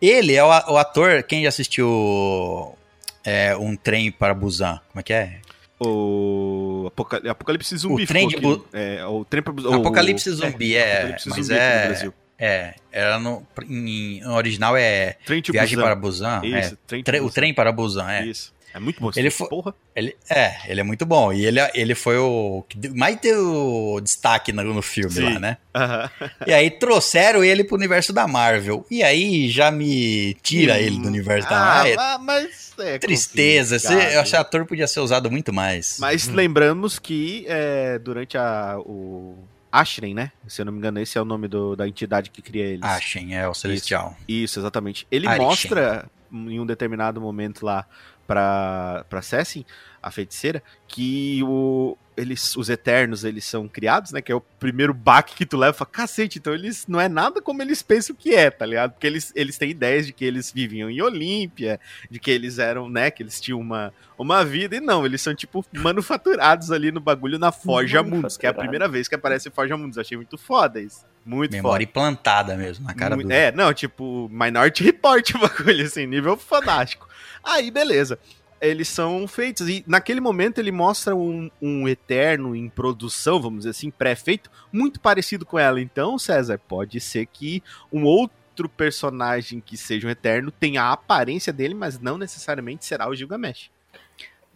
Ele 0.00 0.34
é 0.34 0.44
o, 0.44 0.48
o 0.48 0.76
ator. 0.76 1.22
Quem 1.22 1.42
já 1.42 1.48
assistiu 1.48 2.76
é, 3.24 3.56
Um 3.56 3.74
Trem 3.76 4.10
para 4.12 4.34
Busan? 4.34 4.80
Como 4.92 5.00
é 5.00 5.02
que 5.02 5.12
é? 5.12 5.40
O 5.78 6.84
Apoca- 6.88 7.22
Apocalipse 7.30 7.76
Zumbi. 7.76 8.04
O 8.04 8.06
trem 8.06 8.28
de 8.28 8.36
aqui. 8.36 8.62
É, 8.72 9.04
o 9.06 9.24
trem 9.24 9.42
pra... 9.42 9.52
o- 9.52 9.74
Apocalipse 9.74 10.30
Zumbi, 10.30 10.74
é. 10.74 10.92
Apocalipse 10.98 11.28
mas 11.28 11.46
Zumbi 11.46 11.58
é. 11.58 12.10
É, 12.38 12.74
era 12.92 13.18
no, 13.18 13.46
em, 13.66 14.20
no 14.20 14.34
original 14.34 14.76
é 14.76 15.16
Trem 15.24 15.42
Viagem 15.50 15.76
Busan. 15.76 15.82
para 15.86 15.94
Busan. 15.94 16.40
é. 16.44 16.60
Isso, 16.60 16.76
trem 16.86 17.02
to 17.02 17.06
Tre- 17.06 17.20
o 17.20 17.22
Busan. 17.24 17.34
trem 17.34 17.54
para 17.54 17.72
Busan, 17.72 18.10
é. 18.10 18.26
Isso. 18.26 18.52
É 18.76 18.78
muito 18.80 19.00
bom. 19.00 19.08
esse 19.10 19.18
Ele 19.20 19.30
filme, 19.30 19.48
foi- 19.48 19.48
Porra. 19.48 19.74
Ele, 19.94 20.14
é, 20.28 20.56
ele 20.70 20.80
é 20.80 20.84
muito 20.84 21.06
bom. 21.06 21.32
E 21.32 21.46
ele, 21.46 21.58
ele 21.74 21.94
foi 21.94 22.18
o 22.18 22.62
que 22.68 22.88
mais 22.90 23.16
deu 23.18 23.98
destaque 24.02 24.52
no, 24.52 24.62
no 24.62 24.82
filme 24.82 25.10
Sim. 25.10 25.22
lá, 25.34 25.40
né? 25.40 25.56
Aham. 25.74 26.10
E 26.46 26.52
aí 26.52 26.70
trouxeram 26.70 27.42
ele 27.42 27.64
pro 27.64 27.74
universo 27.76 28.12
da 28.12 28.26
Marvel. 28.28 28.84
E 28.90 29.02
aí 29.02 29.48
já 29.48 29.70
me 29.70 30.34
tira 30.42 30.78
ele 30.78 30.98
do 30.98 31.08
universo 31.08 31.48
da 31.48 31.56
Ah, 31.56 31.74
Marvel. 31.76 31.96
ma- 31.96 32.18
mas 32.18 32.74
é 32.78 32.98
Tristeza. 32.98 33.76
Eu 34.12 34.20
acho 34.20 34.30
que 34.32 34.36
o 34.36 34.40
ator 34.40 34.66
podia 34.66 34.86
ser 34.86 35.00
usado 35.00 35.30
muito 35.30 35.52
mais. 35.52 35.96
Mas 35.98 36.28
lembramos 36.28 36.98
que 36.98 37.46
é, 37.48 37.98
durante 37.98 38.36
a, 38.36 38.76
o 38.80 39.38
Ashren, 39.72 40.14
né? 40.14 40.32
Se 40.46 40.60
eu 40.60 40.66
não 40.66 40.72
me 40.72 40.78
engano, 40.78 41.00
esse 41.00 41.16
é 41.16 41.20
o 41.22 41.24
nome 41.24 41.48
do- 41.48 41.74
da 41.74 41.88
entidade 41.88 42.28
que 42.30 42.42
cria 42.42 42.64
eles. 42.64 42.82
Achem, 42.82 43.34
é 43.36 43.48
o 43.48 43.54
Celestial. 43.54 44.14
Isso, 44.28 44.58
exatamente. 44.60 45.06
Ele 45.10 45.26
Arishem. 45.26 45.46
mostra 45.46 46.04
em 46.32 46.58
um 46.60 46.66
determinado 46.66 47.20
momento 47.20 47.64
lá 47.64 47.86
pra, 48.26 49.04
pra 49.08 49.22
Cessin, 49.22 49.64
a 50.02 50.10
feiticeira, 50.10 50.62
que 50.86 51.40
o, 51.42 51.96
eles, 52.16 52.54
os 52.56 52.68
Eternos, 52.68 53.24
eles 53.24 53.44
são 53.44 53.66
criados, 53.66 54.12
né? 54.12 54.22
Que 54.22 54.30
é 54.30 54.34
o 54.34 54.40
primeiro 54.40 54.94
baque 54.94 55.34
que 55.34 55.44
tu 55.44 55.56
leva 55.56 55.74
e 55.74 55.78
fala, 55.78 55.90
cacete, 55.90 56.38
então 56.38 56.54
eles 56.54 56.86
não 56.86 57.00
é 57.00 57.08
nada 57.08 57.42
como 57.42 57.60
eles 57.60 57.82
pensam 57.82 58.14
que 58.14 58.32
é, 58.34 58.48
tá 58.50 58.64
ligado? 58.64 58.92
Porque 58.92 59.06
eles, 59.06 59.32
eles 59.34 59.58
têm 59.58 59.70
ideias 59.70 60.06
de 60.06 60.12
que 60.12 60.24
eles 60.24 60.52
viviam 60.52 60.88
em 60.88 61.02
Olímpia, 61.02 61.80
de 62.08 62.20
que 62.20 62.30
eles 62.30 62.58
eram, 62.60 62.88
né? 62.88 63.10
Que 63.10 63.22
eles 63.22 63.40
tinham 63.40 63.58
uma, 63.58 63.92
uma 64.16 64.44
vida, 64.44 64.76
e 64.76 64.80
não, 64.80 65.04
eles 65.04 65.20
são, 65.20 65.34
tipo, 65.34 65.64
manufaturados 65.72 66.70
ali 66.70 66.92
no 66.92 67.00
bagulho 67.00 67.38
na 67.38 67.50
Forja 67.50 68.02
Mundos, 68.02 68.36
que 68.36 68.46
é 68.46 68.50
a 68.50 68.54
primeira 68.54 68.86
vez 68.88 69.08
que 69.08 69.14
aparece 69.16 69.50
Forja 69.50 69.76
Mundos. 69.76 69.98
Achei 69.98 70.16
muito 70.16 70.38
foda 70.38 70.80
isso. 70.80 71.04
Muito 71.24 71.50
Memória 71.50 71.84
foda. 71.84 71.90
implantada 71.90 72.56
mesmo, 72.56 72.86
na 72.86 72.94
cara 72.94 73.16
Muito- 73.16 73.26
do. 73.26 73.32
É, 73.34 73.50
não, 73.50 73.74
tipo, 73.74 74.28
Minority 74.30 74.84
Report 74.84 75.28
o 75.34 75.38
bagulho, 75.40 75.84
assim, 75.84 76.06
nível 76.06 76.36
fanático. 76.36 77.05
Aí, 77.46 77.70
beleza. 77.70 78.18
Eles 78.60 78.88
são 78.88 79.28
feitos. 79.28 79.68
E 79.68 79.84
naquele 79.86 80.20
momento 80.20 80.58
ele 80.58 80.72
mostra 80.72 81.14
um, 81.14 81.50
um 81.62 81.86
Eterno 81.86 82.56
em 82.56 82.68
produção, 82.68 83.40
vamos 83.40 83.60
dizer 83.60 83.70
assim, 83.70 83.90
pré-feito, 83.90 84.50
muito 84.72 84.98
parecido 84.98 85.46
com 85.46 85.58
ela. 85.58 85.80
Então, 85.80 86.18
César, 86.18 86.58
pode 86.66 86.98
ser 87.00 87.26
que 87.26 87.62
um 87.92 88.02
outro 88.04 88.68
personagem 88.68 89.60
que 89.60 89.76
seja 89.76 90.08
um 90.08 90.10
Eterno 90.10 90.50
tenha 90.50 90.82
a 90.82 90.92
aparência 90.92 91.52
dele, 91.52 91.74
mas 91.74 92.00
não 92.00 92.16
necessariamente 92.18 92.84
será 92.84 93.08
o 93.08 93.14
Gilgamesh. 93.14 93.70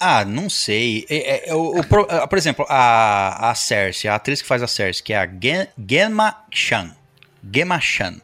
Ah, 0.00 0.24
não 0.24 0.48
sei. 0.48 1.04
É, 1.10 1.50
é, 1.50 1.54
o, 1.54 1.78
o 1.80 1.86
pro- 1.86 2.06
ah, 2.08 2.26
por 2.26 2.38
exemplo, 2.38 2.64
a, 2.70 3.50
a 3.50 3.54
Cersei, 3.54 4.08
a 4.10 4.14
atriz 4.14 4.40
que 4.40 4.48
faz 4.48 4.62
a 4.62 4.66
Cersei, 4.66 5.04
que 5.04 5.12
é 5.12 5.18
a 5.18 5.26
Gen, 5.26 5.68
Genma 5.86 6.42
Chan. 6.50 6.96
Gemma 7.54 7.78
Chan. 7.78 8.18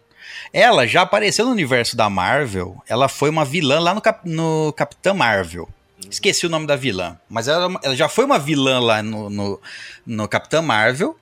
Ela 0.53 0.87
já 0.87 1.03
apareceu 1.03 1.45
no 1.45 1.51
universo 1.53 1.97
da 1.97 2.09
Marvel. 2.09 2.82
Ela 2.89 3.09
foi 3.09 3.30
uma 3.30 3.45
vilã 3.45 3.78
lá 3.80 3.95
no, 3.95 4.01
Cap, 4.01 4.28
no 4.28 4.72
Capitã 4.76 5.12
Marvel. 5.14 5.68
Esqueci 6.11 6.47
o 6.47 6.51
nome 6.51 6.66
da 6.66 6.76
vilã. 6.76 7.18
Mas 7.28 7.49
ela, 7.49 7.78
ela 7.82 7.97
já 7.97 8.09
foi 8.09 8.24
uma 8.24 8.39
vilã 8.39 8.78
lá 8.78 9.03
no, 9.03 9.28
no, 9.30 9.61
no 10.07 10.28
Capitã 10.28 10.62
Marvel. 10.62 11.16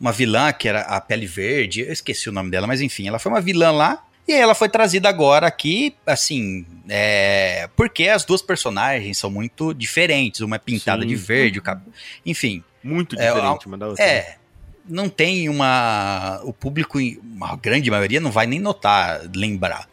Uma 0.00 0.12
vilã 0.12 0.52
que 0.52 0.68
era 0.68 0.80
a 0.82 1.00
pele 1.00 1.26
verde. 1.26 1.82
Eu 1.82 1.92
esqueci 1.92 2.28
o 2.28 2.32
nome 2.32 2.50
dela, 2.50 2.66
mas 2.66 2.80
enfim, 2.80 3.06
ela 3.06 3.18
foi 3.18 3.30
uma 3.30 3.40
vilã 3.40 3.70
lá. 3.70 4.02
E 4.26 4.32
aí 4.32 4.40
ela 4.40 4.54
foi 4.54 4.68
trazida 4.68 5.08
agora 5.08 5.48
aqui, 5.48 5.96
assim, 6.06 6.64
é, 6.88 7.68
porque 7.74 8.08
as 8.08 8.24
duas 8.24 8.40
personagens 8.40 9.18
são 9.18 9.28
muito 9.28 9.74
diferentes. 9.74 10.40
Uma 10.40 10.56
é 10.56 10.58
pintada 10.60 11.02
Sim. 11.02 11.08
de 11.08 11.16
verde, 11.16 11.58
o 11.58 11.62
cab... 11.62 11.82
enfim. 12.24 12.62
Muito 12.84 13.16
É, 13.20 13.28
diferente 13.28 13.66
uma 13.66 13.76
da 13.76 13.88
outra. 13.88 14.04
É, 14.04 14.36
não 14.88 15.08
tem 15.08 15.48
uma. 15.48 16.40
O 16.44 16.52
público, 16.52 16.98
a 17.40 17.56
grande 17.56 17.90
maioria, 17.90 18.20
não 18.20 18.30
vai 18.30 18.46
nem 18.46 18.58
notar, 18.58 19.22
lembrar. 19.34 19.88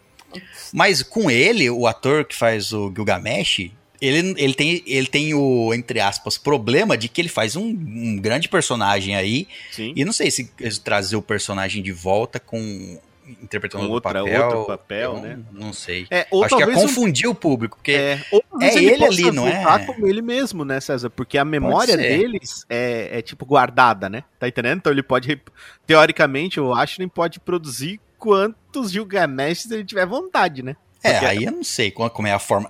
Mas 0.73 1.01
com 1.01 1.29
ele, 1.29 1.69
o 1.69 1.87
ator 1.87 2.25
que 2.25 2.35
faz 2.35 2.71
o 2.71 2.91
Gilgamesh, 2.93 3.71
ele, 4.01 4.33
ele, 4.37 4.53
tem, 4.53 4.83
ele 4.85 5.07
tem 5.07 5.33
o, 5.33 5.73
entre 5.73 5.99
aspas, 5.99 6.37
problema 6.37 6.97
de 6.97 7.09
que 7.09 7.19
ele 7.19 7.29
faz 7.29 7.55
um, 7.55 7.65
um 7.65 8.17
grande 8.17 8.47
personagem 8.47 9.15
aí. 9.15 9.47
Sim. 9.71 9.93
E 9.95 10.05
não 10.05 10.13
sei 10.13 10.31
se 10.31 10.49
trazer 10.83 11.15
o 11.15 11.21
personagem 11.21 11.81
de 11.83 11.91
volta 11.91 12.39
com. 12.39 12.99
Interpretando 13.41 13.85
Com 13.87 13.91
outro 13.91 14.09
outra- 14.09 14.23
papel. 14.23 14.45
outro 14.47 14.65
papel, 14.65 15.21
né? 15.21 15.39
Não, 15.51 15.65
não 15.67 15.73
sei. 15.73 16.07
É, 16.09 16.27
ou 16.31 16.43
Acho 16.43 16.55
que 16.55 16.61
é 16.63 16.65
talvez 16.65 16.83
um 16.83 16.87
confundir 16.87 17.27
o 17.29 17.35
público, 17.35 17.77
porque. 17.77 17.91
É, 17.91 18.21
ou 18.31 18.43
talvez 18.49 18.75
é 18.75 18.83
ele 18.83 18.97
possa 18.97 19.11
ali, 19.11 19.31
não 19.31 19.47
é? 19.47 19.85
como 19.85 20.07
ele 20.07 20.21
mesmo, 20.21 20.63
né, 20.65 20.79
César? 20.79 21.09
Porque 21.09 21.37
a 21.37 21.45
memória 21.45 21.95
deles 21.97 22.65
é, 22.69 23.19
é, 23.19 23.21
tipo 23.21 23.45
guardada, 23.45 24.09
né? 24.09 24.23
Tá 24.39 24.47
entendendo? 24.47 24.77
Então 24.79 24.91
ele 24.91 25.03
pode, 25.03 25.41
teoricamente, 25.85 26.59
o 26.59 26.73
Ashton 26.73 27.07
pode 27.09 27.39
produzir 27.39 27.99
quantos 28.17 28.91
Gilgamesh 28.91 29.69
ele 29.71 29.83
tiver 29.85 30.05
vontade, 30.05 30.61
né? 30.63 30.75
É, 31.03 31.11
Porque- 31.13 31.25
aí 31.25 31.43
eu 31.45 31.51
não 31.51 31.63
sei 31.63 31.91
como 31.91 32.27
é 32.27 32.31
a 32.33 32.39
forma. 32.39 32.69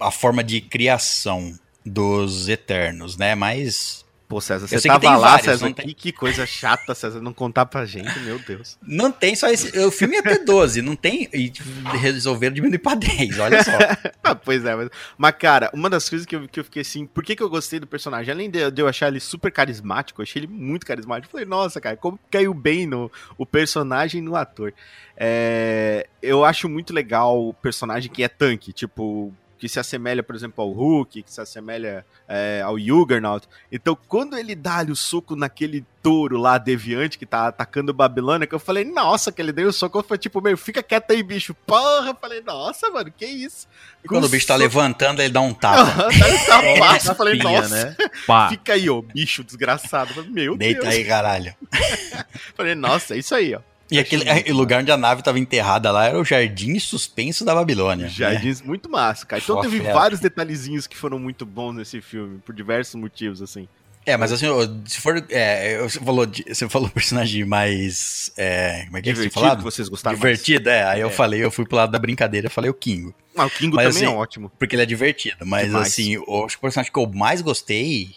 A 0.00 0.10
forma 0.10 0.42
de 0.42 0.60
criação 0.60 1.54
dos 1.86 2.48
Eternos, 2.48 3.16
né? 3.16 3.34
Mas. 3.34 4.04
Pô, 4.32 4.40
César, 4.40 4.66
você 4.66 4.88
tava 4.88 5.10
lá, 5.10 5.28
vários, 5.32 5.44
César. 5.44 5.72
tem- 5.74 5.94
Que, 5.94 6.10
coisa 6.10 6.46
chata, 6.46 6.94
César, 6.94 7.20
não 7.20 7.34
contar 7.34 7.66
pra 7.66 7.84
gente, 7.84 8.18
meu 8.20 8.38
Deus. 8.38 8.78
Não 8.80 9.12
tem 9.12 9.34
só 9.36 9.48
esse. 9.48 9.78
O 9.80 9.90
filme 9.90 10.14
ia 10.14 10.22
ter 10.22 10.42
12, 10.42 10.80
não 10.80 10.96
tem. 10.96 11.28
E 11.34 11.52
resolveram 11.98 12.54
diminuir 12.54 12.78
pra 12.78 12.94
10, 12.94 13.38
olha 13.38 13.62
só. 13.62 13.72
Ah, 14.24 14.34
pois 14.36 14.64
é, 14.64 14.74
mas, 14.76 14.88
mas, 15.18 15.34
cara, 15.36 15.68
uma 15.74 15.90
das 15.90 16.08
coisas 16.08 16.24
que 16.24 16.34
eu, 16.36 16.48
que 16.48 16.60
eu 16.60 16.64
fiquei 16.64 16.80
assim, 16.82 17.04
por 17.04 17.24
que, 17.24 17.34
que 17.36 17.42
eu 17.42 17.50
gostei 17.50 17.80
do 17.80 17.86
personagem? 17.88 18.32
Além 18.32 18.48
de, 18.48 18.70
de 18.70 18.80
eu 18.80 18.86
achar 18.88 19.08
ele 19.08 19.18
super 19.18 19.50
carismático, 19.50 20.20
eu 20.20 20.22
achei 20.22 20.40
ele 20.40 20.46
muito 20.46 20.86
carismático. 20.86 21.26
Eu 21.26 21.32
falei, 21.32 21.44
nossa, 21.46 21.80
cara, 21.80 21.96
como 21.96 22.18
caiu 22.30 22.54
bem 22.54 22.86
no 22.86 23.10
o 23.36 23.44
personagem 23.44 24.20
e 24.20 24.24
no 24.24 24.36
ator. 24.36 24.72
É, 25.16 26.06
eu 26.22 26.44
acho 26.44 26.68
muito 26.68 26.92
legal 26.94 27.38
o 27.48 27.52
personagem 27.52 28.10
que 28.10 28.22
é 28.22 28.28
tanque, 28.28 28.72
tipo, 28.72 29.34
que 29.62 29.68
se 29.68 29.78
assemelha, 29.78 30.24
por 30.24 30.34
exemplo, 30.34 30.64
ao 30.64 30.72
Hulk, 30.72 31.22
que 31.22 31.32
se 31.32 31.40
assemelha 31.40 32.04
é, 32.26 32.62
ao 32.64 32.76
Juggernaut. 32.76 33.46
Então, 33.70 33.96
quando 34.08 34.36
ele 34.36 34.56
dá 34.56 34.82
o 34.82 34.96
soco 34.96 35.36
naquele 35.36 35.86
touro 36.02 36.36
lá, 36.36 36.58
deviante, 36.58 37.16
que 37.16 37.24
tá 37.24 37.46
atacando 37.46 37.94
Babilônia, 37.94 38.44
que 38.44 38.56
eu 38.56 38.58
falei, 38.58 38.84
nossa, 38.84 39.30
que 39.30 39.40
ele 39.40 39.52
deu 39.52 39.68
o 39.68 39.72
soco, 39.72 40.02
foi 40.02 40.18
tipo, 40.18 40.40
meio, 40.40 40.56
fica 40.56 40.82
quieto 40.82 41.12
aí, 41.12 41.22
bicho. 41.22 41.54
Porra, 41.64 42.08
eu 42.08 42.16
falei, 42.20 42.40
nossa, 42.40 42.90
mano, 42.90 43.12
que 43.16 43.24
isso? 43.24 43.68
E 44.02 44.08
quando 44.08 44.24
o 44.24 44.28
bicho 44.28 44.48
tá 44.48 44.56
levantando, 44.56 45.22
ele 45.22 45.32
dá 45.32 45.40
um 45.40 45.54
tapa. 45.54 46.10
Tá 46.46 46.62
fácil. 46.76 47.10
Eu 47.12 47.14
falei, 47.14 47.34
Espinha, 47.34 47.60
nossa, 47.60 47.84
né? 47.84 47.96
Pá. 48.26 48.48
fica 48.48 48.72
aí, 48.72 48.90
ô, 48.90 49.00
bicho 49.00 49.44
desgraçado. 49.44 50.24
Meu 50.24 50.56
Deita 50.56 50.80
Deus. 50.80 50.92
aí, 50.92 51.04
caralho. 51.04 51.54
Falei, 52.56 52.74
nossa, 52.74 53.14
é 53.14 53.18
isso 53.18 53.32
aí, 53.32 53.54
ó. 53.54 53.60
E 53.92 53.98
aquele 53.98 54.24
o 54.50 54.54
lugar 54.56 54.80
onde 54.80 54.90
a 54.90 54.96
nave 54.96 55.22
tava 55.22 55.38
enterrada 55.38 55.90
lá 55.92 56.06
era 56.06 56.18
o 56.18 56.24
jardim 56.24 56.78
suspenso 56.78 57.44
da 57.44 57.54
Babilônia. 57.54 58.06
né? 58.06 58.10
Jardins 58.12 58.60
muito 58.62 58.88
massa, 58.90 59.24
cara. 59.26 59.40
Então 59.42 59.56
Só 59.56 59.62
teve 59.62 59.80
fera. 59.80 59.92
vários 59.94 60.20
detalhezinhos 60.20 60.86
que 60.86 60.96
foram 60.96 61.18
muito 61.18 61.44
bons 61.46 61.74
nesse 61.74 62.00
filme, 62.00 62.38
por 62.44 62.54
diversos 62.54 62.94
motivos, 62.94 63.42
assim. 63.42 63.68
É, 64.04 64.16
mas 64.16 64.32
assim, 64.32 64.46
se 64.84 65.00
for. 65.00 65.24
é, 65.30 65.78
você, 65.78 66.00
falou 66.00 66.26
de- 66.26 66.44
você 66.48 66.68
falou 66.68 66.88
personagem 66.88 67.44
mais. 67.44 68.32
É, 68.36 68.82
como 68.86 68.96
é 68.96 69.02
que 69.02 69.10
é 69.10 69.12
Divertido, 69.12 69.56
que 69.58 69.62
vocês 69.62 69.88
gostaram 69.88 70.16
Divertido, 70.16 70.68
é. 70.70 70.82
Aí 70.82 71.00
eu 71.00 71.06
É. 71.06 71.10
falei, 71.12 71.44
eu 71.44 71.52
fui 71.52 71.64
pro 71.64 71.76
lado 71.76 71.92
da 71.92 72.00
brincadeira, 72.00 72.48
eu 72.48 72.50
falei 72.50 72.68
o 72.68 72.74
Kingo. 72.74 73.14
mais. 73.36 73.36
Ah, 73.36 73.46
o 73.46 73.50
Kingo 73.58 73.76
Mas, 73.76 73.94
também 73.94 74.08
assim, 74.08 74.16
é 74.16 74.18
ótimo. 74.18 74.50
Porque 74.58 74.74
ele 74.74 74.82
é 74.82 74.86
divertido. 74.86 75.46
Mas 75.46 75.66
Demais. 75.66 75.86
assim, 75.86 76.16
o, 76.18 76.48
personagem 76.60 76.90
que 76.92 76.98
eu 76.98 77.06
mais 77.14 77.40
gostei 77.42 78.10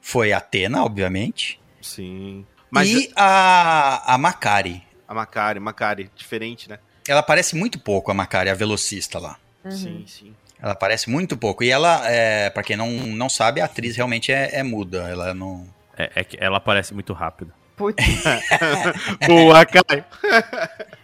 foi 0.00 0.32
a 0.32 0.38
Atena, 0.38 0.82
obviamente. 0.82 1.60
Sim. 1.82 2.46
Mas 2.76 2.88
e 2.90 3.10
a, 3.16 4.14
a 4.14 4.18
Macari. 4.18 4.82
a 5.08 5.14
Macari, 5.14 5.60
Macari, 5.60 6.10
diferente, 6.16 6.68
né? 6.68 6.78
Ela 7.08 7.22
parece 7.22 7.54
muito 7.56 7.78
pouco, 7.78 8.10
a 8.10 8.14
Macari, 8.14 8.50
a 8.50 8.54
velocista 8.54 9.18
lá. 9.18 9.36
Uhum. 9.64 9.70
Sim, 9.70 10.04
sim. 10.06 10.34
Ela 10.60 10.74
parece 10.74 11.10
muito 11.10 11.36
pouco. 11.36 11.62
E 11.62 11.70
ela, 11.70 12.00
é, 12.08 12.50
para 12.50 12.62
quem 12.62 12.76
não, 12.76 12.88
não 12.90 13.28
sabe, 13.28 13.60
a 13.60 13.66
atriz 13.66 13.94
realmente 13.96 14.32
é, 14.32 14.50
é 14.58 14.62
muda. 14.62 15.08
Ela 15.08 15.34
não. 15.34 15.66
É, 15.96 16.10
é 16.16 16.24
que 16.24 16.36
ela 16.40 16.56
aparece 16.56 16.94
muito 16.94 17.12
rápido. 17.12 17.52
Putz. 17.76 18.02
Boa, 19.26 19.64
Caio. 19.66 20.04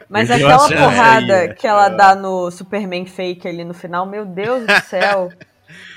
Mas 0.08 0.28
Eu 0.30 0.36
aquela 0.36 0.64
achei- 0.64 0.76
porrada 0.76 1.36
aí, 1.36 1.54
que 1.54 1.66
ela 1.66 1.88
dá 1.88 2.14
no 2.14 2.50
Superman 2.50 3.06
fake 3.06 3.46
ali 3.48 3.64
no 3.64 3.74
final, 3.74 4.06
meu 4.06 4.24
Deus 4.26 4.66
do 4.66 4.80
céu. 4.88 5.30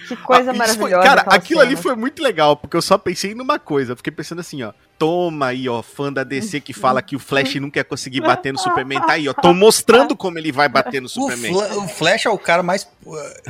Que 0.07 0.15
coisa 0.17 0.51
Ah, 0.51 0.53
isso 0.65 0.77
foi- 0.77 0.91
maravilhosa. 0.91 1.03
cara, 1.03 1.21
aquilo 1.35 1.59
ali 1.61 1.71
cena. 1.71 1.81
foi 1.81 1.95
muito 1.95 2.21
legal, 2.21 2.55
porque 2.55 2.77
eu 2.77 2.81
só 2.81 2.97
pensei 2.97 3.33
numa 3.33 3.57
coisa. 3.59 3.93
Eu 3.93 3.97
fiquei 3.97 4.11
pensando 4.13 4.39
assim, 4.39 4.63
ó. 4.63 4.71
Toma 4.97 5.47
aí, 5.47 5.67
ó, 5.67 5.81
fã 5.83 6.11
da 6.11 6.23
DC 6.23 6.61
que 6.61 6.71
fala 6.73 7.01
que 7.01 7.15
o 7.15 7.19
Flash 7.19 7.55
nunca 7.55 7.79
ia 7.79 7.83
conseguir 7.83 8.21
bater 8.21 8.53
no 8.53 8.59
Superman. 8.59 9.01
Tá 9.01 9.13
aí, 9.13 9.27
ó. 9.27 9.33
Tô 9.33 9.51
mostrando 9.53 10.15
como 10.15 10.37
ele 10.37 10.51
vai 10.51 10.69
bater 10.69 11.01
no 11.01 11.07
O, 11.07 11.09
Superman. 11.09 11.51
Fla- 11.53 11.77
o 11.77 11.87
Flash 11.87 12.25
é 12.25 12.29
o 12.29 12.37
cara 12.37 12.63
mais. 12.63 12.87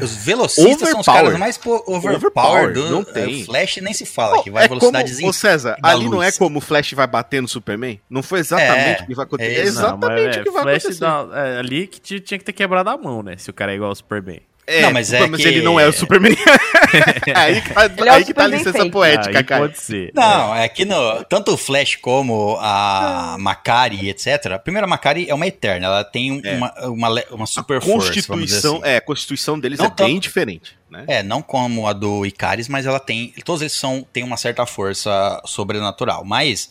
Os 0.01 0.15
velocistas 0.17 0.89
são 0.89 0.99
os 0.99 1.07
Overpower. 1.07 1.23
caras 1.23 1.39
mais 1.39 1.57
po- 1.57 1.83
overpower 1.87 2.15
Overpower, 2.17 2.73
do. 2.73 2.89
não 2.89 3.03
tem. 3.03 3.43
O 3.43 3.45
Flash 3.45 3.77
nem 3.77 3.93
se 3.93 4.05
fala, 4.05 4.41
que 4.43 4.49
vai 4.51 4.65
é 4.65 4.67
velocidadezinha. 4.67 5.29
ô 5.29 5.33
César, 5.33 5.77
ali 5.83 6.09
não 6.09 6.21
é 6.21 6.25
luz. 6.27 6.37
como 6.37 6.57
o 6.57 6.61
Flash 6.61 6.93
vai 6.93 7.07
bater 7.07 7.41
no 7.41 7.47
Superman? 7.47 7.99
Não 8.09 8.21
foi 8.23 8.39
exatamente 8.39 9.01
É, 9.01 9.03
o 9.03 9.07
que 9.07 9.15
vai 9.15 9.25
acontecer. 9.25 9.51
é 9.51 9.55
É 9.59 9.61
exatamente 9.63 10.37
é, 10.37 10.41
o 10.41 10.43
que 10.43 10.51
vai 10.51 10.63
Flash 10.63 10.83
acontecer. 10.85 10.99
dá- 10.99 11.27
é, 11.33 11.57
ali 11.59 11.87
que 11.87 11.99
tinha 12.19 12.37
que 12.39 12.43
ter 12.43 12.53
quebrado 12.53 12.89
a 12.89 12.97
mão, 12.97 13.21
né? 13.23 13.37
Se 13.37 13.49
o 13.49 13.53
cara 13.53 13.71
é 13.71 13.75
igual 13.75 13.89
ao 13.91 13.95
Superman. 13.95 14.41
É, 14.67 14.81
Não, 14.81 14.91
mas 14.91 15.13
é 15.13 15.27
mas 15.27 15.39
que- 15.41 15.47
ele 15.47 15.61
não 15.61 15.79
é 15.79 15.85
o 15.87 15.93
Superman. 15.93 16.35
aí 17.35 17.61
que 17.61 17.73
tá, 17.73 17.83
é 17.83 18.23
que 18.23 18.33
tá 18.33 18.43
a 18.45 18.47
licença 18.47 18.73
fake. 18.79 18.89
poética, 18.91 19.37
Aí 19.37 19.43
cara. 19.43 19.61
pode 19.61 19.79
ser. 19.79 20.11
Não, 20.13 20.55
é 20.55 20.67
que 20.67 20.85
no, 20.85 21.23
tanto 21.25 21.53
o 21.53 21.57
Flash 21.57 21.95
como 21.97 22.57
a 22.59 23.35
Macari, 23.39 24.09
etc. 24.09 24.53
A 24.53 24.59
primeira 24.59 24.87
Macari 24.87 25.29
é 25.29 25.33
uma 25.35 25.45
eterna, 25.45 25.85
ela 25.85 26.03
tem 26.03 26.41
É. 26.43 26.55
uma, 26.55 26.73
uma, 26.87 27.09
uma 27.31 27.43
A 27.43 27.47
super 27.47 27.79
dizer 27.79 27.91
constituição, 27.91 28.77
assim. 28.77 28.85
é, 28.87 28.97
a 28.97 29.01
constituição 29.01 29.59
deles 29.59 29.77
Não 29.79 29.85
é 29.85 29.89
bem 29.89 29.95
tanto- 30.15 30.19
diferente, 30.21 30.77
né? 30.89 31.05
É, 31.07 31.21
não 31.23 31.41
como 31.41 31.87
a 31.87 31.93
do 31.93 32.25
Icaris, 32.25 32.67
mas 32.67 32.85
ela 32.85 32.99
tem. 32.99 33.33
Todos 33.43 33.61
eles 33.61 33.73
são, 33.73 34.05
têm 34.11 34.23
uma 34.23 34.37
certa 34.37 34.65
força 34.65 35.41
sobrenatural, 35.45 36.23
mas 36.25 36.69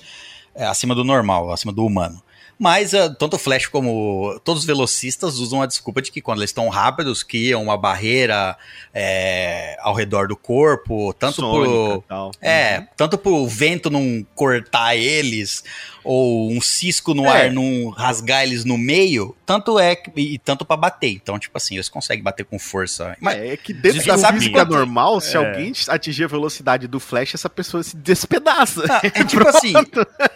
é, 0.55 0.65
acima 0.67 0.95
do 0.95 1.05
normal, 1.05 1.53
acima 1.53 1.73
do 1.73 1.85
humano. 1.87 2.21
Mas 2.59 2.95
ah, 2.95 3.09
tanto 3.11 3.35
o 3.37 3.39
Flash 3.39 3.67
como 3.67 4.41
todos 4.45 4.61
os 4.63 4.67
velocistas 4.67 5.39
usam 5.39 5.61
a 5.63 5.67
desculpa 5.67 6.01
de 6.01 6.11
que 6.13 6.21
quando 6.21 6.39
eles 6.39 6.51
estão 6.51 6.69
rápidos, 6.69 7.23
criam 7.23 7.63
uma 7.63 7.77
barreira 7.77 8.57
é, 8.93 9.77
ao 9.81 9.95
redor 9.95 10.29
do 10.29 10.37
corpo, 10.37 11.13
tanto 11.15 11.37
Sônica 11.37 11.71
pro. 11.71 12.05
tal. 12.09 12.31
É, 12.41 12.85
tanto 12.97 13.19
pro 13.19 13.47
vento 13.47 13.91
não 13.91 14.25
cortar 14.35 14.95
eles, 14.97 15.65
ou 16.05 16.51
um 16.53 16.61
cisco 16.61 17.13
no 17.15 17.27
É. 17.27 17.47
ar 17.47 17.51
não 17.53 17.91
rasgar 17.91 18.43
eles 18.45 18.65
no 18.65 18.79
meio, 18.79 19.35
tanto 19.45 19.79
é 19.79 20.01
e 20.17 20.39
tanto 20.39 20.65
pra 20.65 20.77
bater. 20.77 21.11
Então, 21.11 21.39
tipo 21.39 21.57
assim, 21.57 21.75
eles 21.75 21.89
conseguem 21.89 22.23
bater 22.23 22.45
com 22.45 22.59
força. 22.59 23.17
Mas, 23.21 23.37
É, 23.37 23.49
é 23.53 23.57
que 23.57 23.73
dentro 23.73 24.01
Já 24.03 24.15
da 24.15 24.19
sabe 24.19 24.39
física 24.39 24.61
quanto- 24.61 24.73
normal, 24.75 25.21
se 25.21 25.35
É. 25.37 25.39
alguém 25.39 25.73
atingir 25.89 26.25
a 26.25 26.29
velocidade 26.29 26.87
do 26.87 27.01
Flash, 27.01 27.35
essa 27.35 27.51
pessoa 27.51 27.83
se 27.83 27.97
despedaça. 27.97 28.87
Não, 28.87 28.97
é 29.03 29.25
tipo 29.25 29.49
assim, 29.49 29.73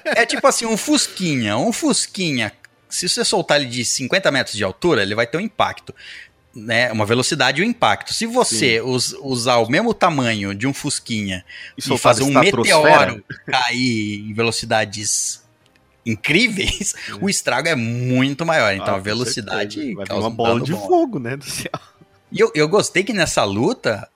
é 0.05 0.27
tipo 0.27 0.47
assim, 0.47 0.67
um 0.67 0.77
fusquinha, 0.77 1.57
um 1.57 1.73
fusquinha, 1.73 2.08
se 2.89 3.09
você 3.09 3.25
soltar 3.25 3.61
ele 3.61 3.69
de 3.71 3.85
50 3.85 4.31
metros 4.31 4.57
de 4.57 4.65
altura, 4.65 5.03
ele 5.03 5.15
vai 5.15 5.27
ter 5.27 5.37
um 5.37 5.41
impacto, 5.41 5.95
né, 6.55 6.91
uma 6.91 7.05
velocidade 7.05 7.61
e 7.61 7.65
um 7.65 7.69
impacto. 7.69 8.13
Se 8.15 8.27
você 8.27 8.81
us- 8.81 9.15
usar 9.21 9.57
o 9.59 9.69
mesmo 9.71 9.93
tamanho 9.95 10.55
de 10.55 10.67
um 10.67 10.73
fusquinha 10.73 11.45
E 11.77 11.83
e, 11.83 11.99
fazer 11.99 12.23
um 12.25 12.31
meteoro 12.33 13.23
cair 13.47 14.21
em 14.29 14.33
velocidades 14.33 15.43
incríveis, 16.05 16.95
o 17.21 17.29
estrago 17.29 17.69
é 17.69 17.75
muito 17.75 18.45
maior. 18.47 18.73
Então 18.75 18.95
ah, 18.95 18.97
a 18.97 19.01
velocidade 19.01 19.95
causa 20.07 20.15
uma 20.15 20.29
um 20.29 20.35
bola 20.35 20.61
de 20.61 20.73
bom. 20.73 20.87
fogo, 20.87 21.19
né, 21.19 21.37
do 21.37 21.45
céu. 21.45 21.71
E 22.33 22.41
eu, 22.41 22.51
eu 22.55 22.69
gostei 22.69 23.03
que 23.05 23.13
nessa 23.13 23.45
luta, 23.45 24.09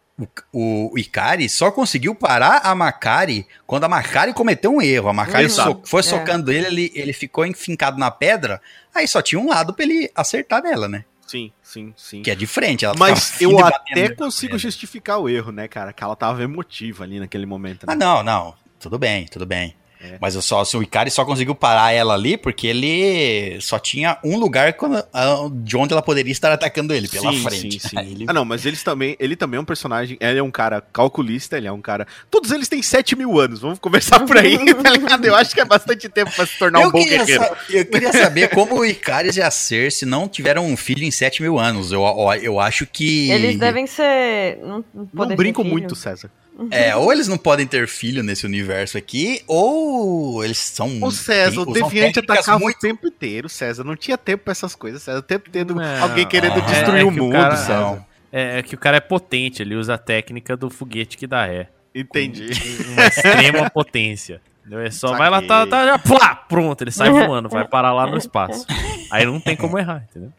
o, 0.52 0.92
Ikari 0.96 1.48
só 1.48 1.70
conseguiu 1.70 2.14
parar 2.14 2.58
a 2.64 2.74
Makari 2.74 3.46
quando 3.66 3.84
a 3.84 3.88
Makari 3.88 4.32
cometeu 4.32 4.72
um 4.74 4.82
erro. 4.82 5.08
A 5.08 5.12
Makari 5.12 5.48
so- 5.50 5.80
foi 5.84 6.00
É. 6.00 6.02
socando 6.02 6.52
ele, 6.52 6.66
ele, 6.66 6.92
ele 6.94 7.12
ficou 7.12 7.44
enfincado 7.46 7.98
na 7.98 8.10
pedra, 8.10 8.60
aí 8.94 9.08
só 9.08 9.20
tinha 9.22 9.40
um 9.40 9.48
lado 9.48 9.72
pra 9.74 9.84
ele 9.84 10.10
acertar 10.14 10.62
nela, 10.62 10.88
né? 10.88 11.04
Sim, 11.26 11.50
sim, 11.62 11.94
sim. 11.96 12.22
Que 12.22 12.30
é 12.30 12.34
de 12.34 12.46
frente. 12.46 12.84
Ela 12.84 12.94
Mas 12.98 13.40
eu 13.40 13.56
até 13.64 14.10
consigo 14.10 14.58
justificar 14.58 15.18
o 15.18 15.28
erro, 15.28 15.50
né, 15.50 15.66
cara? 15.66 15.92
Que 15.92 16.04
ela 16.04 16.14
tava 16.14 16.42
emotiva 16.42 17.04
ali 17.04 17.18
naquele 17.18 17.46
momento. 17.46 17.86
Né? 17.86 17.92
Ah, 17.94 17.96
não, 17.96 18.22
não. 18.22 18.54
Tudo 18.78 18.98
bem, 18.98 19.26
tudo 19.26 19.46
bem. 19.46 19.74
É. 20.02 20.16
Mas 20.20 20.34
eu 20.34 20.42
só, 20.42 20.62
o 20.74 20.82
Ikari 20.82 21.10
só 21.10 21.24
conseguiu 21.24 21.54
parar 21.54 21.92
ela 21.92 22.14
ali 22.14 22.36
porque 22.36 22.66
ele 22.66 23.58
só 23.60 23.78
tinha 23.78 24.18
um 24.24 24.36
lugar 24.36 24.72
quando- 24.72 25.02
ah, 25.12 25.48
de 25.52 25.76
onde 25.76 25.92
ela 25.92 26.02
poderia 26.02 26.32
estar 26.32 26.50
atacando 26.50 26.92
ele, 26.92 27.06
pela 27.08 27.32
Sim, 27.32 27.42
frente. 27.42 27.80
sim, 27.80 27.88
sim. 27.88 27.98
Ele- 27.98 28.24
Ah, 28.28 28.32
não, 28.32 28.44
mas 28.44 28.66
eles 28.66 28.82
também, 28.82 29.16
ele 29.20 29.36
também 29.36 29.58
é 29.58 29.60
um 29.60 29.64
personagem, 29.64 30.16
ele 30.20 30.38
é 30.38 30.42
um 30.42 30.50
cara 30.50 30.80
calculista, 30.92 31.56
ele 31.56 31.68
é 31.68 31.72
um 31.72 31.80
cara. 31.80 32.06
Todos 32.30 32.50
eles 32.50 32.68
têm 32.68 32.82
7 32.82 33.14
mil 33.14 33.38
anos, 33.38 33.60
vamos 33.60 33.78
conversar 33.78 34.20
por 34.26 34.36
aí, 34.36 34.58
tá 34.82 34.90
ligado? 34.90 35.24
Eu 35.24 35.36
acho 35.36 35.54
que 35.54 35.60
é 35.60 35.64
bastante 35.64 36.08
tempo 36.08 36.32
pra 36.34 36.46
se 36.46 36.58
tornar 36.58 36.80
um 36.80 36.82
eu, 36.82 36.90
bom 36.92 36.98
queria 36.98 37.24
guerreiro. 37.24 37.56
eu 37.70 37.84
queria 37.86 38.12
saber 38.12 38.48
como 38.50 38.80
o 38.80 38.84
Icaris 38.84 39.36
e 39.36 39.42
a 39.42 39.50
Cersei 39.50 40.08
não 40.08 40.26
tiveram 40.28 40.66
um 40.66 40.76
filho 40.76 41.04
em 41.04 41.10
7 41.10 41.42
mil 41.42 41.58
anos. 41.58 41.92
Eu, 41.92 42.02
eu, 42.02 42.32
eu 42.42 42.60
acho 42.60 42.86
que. 42.86 43.30
Eles 43.30 43.56
devem 43.58 43.86
ser. 43.86 44.58
Não, 44.64 44.84
não, 45.14 45.26
brinco 45.36 45.62
muito, 45.62 45.94
César. 45.94 46.30
É, 46.70 46.94
ou 46.94 47.10
eles 47.12 47.28
não 47.28 47.38
podem 47.38 47.66
ter 47.66 47.88
filho 47.88 48.22
nesse 48.22 48.44
universo 48.46 48.98
aqui, 48.98 49.42
ou 49.46 50.44
eles 50.44 50.58
são. 50.58 51.02
O 51.02 51.10
César, 51.10 51.62
o 51.62 51.72
Deviante 51.72 52.18
atacava 52.18 52.58
muito. 52.58 52.76
o 52.76 52.80
tempo 52.80 53.06
inteiro, 53.08 53.48
César. 53.48 53.82
Não 53.84 53.96
tinha 53.96 54.18
tempo 54.18 54.44
pra 54.44 54.52
essas 54.52 54.74
coisas, 54.74 55.02
César. 55.02 55.18
O 55.18 55.22
tempo 55.22 55.48
tendo 55.50 55.74
Não, 55.74 56.02
alguém 56.02 56.26
querendo 56.26 56.58
é- 56.58 56.60
destruir 56.60 57.00
é 57.00 57.04
o 57.04 57.12
que 57.12 57.20
o 57.20 57.24
mundo, 57.24 57.32
cara-. 57.32 58.06
É, 58.30 58.58
é 58.58 58.62
que 58.62 58.74
o 58.74 58.78
cara 58.78 58.96
é 58.98 59.00
potente, 59.00 59.62
ele 59.62 59.74
usa 59.74 59.94
a 59.94 59.98
técnica 59.98 60.56
do 60.56 60.70
foguete 60.70 61.16
que 61.18 61.26
dá 61.26 61.44
ré. 61.46 61.68
Entendi. 61.94 62.50
Uma 62.92 63.06
extrema 63.06 63.68
potência. 63.72 64.40
Entendeu? 64.60 64.80
É 64.80 64.90
só, 64.90 65.16
vai 65.16 65.28
lá, 65.28 65.42
tá, 65.42 65.66
tá, 65.66 65.84
já, 65.84 65.98
plá, 65.98 66.34
pronto, 66.36 66.82
ele 66.82 66.92
sai 66.92 67.10
voando, 67.10 67.48
vai 67.48 67.66
parar 67.66 67.92
lá 67.92 68.06
no 68.06 68.16
espaço. 68.18 68.64
Aí 69.10 69.26
não 69.26 69.40
tem 69.40 69.56
como 69.56 69.78
errar, 69.78 70.06
entendeu? 70.08 70.32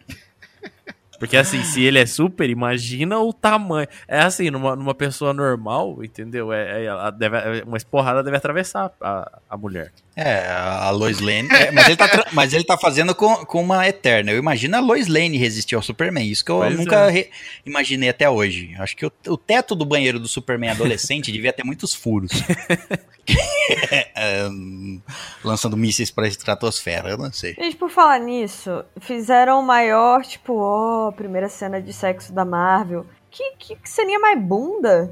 Porque 1.23 1.37
assim, 1.37 1.63
se 1.63 1.81
ele 1.81 1.99
é 1.99 2.05
super, 2.05 2.49
imagina 2.49 3.17
o 3.17 3.31
tamanho. 3.31 3.87
É 4.09 4.19
assim, 4.19 4.51
numa, 4.51 4.75
numa 4.75 4.93
pessoa 4.93 5.31
normal, 5.31 6.03
entendeu? 6.03 6.51
É, 6.51 6.81
é, 6.81 6.83
ela 6.83 7.09
deve, 7.11 7.61
uma 7.65 7.77
esporrada 7.77 8.21
deve 8.21 8.35
atravessar 8.35 8.91
a, 8.99 9.39
a 9.49 9.55
mulher. 9.55 9.93
É, 10.15 10.45
a 10.47 10.91
Lois 10.91 11.19
Lane. 11.19 11.47
é, 11.51 11.71
mas, 11.71 11.87
ele 11.87 11.95
tá, 11.97 12.25
mas 12.33 12.53
ele 12.53 12.63
tá 12.63 12.77
fazendo 12.77 13.15
com, 13.15 13.33
com 13.45 13.61
uma 13.61 13.87
Eterna. 13.87 14.31
Eu 14.31 14.37
imagino 14.37 14.77
a 14.77 14.79
Lois 14.79 15.07
Lane 15.07 15.37
resistir 15.37 15.73
ao 15.75 15.81
Superman. 15.81 16.29
Isso 16.29 16.45
que 16.45 16.51
eu 16.51 16.57
Pois 16.59 16.77
nunca 16.77 17.07
é. 17.07 17.09
re- 17.09 17.29
imaginei 17.65 18.09
até 18.09 18.29
hoje. 18.29 18.75
Acho 18.77 18.95
que 18.95 19.05
o, 19.05 19.11
o 19.27 19.35
teto 19.37 19.73
do 19.73 19.85
banheiro 19.85 20.19
do 20.19 20.27
Superman 20.27 20.69
adolescente 20.71 21.31
devia 21.33 21.51
ter 21.51 21.63
muitos 21.63 21.93
furos. 21.95 22.31
É, 24.15 24.49
lançando 25.43 25.77
mísseis 25.77 26.11
pra 26.11 26.27
estratosfera, 26.27 27.09
eu 27.09 27.17
não 27.17 27.31
sei. 27.31 27.53
Gente, 27.53 27.75
por 27.77 27.89
falar 27.89 28.19
nisso, 28.19 28.83
fizeram 28.99 29.59
o 29.61 29.63
maior, 29.65 30.23
tipo, 30.25 30.57
ó, 30.57 31.09
primeira 31.11 31.47
cena 31.47 31.81
de 31.81 31.93
sexo 31.93 32.33
da 32.33 32.43
Marvel. 32.43 33.05
Que, 33.35 33.51
que, 33.57 33.75
que 33.77 33.89
ceninha 33.89 34.19
mais 34.19 34.39
bunda? 34.39 35.09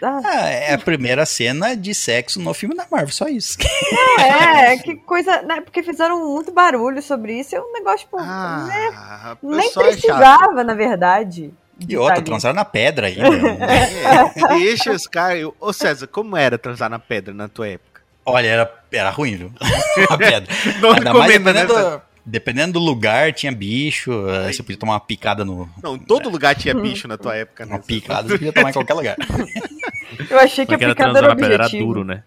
Ah, 0.00 0.20
Ah, 0.24 0.48
é 0.48 0.74
a 0.74 0.78
primeira 0.78 1.26
cena 1.26 1.74
de 1.76 1.92
sexo 1.92 2.40
no 2.40 2.54
filme 2.54 2.76
da 2.76 2.86
Marvel, 2.88 3.12
só 3.12 3.26
isso. 3.26 3.58
é, 4.20 4.76
que 4.78 4.94
coisa. 4.94 5.42
Né, 5.42 5.60
porque 5.60 5.82
fizeram 5.82 6.24
muito 6.32 6.52
barulho 6.52 7.02
sobre 7.02 7.40
isso. 7.40 7.56
É 7.56 7.60
um 7.60 7.72
negócio, 7.72 7.98
tipo, 8.06 8.16
né, 8.16 8.90
Ah, 8.94 9.36
o 9.42 9.50
nem 9.56 9.68
é 9.68 9.72
precisava, 9.72 10.62
na 10.62 10.74
verdade. 10.74 11.52
E 11.88 11.96
outra, 11.96 12.16
ali. 12.16 12.24
transaram 12.24 12.54
na 12.54 12.64
pedra 12.64 13.08
ainda. 13.08 13.22
É, 14.48 14.48
deixa 14.58 14.92
os 14.92 15.08
caras. 15.08 15.48
Ô 15.58 15.72
César, 15.72 16.06
como 16.06 16.36
era 16.36 16.56
transar 16.58 16.88
na 16.88 17.00
pedra 17.00 17.34
na 17.34 17.48
tua 17.48 17.68
época? 17.68 18.02
Olha, 18.24 18.46
era, 18.46 18.74
era 18.92 19.10
ruim, 19.10 19.36
viu? 19.36 19.52
a 20.10 20.16
pedra. 20.16 20.54
Não 20.80 20.92
Ainda 20.92 21.12
mais 21.12 21.32
recomendo, 21.32 21.44
né? 21.46 21.62
dependendo, 21.62 21.74
César? 21.74 22.02
Dependendo 22.28 22.74
do 22.74 22.78
lugar, 22.78 23.32
tinha 23.32 23.50
bicho, 23.50 24.12
eh, 24.28 24.52
você 24.52 24.62
podia 24.62 24.76
tomar 24.78 24.92
uma 24.94 25.00
picada 25.00 25.44
no. 25.44 25.68
Não, 25.82 25.96
em 25.96 25.98
todo 25.98 26.28
lugar 26.28 26.54
tinha 26.54 26.74
bicho 26.74 27.08
na 27.08 27.16
tua 27.16 27.34
época, 27.36 27.66
né? 27.66 27.72
Uma 27.74 27.80
picada 27.82 28.28
você 28.28 28.38
podia 28.38 28.52
tomar 28.52 28.70
em 28.70 28.72
qualquer 28.72 28.94
lugar. 28.94 29.16
Eu 30.30 30.38
achei 30.38 30.64
que 30.64 30.72
Porque 30.72 30.84
a 30.84 30.88
era 30.88 30.94
picada 30.94 31.12
transar 31.12 31.24
era 31.24 31.28
na 31.28 31.36
pedra, 31.36 31.54
era 31.54 31.64
objetivo. 31.64 31.86
duro, 31.86 32.04
né? 32.04 32.22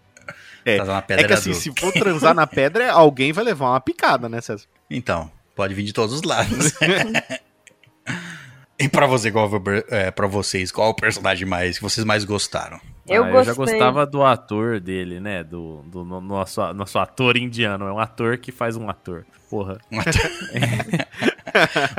É, 0.64 0.76
Transar 0.76 0.96
na 0.96 1.02
pedra 1.02 1.24
É 1.24 1.28
que 1.28 1.34
era 1.34 1.40
assim, 1.40 1.50
duro. 1.52 1.62
se 1.62 1.74
for 1.80 1.92
transar 1.94 2.34
na 2.36 2.46
pedra, 2.48 2.92
alguém 2.94 3.32
vai 3.34 3.44
levar 3.44 3.70
uma 3.72 3.82
picada, 3.82 4.30
né, 4.30 4.40
César? 4.42 4.66
Então, 4.90 5.32
pode 5.56 5.74
vir 5.74 5.84
de 5.84 5.94
todos 5.94 6.16
os 6.16 6.22
lados. 6.24 6.74
e 8.80 8.88
pra 8.90 9.06
você, 9.08 9.32
qual 9.32 9.50
é, 9.90 10.12
pra 10.12 10.28
vocês, 10.28 10.72
qual 10.72 10.90
o 10.90 10.94
personagem 10.96 11.48
mais 11.48 11.78
que 11.78 11.84
vocês 11.84 12.06
mais 12.06 12.24
gostaram? 12.24 12.80
Eu 13.08 13.24
Ah, 13.26 13.30
eu 13.32 13.44
já 13.44 13.54
gostava 13.54 14.06
do 14.06 14.24
ator 14.24 14.80
dele, 14.80 15.20
né? 15.20 15.44
Do, 15.44 15.82
do 15.88 16.06
no- 16.06 16.22
nosso, 16.22 16.62
nosso 16.74 16.98
ator 17.00 17.36
indiano. 17.38 17.86
É 17.88 17.92
um 17.92 18.00
ator 18.00 18.38
que 18.38 18.52
faz 18.52 18.78
um 18.78 18.88
ator. 18.90 19.26
Porra. 19.52 19.78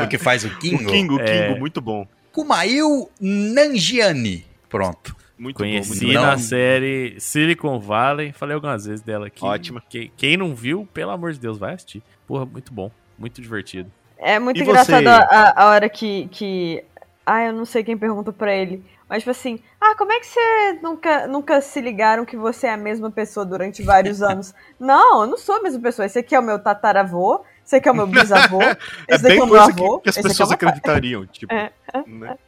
O 0.03 0.09
que 0.09 0.17
faz 0.19 0.45
o 0.45 0.59
Kingo? 0.59 0.83
O 0.85 0.87
Kingo, 0.87 1.17
o 1.17 1.21
É. 1.21 1.47
Kingo, 1.49 1.61
muito 1.61 1.81
bom. 1.81 2.07
Kumail 2.33 3.11
Nanjiani. 3.21 4.47
Pronto. 4.69 5.15
Muito 5.39 5.57
Conheci 5.59 5.91
bom, 6.01 6.07
muito 6.07 6.19
bom. 6.19 6.25
na 6.25 6.31
Não. 6.33 6.39
série 6.39 7.17
Silicon 7.21 7.79
Valley. 7.79 8.33
Falei 8.33 8.55
algumas 8.55 8.87
vezes 8.87 9.03
dela 9.03 9.27
aqui. 9.27 9.45
Ótima. 9.45 9.83
Quem, 9.91 10.11
quem 10.17 10.37
não 10.39 10.55
viu, 10.55 10.89
pelo 10.95 11.11
amor 11.11 11.33
de 11.33 11.39
Deus, 11.41 11.59
vai 11.59 11.75
assistir. 11.75 12.03
Porra, 12.27 12.47
muito 12.47 12.73
bom. 12.73 12.91
Muito 13.19 13.43
divertido. 13.43 13.91
É 14.19 14.39
muito 14.39 14.59
E 14.59 14.63
engraçado 14.63 15.07
a, 15.07 15.53
a 15.63 15.67
hora 15.69 15.89
que, 15.91 16.29
que. 16.29 16.83
Ah, 17.27 17.45
eu 17.45 17.53
não 17.53 17.65
sei 17.67 17.85
quem 17.85 17.97
pergunta 17.99 18.33
pra 18.33 18.55
ele. 18.55 18.83
Mas, 19.13 19.19
tipo 19.19 19.31
assim, 19.31 19.61
ah, 19.79 19.95
como 19.95 20.11
é 20.11 20.19
que 20.21 20.27
você 20.27 20.79
nunca, 20.83 21.27
nunca 21.27 21.61
se 21.61 21.83
ligaram 21.83 22.25
que 22.25 22.35
você 22.35 22.67
é 22.67 22.73
a 22.73 22.79
mesma 22.79 23.11
pessoa 23.11 23.45
durante 23.45 23.83
vários 23.83 24.23
anos? 24.23 24.55
não, 24.81 25.21
eu 25.21 25.27
não 25.27 25.37
sou 25.37 25.57
a 25.57 25.63
mesma 25.63 25.83
pessoa. 25.83 26.07
Esse 26.07 26.19
aqui 26.19 26.35
é 26.35 26.41
o 26.41 26.43
meu 26.43 26.59
tataravô, 26.59 27.45
esse 27.63 27.77
aqui 27.77 27.91
é 27.91 27.93
o 27.93 27.95
meu 27.95 28.07
bisavô, 28.07 28.63
É 28.63 28.77
esse 29.11 29.23
daqui 29.23 29.35
bem 29.35 29.39
é 29.41 29.43
o 29.43 29.47
meu 29.47 29.61
avô. 29.61 29.99
que, 29.99 30.05
que 30.05 30.09
as 30.09 30.17
é 30.17 30.23
pessoas 30.23 30.49
pai. 30.49 30.55
acreditariam, 30.55 31.27
tipo. 31.27 31.53
É. 31.53 31.71
né? 32.07 32.39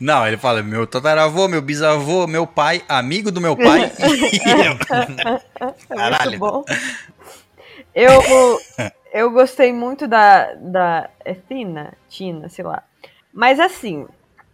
Não, 0.00 0.26
ele 0.26 0.38
fala 0.38 0.62
meu 0.62 0.86
tataravô, 0.86 1.46
meu 1.46 1.60
bisavô, 1.60 2.26
meu 2.26 2.46
pai, 2.46 2.82
amigo 2.88 3.30
do 3.30 3.42
meu 3.42 3.54
pai. 3.54 3.92
É 5.90 5.94
Caralho. 5.94 6.30
muito 6.30 6.38
bom. 6.38 6.64
Eu, 7.94 8.58
eu 9.12 9.30
gostei 9.30 9.74
muito 9.74 10.08
da, 10.08 10.54
da 10.54 11.10
é 11.22 11.34
Tina, 11.34 11.92
Tina, 12.08 12.48
sei 12.48 12.64
lá. 12.64 12.82
Mas 13.30 13.60
assim, 13.60 14.06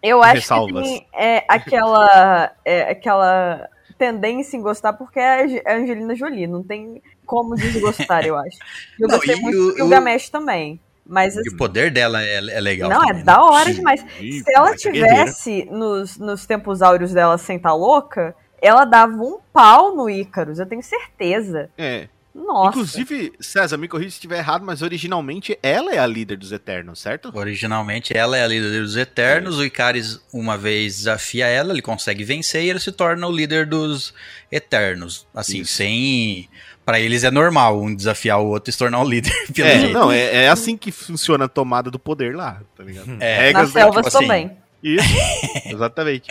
eu 0.09 0.23
acho 0.23 0.35
Ressalvas. 0.35 0.83
que 0.87 0.95
tem 1.01 1.07
é, 1.15 1.45
aquela, 1.49 2.53
é, 2.65 2.91
aquela 2.91 3.69
tendência 3.99 4.57
em 4.57 4.61
gostar 4.63 4.93
porque 4.93 5.19
é 5.19 5.43
a 5.65 5.73
é 5.73 5.77
Angelina 5.77 6.15
Jolie. 6.15 6.47
Não 6.47 6.63
tem 6.63 7.03
como 7.27 7.55
desgostar, 7.57 8.25
eu 8.27 8.37
acho. 8.37 8.59
Eu 9.01 9.09
Não, 9.09 9.17
gostei 9.17 9.37
e 9.37 9.41
muito 9.41 9.57
o- 9.59 9.71
do 9.73 9.77
Gilgamesh 9.77 10.29
também. 10.29 10.81
Mas 11.07 11.37
E 11.37 11.41
assim, 11.41 11.51
o 11.55 11.57
poder 11.59 11.91
dela 11.91 12.23
é, 12.23 12.37
é 12.37 12.61
legal. 12.61 12.89
não, 12.89 13.01
também, 13.01 13.11
é 13.13 13.19
né? 13.19 13.23
da 13.25 13.43
hora 13.43 13.73
demais. 13.73 14.05
Ih, 14.21 14.41
Se 14.41 14.55
ela 14.55 14.75
tivesse 14.75 15.65
nos, 15.71 16.17
nos 16.19 16.47
tempos 16.47 16.81
áureos 16.81 17.13
dela 17.13 17.37
sem 17.37 17.57
estar 17.57 17.75
louca, 17.75 18.35
ela 18.61 18.87
dava 18.87 19.13
um 19.13 19.39
pau 19.53 19.95
no 19.95 20.09
Ícaros, 20.09 20.59
eu 20.59 20.65
tenho 20.67 20.83
certeza. 20.83 21.69
É. 21.77 22.09
Nossa. 22.35 22.71
Inclusive, 22.71 23.33
César, 23.39 23.77
me 23.77 23.87
corrija 23.87 24.11
se 24.11 24.17
estiver 24.17 24.39
errado, 24.39 24.65
mas 24.65 24.83
originalmente 24.83 25.57
ela 25.63 25.95
é 25.95 25.99
a 25.99 26.07
líder 26.07 26.37
dos 26.37 26.51
Eternos, 26.51 26.99
certo? 27.01 27.31
Originalmente 27.33 28.17
ela 28.17 28.37
é 28.37 28.43
a 28.43 28.49
líder 28.49 28.83
dos 28.83 28.97
Eternos, 28.97 29.59
o 29.59 29.65
Icaris 29.65 30.21
uma 30.33 30.59
vez 30.59 30.97
desafia 30.97 31.47
ela, 31.47 31.73
ele 31.73 31.81
consegue 31.81 32.25
vencer 32.25 32.65
e 32.65 32.71
ele 32.71 32.81
se 32.81 32.91
torna 32.91 33.27
o 33.29 33.31
líder 33.33 33.67
dos 33.67 34.13
Eternos. 34.51 35.27
Assim, 35.35 35.61
Isso. 35.61 35.75
sem. 35.75 36.49
Pra 36.85 37.01
eles 37.01 37.25
é 37.25 37.31
normal 37.31 37.81
um 37.81 37.95
desafiar 37.95 38.41
o 38.41 38.47
outro 38.49 38.69
e 38.69 38.73
se 38.73 38.79
tornar 38.79 39.01
o 39.01 39.09
líder. 39.09 39.33
Pelo 39.55 39.69
É, 39.69 39.79
jeito. 39.81 39.93
não, 39.95 40.11
é, 40.13 40.45
é 40.45 40.49
assim 40.49 40.77
que 40.77 40.91
funciona 40.93 41.45
a 41.47 41.49
tomada 41.49 41.91
do 41.91 41.99
poder 41.99 42.35
lá, 42.37 42.61
tá 42.77 42.83
ligado? 42.83 43.17
É. 43.21 43.47
Regras 43.47 43.73
Nas 43.73 43.73
selvas 43.73 44.05
tipo 44.05 44.09
assim, 44.19 44.27
também. 44.27 44.51
Isso, 44.83 45.07
exatamente. 45.65 46.29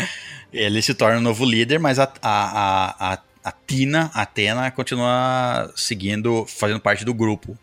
Ele 0.52 0.82
se 0.82 0.94
torna 0.94 1.18
o 1.18 1.22
novo 1.22 1.44
líder, 1.44 1.80
mas 1.80 1.98
a, 1.98 2.04
a, 2.04 2.14
a, 2.22 3.14
a, 3.14 3.20
a 3.44 3.52
Tina, 3.52 4.10
a 4.14 4.22
Atena, 4.22 4.72
continua 4.72 5.72
seguindo, 5.76 6.45
fazendo 6.48 6.80
parte 6.80 7.03
do 7.03 7.14
grupo. 7.14 7.57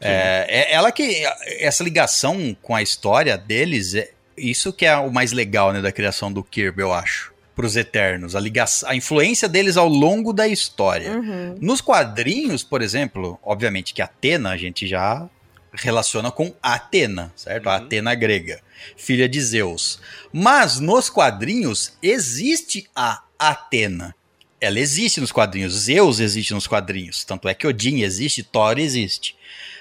É, 0.00 0.46
é 0.48 0.72
ela 0.72 0.90
que. 0.90 1.22
Essa 1.60 1.84
ligação 1.84 2.56
com 2.60 2.74
a 2.74 2.82
história 2.82 3.38
deles, 3.38 3.94
é 3.94 4.10
isso 4.36 4.72
que 4.72 4.84
é 4.84 4.96
o 4.96 5.12
mais 5.12 5.32
legal 5.32 5.72
né, 5.72 5.80
da 5.80 5.92
criação 5.92 6.32
do 6.32 6.42
Kirby, 6.42 6.82
eu 6.82 6.92
acho. 6.92 7.32
Para 7.54 7.66
os 7.66 7.76
Eternos. 7.76 8.34
A, 8.34 8.40
ligação, 8.40 8.88
a 8.88 8.96
influência 8.96 9.48
deles 9.48 9.76
ao 9.76 9.86
longo 9.88 10.32
da 10.32 10.48
história. 10.48 11.12
Uhum. 11.12 11.56
Nos 11.60 11.80
quadrinhos, 11.80 12.62
por 12.64 12.80
exemplo, 12.80 13.38
obviamente 13.42 13.92
que 13.92 14.00
Atena 14.00 14.50
a 14.50 14.56
gente 14.56 14.86
já 14.86 15.28
relaciona 15.74 16.30
com 16.30 16.54
Atena, 16.62 17.32
certo? 17.36 17.68
A 17.68 17.76
Uhum. 17.76 17.84
Atena 17.84 18.14
grega, 18.14 18.60
filha 18.96 19.28
de 19.28 19.40
Zeus. 19.40 20.00
Mas 20.32 20.80
nos 20.80 21.10
quadrinhos 21.10 21.96
existe 22.02 22.88
a 22.96 23.22
Atena. 23.38 24.14
Ela 24.62 24.78
existe 24.78 25.20
nos 25.20 25.32
quadrinhos, 25.32 25.72
Zeus 25.74 26.20
existe 26.20 26.54
nos 26.54 26.68
quadrinhos, 26.68 27.24
tanto 27.24 27.48
é 27.48 27.54
que 27.54 27.66
Odin 27.66 28.00
existe, 28.02 28.44
Thor 28.44 28.78
existe. 28.78 29.34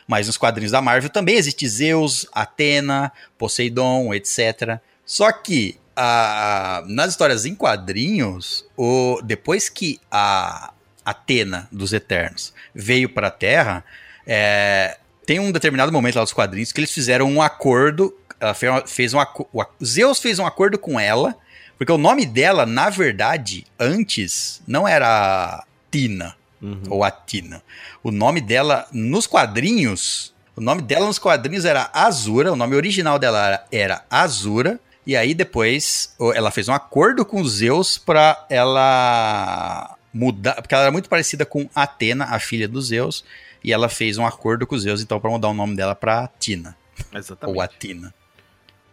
Mas 0.07 0.25
nos 0.25 0.37
quadrinhos 0.37 0.71
da 0.71 0.81
Marvel 0.81 1.09
também 1.11 1.35
existe 1.35 1.67
Zeus, 1.69 2.25
Atena, 2.33 3.11
Poseidon, 3.37 4.11
etc. 4.11 4.79
Só 5.05 5.31
que 5.31 5.77
a- 5.95 6.83
nas 6.87 7.11
histórias 7.11 7.45
em 7.45 7.53
quadrinhos, 7.53 8.65
o, 8.75 9.21
depois 9.23 9.69
que 9.69 9.99
a 10.09 10.73
Atena 11.05 11.67
dos 11.71 11.93
Eternos 11.93 12.51
veio 12.73 13.07
para 13.09 13.27
a 13.27 13.31
Terra, 13.31 13.85
é, 14.25 14.97
tem 15.27 15.39
um 15.39 15.51
determinado 15.51 15.91
momento 15.91 16.15
lá 16.15 16.23
dos 16.23 16.33
quadrinhos 16.33 16.71
que 16.71 16.79
eles 16.79 16.91
fizeram 16.91 17.29
um 17.29 17.39
acordo. 17.39 18.17
Ela 18.39 18.55
fez, 18.87 19.13
um 19.13 19.19
o 19.53 19.63
Zeus 19.85 20.19
fez 20.19 20.39
um 20.39 20.45
acordo 20.47 20.79
com 20.79 20.99
ela, 20.99 21.35
porque 21.81 21.91
o 21.91 21.97
nome 21.97 22.27
dela, 22.27 22.63
na 22.63 22.91
verdade, 22.91 23.65
antes 23.79 24.61
não 24.67 24.87
era 24.87 25.65
Tina 25.89 26.35
Uhum. 26.61 26.83
ou 26.91 27.03
Atina. 27.03 27.63
O 28.03 28.11
nome 28.11 28.39
dela 28.39 28.87
nos 28.91 29.25
quadrinhos, 29.25 30.31
o 30.55 30.61
nome 30.61 30.83
dela 30.83 31.07
nos 31.07 31.17
quadrinhos 31.17 31.65
era 31.65 31.89
Azura, 31.91 32.53
o 32.53 32.55
nome 32.55 32.75
original 32.75 33.17
dela 33.17 33.47
era, 33.47 33.65
era 33.71 34.05
Azura. 34.11 34.79
E 35.07 35.15
aí 35.15 35.33
depois 35.33 36.15
ela 36.35 36.51
fez 36.51 36.69
um 36.69 36.73
acordo 36.75 37.25
com 37.25 37.43
Zeus 37.43 37.97
pra 37.97 38.45
ela 38.47 39.97
mudar, 40.13 40.61
porque 40.61 40.75
ela 40.75 40.83
era 40.83 40.91
muito 40.91 41.09
parecida 41.09 41.47
com 41.47 41.67
Atena, 41.73 42.25
a 42.25 42.37
filha 42.39 42.67
dos 42.67 42.89
Zeus, 42.89 43.25
e 43.63 43.73
ela 43.73 43.89
fez 43.89 44.19
um 44.19 44.25
acordo 44.27 44.67
com 44.67 44.77
Zeus 44.77 45.01
então 45.01 45.19
pra 45.19 45.31
mudar 45.31 45.47
o 45.47 45.55
nome 45.55 45.75
dela 45.75 45.95
pra 45.95 46.29
Tina 46.39 46.77
Exatamente. 47.11 47.55
ou 47.57 47.59
Atina. 47.59 48.13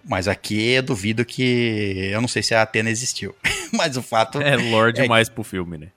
Mas 0.08 0.26
aqui 0.26 0.70
eu 0.72 0.82
duvido 0.82 1.24
que 1.24 2.08
eu 2.12 2.20
não 2.20 2.26
sei 2.28 2.42
se 2.42 2.54
a 2.54 2.62
Atena 2.62 2.88
existiu, 2.90 3.34
mas 3.72 3.96
o 3.96 4.02
fato 4.02 4.40
É 4.40 4.56
lore 4.56 4.90
É- 4.98 5.02
demais 5.02 5.28
pro 5.28 5.44
filme, 5.44 5.76
né? 5.78 5.88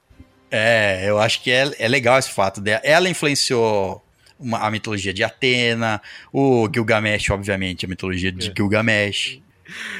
é, 0.52 1.06
eu 1.10 1.18
acho 1.18 1.42
que 1.42 1.50
é, 1.50 1.72
é 1.80 1.88
legal 1.88 2.20
esse 2.20 2.30
fato 2.30 2.60
dela. 2.60 2.82
Ela 2.84 3.08
influenciou 3.10 4.04
uma- 4.38 4.60
a 4.60 4.70
mitologia 4.70 5.14
de 5.14 5.24
Atena, 5.24 6.02
o 6.34 6.68
Gilgamesh, 6.74 7.30
obviamente, 7.30 7.86
a 7.86 7.90
mitologia 7.90 8.32
de 8.34 8.50
É. 8.50 8.54
Gilgamesh, 8.56 9.40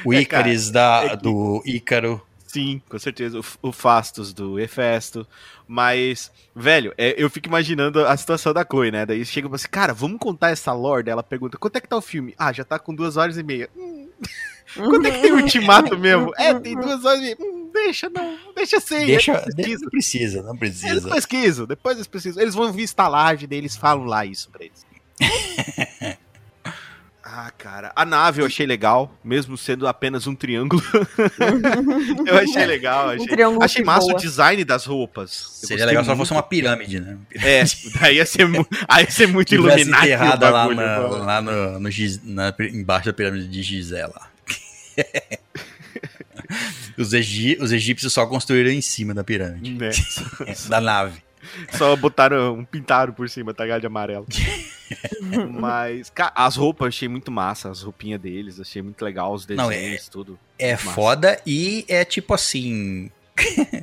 o 0.04 0.12
É, 0.12 0.20
Ícaris 0.20 0.70
cara, 0.70 1.00
da, 1.06 1.06
é 1.14 1.16
que- 1.16 1.22
do 1.22 1.62
Ícaro. 1.64 2.20
Sim, 2.46 2.82
com 2.86 2.98
certeza. 2.98 3.40
O, 3.40 3.44
o 3.68 3.72
Fastos 3.72 4.34
do 4.34 4.60
Hefesto. 4.60 5.26
Mas, 5.66 6.30
velho, 6.54 6.92
é, 6.98 7.14
eu 7.16 7.30
fico 7.30 7.48
imaginando 7.48 8.04
a 8.06 8.14
situação 8.14 8.52
da 8.52 8.62
Chloe, 8.62 8.90
né? 8.90 9.06
Daí 9.06 9.24
chega 9.24 9.46
e 9.46 9.48
fala 9.48 9.56
assim, 9.56 9.68
cara, 9.70 9.94
vamos 9.94 10.18
contar 10.18 10.50
essa 10.50 10.70
lore? 10.74 11.02
Daí 11.02 11.12
Ela 11.12 11.22
pergunta, 11.22 11.56
quanto 11.56 11.76
é 11.76 11.80
que 11.80 11.88
tá 11.88 11.96
o 11.96 12.02
filme? 12.02 12.34
Ah, 12.36 12.52
já 12.52 12.62
tá 12.62 12.78
com 12.78 12.94
duas 12.94 13.16
horas 13.16 13.38
e 13.38 13.42
meia. 13.42 13.70
Hum, 13.74 14.01
quanto 14.74 15.06
é 15.06 15.10
que 15.10 15.18
tem 15.20 15.32
o 15.32 15.36
ultimato 15.36 15.98
mesmo? 15.98 16.32
É, 16.36 16.54
tem 16.54 16.74
duas 16.74 17.04
horas 17.04 17.18
e 17.20 17.22
meia. 17.22 17.36
Hum, 17.40 17.70
deixa, 17.72 18.08
não, 18.10 18.38
deixa 18.54 18.80
sem. 18.80 19.06
Deixa, 19.06 19.32
eles 19.56 19.78
de- 19.78 19.84
não 19.84 19.90
precisa, 19.90 20.42
não 20.42 20.50
Eles 20.60 20.80
precisa. 20.80 21.08
pesquisam, 21.10 21.66
depois 21.66 21.96
eles 21.96 22.06
pesquisam. 22.06 22.42
Eles 22.42 22.54
vão 22.54 22.72
vir 22.72 22.82
estalagem, 22.84 23.48
daí 23.48 23.58
eles 23.58 23.76
falam 23.76 24.04
lá 24.04 24.24
isso 24.24 24.50
pra 24.50 24.64
eles. 24.64 24.86
Ah, 27.34 27.50
cara, 27.56 27.90
a 27.96 28.04
nave 28.04 28.42
eu 28.42 28.46
achei 28.46 28.66
legal, 28.66 29.16
mesmo 29.24 29.56
sendo 29.56 29.88
apenas 29.88 30.26
um 30.26 30.34
triângulo. 30.34 30.82
eu 32.26 32.36
achei 32.36 32.66
legal, 32.66 33.08
achei, 33.08 33.22
Um 33.22 33.26
triângulo 33.26 33.64
achei 33.64 33.82
massa 33.82 34.08
voa. 34.08 34.14
o 34.14 34.20
design 34.20 34.62
das 34.66 34.84
roupas. 34.84 35.60
Eu 35.62 35.68
Seria 35.68 35.86
legal 35.86 36.04
se 36.04 36.10
ela 36.10 36.16
muito. 36.16 36.28
fosse 36.28 36.36
uma 36.36 36.42
pirâmide, 36.42 37.00
né? 37.00 37.16
É, 37.36 37.64
daí 37.98 38.16
ia 38.16 38.26
ser, 38.26 38.46
mu- 38.46 38.66
aí 38.86 39.04
ia 39.04 39.10
ser 39.10 39.28
muito 39.28 39.54
iluminado. 39.54 40.04
enterrada 40.04 40.50
lá, 40.50 40.74
na- 40.74 40.98
lá 40.98 41.40
no, 41.40 41.80
no 41.80 41.90
Giz- 41.90 42.20
na- 42.22 42.52
embaixo 42.70 43.06
da 43.06 43.14
pirâmide 43.14 43.48
de 43.48 43.62
Gizé 43.62 44.04
lá. 44.06 44.28
os, 46.98 47.14
egi- 47.14 47.56
os 47.60 47.72
egípcios 47.72 48.12
só 48.12 48.26
construíram 48.26 48.68
em 48.70 48.82
cima 48.82 49.14
da 49.14 49.24
pirâmide, 49.24 49.70
Né? 49.72 49.88
da 50.68 50.82
nave. 50.82 51.22
Só 51.78 51.96
botaram 51.96 52.58
um 52.58 52.64
pintaram 52.64 53.14
por 53.14 53.26
cima, 53.30 53.54
tá 53.54 53.64
ligado? 53.64 53.80
De 53.80 53.86
amarelo. 53.86 54.26
Mas, 55.50 56.10
cara, 56.10 56.32
as 56.34 56.56
roupas 56.56 56.84
eu 56.86 56.88
achei 56.88 57.08
muito 57.08 57.30
massa, 57.30 57.70
as 57.70 57.82
roupinhas 57.82 58.20
deles, 58.20 58.60
achei 58.60 58.82
muito 58.82 59.04
legal, 59.04 59.32
os 59.32 59.46
Não, 59.46 59.68
desenhos, 59.68 60.08
tudo. 60.08 60.38
É 60.58 60.72
Massa. 60.72 60.90
foda 60.92 61.40
e 61.46 61.84
é 61.88 62.04
tipo 62.04 62.34
assim. 62.34 63.10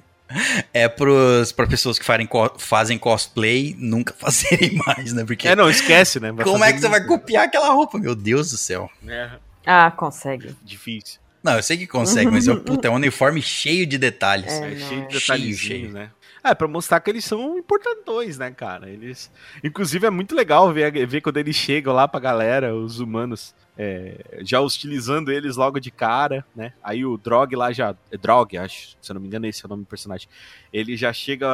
é 0.74 0.88
pros, 0.88 1.52
pra 1.52 1.66
pessoas 1.68 1.98
que 1.98 2.06
farem 2.06 2.28
fazem 2.58 2.98
cosplay 2.98 3.76
nunca 3.78 4.14
fazerem 4.18 4.74
mais, 4.86 5.14
né? 5.14 5.24
Porque 5.26 5.48
É, 5.48 5.56
não, 5.56 5.70
esquece, 5.70 6.20
né? 6.20 6.32
Vai 6.32 6.46
como 6.46 6.64
é 6.64 6.72
que 6.74 6.80
você 6.80 6.88
vai 6.90 7.04
copiar 7.04 7.46
aquela 7.46 7.70
roupa? 7.74 7.98
Meu 7.98 8.16
Deus 8.16 8.52
do 8.52 8.58
céu. 8.58 8.90
É, 9.08 9.30
Ah, 9.66 9.92
consegue. 9.92 10.56
difícil. 10.64 11.20
Não, 11.42 11.54
eu 11.56 11.64
sei 11.64 11.78
que 11.78 11.88
consegue, 11.88 12.30
mas 12.30 12.48
eu, 12.48 12.60
puta, 12.62 12.88
é 12.88 12.92
um 12.92 12.96
uniforme 12.96 13.42
cheio 13.42 13.86
de 13.88 13.98
detalhes. 13.98 14.52
É, 14.52 14.74
É, 14.74 14.76
cheio 14.78 15.04
é. 15.04 15.08
de 15.08 15.14
detalhezinhos, 15.20 15.60
cheio. 15.60 15.90
né? 15.92 16.12
É, 16.44 16.56
pra 16.56 16.68
mostrar 16.68 17.00
que 17.02 17.10
eles 17.10 17.26
são 17.26 17.58
importantões, 17.58 18.38
né, 18.38 18.50
cara? 18.52 18.90
Eles. 18.90 19.32
Inclusive, 19.64 20.08
é 20.08 20.10
muito 20.10 20.34
legal 20.36 20.72
ver, 20.72 21.06
ver 21.06 21.22
quando 21.22 21.38
eles 21.38 21.56
chegam 21.56 21.94
lá 21.94 22.08
pra 22.08 22.20
galera, 22.20 22.74
os 22.74 23.00
humanos, 23.00 23.54
é, 23.78 24.16
já 24.42 24.62
hostilizando 24.62 25.32
eles 25.32 25.58
logo 25.58 25.80
de 25.80 25.92
cara, 25.92 26.46
né? 26.56 26.72
Aí 26.84 27.06
o 27.06 27.18
Drog 27.18 27.54
lá 27.56 27.72
já. 27.74 27.94
É 28.12 28.18
Drog, 28.18 28.58
acho, 28.58 28.96
se 29.02 29.12
eu 29.12 29.16
não 29.16 29.22
me 29.22 29.28
engano, 29.28 29.46
esse 29.48 29.64
é 29.64 29.68
o 29.68 29.70
nome 29.70 29.84
do 29.84 29.88
personagem. 29.88 30.28
Ele 30.72 30.96
já 30.96 31.12
chega 31.12 31.48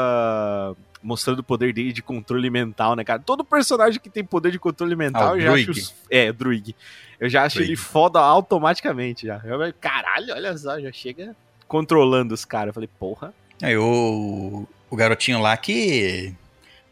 mostrando 1.01 1.39
o 1.39 1.43
poder 1.43 1.73
dele 1.73 1.91
de 1.93 2.01
controle 2.01 2.49
mental, 2.49 2.95
né, 2.95 3.03
cara? 3.03 3.19
Todo 3.19 3.43
personagem 3.43 3.99
que 3.99 4.09
tem 4.09 4.23
poder 4.23 4.51
de 4.51 4.59
controle 4.59 4.95
mental, 4.95 5.33
Ah, 5.33 5.37
eu 5.37 5.41
já 5.41 5.53
acho. 5.53 5.63
Druig. 5.65 5.79
os- 5.81 5.95
É, 6.09 6.31
Druig. 6.31 6.75
Eu 7.19 7.29
já 7.29 7.43
acho 7.43 7.55
Druig. 7.55 7.69
ele 7.71 7.75
foda 7.77 8.19
automaticamente 8.19 9.25
já. 9.27 9.41
Eu, 9.43 9.59
caralho, 9.79 10.33
olha 10.33 10.57
só, 10.57 10.79
já 10.79 10.91
chega 10.91 11.35
controlando 11.67 12.33
os 12.33 12.45
caras. 12.45 12.67
Eu 12.67 12.73
falei, 12.73 12.89
porra. 12.99 13.33
Aí 13.61 13.77
o, 13.77 14.67
o 14.95 14.97
garotinho 14.97 15.39
lá 15.39 15.55
que 15.55 16.33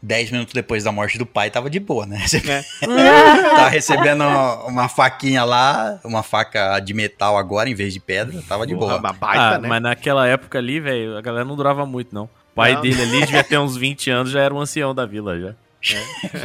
10 0.04 0.30
minutos 0.30 0.52
depois 0.52 0.84
da 0.84 0.92
morte 0.92 1.16
do 1.16 1.24
pai, 1.24 1.50
tava 1.50 1.70
de 1.70 1.80
boa, 1.80 2.04
né? 2.04 2.22
É. 2.46 2.86
tá 3.56 3.68
recebendo 3.68 4.22
uma 4.66 4.88
faquinha 4.88 5.42
lá, 5.44 5.98
uma 6.04 6.22
faca 6.22 6.78
de 6.78 6.92
metal 6.92 7.38
agora 7.38 7.68
em 7.70 7.74
vez 7.74 7.94
de 7.94 8.00
pedra, 8.00 8.42
tava 8.46 8.66
de 8.66 8.74
Porra, 8.74 8.98
boa. 8.98 9.00
Uma 9.00 9.12
baita, 9.12 9.42
ah, 9.42 9.58
né? 9.58 9.68
mas 9.68 9.82
naquela 9.82 10.28
época 10.28 10.58
ali, 10.58 10.78
velho, 10.78 11.16
a 11.16 11.22
galera 11.22 11.44
não 11.44 11.56
durava 11.56 11.86
muito, 11.86 12.14
não. 12.14 12.24
O 12.24 12.54
pai 12.54 12.74
Não. 12.74 12.82
dele 12.82 13.02
ali 13.02 13.20
devia 13.20 13.42
ter 13.42 13.58
uns 13.58 13.76
20 13.76 14.10
anos, 14.10 14.30
já 14.30 14.42
era 14.42 14.54
um 14.54 14.60
ancião 14.60 14.94
da 14.94 15.06
vila 15.06 15.40
já. 15.40 15.54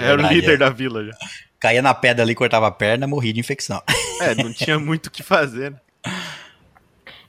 Era 0.01 0.21
o 0.21 0.27
líder 0.27 0.53
é. 0.53 0.57
da 0.57 0.69
vila 0.69 1.05
já. 1.05 1.13
Caía 1.59 1.81
na 1.81 1.93
pedra 1.93 2.23
ali, 2.23 2.33
cortava 2.33 2.67
a 2.67 2.71
perna, 2.71 3.05
morria 3.05 3.33
de 3.33 3.39
infecção. 3.39 3.83
É, 4.21 4.33
não 4.41 4.51
tinha 4.53 4.79
muito 4.79 5.07
o 5.07 5.11
que 5.11 5.21
fazer. 5.21 5.71
né? 5.71 5.77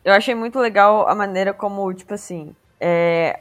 Eu 0.05 0.15
achei 0.15 0.35
muito 0.35 0.59
legal 0.59 1.09
a 1.09 1.15
maneira 1.15 1.53
como, 1.53 1.93
tipo 1.93 2.15
assim, 2.15 2.55
é, 2.81 3.41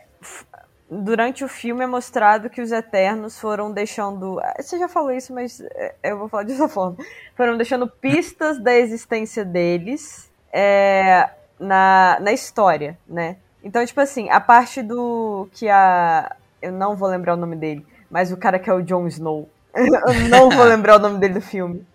durante 0.90 1.44
o 1.44 1.48
filme 1.48 1.84
é 1.84 1.88
mostrado 1.88 2.50
que 2.50 2.62
os 2.62 2.72
Eternos 2.72 3.40
foram 3.40 3.72
deixando. 3.72 4.40
ah, 4.40 4.56
Você 4.60 4.80
já 4.80 4.88
falou 4.88 5.12
isso, 5.12 5.34
mas 5.34 5.62
é, 5.62 5.96
eu 6.04 6.18
vou 6.18 6.28
falar 6.28 6.44
de 6.46 6.54
outra 6.54 6.68
forma. 6.68 6.98
Foram 7.36 7.56
deixando 7.58 7.88
pistas 7.88 8.60
da 8.60 8.74
existência 8.76 9.46
deles 9.46 10.30
é, 10.52 11.30
na, 11.60 12.18
na 12.22 12.32
história, 12.32 12.98
né? 13.08 13.38
Então, 13.64 13.86
tipo 13.86 14.00
assim, 14.00 14.30
a 14.30 14.40
parte 14.40 14.82
do 14.82 15.48
que 15.54 15.68
a. 15.70 16.36
Eu 16.62 16.72
não 16.72 16.96
vou 16.96 17.10
lembrar 17.10 17.36
o 17.36 17.38
nome 17.38 17.56
dele, 17.56 17.86
mas 18.10 18.32
o 18.32 18.38
cara 18.38 18.58
que 18.60 18.70
é 18.70 18.74
o 18.74 18.82
Jon 18.82 19.08
Snow. 19.08 19.50
Eu 19.76 20.30
não 20.30 20.50
vou 20.50 20.66
lembrar 20.66 20.96
o 20.96 21.00
nome 21.00 21.20
dele 21.20 21.36
do 21.36 21.42
filme. 21.42 21.86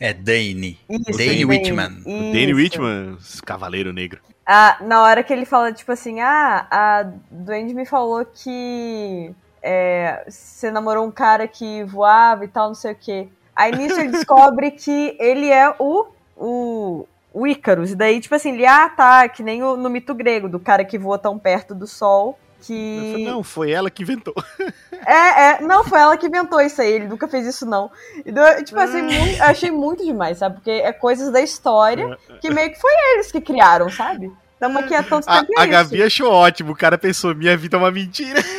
É 0.00 0.12
Dane. 0.12 0.78
Isso, 0.88 1.16
Danny 1.16 1.44
Whitman. 1.44 2.02
Isso. 2.04 2.54
Whitman, 2.54 3.18
Cavaleiro 3.46 3.92
Negro. 3.92 4.20
Ah, 4.54 4.76
na 4.82 5.02
hora 5.02 5.22
que 5.22 5.32
ele 5.32 5.46
fala, 5.46 5.72
tipo 5.72 5.90
assim, 5.90 6.20
ah, 6.20 6.66
a 6.70 7.06
Duende 7.30 7.72
me 7.72 7.86
falou 7.86 8.22
que 8.22 9.34
é, 9.62 10.24
você 10.28 10.70
namorou 10.70 11.06
um 11.06 11.10
cara 11.10 11.48
que 11.48 11.82
voava 11.84 12.44
e 12.44 12.48
tal, 12.48 12.68
não 12.68 12.74
sei 12.74 12.92
o 12.92 12.94
quê. 12.94 13.28
Aí 13.56 13.74
nisso 13.74 13.98
ele 13.98 14.10
descobre 14.12 14.70
que 14.72 15.16
ele 15.18 15.48
é 15.48 15.74
o, 15.78 16.04
o, 16.36 17.06
o 17.32 17.46
Ícaros. 17.46 17.92
E 17.92 17.96
daí, 17.96 18.20
tipo 18.20 18.34
assim, 18.34 18.52
ele, 18.52 18.66
ah, 18.66 18.90
tá, 18.90 19.26
que 19.26 19.42
nem 19.42 19.62
o, 19.62 19.74
no 19.74 19.88
mito 19.88 20.14
grego, 20.14 20.50
do 20.50 20.60
cara 20.60 20.84
que 20.84 20.98
voa 20.98 21.18
tão 21.18 21.38
perto 21.38 21.74
do 21.74 21.86
sol 21.86 22.38
que. 22.60 23.24
não, 23.24 23.42
foi 23.42 23.70
ela 23.70 23.90
que 23.90 24.02
inventou. 24.02 24.34
É, 25.04 25.42
é, 25.48 25.60
não, 25.60 25.82
foi 25.82 25.98
ela 25.98 26.16
que 26.16 26.28
inventou 26.28 26.60
isso 26.60 26.80
aí, 26.80 26.92
ele 26.92 27.08
nunca 27.08 27.26
fez 27.26 27.44
isso, 27.44 27.66
não. 27.66 27.90
Então, 28.24 28.44
tipo 28.62 28.78
assim, 28.78 29.02
muito- 29.02 29.36
eu 29.36 29.44
achei 29.46 29.68
muito 29.68 30.04
demais, 30.04 30.38
sabe? 30.38 30.54
Porque 30.54 30.70
é 30.70 30.92
coisas 30.92 31.32
da 31.32 31.40
história 31.40 32.16
que 32.40 32.48
meio 32.50 32.70
que 32.70 32.80
foi 32.80 32.92
eles 33.14 33.32
que 33.32 33.40
criaram, 33.40 33.90
sabe? 33.90 34.30
Estamos 34.62 34.82
aqui 34.82 34.94
A, 35.26 35.42
e 35.58 35.60
a 35.60 35.64
é 35.64 35.66
Gabi 35.66 36.02
achou 36.04 36.30
ótimo. 36.30 36.72
O 36.72 36.76
cara 36.76 36.96
pensou, 36.96 37.34
minha 37.34 37.56
vida 37.56 37.76
é 37.76 37.78
uma 37.80 37.90
mentira. 37.90 38.40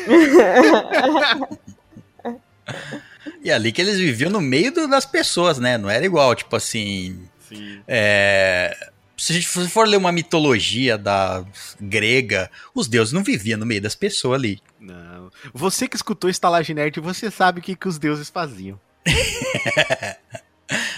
E 3.43 3.51
ali 3.51 3.71
que 3.73 3.81
eles 3.81 3.97
viviam 3.97 4.29
no 4.31 4.39
meio 4.39 4.71
do- 4.73 4.87
das 4.87 5.05
pessoas, 5.05 5.59
né? 5.59 5.77
Não 5.77 5.89
era 5.89 6.05
igual, 6.05 6.33
tipo 6.33 6.55
assim. 6.55 7.27
Sim. 7.49 7.81
é, 7.87 8.73
Se 9.17 9.31
a 9.33 9.35
gente 9.35 9.47
for- 9.47 9.85
ler 9.87 9.97
uma 9.97 10.11
mitologia 10.13 10.97
da 10.97 11.43
grega, 11.79 12.49
os 12.73 12.87
deuses 12.87 13.13
não 13.13 13.21
viviam 13.23 13.59
no 13.59 13.65
meio 13.65 13.81
das 13.81 13.95
pessoas 13.95 14.39
ali. 14.39 14.61
Não. 14.79 15.29
Você 15.53 15.87
que 15.89 15.95
escutou 15.97 16.29
Estalagem 16.29 16.73
Nerd, 16.75 16.99
você 17.01 17.29
sabe 17.29 17.59
o 17.59 17.63
que, 17.63 17.75
que 17.75 17.87
os 17.87 17.97
deuses 17.99 18.29
faziam. 18.29 18.79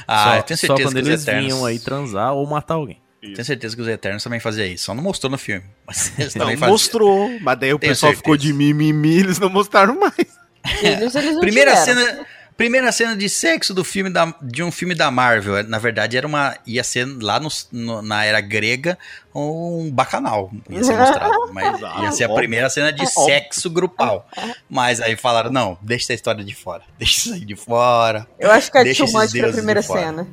Ah, 0.07 0.23
só, 0.23 0.35
eu 0.37 0.43
tenho 0.43 0.57
só 0.57 0.67
certeza 0.67 0.87
quando 0.89 0.93
que 1.03 1.09
eles 1.09 1.23
Eternos. 1.23 1.43
vinham 1.45 1.65
aí 1.65 1.79
transar 1.79 2.33
ou 2.33 2.45
matar 2.47 2.75
alguém. 2.75 3.01
Tenho 3.33 3.45
certeza 3.45 3.75
que 3.75 3.81
os 3.81 3.87
Eternos 3.87 4.23
também 4.23 4.39
faziam 4.39 4.67
isso. 4.67 4.85
Só 4.85 4.93
não 4.93 5.03
mostrou 5.03 5.29
no 5.31 5.37
filme. 5.37 5.63
Mas 5.87 6.11
eles 6.19 6.35
Não, 6.35 6.41
também 6.45 6.57
faziam. 6.57 6.71
mostrou, 6.73 7.29
mas 7.41 7.59
daí 7.59 7.73
o 7.73 7.79
Tenho 7.79 7.91
pessoal 7.91 8.11
certeza. 8.11 8.21
ficou 8.23 8.37
de 8.37 8.53
mimimi, 8.53 9.17
eles 9.19 9.39
não 9.39 9.49
mostraram 9.49 9.99
mais. 9.99 10.15
Eles, 10.81 11.13
eles 11.15 11.33
não 11.33 11.39
Primeira 11.41 11.75
tiveram. 11.75 12.01
cena, 12.03 12.25
primeira 12.57 12.91
cena 12.91 13.15
de 13.15 13.29
sexo 13.29 13.73
do 13.73 13.83
filme 13.83 14.09
da, 14.09 14.33
de 14.41 14.63
um 14.63 14.71
filme 14.71 14.95
da 14.95 15.11
Marvel. 15.11 15.63
Na 15.67 15.77
verdade, 15.77 16.17
era 16.17 16.25
uma. 16.25 16.57
ia 16.65 16.83
ser 16.83 17.05
lá 17.21 17.39
no- 17.39 17.49
no- 17.71 18.01
na 18.01 18.25
era 18.25 18.41
grega 18.41 18.97
um 19.33 19.91
bacanal. 19.91 20.51
Ia 20.69 20.83
ser 20.83 20.97
mostrado. 20.97 21.33
Mas 21.53 21.79
ia 22.01 22.11
ser 22.11 22.23
a 22.23 22.33
primeira 22.33 22.67
cena 22.69 22.91
de 22.91 23.05
sexo 23.05 23.69
grupal. 23.69 24.27
Mas 24.69 24.99
aí 25.01 25.15
falaram: 25.15 25.51
não, 25.51 25.77
deixa 25.81 26.05
essa 26.05 26.13
história 26.13 26.43
de 26.43 26.55
fora. 26.55 26.81
Deixa 26.97 27.15
isso 27.17 27.33
aí 27.33 27.45
de 27.45 27.55
fora. 27.55 28.25
Eu 28.39 28.49
acho 28.51 28.71
que 28.71 28.77
é 28.79 28.93
too 28.93 29.05
much 29.11 29.31
pra 29.37 29.51
primeira 29.51 29.81
cena. 29.83 30.27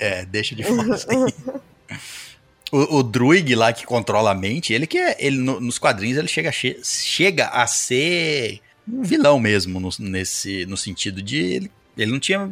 É, 0.00 0.24
deixa 0.24 0.54
de 0.54 0.62
fora 0.62 0.94
isso 0.94 1.06
aí. 1.10 1.34
O, 2.70 2.98
o 2.98 3.02
Druig 3.02 3.54
lá 3.54 3.72
que 3.72 3.86
controla 3.86 4.30
a 4.32 4.34
mente, 4.34 4.72
ele 4.72 4.86
que 4.86 4.98
é. 4.98 5.16
Ele, 5.18 5.38
no- 5.38 5.60
nos 5.60 5.78
quadrinhos 5.78 6.18
ele 6.18 6.28
chega, 6.28 6.50
a 6.50 6.52
che- 6.52 6.78
chega 6.84 7.46
a 7.48 7.66
ser 7.66 8.60
um 8.86 9.02
vilão 9.02 9.38
mesmo, 9.40 9.80
no, 9.80 9.88
nesse, 9.98 10.66
no 10.66 10.76
sentido 10.76 11.22
de. 11.22 11.38
Ele, 11.38 11.70
ele 11.96 12.12
não 12.12 12.20
tinha. 12.20 12.50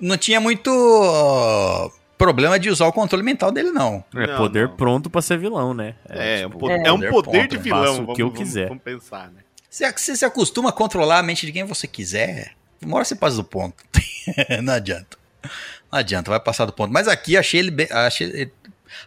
Não 0.00 0.16
tinha 0.16 0.40
muito 0.40 0.70
ó, 0.72 1.90
problema 2.16 2.58
de 2.58 2.70
usar 2.70 2.86
o 2.86 2.92
controle 2.92 3.22
mental 3.22 3.50
dele, 3.52 3.70
não. 3.70 4.02
É 4.14 4.26
Não, 4.26 4.36
poder 4.36 4.68
não. 4.68 4.76
pronto 4.76 5.10
pra 5.10 5.20
ser 5.20 5.38
vilão, 5.38 5.74
né? 5.74 5.94
É, 6.08 6.46
um 6.46 6.50
tipo, 6.50 6.58
po- 6.58 6.70
é. 6.70 6.82
é 6.86 6.92
um 6.92 7.00
Poder 7.10 7.48
de 7.48 7.58
vilão. 7.58 7.80
Faço 7.82 7.92
o 7.94 7.96
vamos, 8.02 8.16
que 8.16 8.22
eu 8.22 8.30
vamos- 8.30 8.38
quiser. 8.42 8.68
Vamos 8.68 8.82
pensar, 8.82 9.30
né? 9.30 9.40
Você, 9.68 9.90
você 9.92 10.16
se 10.16 10.24
acostuma 10.24 10.70
a 10.70 10.72
controlar 10.72 11.18
a 11.18 11.22
mente 11.22 11.44
de 11.46 11.52
quem 11.52 11.64
você 11.64 11.86
quiser, 11.86 12.52
uma 12.82 12.96
hora 12.96 13.04
você 13.04 13.14
passa 13.14 13.36
do 13.36 13.44
ponto. 13.44 13.82
não 14.62 14.72
adianta. 14.74 15.18
Não 15.92 15.98
adianta, 15.98 16.30
vai 16.30 16.40
passar 16.40 16.64
do 16.64 16.72
ponto. 16.72 16.92
Mas 16.92 17.06
aqui 17.08 17.36
achei 17.36 17.60
ele. 17.60 17.70
bem- 17.70 17.88
Achei, 17.90 18.26
ele- 18.28 18.52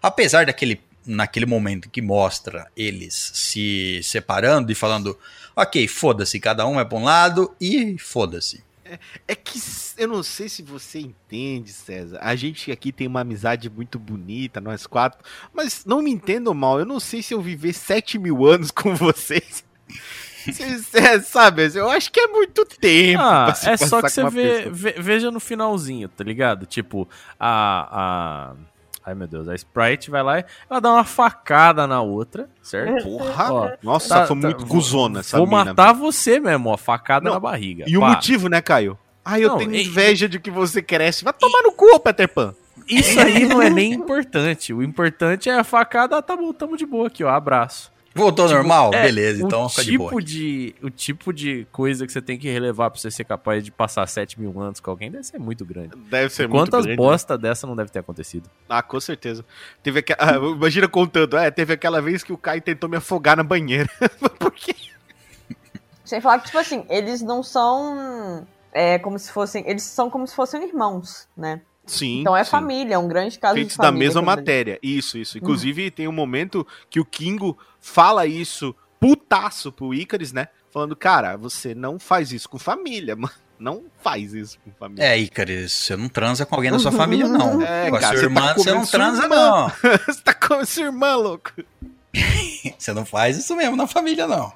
apesar 0.02 0.46
daquele. 0.46 0.82
Naquele 1.06 1.46
momento 1.46 1.90
que 1.90 2.02
mostra 2.02 2.66
eles 2.78 3.14
se 3.34 4.00
separando 4.04 4.72
e 4.72 4.76
falando, 4.76 5.20
ok, 5.54 5.86
foda-se, 5.86 6.40
cada 6.40 6.66
um 6.66 6.80
é 6.80 6.86
pra 6.86 6.98
um 6.98 7.04
lado 7.04 7.54
e 7.60 7.98
foda-se. 8.00 8.64
É 9.28 9.36
que 9.36 9.58
s- 9.58 9.96
eu 9.98 10.08
não 10.08 10.24
sei 10.24 10.48
se 10.48 10.62
você 10.64 11.00
entende, 11.00 11.74
César. 11.74 12.20
A 12.22 12.34
gente 12.38 12.72
aqui 12.72 12.90
tem 12.94 13.06
uma 13.06 13.20
amizade 13.20 13.70
muito 13.70 14.00
bonita, 14.00 14.62
nós 14.62 14.88
quatro. 14.88 15.20
Mas 15.54 15.84
não 15.84 16.02
me 16.02 16.10
entendam 16.10 16.54
mal, 16.54 16.80
eu 16.80 16.86
não 16.86 17.02
sei 17.02 17.22
se 17.22 17.34
eu 17.34 17.42
viver 17.42 17.74
7 17.74 18.18
mil 18.18 18.46
anos 18.46 18.72
com 18.72 18.96
vocês. 18.96 19.66
Cês- 20.54 20.94
é, 20.96 21.20
sabe, 21.20 21.70
eu 21.76 21.90
acho 21.90 22.10
que 22.14 22.20
é 22.22 22.28
muito 22.28 22.64
tempo. 22.64 23.22
Ah, 23.22 23.46
pra 23.48 23.56
se 23.56 23.70
é 23.70 23.76
só 23.76 24.02
que 24.02 24.10
você 24.10 24.30
vê, 24.30 24.70
ve- 24.70 24.96
veja 25.00 25.30
no 25.30 25.42
finalzinho, 25.42 26.08
tá 26.08 26.24
ligado? 26.24 26.66
Tipo, 26.66 27.10
a, 27.38 27.90
a. 27.92 28.56
Ai 29.06 29.14
meu 29.14 29.28
Deus, 29.28 29.48
a 29.50 29.56
Sprite 29.56 30.10
vai 30.10 30.24
lá 30.24 30.40
e 30.40 30.46
ela 30.70 30.80
dá 30.80 30.92
uma 30.94 31.04
facada 31.04 31.86
na 31.86 32.02
outra, 32.02 32.48
certo? 32.62 33.04
Porra, 33.18 33.54
Ó, 33.54 33.72
nossa, 33.84 34.10
tá- 34.10 34.26
foi 34.28 34.40
tá- 34.40 34.48
muito 34.48 34.66
cuzona 34.66 35.20
essa 35.20 35.38
Vou 35.38 35.46
mina, 35.46 35.66
matar 35.66 35.92
você 35.94 36.40
mesmo, 36.40 36.70
ó, 36.70 36.78
facada 36.78 37.26
Não, 37.26 37.34
na 37.34 37.40
barriga. 37.40 37.84
E 37.88 37.98
o 37.98 38.02
Pá. 38.02 38.10
motivo, 38.12 38.48
né, 38.48 38.62
Caio? 38.62 38.98
Ah, 39.26 39.40
eu 39.40 39.50
Não, 39.50 39.58
tenho 39.58 39.74
e- 39.76 39.86
inveja 39.86 40.28
de 40.28 40.40
que 40.40 40.50
você 40.52 40.82
cresce. 40.82 41.24
Vai 41.24 41.34
tomar 41.34 41.62
no 41.64 41.72
cu, 41.72 42.00
Peter 42.00 42.28
Pan. 42.28 42.54
Isso 42.88 43.18
aí 43.20 43.46
não 43.46 43.62
é 43.62 43.70
nem 43.70 43.94
importante. 43.94 44.74
O 44.74 44.84
importante 44.84 45.50
é 45.50 45.58
a 45.58 45.64
facada, 45.64 46.18
ah, 46.18 46.22
tá 46.22 46.36
bom, 46.36 46.52
tamo 46.52 46.76
de 46.76 46.86
boa 46.86 47.08
aqui, 47.08 47.24
ó, 47.24 47.30
abraço. 47.30 47.90
Voltou 48.16 48.48
normal? 48.48 48.92
É, 48.94 49.04
Beleza, 49.04 49.44
o 49.44 49.48
então 49.48 49.68
fica 49.68 49.84
de 49.84 49.92
tipo 49.92 50.10
boa. 50.10 50.22
de 50.22 50.76
O 50.84 50.90
tipo 50.90 51.34
de 51.34 51.68
coisa 51.72 52.06
que 52.06 52.14
você 52.14 52.22
tem 52.22 52.38
que 52.38 52.48
relevar 52.50 52.92
pra 52.92 53.00
você 53.00 53.10
ser 53.10 53.24
capaz 53.24 53.64
de 53.64 53.72
passar 53.72 54.08
7 54.08 54.40
mil 54.40 54.60
anos 54.62 54.80
com 54.80 54.92
alguém 54.92 55.10
deve 55.10 55.24
ser 55.24 55.40
muito 55.40 55.66
grande. 55.66 55.96
Deve 56.10 56.30
ser 56.32 56.48
Quantas 56.48 56.86
muito 56.86 56.98
grande. 56.98 56.98
bosta 56.98 57.38
dessa 57.38 57.66
não 57.66 57.76
deve 57.76 57.90
ter 57.90 58.00
acontecido? 58.00 58.50
Ah, 58.70 58.84
com 58.84 59.00
certeza. 59.00 59.44
Teve 59.82 60.00
aqua... 60.00 60.16
ah, 60.20 60.36
imagina 60.56 60.88
contando. 60.88 61.36
É, 61.38 61.50
teve 61.50 61.74
aquela 61.74 62.02
vez 62.02 62.24
que 62.24 62.32
o 62.32 62.38
Caio 62.38 62.62
tentou 62.62 62.88
me 62.90 62.98
afogar 62.98 63.36
na 63.36 63.44
banheira. 63.44 63.90
Por 64.38 64.52
quê? 64.52 64.76
Sem 66.06 66.22
falar 66.22 66.40
que, 66.40 66.46
tipo 66.48 66.58
assim, 66.60 66.86
eles 66.90 67.22
não 67.22 67.42
são. 67.42 68.46
É 68.72 69.00
como 69.00 69.18
se 69.18 69.32
fossem. 69.32 69.68
Eles 69.68 69.84
são 69.84 70.10
como 70.10 70.28
se 70.28 70.36
fossem 70.36 70.64
irmãos, 70.64 71.28
né? 71.36 71.62
Sim. 71.86 72.22
Então 72.22 72.36
é 72.36 72.44
sim. 72.44 72.52
família, 72.52 72.96
é 72.96 72.98
um 72.98 73.08
grande 73.08 73.38
caso 73.38 73.56
Feitos 73.56 73.74
de 73.74 73.78
da 73.78 73.84
família. 73.86 74.08
mesma 74.08 74.22
que 74.22 74.24
eu- 74.30 74.36
matéria. 74.36 74.80
Isso, 74.82 75.18
isso. 75.18 75.38
Inclusive, 75.38 75.92
tem 75.92 76.08
um 76.08 76.12
momento 76.14 76.66
que 76.90 77.00
o 77.00 77.06
Kingo 77.06 77.58
fala 77.80 78.26
isso 78.26 78.74
putaço 79.00 79.72
pro 79.72 79.94
Icaris, 79.94 80.32
né? 80.32 80.48
Falando, 80.72 80.96
cara, 80.96 81.36
você 81.38 81.76
não 81.76 82.00
faz 82.00 82.32
isso 82.32 82.48
com 82.50 82.58
família, 82.58 83.16
mano. 83.18 83.34
Não 83.60 83.84
faz 84.02 84.34
isso 84.34 84.58
com 84.64 84.72
família. 84.72 85.04
É, 85.06 85.18
Icaris, 85.18 85.72
você 85.72 85.96
não 85.96 86.10
transa 86.10 86.46
com 86.46 86.56
alguém 86.56 86.72
da 86.72 86.80
sua 86.80 86.92
família, 86.92 87.28
não. 87.28 87.62
É, 87.64 87.90
com 87.90 87.96
a 87.96 88.00
cara, 88.00 88.18
sua 88.18 88.30
você 88.30 88.34
tá 88.34 88.42
irmã, 88.42 88.54
você 88.56 88.74
não 88.74 88.86
transa, 88.86 89.24
irmã. 89.24 89.36
não. 89.36 89.70
você 90.08 90.22
tá 90.22 90.34
com 90.34 90.66
sua 90.66 90.84
irmã, 90.84 91.16
louco. 91.16 91.52
Você 92.78 92.94
não 92.94 93.06
faz 93.06 93.38
isso 93.38 93.56
mesmo 93.56 93.76
na 93.76 93.88
família, 93.88 94.26
não. 94.28 94.52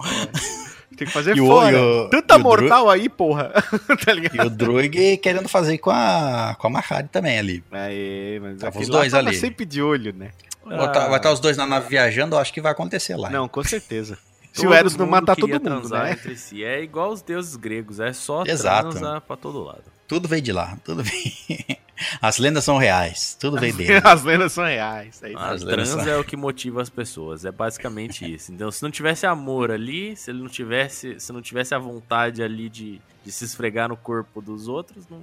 Tem 0.95 1.05
que 1.05 1.13
fazer 1.13 1.35
E 1.37 1.41
o- 1.41 1.47
fora. 1.47 1.77
e 1.77 1.79
o- 1.81 2.09
Tanta 2.09 2.35
e 2.35 2.37
o 2.37 2.39
Dru- 2.39 2.43
mortal 2.43 2.89
aí, 2.89 3.09
porra. 3.09 3.51
tá 4.05 4.13
ligado? 4.13 4.35
E 4.35 4.47
o 4.47 4.49
Druig 4.49 5.17
querendo 5.17 5.47
fazer 5.49 5.77
com 5.79 5.89
a, 5.91 6.55
com 6.57 6.67
a 6.67 6.69
Mahari 6.69 7.07
também 7.09 7.37
ali. 7.37 7.63
Aí, 7.71 8.39
mas 8.41 8.57
Tava 8.59 8.79
os 8.79 8.87
dois 8.87 9.11
tava 9.11 9.27
ali. 9.29 9.37
sempre 9.37 9.65
de 9.65 9.81
olho, 9.81 10.13
né? 10.13 10.31
Vai 10.65 10.91
tá- 10.91 11.07
vai 11.07 11.17
estar 11.17 11.31
os 11.31 11.39
dois 11.39 11.55
na 11.57 11.65
nave 11.65 11.87
viajando, 11.89 12.35
eu 12.35 12.39
acho 12.39 12.51
que 12.53 12.59
vai 12.61 12.71
acontecer 12.71 13.15
lá. 13.15 13.29
Não, 13.29 13.47
com 13.47 13.63
certeza. 13.63 14.17
Se 14.53 14.63
Todo 14.63 14.71
o 14.71 14.73
Eros 14.73 14.95
não 14.95 15.05
matar 15.05 15.35
todo 15.35 15.47
mundo, 15.61 15.87
né? 15.89 16.13
entre 16.13 16.35
si. 16.35 16.63
É 16.63 16.81
igual 16.81 17.11
os 17.11 17.21
deuses 17.21 17.55
gregos, 17.55 17.99
é 17.99 18.11
só 18.11 18.43
Exato. 18.43 18.89
transar 18.89 19.21
pra 19.21 19.37
todo 19.37 19.63
lado. 19.63 19.83
Tudo 20.07 20.27
veio 20.27 20.41
de 20.41 20.51
lá, 20.51 20.77
tudo 20.83 21.03
veio. 21.03 21.21
As 22.21 22.37
lendas 22.37 22.63
são 22.63 22.77
reais. 22.77 23.35
Tudo 23.39 23.59
vem 23.59 23.73
dele. 23.73 23.99
As 24.03 24.23
lendas 24.23 24.53
são 24.53 24.63
reais. 24.63 25.21
É 25.23 25.29
isso. 25.29 25.37
A 25.39 25.49
Às 25.49 25.63
vezes 25.63 25.89
trans 25.89 26.03
só. 26.05 26.09
é 26.11 26.17
o 26.17 26.23
que 26.23 26.35
motiva 26.37 26.81
as 26.81 26.89
pessoas, 26.89 27.43
é 27.45 27.51
basicamente 27.51 28.23
isso. 28.31 28.51
Então, 28.51 28.69
se 28.71 28.81
não 28.83 28.91
tivesse 28.91 29.25
amor 29.25 29.71
ali, 29.71 30.15
se 30.15 30.29
ele 30.31 30.39
não 30.39 30.49
tivesse, 30.49 31.19
se 31.19 31.31
não 31.33 31.41
tivesse 31.41 31.73
a 31.75 31.79
vontade 31.79 32.41
ali 32.43 32.69
de, 32.69 33.01
de 33.25 33.31
se 33.31 33.45
esfregar 33.45 33.89
no 33.89 33.97
corpo 33.97 34.41
dos 34.41 34.67
outros, 34.67 35.05
não- 35.09 35.21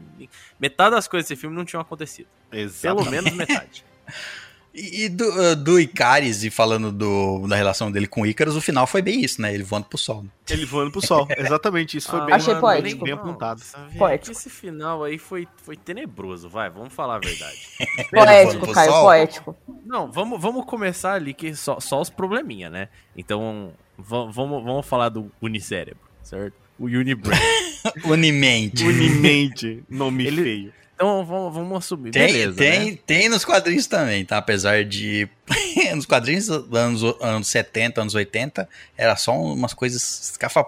metade 0.58 0.94
das 0.94 1.06
coisas 1.08 1.28
desse 1.28 1.40
filme 1.40 1.56
não 1.56 1.64
tinham 1.64 1.80
acontecido. 1.80 2.26
Exato. 2.52 2.96
Pelo 2.96 3.10
menos 3.10 3.32
metade. 3.32 3.84
E 4.74 5.04
e 5.04 5.08
do, 5.08 5.24
uh, 5.24 5.54
do 5.54 5.78
Icaris, 5.78 6.42
e 6.42 6.50
falando 6.50 6.90
do, 6.90 7.46
da 7.46 7.54
relação 7.54 7.92
dele 7.92 8.08
com 8.08 8.22
o 8.22 8.26
Icarus, 8.26 8.56
o 8.56 8.60
final 8.60 8.86
foi 8.88 9.00
bem 9.00 9.20
isso, 9.24 9.40
né? 9.40 9.54
Ele 9.54 9.62
voando 9.62 9.86
pro 9.86 9.96
sol. 9.96 10.24
Ele 10.50 10.66
voando 10.66 10.90
pro 10.90 11.00
sol. 11.00 11.28
Exatamente, 11.38 11.96
isso 11.96 12.10
foi 12.10 12.18
Ah, 12.20 12.24
bem, 12.24 12.34
Achei 12.34 12.54
bem- 12.54 12.60
poético. 12.60 13.04
bem 13.04 13.14
apontado. 13.14 13.62
Poético. 13.96 14.32
Esse 14.32 14.50
final 14.50 15.04
aí 15.04 15.16
foi, 15.16 15.46
foi 15.62 15.76
tenebroso, 15.76 16.48
vai, 16.48 16.68
vamos 16.70 16.92
falar 16.92 17.16
a 17.16 17.18
verdade. 17.20 17.56
Poético, 18.10 18.72
Caio, 18.72 18.90
sol? 18.90 19.04
poético. 19.04 19.56
Não, 19.86 20.10
vamos, 20.10 20.40
vamos 20.42 20.64
começar 20.64 21.12
ali 21.14 21.32
que 21.34 21.54
só, 21.54 21.78
só 21.78 22.00
os 22.00 22.10
probleminha, 22.10 22.68
né? 22.68 22.88
Então, 23.16 23.72
va- 23.96 24.24
vamos, 24.30 24.64
vamos 24.64 24.84
falar 24.86 25.08
do 25.08 25.30
Unicérebro, 25.40 26.02
certo? 26.20 26.54
O 26.76 26.86
Unibrain. 26.86 27.38
Unimente. 28.04 28.84
Unimente, 28.84 29.84
nome 29.88 30.26
Ele- 30.26 30.42
feio. 30.42 30.72
Então, 30.94 31.24
vamos, 31.24 31.54
vamos 31.54 31.78
assumir. 31.78 32.12
Tem, 32.12 32.26
Beleza, 32.26 32.56
tem, 32.56 32.92
né? 32.92 32.98
tem 33.04 33.28
nos 33.28 33.44
quadrinhos 33.44 33.86
também, 33.86 34.24
tá? 34.24 34.38
Apesar 34.38 34.84
de. 34.84 35.28
nos 35.94 36.06
quadrinhos 36.06 36.46
dos 36.46 36.72
anos, 36.72 37.02
anos 37.20 37.48
70, 37.48 38.00
anos 38.00 38.14
80, 38.14 38.68
era 38.96 39.16
só 39.16 39.32
umas 39.32 39.74
coisas 39.74 40.30
escafa, 40.30 40.64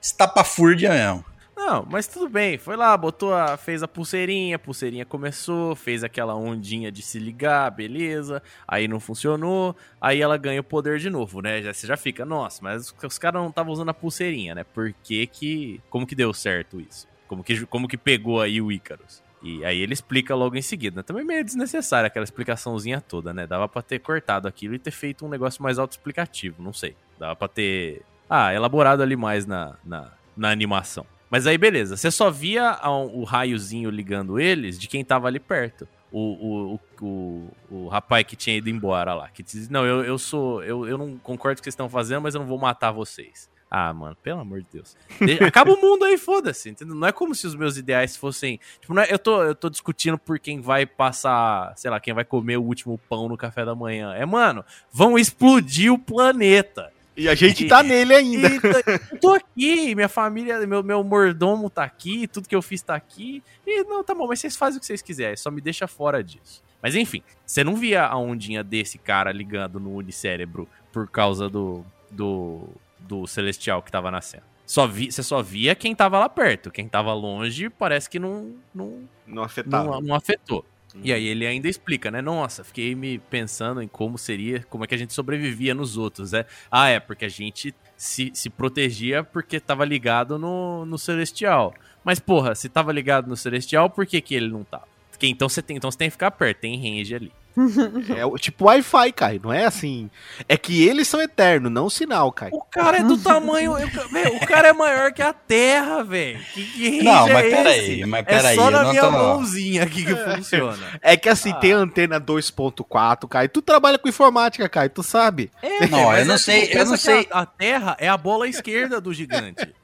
estapafúrdia 0.00 0.90
mesmo. 0.90 1.24
Não, 1.56 1.86
mas 1.90 2.06
tudo 2.06 2.28
bem. 2.28 2.58
Foi 2.58 2.76
lá, 2.76 2.96
botou 2.96 3.34
a, 3.34 3.56
fez 3.56 3.82
a 3.82 3.88
pulseirinha, 3.88 4.56
a 4.56 4.58
pulseirinha 4.58 5.06
começou, 5.06 5.74
fez 5.74 6.04
aquela 6.04 6.34
ondinha 6.34 6.92
de 6.92 7.02
se 7.02 7.18
ligar, 7.18 7.70
beleza. 7.70 8.42
Aí 8.68 8.86
não 8.86 9.00
funcionou, 9.00 9.74
aí 10.00 10.20
ela 10.20 10.36
ganha 10.36 10.60
o 10.60 10.64
poder 10.64 10.98
de 10.98 11.10
novo, 11.10 11.40
né? 11.40 11.62
Já, 11.62 11.72
você 11.72 11.86
já 11.86 11.96
fica, 11.96 12.24
nossa, 12.26 12.60
mas 12.62 12.82
os, 12.82 12.94
os 13.02 13.18
caras 13.18 13.40
não 13.40 13.48
estavam 13.48 13.72
usando 13.72 13.88
a 13.88 13.94
pulseirinha, 13.94 14.54
né? 14.54 14.64
Por 14.64 14.92
que 15.02 15.26
que... 15.26 15.80
Como 15.88 16.06
que 16.06 16.14
deu 16.14 16.32
certo 16.34 16.78
isso? 16.78 17.08
Como 17.26 17.42
que, 17.42 17.66
como 17.66 17.88
que 17.88 17.96
pegou 17.96 18.40
aí 18.40 18.60
o 18.60 18.70
Icarus? 18.70 19.25
E 19.46 19.64
aí 19.64 19.78
ele 19.78 19.92
explica 19.92 20.34
logo 20.34 20.56
em 20.56 20.62
seguida. 20.62 21.04
Também 21.04 21.24
meio 21.24 21.44
desnecessária 21.44 22.08
aquela 22.08 22.24
explicaçãozinha 22.24 23.00
toda, 23.00 23.32
né? 23.32 23.46
Dava 23.46 23.68
pra 23.68 23.80
ter 23.80 24.00
cortado 24.00 24.48
aquilo 24.48 24.74
e 24.74 24.78
ter 24.78 24.90
feito 24.90 25.24
um 25.24 25.28
negócio 25.28 25.62
mais 25.62 25.78
autoexplicativo, 25.78 26.60
não 26.60 26.72
sei. 26.72 26.96
Dava 27.16 27.36
pra 27.36 27.46
ter, 27.46 28.02
ah, 28.28 28.52
elaborado 28.52 29.04
ali 29.04 29.14
mais 29.14 29.46
na, 29.46 29.76
na, 29.84 30.10
na 30.36 30.50
animação. 30.50 31.06
Mas 31.30 31.46
aí, 31.46 31.56
beleza. 31.56 31.96
Você 31.96 32.10
só 32.10 32.28
via 32.28 32.76
o 33.12 33.22
raiozinho 33.22 33.88
ligando 33.88 34.40
eles 34.40 34.78
de 34.80 34.88
quem 34.88 35.04
tava 35.04 35.28
ali 35.28 35.38
perto. 35.38 35.86
O, 36.10 36.20
o, 36.20 36.80
o, 37.00 37.50
o, 37.70 37.88
rapaz 37.88 38.24
que 38.26 38.34
tinha 38.34 38.56
ido 38.56 38.68
embora 38.68 39.14
lá. 39.14 39.28
Que 39.28 39.44
dizia, 39.44 39.68
não, 39.70 39.84
eu, 39.86 40.04
eu 40.04 40.18
sou. 40.18 40.62
Eu, 40.64 40.88
eu 40.88 40.98
não 40.98 41.16
concordo 41.18 41.56
com 41.56 41.60
o 41.60 41.62
que 41.62 41.64
vocês 41.64 41.74
estão 41.74 41.88
fazendo, 41.88 42.22
mas 42.22 42.34
eu 42.34 42.40
não 42.40 42.48
vou 42.48 42.58
matar 42.58 42.90
vocês. 42.90 43.48
Ah, 43.70 43.92
mano, 43.92 44.16
pelo 44.22 44.40
amor 44.40 44.60
de 44.60 44.66
Deus. 44.72 44.96
De- 45.20 45.42
Acaba 45.44 45.72
o 45.72 45.80
mundo 45.80 46.04
aí, 46.04 46.16
foda-se. 46.16 46.70
entendeu? 46.70 46.94
Não 46.94 47.08
é 47.08 47.12
como 47.12 47.34
se 47.34 47.46
os 47.46 47.54
meus 47.54 47.76
ideais 47.76 48.16
fossem. 48.16 48.60
Tipo, 48.80 48.94
não 48.94 49.02
é- 49.02 49.12
eu, 49.12 49.18
tô, 49.18 49.42
eu 49.42 49.54
tô 49.56 49.68
discutindo 49.68 50.16
por 50.16 50.38
quem 50.38 50.60
vai 50.60 50.86
passar, 50.86 51.72
sei 51.76 51.90
lá, 51.90 51.98
quem 51.98 52.14
vai 52.14 52.24
comer 52.24 52.56
o 52.58 52.62
último 52.62 52.96
pão 53.08 53.28
no 53.28 53.36
café 53.36 53.64
da 53.64 53.74
manhã. 53.74 54.14
É, 54.14 54.24
mano, 54.24 54.64
vão 54.92 55.18
explodir 55.18 55.92
o 55.92 55.98
planeta. 55.98 56.92
E 57.16 57.28
a 57.28 57.34
gente 57.34 57.66
tá 57.66 57.82
nele 57.82 58.14
ainda. 58.14 58.48
E 58.54 59.14
eu 59.14 59.18
tô 59.20 59.30
aqui, 59.34 59.94
minha 59.94 60.08
família, 60.08 60.64
meu, 60.66 60.82
meu 60.82 61.02
mordomo 61.02 61.68
tá 61.70 61.82
aqui, 61.82 62.28
tudo 62.28 62.46
que 62.48 62.54
eu 62.54 62.60
fiz 62.62 62.82
tá 62.82 62.94
aqui. 62.94 63.42
E 63.66 63.82
não, 63.84 64.04
tá 64.04 64.14
bom, 64.14 64.28
mas 64.28 64.38
vocês 64.38 64.54
fazem 64.56 64.76
o 64.76 64.80
que 64.80 64.86
vocês 64.86 65.00
quiserem, 65.02 65.36
só 65.36 65.50
me 65.50 65.60
deixa 65.60 65.88
fora 65.88 66.22
disso. 66.22 66.62
Mas 66.82 66.94
enfim, 66.94 67.22
você 67.44 67.64
não 67.64 67.74
via 67.74 68.04
a 68.06 68.16
ondinha 68.18 68.62
desse 68.62 68.98
cara 68.98 69.32
ligando 69.32 69.80
no 69.80 69.94
unicérebro 69.96 70.68
por 70.92 71.08
causa 71.08 71.48
do, 71.48 71.82
do, 72.10 72.68
do 73.06 73.26
celestial 73.26 73.82
que 73.82 73.90
tava 73.90 74.10
na 74.10 74.20
cena. 74.20 74.42
Só 74.66 74.86
vi, 74.86 75.12
você 75.12 75.22
só 75.22 75.42
via 75.42 75.74
quem 75.74 75.94
tava 75.94 76.18
lá 76.18 76.28
perto. 76.28 76.70
Quem 76.70 76.88
tava 76.88 77.12
longe 77.14 77.70
parece 77.70 78.10
que 78.10 78.18
não, 78.18 78.54
não, 78.74 79.08
Não 79.26 79.42
afetava. 79.42 79.84
não, 79.92 80.00
não 80.00 80.14
afetou. 80.14 80.64
E 81.02 81.12
aí 81.12 81.26
ele 81.26 81.46
ainda 81.46 81.68
explica, 81.68 82.10
né? 82.10 82.22
Nossa, 82.22 82.64
fiquei 82.64 82.94
me 82.94 83.18
pensando 83.18 83.82
em 83.82 83.88
como 83.88 84.16
seria, 84.16 84.64
como 84.70 84.82
é 84.82 84.86
que 84.86 84.94
a 84.94 84.98
gente 84.98 85.12
sobrevivia 85.12 85.74
nos 85.74 85.96
outros, 85.98 86.32
né? 86.32 86.46
Ah, 86.70 86.88
é, 86.88 86.98
porque 86.98 87.26
a 87.26 87.28
gente 87.28 87.74
se, 87.96 88.30
se 88.34 88.48
protegia 88.48 89.22
porque 89.22 89.60
tava 89.60 89.84
ligado 89.84 90.38
no, 90.38 90.86
no 90.86 90.98
Celestial. 90.98 91.74
Mas, 92.02 92.18
porra, 92.18 92.54
se 92.54 92.68
tava 92.68 92.92
ligado 92.92 93.28
no 93.28 93.36
Celestial, 93.36 93.90
por 93.90 94.06
que, 94.06 94.20
que 94.20 94.34
ele 94.34 94.48
não 94.48 94.64
tava? 94.64 94.88
Então 95.22 95.48
você 95.48 95.62
tem, 95.62 95.76
então 95.76 95.90
você 95.90 95.98
tem 95.98 96.08
que 96.08 96.12
ficar 96.12 96.30
perto, 96.30 96.60
tem 96.60 96.76
range 96.76 97.14
ali. 97.14 97.32
É 98.16 98.24
o- 98.26 98.36
tipo 98.36 98.66
Wi-Fi, 98.66 99.12
Kai. 99.12 99.40
Não 99.42 99.52
é 99.52 99.64
assim. 99.64 100.10
É 100.48 100.56
que 100.56 100.86
eles 100.86 101.08
são 101.08 101.20
eternos, 101.22 101.72
não 101.72 101.86
o 101.86 101.90
sinal, 101.90 102.30
Kai. 102.30 102.50
O 102.52 102.60
cara 102.60 102.98
é 102.98 103.02
do 103.02 103.16
tamanho. 103.16 103.76
eu- 103.78 103.88
meu, 104.12 104.36
o 104.36 104.46
cara 104.46 104.68
é 104.68 104.72
maior 104.72 105.10
que 105.12 105.22
a 105.22 105.32
Terra, 105.32 106.04
velho. 106.04 106.38
Que, 106.52 106.64
que 106.66 107.02
Não, 107.02 107.26
mas 107.28 107.46
é 107.46 107.50
peraí, 107.56 107.92
esse? 108.00 108.04
mas 108.06 108.20
É 108.20 108.22
peraí, 108.24 108.56
só 108.56 108.66
eu 108.66 108.70
na 108.70 108.82
não 108.82 108.90
minha 108.90 109.02
tô- 109.02 109.10
mãozinha 109.10 109.82
aqui 109.84 110.04
que 110.04 110.14
funciona. 110.14 110.98
É 111.00 111.16
que 111.16 111.28
assim, 111.28 111.52
Ah. 111.52 111.56
tem 111.56 111.72
antena 111.72 112.20
2.4, 112.20 113.26
Kai. 113.26 113.48
Tu 113.48 113.62
trabalha 113.62 113.98
com 113.98 114.08
informática, 114.08 114.68
Kai, 114.68 114.88
tu 114.90 115.02
sabe. 115.02 115.50
É, 115.62 115.86
Não, 115.88 116.06
mas 116.06 116.20
eu 116.20 116.26
não 116.26 116.34
é, 116.34 116.38
sei, 116.38 116.66
tipo, 116.66 116.78
eu 116.78 116.84
não 116.86 116.96
sei. 116.96 117.26
A, 117.30 117.40
a 117.40 117.46
Terra 117.46 117.96
é 117.98 118.08
a 118.08 118.16
bola 118.16 118.46
esquerda 118.46 119.00
do 119.00 119.14
gigante. 119.14 119.66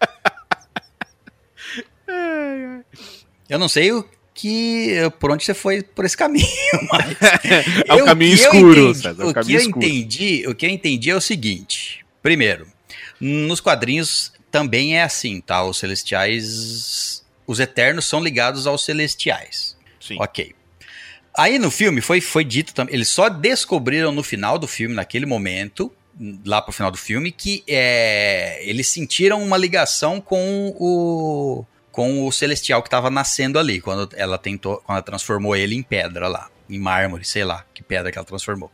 Eu 3.48 3.58
não 3.58 3.68
sei 3.68 3.92
o 3.92 4.04
que. 4.42 4.96
Por 5.20 5.30
onde 5.30 5.44
você 5.44 5.54
foi 5.54 5.82
por 5.82 6.04
esse 6.04 6.16
caminho, 6.16 6.46
mas. 6.90 7.16
É 7.88 7.94
o 7.94 7.98
Eu- 8.00 8.04
caminho 8.04 8.34
escuro, 8.34 8.80
entendi- 8.90 8.94
César, 9.02 9.16
é 9.22 9.24
o 9.24 9.28
o 9.28 9.28
que 9.28 9.34
caminho 9.34 9.56
eu 9.58 9.60
escuro. 9.62 9.86
entendi, 9.86 10.44
o 10.48 10.54
que 10.54 10.66
eu 10.66 10.70
entendi 10.70 11.10
é 11.10 11.14
o 11.16 11.20
seguinte. 11.20 12.04
Primeiro, 12.22 12.66
nos 13.20 13.60
quadrinhos 13.60 14.32
também 14.50 14.96
é 14.98 15.02
assim, 15.02 15.40
tá? 15.40 15.64
Os 15.64 15.78
celestiais. 15.78 17.22
Os 17.46 17.58
eternos 17.60 18.04
são 18.04 18.22
ligados 18.22 18.66
aos 18.66 18.84
celestiais. 18.84 19.76
Sim. 20.00 20.16
Ok. 20.20 20.54
Aí 21.36 21.58
no 21.58 21.70
filme 21.70 22.00
foi, 22.00 22.20
foi 22.20 22.44
dito 22.44 22.74
também. 22.74 22.94
Eles 22.94 23.08
só 23.08 23.28
descobriram 23.28 24.12
no 24.12 24.22
final 24.22 24.58
do 24.58 24.66
filme, 24.68 24.94
naquele 24.94 25.24
momento, 25.26 25.90
lá 26.44 26.60
pro 26.62 26.72
final 26.72 26.90
do 26.90 26.98
filme, 26.98 27.32
que 27.32 27.62
é, 27.66 28.60
eles 28.68 28.86
sentiram 28.88 29.42
uma 29.42 29.56
ligação 29.56 30.20
com 30.20 30.74
o 30.78 31.64
com 31.92 32.26
o 32.26 32.32
celestial 32.32 32.82
que 32.82 32.88
estava 32.88 33.10
nascendo 33.10 33.58
ali, 33.58 33.80
quando 33.80 34.08
ela 34.16 34.38
tentou, 34.38 34.78
quando 34.78 34.96
ela 34.96 35.02
transformou 35.02 35.54
ele 35.54 35.76
em 35.76 35.82
pedra 35.82 36.26
lá, 36.26 36.48
em 36.68 36.78
mármore, 36.78 37.24
sei 37.24 37.44
lá, 37.44 37.64
que 37.74 37.82
pedra 37.82 38.10
que 38.10 38.18
ela 38.18 38.26
transformou. 38.26 38.72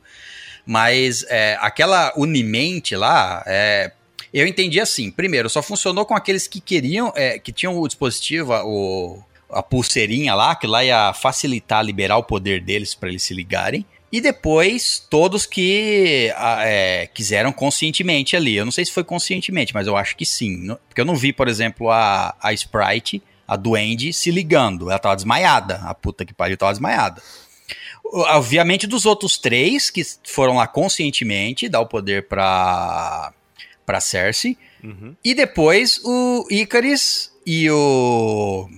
Mas 0.64 1.24
é, 1.28 1.58
aquela 1.60 2.12
unimente 2.16 2.94
lá, 2.94 3.42
é, 3.46 3.90
eu 4.32 4.46
entendi 4.46 4.78
assim. 4.80 5.10
Primeiro, 5.10 5.50
só 5.50 5.60
funcionou 5.62 6.06
com 6.06 6.14
aqueles 6.14 6.46
que 6.46 6.60
queriam, 6.60 7.12
é, 7.16 7.38
que 7.38 7.52
tinham 7.52 7.76
o 7.76 7.88
dispositivo, 7.88 8.52
o, 8.64 9.22
a 9.50 9.62
pulseirinha 9.62 10.34
lá, 10.34 10.54
que 10.54 10.66
lá 10.66 10.84
ia 10.84 11.12
facilitar, 11.12 11.84
liberar 11.84 12.18
o 12.18 12.22
poder 12.22 12.62
deles 12.62 12.94
para 12.94 13.08
eles 13.08 13.22
se 13.22 13.34
ligarem. 13.34 13.84
E 14.10 14.20
depois, 14.20 15.06
todos 15.10 15.44
que 15.44 16.32
a, 16.36 16.64
é, 16.64 17.06
quiseram 17.06 17.52
conscientemente 17.52 18.36
ali. 18.36 18.56
Eu 18.56 18.64
não 18.64 18.72
sei 18.72 18.84
se 18.84 18.92
foi 18.92 19.04
conscientemente, 19.04 19.74
mas 19.74 19.86
eu 19.86 19.96
acho 19.96 20.16
que 20.16 20.24
sim. 20.24 20.68
Porque 20.88 21.00
eu 21.00 21.04
não 21.04 21.14
vi, 21.14 21.32
por 21.32 21.46
exemplo, 21.46 21.90
a, 21.90 22.34
a 22.40 22.52
Sprite, 22.52 23.22
a 23.46 23.54
Duende, 23.56 24.12
se 24.12 24.30
ligando. 24.30 24.90
Ela 24.90 24.98
tava 24.98 25.16
desmaiada. 25.16 25.76
A 25.84 25.94
puta 25.94 26.24
que 26.24 26.32
pariu 26.32 26.56
tava 26.56 26.72
desmaiada. 26.72 27.22
Obviamente, 28.04 28.86
dos 28.86 29.04
outros 29.04 29.36
três 29.36 29.90
que 29.90 30.02
foram 30.24 30.56
lá 30.56 30.66
conscientemente 30.66 31.68
dar 31.68 31.80
o 31.80 31.86
poder 31.86 32.26
pra, 32.28 33.32
pra 33.84 34.00
Cersei. 34.00 34.56
Uhum. 34.82 35.14
E 35.22 35.34
depois 35.34 36.00
o 36.02 36.46
Icaris 36.50 37.30
e 37.44 37.70
o. 37.70 38.68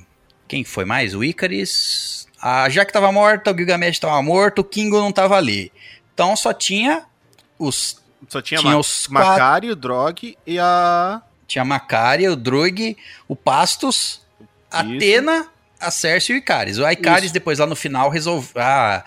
Quem 0.49 0.65
foi 0.65 0.85
mais? 0.85 1.15
O 1.15 1.23
Icaris. 1.23 2.27
A 2.41 2.69
Jaque 2.69 2.93
tava 2.93 3.11
morta, 3.13 3.51
o 3.53 3.57
Gilgamesh 3.57 3.99
tava 3.99 4.21
morto, 4.23 4.61
o 4.61 4.65
Kingo 4.65 4.99
não 4.99 5.13
tava 5.13 5.37
ali. 5.37 5.71
Então 6.15 6.35
só 6.37 6.53
tinha 6.53 7.05
os. 7.59 8.01
Só 8.29 8.41
tinha, 8.41 8.61
Tinha 8.61 8.73
Ma 8.73 8.79
os 8.79 9.07
quatro- 9.07 9.29
Macari, 9.31 9.71
o 9.71 9.77
Drog 9.77 10.37
e 10.47 10.59
a. 10.59 11.21
Tinha 11.47 11.63
a 11.63 11.65
Macaria, 11.65 12.31
o 12.33 12.37
Drug, 12.37 12.97
o 13.27 13.35
Pastos, 13.35 14.21
a 14.71 14.83
Isso. 14.85 14.97
Atena, 14.97 15.47
a 15.81 15.91
Cersei 15.91 16.37
e 16.37 16.39
o 16.39 16.41
Icaris. 16.41 16.79
O 16.79 16.89
Icaris 16.89 17.25
Isso. 17.25 17.35
depois 17.35 17.59
lá 17.59 17.67
no 17.67 17.75
final 17.77 18.09
resolveu. 18.09 18.53
Ah, 18.63 19.05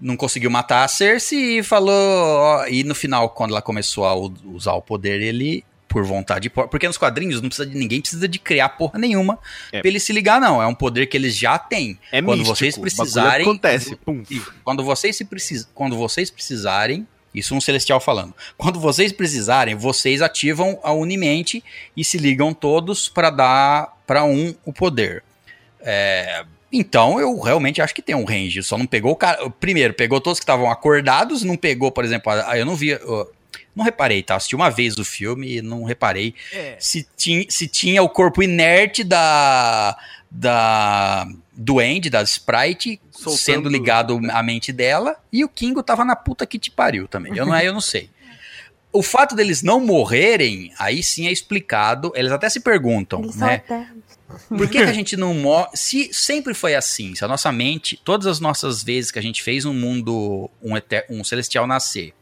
não 0.00 0.16
conseguiu 0.16 0.50
matar 0.50 0.84
a 0.84 0.88
Cersei 0.88 1.58
e 1.58 1.62
falou. 1.62 1.92
ó, 1.94 2.66
e 2.66 2.84
no 2.84 2.94
final, 2.94 3.30
quando 3.30 3.52
ela 3.52 3.62
começou 3.62 4.04
a 4.04 4.14
usar 4.14 4.74
o 4.74 4.82
poder, 4.82 5.20
ele. 5.22 5.64
Por 5.88 6.04
vontade 6.04 6.50
própria. 6.50 6.70
Porque 6.70 6.86
nos 6.86 6.98
quadrinhos 6.98 7.40
não 7.40 7.48
precisa 7.48 7.66
de 7.66 7.76
ninguém 7.76 8.00
precisa 8.00 8.28
de 8.28 8.38
criar 8.38 8.68
porra 8.70 8.98
nenhuma 8.98 9.38
É. 9.72 9.80
pra 9.80 9.88
ele 9.88 9.98
se 9.98 10.12
ligar, 10.12 10.38
não. 10.40 10.62
É 10.62 10.66
um 10.66 10.74
poder 10.74 11.06
que 11.06 11.16
eles 11.16 11.34
já 11.36 11.58
têm. 11.58 11.98
É 12.12 12.20
Quando 12.20 12.38
místico, 12.40 12.56
vocês 12.56 12.76
precisarem- 12.76 13.46
Acontece. 13.46 13.96
Pum. 13.96 14.22
E 14.30 14.40
quando 14.62 14.84
vocês 14.84 15.16
se 15.16 15.24
precis... 15.24 15.66
quando 15.74 15.96
vocês 15.96 16.30
precisarem, 16.30 17.08
isso 17.34 17.54
um 17.54 17.60
celestial 17.60 18.00
falando. 18.00 18.34
Quando 18.56 18.78
vocês 18.78 19.12
precisarem, 19.12 19.74
vocês 19.74 20.20
ativam 20.20 20.78
a 20.82 20.92
Unimente 20.92 21.64
e 21.96 22.04
se 22.04 22.18
ligam 22.18 22.52
todos 22.52 23.08
para 23.08 23.30
dar 23.30 23.96
para 24.06 24.24
um 24.24 24.54
o 24.66 24.72
poder. 24.72 25.22
É, 25.80 26.44
Então 26.70 27.18
eu 27.18 27.38
realmente 27.40 27.80
acho 27.80 27.94
que 27.94 28.02
tem 28.02 28.14
um 28.14 28.24
range. 28.26 28.62
Só 28.62 28.76
não 28.76 28.86
pegou 28.86 29.12
o 29.12 29.16
cara. 29.16 29.48
Primeiro, 29.48 29.94
pegou 29.94 30.20
todos 30.20 30.38
que 30.38 30.42
estavam 30.44 30.70
acordados, 30.70 31.42
não 31.42 31.56
pegou, 31.56 31.90
por 31.90 32.04
exemplo, 32.04 32.30
a- 32.30 32.58
eu 32.58 32.66
não 32.66 32.76
vi. 32.76 32.92
Não 33.78 33.84
reparei, 33.84 34.22
tá? 34.22 34.36
Assisti 34.36 34.54
uma 34.54 34.70
vez 34.70 34.98
o 34.98 35.04
filme 35.04 35.56
e 35.56 35.62
não 35.62 35.84
reparei 35.84 36.34
se, 36.78 37.06
tinha, 37.16 37.46
se 37.48 37.66
tinha 37.66 38.02
o 38.02 38.08
corpo 38.08 38.42
inerte 38.42 39.02
da. 39.02 39.96
da. 40.30 41.26
do 41.52 41.78
Andy, 41.80 42.10
da 42.10 42.22
Sprite, 42.22 43.00
Soltando- 43.10 43.36
sendo 43.38 43.68
ligado 43.68 44.20
à 44.30 44.42
mente 44.42 44.72
dela. 44.72 45.16
E 45.32 45.44
o 45.44 45.48
Kingo 45.48 45.82
tava 45.82 46.04
na 46.04 46.14
puta 46.16 46.46
que 46.46 46.58
te 46.58 46.70
pariu 46.70 47.08
também. 47.08 47.36
Eu 47.36 47.46
não, 47.46 47.52
aí 47.52 47.66
eu 47.66 47.72
não 47.72 47.80
sei. 47.80 48.10
O 48.90 49.02
fato 49.02 49.36
deles 49.36 49.62
não 49.62 49.80
morrerem, 49.84 50.72
aí 50.78 51.02
sim 51.02 51.26
é 51.26 51.32
explicado. 51.32 52.10
Eles 52.14 52.32
até 52.32 52.48
se 52.48 52.60
perguntam, 52.60 53.22
Eles 53.22 53.36
né? 53.36 53.62
Por 54.48 54.66
que, 54.68 54.78
que 54.78 54.82
a 54.84 54.92
gente 54.94 55.14
não 55.16 55.34
morre? 55.34 55.68
Se 55.74 56.10
sempre 56.12 56.54
foi 56.54 56.74
assim, 56.74 57.14
se 57.14 57.22
a 57.24 57.28
nossa 57.28 57.52
mente, 57.52 58.00
todas 58.02 58.26
as 58.26 58.40
nossas 58.40 58.82
vezes 58.82 59.10
que 59.10 59.18
a 59.18 59.22
gente 59.22 59.42
fez 59.42 59.64
um 59.66 59.74
mundo, 59.74 60.50
um, 60.62 60.72
um 61.10 61.22
celestial 61.22 61.66
nascer, 61.66 62.14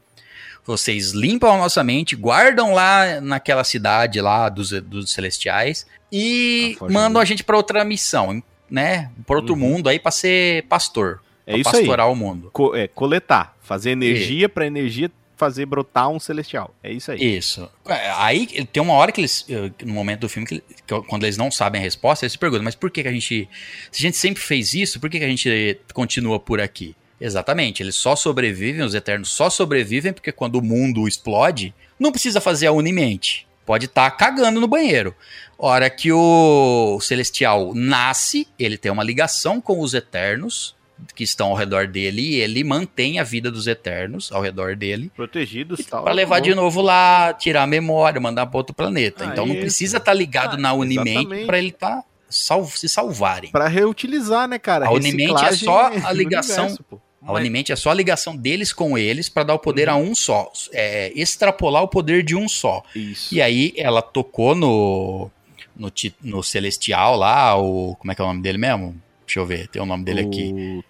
vocês 0.67 1.13
limpam 1.13 1.53
a 1.55 1.59
nossa 1.59 1.83
mente, 1.85 2.17
guardam 2.17 2.73
lá 2.75 3.21
naquela 3.21 3.63
cidade 3.65 4.21
lá 4.21 4.49
dos, 4.49 4.71
dos 4.83 5.13
celestiais 5.13 5.87
e 6.11 6.77
Ah, 6.81 6.87
mandam 6.91 7.21
a 7.21 7.25
gente 7.25 7.45
pra 7.45 7.57
outra 7.57 7.85
missão, 7.85 8.43
né? 8.71 9.11
Pra 9.27 9.37
outro 9.37 9.55
Uhum. 9.55 9.61
mundo 9.61 9.89
aí 9.89 9.99
pra 9.99 10.11
ser 10.11 10.65
pastor. 10.65 11.21
É 11.47 11.53
pra 11.53 11.61
isso 11.61 11.69
aí. 11.77 11.83
pastorar 11.83 12.11
o 12.11 12.17
mundo. 12.17 12.51
Co- 12.53 12.75
é, 12.75 12.89
coletar. 12.89 13.57
Fazer 13.61 13.91
energia 13.91 14.49
pra 14.49 14.67
energia 14.67 15.11
fazer 15.37 15.67
brotar 15.67 16.09
um 16.09 16.19
celestial. 16.19 16.75
É 16.83 16.91
isso 16.91 17.13
aí. 17.13 17.37
Isso. 17.37 17.69
É, 17.87 18.11
Aí 18.17 18.47
tem 18.73 18.83
uma 18.83 18.95
hora 18.95 19.13
que 19.13 19.21
eles, 19.21 19.45
eh, 19.51 19.71
no 19.85 19.93
momento 19.93 20.21
do 20.21 20.29
filme, 20.31 20.49
que, 20.49 20.61
que 20.61 21.01
quando 21.07 21.25
eles 21.25 21.37
não 21.37 21.51
sabem 21.51 21.79
a 21.79 21.85
resposta, 21.85 22.25
eles 22.25 22.33
se 22.33 22.39
perguntam, 22.39 22.65
mas 22.65 22.75
por 22.75 22.91
que, 22.91 23.03
que 23.03 23.09
a 23.09 23.13
gente. 23.13 23.47
Se 23.93 24.01
a 24.01 24.03
gente 24.03 24.17
sempre 24.17 24.43
fez 24.43 24.73
isso, 24.73 24.99
por 24.99 25.11
que, 25.11 25.19
que 25.19 25.25
a 25.25 25.29
gente 25.29 25.79
continua 25.93 26.41
por 26.41 26.59
aqui? 26.59 26.97
Exatamente, 27.21 27.83
eles 27.83 27.95
só 27.97 28.15
sobrevivem, 28.15 28.83
os 28.83 28.95
Eternos 28.95 29.31
só 29.31 29.49
sobrevivem 29.49 30.13
porque 30.13 30.33
quando 30.33 30.57
o 30.57 30.63
mundo 30.63 31.09
explode, 31.09 31.75
não 31.99 32.11
precisa 32.13 32.41
fazer 32.41 32.67
a 32.67 32.73
Unimente. 32.73 33.47
Pode 33.65 33.87
estar 33.87 34.09
cagando 34.13 34.61
no 34.61 34.69
banheiro. 34.69 35.15
Hora 35.59 35.89
que 35.91 36.13
o 36.13 36.99
Celestial 37.01 37.73
nasce, 37.75 38.47
ele 38.59 38.77
tem 38.79 38.93
uma 38.93 39.03
ligação 39.03 39.61
com 39.61 39.81
os 39.81 39.93
Eternos 39.95 40.77
que 41.15 41.25
estão 41.25 41.49
ao 41.49 41.55
redor 41.57 41.87
dele 41.89 42.23
e 42.23 42.35
ele 42.37 42.63
mantém 42.65 43.19
a 43.19 43.25
vida 43.25 43.51
dos 43.51 43.67
Eternos 43.67 44.31
ao 44.33 44.41
redor 44.41 44.77
dele. 44.77 45.11
Protegidos 45.17 45.81
e 45.81 45.85
tal. 45.85 46.05
Pra 46.05 46.13
levar 46.13 46.41
de 46.41 46.55
novo 46.55 46.81
lá, 46.81 47.35
tirar 47.35 47.65
a 47.65 47.67
memória, 47.67 48.21
mandar 48.21 48.47
pra 48.47 48.57
outro 48.59 48.75
planeta. 48.75 49.25
Ah, 49.25 49.29
então 49.33 49.45
não 49.47 49.57
precisa 49.57 49.97
estar 49.99 50.15
ligado 50.15 50.55
Ah, 50.55 50.59
na 50.59 50.73
Unimente 50.73 51.45
pra 51.47 51.59
ele 51.59 51.73
tá 51.73 52.03
sal 52.31 52.65
se 52.67 52.89
salvarem. 52.89 53.51
Pra 53.51 53.69
reutilizar, 53.69 54.47
né, 54.49 54.59
cara? 54.59 54.87
A 54.87 54.91
Unimente 54.93 55.45
é 55.45 55.53
só 55.53 55.87
a 56.05 56.13
ligação- 56.13 56.65
universo, 56.67 56.85
A 57.27 57.33
Unimente 57.33 57.73
é 57.73 57.77
só 57.77 57.91
a 57.91 57.95
ligação 57.95 58.37
deles 58.37 58.73
com 58.73 58.97
eles 58.97 59.29
pra 59.29 59.43
dar 59.43 59.55
o 59.55 59.59
poder 59.59 59.89
a 59.89 59.97
um 59.97 60.15
só. 60.15 60.51
É, 60.73 61.13
extrapolar 61.15 61.83
o 61.83 61.89
poder 61.89 62.23
de 62.23 62.37
um 62.37 62.49
só. 62.49 62.83
Isso. 62.95 63.35
E 63.35 63.43
aí 63.43 63.73
ela 63.77 64.01
tocou 64.01 64.55
no, 64.55 65.31
no, 65.77 65.93
no 66.23 66.43
Celestial 66.43 67.17
lá, 67.17 67.57
o. 67.61 67.97
Como 67.97 68.13
é 68.13 68.15
que 68.15 68.21
é 68.21 68.25
o 68.25 68.29
nome 68.29 68.43
dele 68.43 68.59
mesmo? 68.59 69.01
Deixa 69.27 69.41
eu 69.41 69.47
ver, 69.47 69.67
tem 69.69 69.83
o 69.83 69.87
nome 69.87 70.05
dele 70.05 70.21
aqui. 70.21 70.53
O 70.53 70.85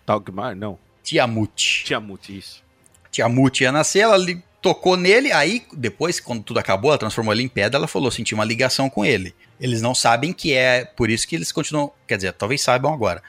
não. 0.54 0.78
Tiamut. 1.02 1.84
Tiamut, 1.84 2.36
isso. 2.36 2.62
Tiamut 3.10 3.62
ia 3.62 3.72
nascer, 3.72 4.00
ela 4.00 4.16
li- 4.18 4.42
tocou 4.60 4.96
nele, 4.96 5.32
aí 5.32 5.62
depois, 5.72 6.18
quando 6.20 6.42
tudo 6.42 6.58
acabou, 6.58 6.90
ela 6.90 6.98
transformou 6.98 7.32
ele 7.32 7.44
em 7.44 7.48
pedra, 7.48 7.78
ela 7.78 7.86
falou, 7.86 8.10
sentiu 8.10 8.36
uma 8.36 8.44
ligação 8.44 8.90
com 8.90 9.04
ele. 9.04 9.34
Eles 9.60 9.80
não 9.80 9.94
sabem 9.94 10.32
que 10.32 10.52
é 10.52 10.84
por 10.84 11.08
isso 11.08 11.26
que 11.26 11.34
eles 11.36 11.50
continuam, 11.52 11.90
quer 12.06 12.16
dizer, 12.16 12.32
talvez 12.32 12.60
saibam 12.60 12.92
agora, 12.92 13.22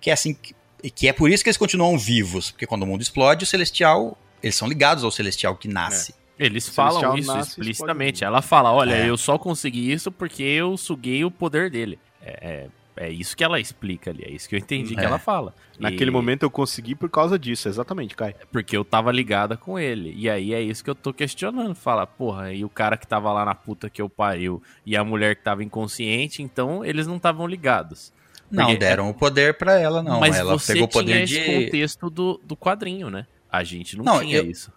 que 0.00 0.10
é 0.10 0.12
assim, 0.12 0.36
que, 0.80 0.90
que 0.90 1.08
é 1.08 1.12
por 1.12 1.30
isso 1.30 1.42
que 1.42 1.48
eles 1.50 1.56
continuam 1.56 1.96
vivos, 1.98 2.50
porque 2.50 2.66
quando 2.66 2.82
o 2.82 2.86
mundo 2.86 3.02
explode, 3.02 3.44
o 3.44 3.46
Celestial, 3.46 4.16
eles 4.42 4.54
são 4.54 4.68
ligados 4.68 5.04
ao 5.04 5.10
Celestial 5.10 5.54
que 5.56 5.68
nasce. 5.68 6.14
Eles 6.38 6.66
O 6.68 6.72
falam 6.72 6.92
Celestial 7.00 7.18
isso 7.18 7.34
nasce, 7.34 7.50
explicitamente. 7.50 8.24
Ela 8.24 8.40
fala: 8.40 8.72
olha, 8.72 8.94
É. 8.94 9.08
eu 9.08 9.16
só 9.18 9.36
consegui 9.36 9.92
isso 9.92 10.10
porque 10.10 10.42
eu 10.42 10.76
suguei 10.76 11.24
o 11.24 11.30
poder 11.30 11.70
dele. 11.70 11.98
É, 12.22 12.68
é, 12.96 13.06
é 13.08 13.10
isso 13.10 13.36
que 13.36 13.44
ela 13.44 13.60
explica 13.60 14.10
ali, 14.10 14.24
é 14.24 14.30
isso 14.30 14.48
que 14.48 14.54
eu 14.54 14.58
entendi 14.58 14.94
que 14.94 15.00
É. 15.02 15.04
ela 15.04 15.18
fala. 15.18 15.54
Naquele 15.78 16.10
E- 16.10 16.12
momento 16.12 16.42
eu 16.42 16.50
consegui 16.50 16.94
por 16.94 17.08
causa 17.10 17.38
disso, 17.38 17.68
exatamente, 17.68 18.14
Kai. 18.16 18.34
Porque 18.50 18.74
eu 18.76 18.84
tava 18.84 19.12
ligada 19.12 19.56
com 19.56 19.78
ele. 19.78 20.14
E 20.16 20.28
aí 20.30 20.52
é 20.54 20.60
isso 20.62 20.82
que 20.82 20.88
eu 20.90 20.94
tô 20.94 21.12
questionando. 21.12 21.74
Fala, 21.74 22.06
porra, 22.06 22.52
e 22.52 22.64
o 22.64 22.68
cara 22.70 22.96
que 22.96 23.06
tava 23.06 23.30
lá 23.32 23.44
na 23.44 23.54
puta 23.54 23.88
que 23.90 24.00
eu 24.00 24.08
pariu 24.08 24.62
e 24.84 24.96
a 24.96 25.04
mulher 25.04 25.36
que 25.36 25.42
tava 25.42 25.62
inconsciente, 25.62 26.42
então 26.42 26.82
eles 26.84 27.06
não 27.06 27.16
estavam 27.16 27.46
ligados. 27.46 28.12
Não 28.50 28.64
Porque- 28.66 28.78
deram 28.78 29.08
o 29.10 29.14
poder 29.14 29.54
pra 29.54 29.78
ela, 29.78 30.02
não. 30.02 30.18
Mas 30.20 30.36
ela 30.36 30.58
você 30.58 30.72
pegou 30.72 30.86
o 30.88 30.90
tinha 30.90 31.02
poder 31.02 31.22
esse 31.22 31.34
de. 31.40 31.44
contexto 31.64 32.10
do, 32.10 32.40
do 32.44 32.56
quadrinho, 32.56 33.08
né? 33.10 33.26
A 33.50 33.62
gente 33.64 33.96
não, 33.96 34.04
Não, 34.04 34.20
tinha 34.20 34.38
eu- 34.38 34.50
isso. 34.50 34.72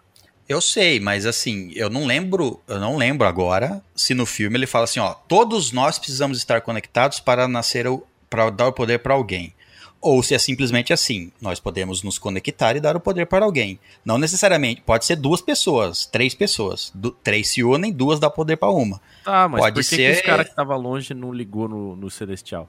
Eu 0.48 0.60
sei, 0.60 1.00
mas 1.00 1.26
assim, 1.26 1.72
eu 1.74 1.90
não 1.90 2.06
lembro, 2.06 2.60
eu 2.68 2.78
não 2.80 2.98
lembro 2.98 3.26
agora 3.26 3.82
se 3.96 4.14
no 4.14 4.26
filme 4.26 4.58
ele 4.58 4.68
fala 4.68 4.84
assim, 4.84 5.00
ó, 5.00 5.14
todos 5.14 5.72
nós 5.72 5.98
precisamos 5.98 6.38
estar 6.38 6.60
conectados 6.62 7.20
para 7.20 7.48
nascer 7.48 7.88
o 7.88 8.06
para 8.30 8.50
dar 8.50 8.68
o 8.68 8.74
poder 8.74 9.00
para 9.00 9.14
alguém. 9.14 9.54
Ou 10.02 10.22
se 10.22 10.36
é 10.36 10.38
simplesmente 10.40 10.92
assim, 10.92 11.32
nós 11.40 11.62
podemos 11.62 12.04
nos 12.04 12.18
conectar 12.20 12.76
e 12.76 12.82
dar 12.82 12.94
o 12.98 13.00
poder 13.00 13.26
para 13.26 13.46
alguém. 13.46 13.80
Não 14.04 14.18
necessariamente, 14.18 14.82
pode 14.82 15.06
ser 15.06 15.16
duas 15.16 15.40
pessoas, 15.40 16.06
três 16.06 16.34
pessoas. 16.36 16.92
Du- 16.94 17.12
três 17.12 17.48
se 17.48 17.64
unem, 17.64 17.90
duas 17.94 18.20
dá 18.20 18.30
poder 18.30 18.58
para 18.58 18.70
uma. 18.70 19.00
Tá, 19.24 19.48
mas 19.48 19.62
pode 19.62 19.76
por 19.76 19.84
que, 19.84 19.90
que 19.90 19.96
ser- 19.96 20.16
os 20.18 20.22
caras 20.22 20.50
que 20.50 20.56
tava 20.56 20.76
longe 20.76 21.14
não 21.14 21.32
ligou 21.32 21.70
no, 21.70 21.96
no 21.96 22.10
Celestial? 22.12 22.68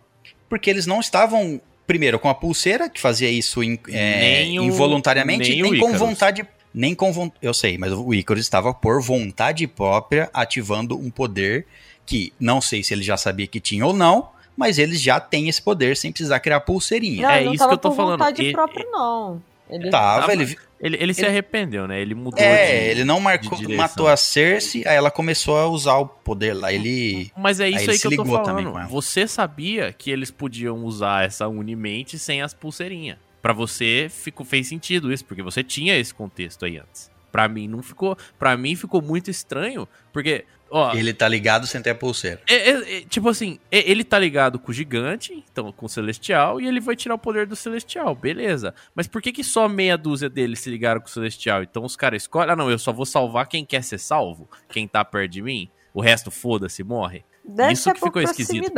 Porque 0.54 0.70
eles 0.70 0.86
não 0.86 1.00
estavam, 1.00 1.60
primeiro, 1.84 2.16
com 2.16 2.28
a 2.28 2.34
pulseira, 2.34 2.88
que 2.88 3.00
fazia 3.00 3.28
isso 3.28 3.60
in- 3.60 3.76
é, 3.88 4.42
Nem 4.44 4.60
o- 4.60 4.62
involuntariamente, 4.62 5.50
nem 5.50 5.62
nem, 5.62 5.70
com 5.72 5.76
Icarus. 5.88 5.98
vontade. 5.98 6.46
Nem 6.72 6.94
com 6.94 7.12
vontade. 7.12 7.40
Eu 7.42 7.52
sei, 7.52 7.76
mas 7.76 7.92
o 7.92 8.14
Icarus 8.14 8.44
estava 8.44 8.72
por 8.72 9.02
vontade 9.02 9.66
própria 9.66 10.30
ativando 10.32 10.96
um 10.96 11.10
poder 11.10 11.66
que 12.06 12.32
não 12.38 12.60
sei 12.60 12.84
se 12.84 12.94
ele 12.94 13.02
já 13.02 13.16
sabia 13.16 13.48
que 13.48 13.58
tinha 13.58 13.84
ou 13.84 13.92
não, 13.92 14.28
mas 14.56 14.78
eles 14.78 15.00
já 15.02 15.18
têm 15.18 15.48
esse 15.48 15.60
poder 15.60 15.96
sem 15.96 16.12
precisar 16.12 16.38
criar 16.38 16.60
pulseirinha. 16.60 17.22
Não, 17.26 17.30
É 17.34 17.44
não 17.44 17.52
isso 17.52 17.58
tava 17.58 17.70
que 17.70 17.74
eu 17.74 17.78
tô 17.78 17.88
por 17.90 17.96
falando. 17.96 18.18
vontade 18.20 18.42
Ele- 18.42 18.52
própria, 18.52 18.86
não. 18.92 19.42
Ele 19.68 19.90
Tava, 19.90 20.26
Tá, 20.26 20.32
ele, 20.34 20.56
Ele, 20.84 20.98
ele 21.00 21.14
se 21.14 21.22
Ele- 21.22 21.28
arrependeu, 21.30 21.88
né? 21.88 21.98
Ele 21.98 22.14
mudou 22.14 22.38
é, 22.38 22.66
de- 22.66 22.90
ele 22.90 23.04
não 23.04 23.18
marcou, 23.18 23.58
matou 23.74 24.06
a 24.06 24.18
Cersei, 24.18 24.86
aí 24.86 24.94
ela 24.94 25.10
começou 25.10 25.56
a 25.56 25.66
usar 25.66 25.94
o 25.96 26.06
poder 26.06 26.52
lá. 26.52 26.70
Ele. 26.70 27.32
Mas 27.34 27.58
é 27.58 27.70
isso 27.70 27.90
aí, 27.90 27.96
se 27.96 28.06
que 28.06 28.14
eu 28.14 28.24
tô 28.24 28.24
falando. 28.26 28.88
Você 28.90 29.26
sabia 29.26 29.94
que 29.94 30.10
eles 30.10 30.30
podiam 30.30 30.84
usar 30.84 31.24
essa 31.24 31.48
Unimente 31.48 32.18
sem 32.18 32.42
as 32.42 32.52
pulseirinhas. 32.52 33.16
Pra 33.40 33.54
você 33.54 34.08
ficou, 34.10 34.44
fez 34.44 34.68
sentido 34.68 35.10
isso, 35.10 35.24
porque 35.24 35.42
você 35.42 35.62
tinha 35.64 35.96
esse 35.98 36.12
contexto 36.12 36.66
aí 36.66 36.76
antes. 36.78 37.10
Pra 37.32 37.48
mim 37.48 37.66
não 37.66 37.82
ficou. 37.82 38.16
Para 38.38 38.54
mim 38.56 38.76
ficou 38.76 39.00
muito 39.00 39.30
estranho, 39.30 39.88
porque 40.12 40.44
ó, 40.76 40.92
Ele 40.94 41.14
tá 41.14 41.28
ligado 41.28 41.66
sem 41.66 41.80
ter 41.80 41.90
a 41.90 41.94
pulseira. 41.94 42.40
é- 42.48 42.70
é- 42.70 42.98
é, 42.98 43.00
tipo 43.02 43.28
assim, 43.28 43.58
é- 43.70 43.88
ele 43.90 44.02
tá 44.04 44.18
ligado 44.18 44.58
com 44.58 44.70
o 44.70 44.74
gigante, 44.74 45.44
então 45.50 45.70
com 45.72 45.86
o 45.86 45.88
celestial, 45.88 46.60
e 46.60 46.66
ele 46.66 46.80
vai 46.80 46.96
tirar 46.96 47.14
o 47.14 47.18
poder 47.18 47.46
do 47.46 47.54
celestial, 47.56 48.14
beleza. 48.14 48.74
Mas 48.94 49.06
por 49.06 49.22
que 49.22 49.32
que 49.32 49.44
só 49.44 49.68
meia 49.68 49.96
dúzia 49.96 50.28
deles 50.28 50.60
se 50.60 50.70
ligaram 50.70 51.00
com 51.00 51.06
o 51.06 51.10
celestial? 51.10 51.62
Então 51.62 51.84
os 51.84 51.96
caras 51.96 52.22
escolhem, 52.22 52.50
ah 52.52 52.56
não, 52.56 52.70
eu 52.70 52.78
só 52.78 52.92
vou 52.92 53.06
salvar 53.06 53.46
quem 53.46 53.64
quer 53.64 53.82
ser 53.84 53.98
salvo, 53.98 54.48
quem 54.68 54.86
tá 54.88 55.04
perto 55.04 55.30
de 55.30 55.42
mim, 55.42 55.68
o 55.92 56.00
resto 56.00 56.30
foda-se, 56.30 56.82
morre. 56.82 57.24
Deve 57.46 57.74
Isso 57.74 57.92
que 57.92 58.00
ficou 58.00 58.22
esquisito. 58.22 58.72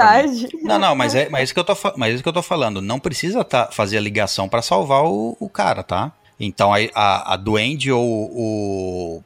Não, 0.64 0.76
não, 0.76 0.94
mas 0.96 1.14
é, 1.14 1.28
mas 1.28 1.40
é 1.40 1.44
isso 1.44 1.54
que 1.54 1.60
eu 1.60 1.64
tô, 1.64 1.76
mas 1.96 2.10
é 2.10 2.14
isso 2.14 2.22
que 2.22 2.28
eu 2.28 2.32
tô 2.32 2.42
falando. 2.42 2.82
Não 2.82 2.98
precisa 2.98 3.44
tá, 3.44 3.68
fazer 3.70 3.96
a 3.96 4.00
ligação 4.00 4.48
pra 4.48 4.60
salvar 4.60 5.04
o, 5.04 5.36
o 5.38 5.48
cara, 5.48 5.84
tá? 5.84 6.10
Então 6.38 6.74
a, 6.74 6.78
a, 6.94 7.34
a 7.34 7.36
Duende 7.36 7.92
ou 7.92 8.04
o, 8.04 9.24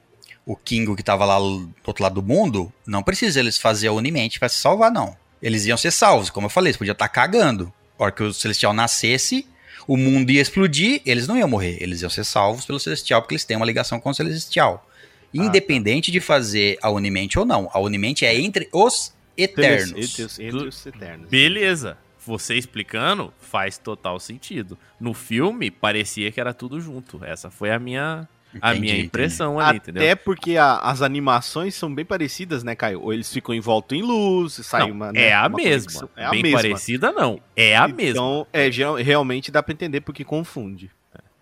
o 0.52 0.56
Kingo 0.56 0.96
que 0.96 1.02
tava 1.02 1.24
lá 1.24 1.38
do 1.38 1.70
outro 1.86 2.02
lado 2.02 2.14
do 2.20 2.22
mundo, 2.26 2.72
não 2.86 3.02
precisa 3.02 3.38
eles 3.40 3.58
fazer 3.58 3.88
a 3.88 3.92
Unimente 3.92 4.38
pra 4.38 4.48
se 4.48 4.56
salvar, 4.58 4.90
não. 4.90 5.16
Eles 5.42 5.64
iam 5.66 5.76
ser 5.76 5.90
salvos, 5.90 6.28
como 6.30 6.46
eu 6.46 6.50
falei, 6.50 6.70
eles 6.70 6.76
podiam 6.76 6.92
estar 6.92 7.08
cagando. 7.08 7.72
A 7.98 8.04
hora 8.04 8.12
que 8.12 8.22
o 8.22 8.32
Celestial 8.32 8.72
nascesse, 8.72 9.46
o 9.86 9.96
mundo 9.96 10.30
ia 10.30 10.40
explodir, 10.42 11.00
eles 11.06 11.26
não 11.28 11.36
iam 11.36 11.48
morrer. 11.48 11.78
Eles 11.80 12.00
iam 12.02 12.10
ser 12.10 12.24
salvos 12.24 12.64
pelo 12.64 12.80
Celestial, 12.80 13.22
porque 13.22 13.34
eles 13.34 13.44
têm 13.44 13.56
uma 13.56 13.66
ligação 13.66 14.00
com 14.00 14.10
o 14.10 14.14
Celestial. 14.14 14.86
Independente 15.32 16.10
de 16.10 16.20
fazer 16.20 16.76
a 16.82 16.90
Unimente 16.90 17.38
ou 17.38 17.44
não. 17.44 17.70
A 17.72 17.78
Unimente 17.78 18.24
é 18.26 18.34
entre 18.38 18.68
os 18.72 19.14
Eternos. 19.36 19.92
Entre, 20.10 20.22
os- 20.24 20.38
entre 20.38 20.68
os 20.68 20.86
eternos. 20.86 21.28
Beleza. 21.30 21.96
Você 22.26 22.54
explicando 22.56 23.32
faz 23.40 23.78
total 23.78 24.20
sentido. 24.20 24.76
No 25.00 25.14
filme 25.14 25.70
parecia 25.70 26.30
que 26.30 26.38
era 26.40 26.52
tudo 26.52 26.78
junto. 26.80 27.24
Essa 27.24 27.50
foi 27.50 27.70
a 27.70 27.78
minha 27.78 28.28
a 28.60 28.70
Entendi, 28.70 28.80
minha 28.80 28.92
entendi. 28.94 29.06
impressão 29.06 29.60
ali, 29.60 29.76
entendeu? 29.76 30.02
Até 30.02 30.14
porque 30.14 30.56
a- 30.56 30.78
as 30.78 31.02
animações 31.02 31.74
são 31.74 31.94
bem 31.94 32.04
parecidas, 32.04 32.64
né, 32.64 32.74
Caio? 32.74 33.00
Ou 33.02 33.12
eles 33.12 33.32
ficam 33.32 33.54
envoltos 33.54 33.96
em 33.96 34.02
luz, 34.02 34.54
sai 34.64 34.80
Não, 34.82 34.90
uma. 34.90 35.12
né, 35.12 35.26
é 35.28 35.32
a 35.34 35.46
uma 35.46 35.56
mesma. 35.56 35.70
conexão. 35.92 36.08
É 36.16 36.24
a 36.24 36.30
Bem 36.30 36.42
mesma. 36.42 36.58
parecida 36.58 37.12
não. 37.12 37.40
É 37.54 37.76
a 37.76 37.86
mesma. 37.86 38.10
Então, 38.10 38.46
é, 38.52 38.70
geral- 38.70 38.94
realmente 38.96 39.50
dá 39.50 39.62
pra 39.62 39.72
entender 39.72 40.00
porque 40.00 40.24
confunde. 40.24 40.90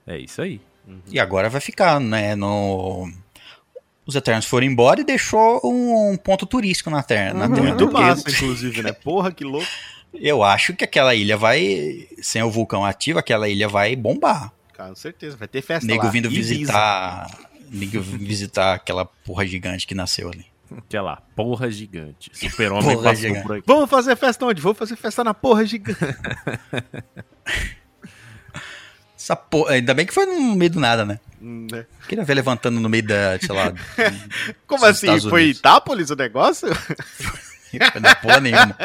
É 0.06 0.18
isso 0.18 0.40
aí. 0.42 0.60
E 1.10 1.20
agora 1.20 1.48
vai 1.50 1.60
ficar, 1.60 2.00
né, 2.00 2.34
no... 2.34 3.10
Os 4.06 4.14
Eternos 4.14 4.46
foram 4.46 4.66
embora 4.66 5.00
e 5.00 5.04
deixou 5.04 5.60
um 5.62 6.16
ponto 6.16 6.46
turístico 6.46 6.88
na 6.88 7.02
Terra. 7.02 7.34
Na 7.34 7.44
Uhum. 7.46 7.52
terra 7.54 7.66
Muito 7.68 7.86
porque- 7.88 8.00
massa, 8.00 8.30
inclusive, 8.30 8.82
né? 8.82 8.92
Porra, 8.92 9.30
que 9.30 9.44
louco. 9.44 9.66
Eu 10.14 10.42
acho 10.42 10.72
que 10.72 10.82
aquela 10.82 11.14
ilha 11.14 11.36
vai, 11.36 12.08
sem 12.22 12.42
o 12.42 12.50
vulcão 12.50 12.86
ativo, 12.86 13.18
aquela 13.18 13.46
ilha 13.50 13.68
vai 13.68 13.94
bombar. 13.94 14.50
Com 14.78 14.94
certeza, 14.94 15.36
vai 15.36 15.48
ter 15.48 15.60
festa 15.60 15.86
Nego 15.86 16.04
lá. 16.04 16.10
vindo 16.10 16.26
Ibiza. 16.28 16.48
visitar, 16.54 17.26
nego 17.70 18.00
vindo 18.00 18.24
visitar 18.24 18.74
aquela 18.74 19.04
porra 19.04 19.44
gigante 19.44 19.86
que 19.86 19.94
nasceu 19.94 20.30
ali. 20.30 20.46
Aquela 20.76 21.16
porra 21.34 21.70
gigante. 21.70 22.30
Super-homem 22.32 22.84
Porra 22.94 23.02
passou 23.10 23.16
gigante. 23.28 23.42
por 23.46 23.56
aqui. 23.56 23.64
Vamos 23.66 23.90
fazer 23.90 24.14
festa 24.16 24.44
onde? 24.46 24.60
Vamos 24.62 24.78
fazer 24.78 24.96
festa 24.96 25.24
na 25.24 25.34
porra 25.34 25.64
gigante. 25.64 25.98
Essa 29.18 29.34
porra, 29.34 29.72
ainda 29.72 29.92
bem 29.94 30.06
que 30.06 30.14
foi 30.14 30.26
no 30.26 30.54
meio 30.54 30.70
do 30.70 30.78
nada, 30.80 31.04
né? 31.04 31.18
Hum, 31.42 31.66
né? 31.70 31.84
Queria 32.08 32.24
ver 32.24 32.34
levantando 32.34 32.78
no 32.80 32.88
meio 32.88 33.02
da, 33.04 33.38
sei 33.40 33.54
lá, 33.54 33.72
Como 34.66 34.84
assim? 34.84 35.06
Foi 35.28 35.42
Unidos. 35.42 35.58
Itápolis 35.58 36.10
o 36.10 36.14
negócio? 36.16 36.68
Foi 37.92 38.00
na 38.00 38.14
porra 38.16 38.40
nenhuma. 38.40 38.76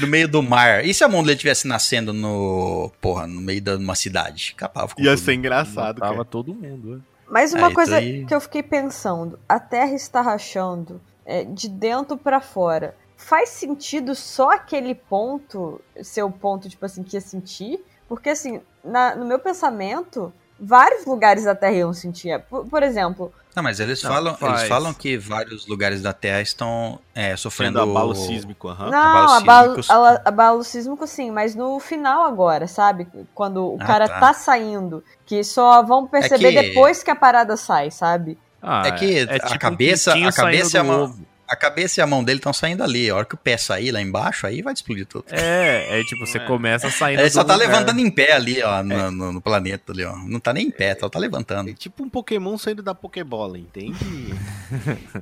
No 0.00 0.06
meio 0.06 0.26
do 0.28 0.42
mar. 0.42 0.84
E 0.84 0.92
se 0.94 1.04
a 1.04 1.08
mão 1.08 1.22
dele 1.22 1.34
estivesse 1.34 1.66
nascendo 1.66 2.12
no. 2.12 2.90
Porra, 3.00 3.26
no 3.26 3.40
meio 3.40 3.60
de 3.60 3.70
uma 3.76 3.94
cidade? 3.94 4.54
Capava 4.56 4.94
com 4.94 5.00
Ia 5.02 5.10
tudo. 5.14 5.24
ser 5.24 5.34
engraçado, 5.34 6.00
Tava 6.00 6.12
cara. 6.12 6.24
todo 6.24 6.54
mundo, 6.54 6.96
né? 6.96 7.00
Mas 7.28 7.52
uma 7.52 7.62
É, 7.62 7.66
isso 7.66 7.74
coisa 7.74 7.96
aí- 7.96 8.24
que 8.26 8.34
eu 8.34 8.40
fiquei 8.40 8.62
pensando, 8.62 9.38
a 9.48 9.58
Terra 9.58 9.92
está 9.94 10.20
rachando 10.20 11.00
é, 11.26 11.42
de 11.44 11.68
dentro 11.68 12.16
pra 12.16 12.40
fora. 12.40 12.94
Faz 13.16 13.48
sentido 13.48 14.14
só 14.14 14.50
aquele 14.50 14.94
ponto 14.94 15.80
ser 16.02 16.22
o 16.22 16.30
ponto, 16.30 16.68
tipo 16.68 16.84
assim, 16.84 17.02
que 17.02 17.16
ia 17.16 17.20
sentir? 17.20 17.82
Porque, 18.06 18.28
assim, 18.28 18.60
na- 18.84 19.14
no 19.16 19.24
meu 19.24 19.38
pensamento, 19.38 20.30
vários 20.60 21.06
lugares 21.06 21.44
da 21.44 21.54
Terra 21.54 21.72
iam 21.76 21.92
sentir. 21.94 22.38
Por, 22.50 22.66
por 22.66 22.82
exemplo, 22.82 23.32
Não, 23.54 23.62
mas 23.62 23.78
eles 23.78 24.02
Não, 24.02 24.10
falam, 24.10 24.34
faz. 24.36 24.58
eles 24.58 24.68
falam 24.68 24.92
que 24.92 25.16
vários 25.16 25.66
lugares 25.66 26.02
da 26.02 26.12
Terra 26.12 26.40
estão 26.40 26.98
é, 27.14 27.36
sofrendo 27.36 27.78
Sendo 27.78 27.90
abalo 27.90 28.14
sísmico, 28.14 28.68
aham. 28.68 28.90
não, 28.90 29.32
abalo 29.34 29.80
abalo, 29.88 30.18
abalo 30.24 30.64
sísmico 30.64 31.06
sim, 31.06 31.30
mas 31.30 31.54
no 31.54 31.78
final 31.78 32.24
agora, 32.24 32.66
sabe? 32.66 33.06
Quando 33.34 33.74
o 33.74 33.76
Ah, 33.80 33.84
cara 33.84 34.08
tá. 34.08 34.18
tá. 34.20 34.34
saindo, 34.34 35.04
que 35.24 35.44
só 35.44 35.82
vão 35.82 36.06
perceber 36.06 36.52
que- 36.52 36.62
depois 36.68 37.02
que 37.02 37.10
a 37.10 37.16
parada 37.16 37.56
sai, 37.56 37.90
sabe? 37.90 38.36
Ah, 38.60 38.82
É 38.86 38.92
que 38.92 39.20
a 39.20 39.58
cabeça- 39.58 40.12
pintinho 40.12 40.28
a 40.28 40.32
cabeça 40.32 40.78
é 40.78 40.82
uma- 40.82 41.02
ovo. 41.02 41.24
A 41.46 41.54
cabeça 41.54 42.00
e 42.00 42.02
a 42.02 42.06
mão 42.06 42.24
dele 42.24 42.38
estão 42.38 42.52
saindo 42.52 42.82
ali. 42.82 43.10
A 43.10 43.16
hora 43.16 43.24
que 43.26 43.34
o 43.34 43.38
pé 43.38 43.56
sair 43.56 43.90
lá 43.92 44.00
embaixo, 44.00 44.46
aí 44.46 44.62
vai 44.62 44.72
explodir 44.72 45.06
tudo. 45.06 45.26
É, 45.30 46.00
é 46.00 46.04
tipo, 46.04 46.26
você 46.26 46.38
É. 46.38 46.40
começa 46.46 46.90
saindo 46.90 47.20
Ele 47.20 47.30
só 47.30 47.44
tá 47.44 47.54
lugar. 47.54 47.68
levantando 47.68 48.00
em 48.00 48.10
pé 48.10 48.32
ali, 48.32 48.62
ó, 48.62 48.82
no, 48.82 49.10
no- 49.10 49.32
no 49.34 49.40
planeta 49.40 49.92
ali, 49.92 50.04
ó. 50.04 50.16
Não 50.16 50.40
tá 50.40 50.52
nem 50.52 50.66
em 50.68 50.70
pé, 50.70 50.96
só 50.98 51.08
tá 51.08 51.18
levantando. 51.18 51.68
É 51.70 51.74
tipo 51.74 52.02
um 52.02 52.08
Pokémon 52.08 52.56
saindo 52.56 52.82
da 52.82 52.94
Pokébola, 52.94 53.58
entende? 53.58 53.94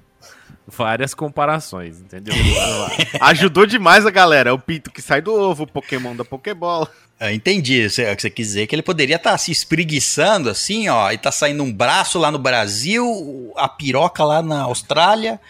Várias 0.67 1.13
comparações, 1.13 2.01
entendeu? 2.01 2.33
Ajudou 3.21 3.67
demais 3.67 4.07
a 4.07 4.11
galera. 4.11 4.51
É 4.51 4.53
o 4.53 4.59
pinto 4.59 4.93
que 4.93 5.03
sai 5.03 5.21
do 5.21 5.35
ovo, 5.35 5.65
o 5.65 5.67
Pokémon 5.67 6.15
da 6.15 6.25
Pokébola. 6.25 6.89
Eu 7.19 7.31
entendi. 7.31 7.89
Você, 7.91 8.11
o 8.11 8.15
que 8.17 8.23
você 8.23 8.31
quis 8.31 8.47
dizer 8.49 8.63
é 8.63 8.67
que 8.67 8.75
ele 8.75 8.83
poderia 8.83 9.17
estar 9.17 9.37
se 9.39 9.51
espreguiçando 9.51 10.49
assim, 10.49 10.89
ó, 10.89 11.11
e 11.11 11.19
tá 11.19 11.33
saindo 11.33 11.63
um 11.65 11.73
braço 11.73 12.19
lá 12.19 12.31
no 12.31 12.39
Brasil, 12.39 13.53
a 13.57 13.69
piroca 13.69 14.25
lá 14.25 14.41
na 14.41 14.63
Austrália, 14.63 15.41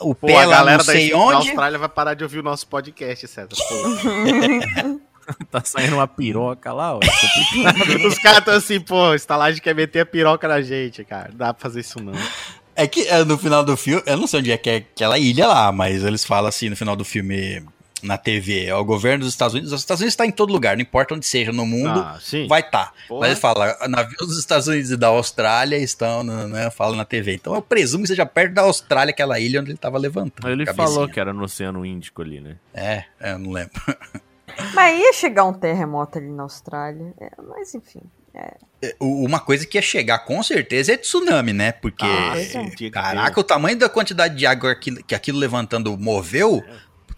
o 0.00 0.14
Pô, 0.14 0.26
pé 0.26 0.36
a 0.36 0.46
galera 0.46 0.78
não 0.78 0.84
da, 0.84 0.92
sei 0.92 1.10
da 1.10 1.16
onde. 1.16 1.48
Austrália 1.48 1.78
vai 1.78 1.88
parar 1.88 2.14
de 2.14 2.22
ouvir 2.22 2.38
o 2.38 2.42
nosso 2.42 2.66
podcast, 2.66 3.26
César. 3.26 3.48
Pô. 3.48 5.00
tá 5.50 5.62
saindo 5.64 5.96
uma 5.96 6.06
piroca 6.06 6.72
lá, 6.72 6.94
ó. 6.94 7.00
é 7.02 7.06
complicado. 7.06 8.06
Os 8.08 8.18
caras 8.18 8.38
estão 8.38 8.54
assim, 8.54 8.80
pô, 8.80 9.14
estalagem 9.14 9.62
quer 9.62 9.74
meter 9.74 10.00
a 10.00 10.06
piroca 10.06 10.46
na 10.48 10.60
gente, 10.60 11.04
cara. 11.04 11.28
Não 11.30 11.36
dá 11.36 11.54
pra 11.54 11.62
fazer 11.62 11.80
isso 11.80 12.02
não. 12.02 12.12
É 12.74 12.86
que 12.86 13.08
é, 13.08 13.24
no 13.24 13.36
final 13.36 13.64
do 13.64 13.76
filme, 13.76 14.02
eu 14.06 14.16
não 14.16 14.26
sei 14.26 14.40
onde 14.40 14.52
é 14.52 14.56
que 14.56 14.70
é 14.70 14.76
aquela 14.76 15.18
ilha 15.18 15.46
lá, 15.46 15.72
mas 15.72 16.04
eles 16.04 16.24
falam 16.24 16.48
assim 16.48 16.68
no 16.68 16.76
final 16.76 16.94
do 16.94 17.04
filme 17.04 17.62
na 18.02 18.16
TV, 18.18 18.64
é 18.66 18.74
o 18.74 18.84
governo 18.84 19.24
dos 19.24 19.32
Estados 19.32 19.54
Unidos, 19.54 19.72
os 19.72 19.80
Estados 19.80 20.00
Unidos 20.00 20.12
está 20.14 20.26
em 20.26 20.30
todo 20.30 20.52
lugar, 20.52 20.76
não 20.76 20.82
importa 20.82 21.14
onde 21.14 21.26
seja 21.26 21.52
no 21.52 21.64
mundo, 21.66 21.98
Ah, 22.00 22.18
sim. 22.20 22.46
vai 22.46 22.60
estar. 22.60 22.92
Porra. 23.08 23.20
Mas 23.20 23.30
ele 23.32 23.40
fala, 23.40 23.76
navios 23.88 24.26
dos 24.28 24.38
Estados 24.38 24.66
Unidos 24.68 24.90
e 24.90 24.96
da 24.96 25.08
Austrália 25.08 25.76
estão, 25.76 26.22
né, 26.24 26.70
fala 26.70 26.96
na 26.96 27.04
TV. 27.04 27.34
Então 27.34 27.54
eu 27.54 27.62
presumo 27.62 28.02
que 28.04 28.08
seja 28.08 28.24
perto 28.26 28.54
da 28.54 28.62
Austrália, 28.62 29.10
aquela 29.10 29.38
ilha 29.40 29.60
onde 29.60 29.70
ele 29.70 29.78
tava 29.78 29.98
levantando. 29.98 30.50
Ele 30.50 30.66
falou 30.72 31.08
que 31.08 31.18
era 31.20 31.32
no 31.32 31.42
Oceano 31.44 31.84
Índico 31.84 32.22
ali, 32.22 32.40
né? 32.40 32.56
É, 32.74 33.04
é, 33.20 33.32
eu 33.32 33.38
não 33.38 33.50
lembro. 33.50 33.72
Mas 34.74 34.98
ia 34.98 35.12
chegar 35.12 35.44
um 35.44 35.52
terremoto 35.52 36.18
ali 36.18 36.30
na 36.30 36.42
Austrália. 36.42 37.12
É, 37.20 37.30
mas 37.48 37.74
enfim. 37.74 38.00
O- 39.00 39.24
Uma 39.24 39.40
coisa 39.40 39.66
que 39.66 39.76
ia 39.78 39.82
chegar 39.82 40.20
com 40.20 40.42
certeza 40.42 40.92
é 40.92 40.96
tsunami, 40.96 41.52
né? 41.52 41.72
Porque, 41.72 42.04
Ah, 42.04 42.34
é. 42.36 42.90
caraca, 42.90 43.38
o 43.40 43.44
tamanho 43.44 43.76
da 43.78 43.88
quantidade 43.88 44.36
de 44.36 44.46
água 44.46 44.74
que, 44.74 45.02
que 45.02 45.14
aquilo 45.14 45.38
levantando 45.38 45.96
moveu, 45.98 46.62
com 46.62 46.68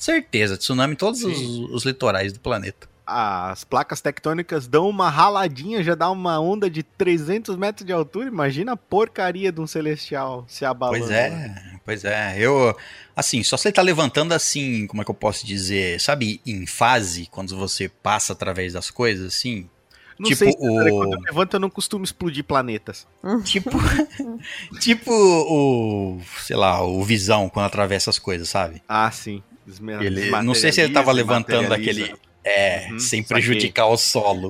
certeza, 0.05 0.57
tsunami 0.57 0.95
em 0.95 0.97
todos 0.97 1.23
os, 1.25 1.59
os 1.71 1.85
litorais 1.85 2.33
do 2.33 2.41
planeta. 2.41 2.89
As 3.13 3.65
placas 3.65 4.01
tectônicas 4.01 4.69
dão 4.69 4.89
uma 4.89 5.11
raladinha, 5.11 5.83
já 5.83 5.97
dá 5.97 6.09
uma 6.09 6.39
onda 6.39 6.71
de 6.71 6.85
300 6.85 7.57
metros 7.57 7.85
de 7.85 7.93
altura. 7.93 8.29
Imagina 8.29 8.73
a 8.73 8.77
porcaria 8.77 9.51
de 9.51 9.61
um 9.61 9.67
celestial 9.67 10.45
se 10.47 10.65
abalando. 10.65 11.01
Pois 11.01 11.11
é, 11.11 11.55
pois 11.85 12.05
é. 12.05 12.37
Eu, 12.39 12.77
assim, 13.17 13.43
só 13.43 13.57
se 13.57 13.67
ele 13.67 13.75
tá 13.75 13.83
levantando 13.83 14.33
assim, 14.33 14.87
como 14.87 15.03
é 15.03 15.05
que 15.05 15.11
eu 15.11 15.15
posso 15.15 15.45
dizer? 15.45 16.01
Sabe, 16.01 16.41
em 16.47 16.65
fase, 16.69 17.27
quando 17.33 17.57
você 17.57 17.89
passa 17.89 18.33
através 18.33 18.75
das 18.75 18.93
coisas, 18.93 19.27
assim? 19.35 19.69
Não 20.17 20.29
Tipo 20.29 20.39
sei 20.45 20.53
se 20.53 20.59
o- 20.61 20.99
quando 20.99 21.15
eu 21.15 21.21
levanto 21.27 21.55
eu 21.55 21.61
não 21.61 21.71
costumo 21.71 22.05
explodir 22.05 22.45
planetas. 22.45 23.09
Tipo, 23.43 23.71
tipo 24.79 25.11
o, 25.13 26.21
sei 26.45 26.57
lá, 26.57 26.81
o 26.85 27.03
Visão 27.03 27.49
quando 27.49 27.67
atravessa 27.67 28.11
as 28.11 28.19
coisas, 28.21 28.49
sabe? 28.49 28.83
Ah, 28.89 29.11
sim. 29.11 29.43
Ele, 30.03 30.31
não 30.43 30.55
sei 30.55 30.73
se 30.73 30.81
ele 30.81 30.93
tava 30.93 31.13
desmaterializa, 31.15 31.73
levantando 31.75 31.75
aquele. 31.75 32.31
É, 32.43 32.89
Uhum, 32.91 32.99
sem 32.99 33.23
saquei. 33.23 33.35
prejudicar 33.35 33.87
o 33.87 33.99
solo. 33.99 34.49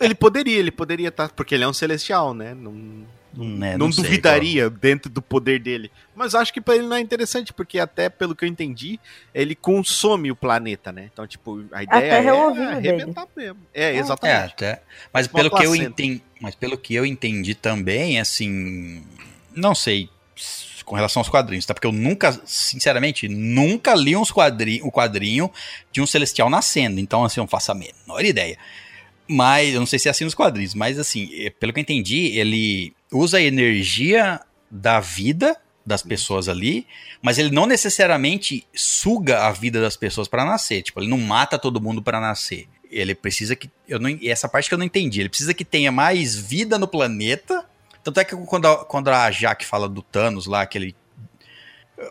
Ele 0.00 0.14
poderia, 0.14 0.56
ele 0.58 0.70
poderia 0.70 1.08
estar. 1.08 1.28
porque 1.30 1.54
ele 1.56 1.64
é 1.64 1.68
um 1.68 1.72
celestial, 1.72 2.32
né? 2.32 2.54
Não, 2.54 3.04
Né, 3.34 3.76
não, 3.76 3.90
sei 3.90 4.04
duvidaria 4.04 4.70
dentro 4.70 5.10
do 5.10 5.20
poder 5.20 5.58
dele. 5.58 5.90
Mas 6.14 6.34
acho 6.36 6.52
que 6.52 6.60
pra 6.60 6.76
ele 6.76 6.86
não 6.86 6.94
é 6.96 7.00
interessante, 7.00 7.52
porque 7.52 7.80
até 7.80 8.08
pelo 8.08 8.36
que 8.36 8.44
eu 8.44 8.48
entendi, 8.48 9.00
ele 9.34 9.56
consome 9.56 10.30
o 10.30 10.36
planeta, 10.36 10.92
né? 10.92 11.08
Então, 11.12 11.26
tipo, 11.26 11.64
a 11.72 11.82
ideia 11.82 12.00
é 12.00 12.26
é 12.26 12.66
arrebentar 12.68 13.26
mesmo. 13.36 13.58
É, 13.74 13.84
É, 13.86 13.96
exatamente. 13.96 14.52
até. 14.52 14.82
Mas 15.12 15.26
Uma 15.26 15.32
pelo 15.34 15.50
que 15.50 15.64
eu 15.66 15.74
entendi, 15.74 16.22
mas 16.40 16.54
pelo 16.54 16.78
que 16.78 16.94
eu 16.94 17.04
entendi 17.04 17.54
também, 17.56 18.20
assim, 18.20 19.02
não 19.52 19.74
sei 19.74 20.08
com 20.84 20.94
relação 20.94 21.20
aos 21.20 21.28
quadrinhos, 21.28 21.66
tá? 21.66 21.74
Porque 21.74 21.86
eu 21.86 21.92
nunca, 21.92 22.40
sinceramente, 22.44 23.28
nunca 23.28 23.94
li 23.94 24.16
uns 24.16 24.30
quadrinho, 24.30 24.86
o 24.86 24.92
quadrinho 24.92 25.50
de 25.90 26.00
um 26.00 26.06
celestial 26.06 26.50
nascendo. 26.50 27.00
Então, 27.00 27.24
assim, 27.24 27.40
eu 27.40 27.42
não 27.42 27.48
faço 27.48 27.72
a 27.72 27.74
menor 27.74 28.24
ideia. 28.24 28.58
Mas 29.28 29.74
eu 29.74 29.80
não 29.80 29.86
sei 29.86 29.98
se 29.98 30.08
é 30.08 30.10
assim 30.10 30.24
nos 30.24 30.34
quadrinhos, 30.34 30.74
mas 30.74 30.98
assim, 30.98 31.30
eh, 31.32 31.50
pelo 31.50 31.72
que 31.72 31.78
eu 31.78 31.82
entendi, 31.82 32.36
ele 32.38 32.92
usa 33.10 33.38
a 33.38 33.42
energia 33.42 34.40
da 34.70 35.00
vida 35.00 35.56
das 35.84 36.02
pessoas 36.02 36.48
ali, 36.48 36.86
mas 37.20 37.38
ele 37.38 37.50
não 37.50 37.66
necessariamente 37.66 38.66
suga 38.74 39.46
a 39.46 39.52
vida 39.52 39.80
das 39.80 39.96
pessoas 39.96 40.28
para 40.28 40.44
nascer. 40.44 40.82
Tipo, 40.82 41.00
ele 41.00 41.08
não 41.08 41.18
mata 41.18 41.58
todo 41.58 41.80
mundo 41.80 42.02
para 42.02 42.20
nascer. 42.20 42.68
Ele 42.90 43.14
precisa 43.14 43.56
que. 43.56 43.70
Eu 43.88 43.98
não, 43.98 44.16
essa 44.22 44.48
parte 44.48 44.68
que 44.68 44.74
eu 44.74 44.78
não 44.78 44.84
entendi. 44.84 45.20
Ele 45.20 45.28
precisa 45.28 45.54
que 45.54 45.64
tenha 45.64 45.90
mais 45.90 46.36
vida 46.36 46.78
no 46.78 46.86
planeta. 46.86 47.64
Tanto 48.02 48.20
é 48.20 48.24
que 48.24 48.34
quando 48.36 48.66
a, 48.66 48.84
quando 48.84 49.08
a 49.08 49.30
Jaque 49.30 49.64
fala 49.64 49.88
do 49.88 50.02
Thanos 50.02 50.46
lá, 50.46 50.66
que 50.66 50.78
ele. 50.78 50.96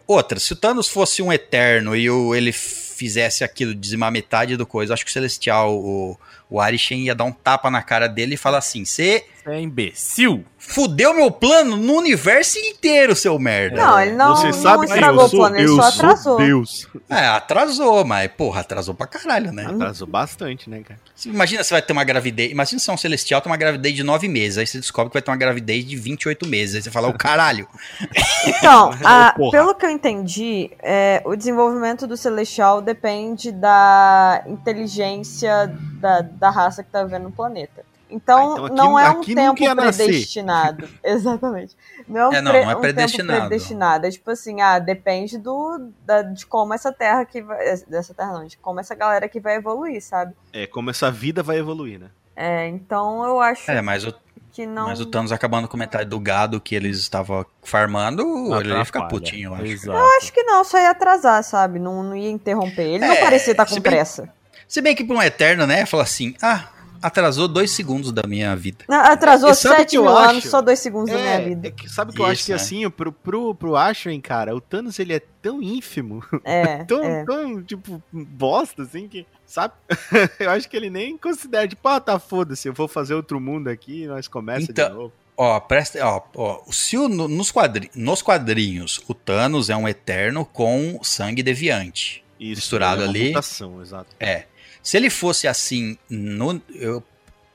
Outra, 0.07 0.39
se 0.39 0.53
o 0.53 0.55
Thanos 0.55 0.87
fosse 0.87 1.21
um 1.21 1.33
eterno 1.33 1.95
e 1.95 2.09
o, 2.09 2.33
ele 2.33 2.51
fizesse 2.51 3.43
aquilo, 3.43 3.75
dizimar 3.75 4.11
metade 4.11 4.55
do 4.55 4.65
coisa, 4.65 4.93
acho 4.93 5.03
que 5.03 5.09
o 5.09 5.13
Celestial, 5.13 5.75
o, 5.75 6.17
o 6.49 6.61
Arishem, 6.61 7.05
ia 7.05 7.15
dar 7.15 7.25
um 7.25 7.31
tapa 7.31 7.69
na 7.69 7.81
cara 7.81 8.07
dele 8.07 8.35
e 8.35 8.37
falar 8.37 8.59
assim: 8.59 8.85
Você 8.85 9.25
é 9.45 9.59
imbecil? 9.59 10.45
Fudeu 10.61 11.13
meu 11.13 11.29
plano 11.31 11.75
no 11.75 11.93
universo 11.95 12.57
inteiro, 12.59 13.15
seu 13.15 13.37
merda. 13.37 13.75
Não, 13.75 13.99
ele 13.99 14.11
não, 14.15 14.35
Você 14.35 14.45
não 14.47 14.53
sabe 14.53 14.85
que 14.87 14.93
estragou 14.93 15.21
eu 15.21 15.27
o 15.27 15.29
plano, 15.29 15.55
ele 15.57 15.67
só 15.67 15.91
sou 15.91 16.05
atrasou. 16.05 16.37
Deus. 16.37 16.87
É, 17.09 17.27
atrasou, 17.27 18.05
mas, 18.05 18.31
porra, 18.31 18.61
atrasou 18.61 18.93
pra 18.93 19.07
caralho, 19.07 19.51
né? 19.51 19.65
Atrasou 19.65 20.07
bastante, 20.07 20.69
né, 20.69 20.81
cara? 20.87 20.99
Você 21.15 21.29
Imagina 21.29 21.63
você 21.63 21.73
vai 21.73 21.81
ter 21.81 21.91
uma 21.91 22.03
gravidez. 22.03 22.51
Imagina 22.51 22.79
se 22.79 22.89
é 22.89 22.93
um 22.93 22.97
celestial, 22.97 23.41
tem 23.41 23.51
uma 23.51 23.57
gravidez 23.57 23.95
de 23.95 24.03
9 24.03 24.27
meses. 24.27 24.57
Aí 24.59 24.65
você 24.67 24.79
descobre 24.79 25.09
que 25.09 25.15
vai 25.15 25.21
ter 25.21 25.31
uma 25.31 25.37
gravidez 25.37 25.85
de 25.85 25.95
28 25.97 26.47
meses. 26.47 26.75
Aí 26.75 26.81
você 26.81 26.91
fala, 26.91 27.07
o 27.09 27.17
caralho. 27.17 27.67
Então, 28.43 28.91
a- 29.05 29.35
pelo 29.51 29.75
que 29.75 29.85
eu 29.85 29.89
entendi, 29.89 30.71
é, 30.81 31.21
o 31.25 31.35
desenvolvimento 31.35 32.07
do 32.07 32.17
Celestial 32.17 32.81
depende 32.81 33.51
da 33.51 34.43
inteligência 34.47 35.71
da, 35.99 36.21
da 36.21 36.49
raça 36.49 36.83
que 36.83 36.89
tá 36.89 37.03
vivendo 37.03 37.23
no 37.23 37.31
planeta. 37.31 37.83
Então, 38.11 38.39
Ah, 38.39 38.53
então 38.53 38.65
aqui- 38.65 38.75
não 38.75 38.99
é 38.99 39.09
um 39.49 39.55
tempo 39.55 39.81
predestinado. 39.81 40.87
Exatamente. 41.03 41.75
Não 42.07 42.19
é 42.19 42.27
um, 42.27 42.33
É, 42.33 42.41
não, 42.41 42.51
pre- 42.51 42.63
não 42.65 42.71
é 42.71 42.75
um 42.75 42.81
predestinado. 42.81 43.39
tempo 43.39 43.47
predestinado. 43.49 44.05
É 44.07 44.11
tipo 44.11 44.29
assim, 44.31 44.61
ah, 44.61 44.79
depende 44.79 45.37
do, 45.37 45.89
da- 46.05 46.21
de 46.23 46.45
como 46.45 46.73
essa 46.73 46.91
terra 46.91 47.23
que 47.25 47.41
vai. 47.41 47.57
Dessa 47.87 48.13
terra 48.13 48.33
não, 48.33 48.45
de 48.45 48.57
como 48.57 48.79
essa 48.79 48.93
galera 48.93 49.27
que 49.29 49.39
vai 49.39 49.55
evoluir, 49.55 50.01
sabe? 50.03 50.33
É, 50.51 50.67
como 50.67 50.89
essa 50.89 51.09
vida 51.09 51.41
vai 51.41 51.57
evoluir, 51.57 51.99
né? 51.99 52.07
É, 52.35 52.67
então 52.67 53.23
eu 53.25 53.39
acho 53.39 53.69
É, 53.69 53.81
mas 53.81 54.05
o, 54.05 54.13
que 54.51 54.65
não. 54.65 54.87
mas 54.87 54.99
o 54.99 55.05
Thanos 55.05 55.31
acabando 55.31 55.67
com 55.67 55.77
metade 55.77 56.09
do 56.09 56.19
gado 56.19 56.59
que 56.59 56.73
eles 56.75 56.97
estavam 56.97 57.45
farmando, 57.63 58.23
ele 58.59 58.69
ia 58.73 58.85
ficar 58.85 59.03
putinho, 59.07 59.49
eu 59.51 59.55
acho. 59.55 59.65
Exato. 59.65 59.97
Acho 60.17 60.33
que 60.33 60.43
não, 60.43 60.63
só 60.63 60.77
ia 60.79 60.91
atrasar, 60.91 61.43
sabe? 61.43 61.79
Não, 61.79 62.03
não 62.03 62.15
ia 62.15 62.29
interromper. 62.29 62.83
Ele 62.83 62.99
não 63.05 63.13
É, 63.13 63.19
parecia 63.21 63.51
estar 63.51 63.67
se 63.67 63.75
com 63.75 63.81
bem- 63.81 63.91
pressa. 63.91 64.29
Se 64.67 64.81
bem 64.81 64.95
que 64.95 65.03
pra 65.03 65.15
um 65.17 65.21
Eterno, 65.21 65.67
né? 65.67 65.85
Fala 65.85 66.03
assim, 66.03 66.33
ah, 66.41 66.69
atrasou 67.01 67.47
dois 67.47 67.71
segundos 67.71 68.11
da 68.11 68.23
minha 68.27 68.55
vida. 68.55 68.85
Não, 68.87 68.97
Atrasou 69.01 69.49
E 69.51 69.55
sabe 69.55 69.75
o 69.75 69.77
7 69.79 69.89
que 69.91 69.97
eu 69.97 70.03
mil 70.03 70.17
anos, 70.17 70.43
só 70.45 70.61
dois 70.61 70.79
segundos 70.79 71.11
da 71.11 71.17
minha 71.17 71.29
É, 71.33 71.41
vida. 71.45 71.67
é 71.67 71.71
que 71.71 71.89
sabe 71.89 72.11
o 72.11 72.13
que 72.13 72.21
eu 72.21 72.25
acho 72.25 72.45
que 72.45 72.51
é. 72.51 72.55
assim, 72.55 72.89
pro, 72.89 73.11
pro, 73.11 73.55
pro 73.55 73.75
Ashwin, 73.75 74.19
cara, 74.21 74.55
o 74.55 74.61
Thanos 74.61 74.99
ele 74.99 75.13
é 75.13 75.21
tão 75.41 75.61
ínfimo, 75.61 76.23
É, 76.43 76.83
tão, 76.85 77.03
é. 77.03 77.25
tão, 77.25 77.61
tipo, 77.63 78.01
bosta, 78.11 78.83
assim, 78.83 79.07
que, 79.07 79.25
sabe? 79.45 79.73
eu 80.39 80.49
acho 80.51 80.69
que 80.69 80.77
ele 80.77 80.89
nem 80.89 81.17
considera, 81.17 81.67
tipo, 81.67 81.87
ah, 81.87 81.99
tá, 81.99 82.19
foda-se, 82.19 82.67
eu 82.67 82.73
vou 82.73 82.87
fazer 82.87 83.13
outro 83.15 83.39
mundo 83.39 83.67
aqui 83.69 84.03
e 84.03 84.07
nós 84.07 84.27
começa 84.27 84.71
Então- 84.71 84.89
de 84.89 84.95
novo. 84.95 85.13
Ó, 85.37 85.59
presta, 85.59 86.05
ó, 86.05 86.21
ó, 86.35 86.61
se 86.71 86.97
o- 86.97 87.07
no- 87.09 87.27
nos, 87.27 87.49
quadri, 87.51 87.89
nos 87.95 88.21
quadrinhos 88.21 89.01
o 89.07 89.13
Thanos 89.15 89.69
é 89.71 89.75
um 89.75 89.87
Eterno 89.87 90.45
com 90.45 90.99
sangue 91.01 91.41
deviante. 91.41 92.23
Isso, 92.39 92.57
misturado 92.57 93.01
é 93.01 93.05
uma 93.05 93.09
ali. 93.11 93.27
mutação, 93.29 93.81
exato. 93.81 94.15
É. 94.19 94.45
Se 94.83 94.97
ele 94.97 95.09
fosse 95.09 95.47
assim, 95.47 95.97
no, 96.09 96.61
eu, 96.73 97.03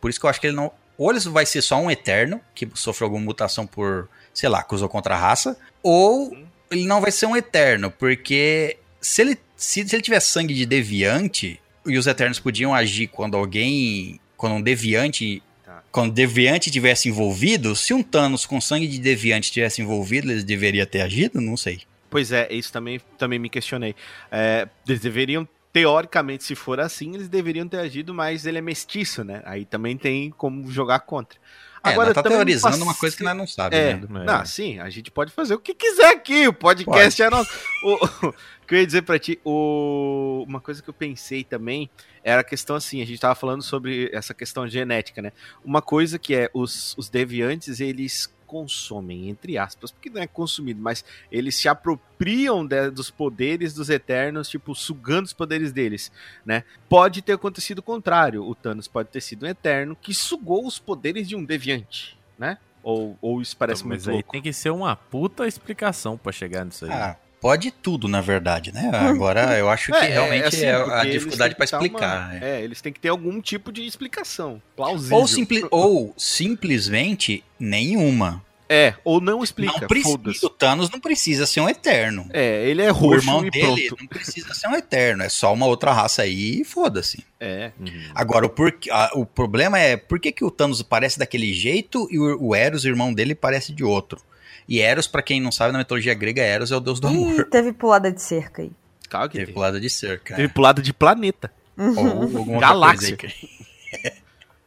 por 0.01 0.11
isso 0.11 0.21
que 0.21 0.27
eu 0.27 0.31
acho 0.31 0.41
que 0.41 0.47
ele 0.49 0.57
não. 0.57 0.71
Ou 0.99 1.11
ele 1.11 1.21
vai 1.21 1.45
ser 1.45 1.61
só 1.61 1.77
um 1.77 1.91
Eterno, 1.91 2.41
que 2.55 2.69
sofreu 2.75 3.07
alguma 3.07 3.25
mutação 3.25 3.67
por, 3.67 4.09
sei 4.33 4.49
lá, 4.49 4.63
cruzou 4.63 4.89
contra 4.89 5.15
a 5.15 5.19
raça, 5.19 5.59
ou 5.83 6.35
ele 6.71 6.87
não 6.87 7.01
vai 7.01 7.11
ser 7.11 7.27
um 7.27 7.37
Eterno, 7.37 7.91
porque 7.91 8.79
se 9.01 9.21
ele, 9.21 9.39
se, 9.57 9.87
se 9.87 9.95
ele 9.95 10.03
tiver 10.03 10.21
sangue 10.21 10.55
de 10.55 10.65
deviante, 10.65 11.61
e 11.87 11.97
os 11.97 12.07
Eternos 12.07 12.41
podiam 12.41 12.75
agir 12.75 13.07
quando 13.07 13.37
alguém. 13.37 14.21
Quando 14.37 14.55
um 14.55 14.63
deviante. 14.63 15.43
Tá. 15.65 15.83
Quando 15.91 16.13
deviante 16.13 16.71
tivesse 16.71 17.09
envolvido, 17.09 17.75
se 17.77 17.95
um 17.95 18.03
Thanos 18.03 18.45
com 18.45 18.61
sangue 18.61 18.87
de 18.87 18.99
deviante 18.99 19.53
tivesse 19.53 19.81
envolvido, 19.81 20.31
eles 20.31 20.45
deveriam 20.45 20.85
ter 20.85 21.01
agido? 21.01 21.41
Não 21.41 21.57
sei. 21.57 21.83
Pois 22.11 22.33
é, 22.33 22.53
isso 22.53 22.73
também, 22.73 23.01
também 23.19 23.39
me 23.39 23.49
questionei. 23.49 23.95
É, 24.31 24.69
eles 24.87 25.01
deveriam, 25.01 25.47
teoricamente, 25.77 26.43
se 26.43 26.55
for 26.55 26.81
assim, 26.81 27.15
eles 27.15 27.29
deveriam 27.29 27.69
ter 27.69 27.77
agido, 27.77 28.15
mas 28.15 28.47
ele 28.47 28.57
é 28.57 28.63
mestiço, 28.63 29.23
né? 29.23 29.43
Aí 29.45 29.67
também 29.67 29.95
tem 29.95 30.31
como 30.31 30.73
jogar 30.73 31.01
contra. 31.01 31.39
É, 31.85 31.91
Agora, 31.91 32.15
tá 32.15 32.23
teorizando 32.23 32.73
passe- 32.73 32.83
uma 32.83 32.95
coisa 32.95 33.15
que 33.15 33.23
nós 33.23 33.37
não 33.37 33.47
sabemos. 33.47 34.09
É, 34.09 34.13
né? 34.15 34.25
não, 34.25 34.47
sim, 34.47 34.81
a 34.81 34.89
gente 34.89 35.11
pode 35.11 35.31
fazer 35.33 35.53
o 35.53 35.59
que 35.59 35.75
quiser 35.75 36.15
aqui, 36.15 36.49
o 36.49 36.53
podcast 36.55 37.23
é 37.23 37.29
nosso. 37.29 37.51
O, 37.85 38.07
o 38.29 38.33
que 38.67 38.75
eu 38.75 38.79
ia 38.79 38.87
dizer 38.87 39.03
pra 39.03 39.19
ti, 39.19 39.39
o, 39.45 40.47
uma 40.49 40.63
coisa 40.63 40.83
que 40.83 40.89
eu 40.89 40.95
pensei 40.95 41.45
também 41.45 41.91
era 42.25 42.41
a 42.41 42.45
questão 42.45 42.75
assim, 42.75 43.03
a 43.03 43.07
gente 43.07 43.21
tava 43.21 43.35
falando 43.35 43.63
sobre 43.63 44.09
essa 44.15 44.33
questão 44.33 44.67
genética, 44.67 45.21
né? 45.21 45.31
Uma 45.63 45.83
coisa 45.83 46.19
que 46.19 46.35
é, 46.35 46.49
os, 46.55 46.97
os 46.97 47.11
deviantes, 47.11 47.81
eles 47.81 48.35
consomem, 48.47 49.29
entre 49.29 49.59
aspas, 49.59 49.91
porque 49.91 50.09
não 50.09 50.23
é 50.23 50.27
consumido, 50.27 50.81
mas 50.81 51.05
eles 51.31 51.57
se 51.57 51.69
apropriam 51.69 52.65
de- 52.65 52.91
dos 52.91 53.11
poderes 53.11 53.75
dos 53.75 53.91
Eternos, 53.91 54.49
tipo, 54.49 54.75
sugando 54.75 55.27
os 55.27 55.33
poderes 55.33 55.73
deles, 55.73 56.11
né? 56.45 56.65
Pode 56.89 57.21
ter 57.23 57.33
acontecido 57.33 57.79
o 57.81 57.83
contrário, 57.83 58.43
o 58.45 58.55
Thanos 58.55 58.89
pode 58.89 59.09
ter 59.11 59.21
sido 59.21 59.45
um 59.45 59.49
Eterno 59.49 59.97
que 60.01 60.15
sugou 60.15 60.67
os 60.67 60.79
poderes 60.79 61.29
de 61.29 61.35
um 61.37 61.45
Deviante, 61.45 62.17
né? 62.39 62.59
Ou, 62.83 63.19
ou 63.21 63.43
isso 63.43 63.57
parece 63.57 63.81
Então, 63.83 63.89
mas 63.89 64.05
muito 64.07 64.11
aí 64.11 64.15
louco. 64.17 64.31
tem 64.33 64.41
que 64.41 64.53
ser 64.53 64.71
uma 64.71 64.95
puta 64.95 65.47
explicação 65.47 66.17
pra 66.17 66.31
chegar 66.31 66.65
nisso 66.65 66.85
aí. 66.85 66.93
Ah, 66.93 67.17
pode 67.41 67.71
tudo, 67.71 68.09
na 68.09 68.21
verdade, 68.21 68.73
né? 68.73 68.91
Agora 68.93 69.59
eu 69.59 69.69
acho 69.69 69.93
que 69.93 69.99
É, 69.99 70.05
é, 70.07 70.09
realmente 70.15 70.45
assim, 70.47 70.65
é, 70.65 70.77
porque 70.79 70.93
a 70.95 71.05
dificuldade 71.05 71.55
dar 71.59 71.65
explicar. 71.65 72.29
uma- 72.31 72.35
é. 72.45 72.61
É, 72.61 72.63
eles 72.65 72.81
têm 72.81 72.93
que 72.93 73.01
ter 73.01 73.09
algum 73.09 73.41
tipo 73.41 73.71
de 73.73 73.87
explicação. 73.87 74.61
Plausível. 74.75 75.17
Ou, 75.19 75.27
simpli- 75.27 75.67
ou 75.71 76.15
simplesmente 76.17 77.45
nenhuma. 77.59 78.43
É, 78.69 78.95
ou 79.05 79.21
não 79.21 79.45
explica. 79.45 79.81
não 79.81 79.87
precisa, 79.87 80.11
Foda-se. 80.17 80.45
o 80.45 80.51
Thanos 80.51 80.91
não 80.91 80.99
precisa 80.99 81.47
ser 81.47 81.61
um 81.61 81.69
eterno. 81.69 82.27
É, 82.33 82.69
ele 82.69 82.83
é 82.83 82.91
o 82.91 82.95
roxo 82.95 83.19
irmão 83.21 83.47
e 83.47 83.51
dele 83.51 83.87
pronto. 83.87 83.97
não 84.01 84.09
precisa 84.09 84.53
ser 84.55 84.67
um 84.67 84.75
eterno. 84.75 85.23
É 85.23 85.29
só 85.29 85.53
uma 85.55 85.67
outra 85.67 85.93
raça 85.93 86.23
aí 86.23 86.63
e 86.63 86.65
foda-se. 86.65 87.25
É. 87.39 87.71
Uhum. 87.79 88.11
Agora, 88.13 88.45
o, 88.45 88.49
porquê- 88.49 88.91
a- 88.91 89.13
o 89.15 89.25
problema 89.25 89.79
é 89.79 89.97
por 89.97 90.19
que, 90.19 90.33
que 90.33 90.45
o 90.45 90.51
Thanos 90.51 90.83
parece 90.83 91.17
daquele 91.17 91.53
jeito 91.55 92.09
e 92.11 92.19
o, 92.19 92.43
o 92.49 92.55
Eros, 92.57 92.83
o 92.83 92.89
irmão 92.89 93.15
dele, 93.15 93.37
parece 93.37 93.73
de 93.73 93.85
outro. 93.85 94.21
E 94.69 94.81
Eros, 94.81 95.07
pra 95.07 95.23
quem 95.23 95.41
não 95.41 95.53
sabe, 95.53 95.73
na 95.73 95.79
mitologia 95.79 96.13
grega, 96.15 96.43
Eros 96.43 96.73
é 96.73 96.77
o 96.77 96.81
deus 96.81 96.99
do 96.99 97.09
Ih, 97.09 97.15
amor. 97.33 97.45
teve 97.51 97.73
pulada 97.73 98.11
de 98.11 98.21
cerca 98.21 98.63
aí. 98.63 98.73
Calma 99.09 99.29
que 99.29 99.35
Teve 99.35 99.45
teve. 99.47 99.53
pro 99.53 99.61
lado 99.63 99.81
de 99.81 99.89
cerca. 99.91 100.35
Teve 100.35 100.49
pro 100.49 100.63
lado 100.63 100.83
de 100.83 100.93
planeta. 100.93 101.51
Ou 101.79 101.87
alguma 102.23 102.41
outra 102.41 102.59
Galáxia. 102.61 103.17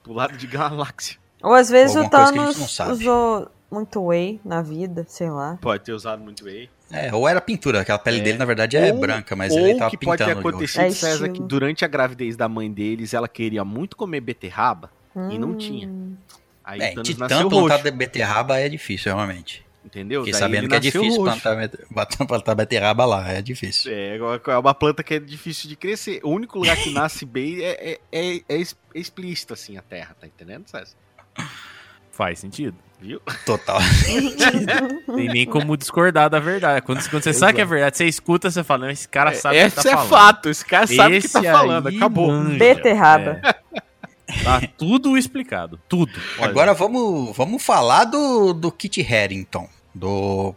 lado 0.07 0.37
de 0.37 0.47
galáxia. 0.47 1.17
Ou 1.41 1.53
às 1.53 1.69
vezes 1.69 1.95
o 1.95 1.99
a 1.99 2.01
gente 2.03 2.11
Thanos 2.11 2.79
usou 2.79 3.51
muito 3.71 4.01
whey 4.07 4.39
na 4.43 4.61
vida, 4.61 5.05
sei 5.07 5.29
lá. 5.29 5.57
Pode 5.61 5.83
ter 5.83 5.91
usado 5.93 6.21
muito 6.23 6.43
bem. 6.43 6.69
É, 6.91 7.13
ou 7.13 7.27
era 7.27 7.39
pintura, 7.39 7.81
aquela 7.81 7.99
pele 7.99 8.17
É. 8.19 8.21
dele 8.21 8.37
na 8.39 8.45
verdade 8.45 8.75
é 8.75 8.91
Ou- 8.91 8.99
branca, 8.99 9.35
mas 9.35 9.53
Ou 9.53 9.59
ele 9.59 9.75
tava 9.77 9.91
que 9.91 9.97
pode 10.03 10.23
ter 10.25 10.31
acontecido, 10.31 10.81
É 10.81 10.89
César, 10.91 11.29
que 11.29 11.39
durante 11.41 11.85
a 11.85 11.87
gravidez 11.87 12.35
da 12.35 12.49
mãe 12.49 12.71
deles, 12.71 13.13
ela 13.13 13.27
queria 13.27 13.63
muito 13.63 13.95
comer 13.95 14.21
beterraba 14.21 14.89
e 15.29 15.37
não 15.37 15.49
Hum. 15.49 15.57
tinha. 15.57 15.89
Aí 16.63 16.81
É, 16.81 16.89
o 16.91 16.93
Thanos 16.95 17.07
de 17.09 17.19
nasceu 17.19 17.37
tanto 17.37 17.49
plantar 17.49 17.83
de 17.83 17.91
beterraba 17.91 18.57
é 18.57 18.67
difícil, 18.67 19.13
realmente. 19.13 19.63
Entendeu? 19.83 20.21
Fiquei 20.21 20.33
Daí 20.33 20.39
sabendo 20.39 20.69
que 20.69 20.75
é 20.75 20.79
difícil 20.79 21.23
plantar, 21.23 21.69
plantar 22.27 22.55
beterraba 22.55 23.05
lá, 23.05 23.31
é 23.31 23.41
difícil. 23.41 23.91
É, 23.91 24.17
é 24.17 24.57
uma 24.57 24.73
planta 24.73 25.03
que 25.03 25.15
é 25.15 25.19
difícil 25.19 25.69
de 25.69 25.75
crescer. 25.75 26.19
O 26.23 26.29
único 26.29 26.59
lugar 26.59 26.77
que 26.77 26.89
nasce 26.93 27.25
bem 27.25 27.61
é, 27.61 27.91
é, 27.91 27.99
é, 28.11 28.35
é 28.37 28.61
é 28.93 28.99
explícito, 28.99 29.53
assim, 29.53 29.77
a 29.77 29.81
terra, 29.81 30.15
tá 30.19 30.27
entendendo, 30.27 30.67
César? 30.67 30.95
Faz 32.11 32.39
sentido. 32.39 32.75
Viu? 33.01 33.21
Total. 33.45 33.79
Tem 35.15 35.29
nem 35.29 35.45
como 35.45 35.77
discordar 35.77 36.29
da 36.29 36.37
verdade. 36.39 36.81
Quando, 36.85 37.09
quando 37.09 37.23
você 37.23 37.33
sabe 37.33 37.53
que 37.53 37.61
é 37.61 37.65
verdade, 37.65 37.95
você 37.95 38.05
escuta, 38.05 38.51
você 38.51 38.61
fala, 38.61 38.91
esse 38.91 39.07
cara 39.07 39.33
sabe 39.33 39.55
o 39.55 39.59
que 39.61 39.67
Esse 39.67 39.75
tá 39.77 39.81
é 39.89 39.93
falando. 39.93 40.09
fato, 40.09 40.49
esse 40.49 40.65
cara 40.65 40.87
sabe 40.87 41.17
o 41.17 41.21
que 41.21 41.25
Esse 41.25 41.33
tá 41.33 41.43
falando, 41.43 41.87
acabou. 41.87 42.27
manja. 42.27 42.57
Beterraba. 42.57 43.41
É. 43.73 43.81
Tá 44.43 44.61
tudo 44.77 45.17
explicado. 45.17 45.79
Tudo. 45.87 46.11
Agora 46.39 46.73
vamos, 46.73 47.35
vamos 47.35 47.61
falar 47.63 48.05
do, 48.05 48.53
do 48.53 48.71
Kit 48.71 49.01
Harington, 49.01 49.69
do 49.93 50.55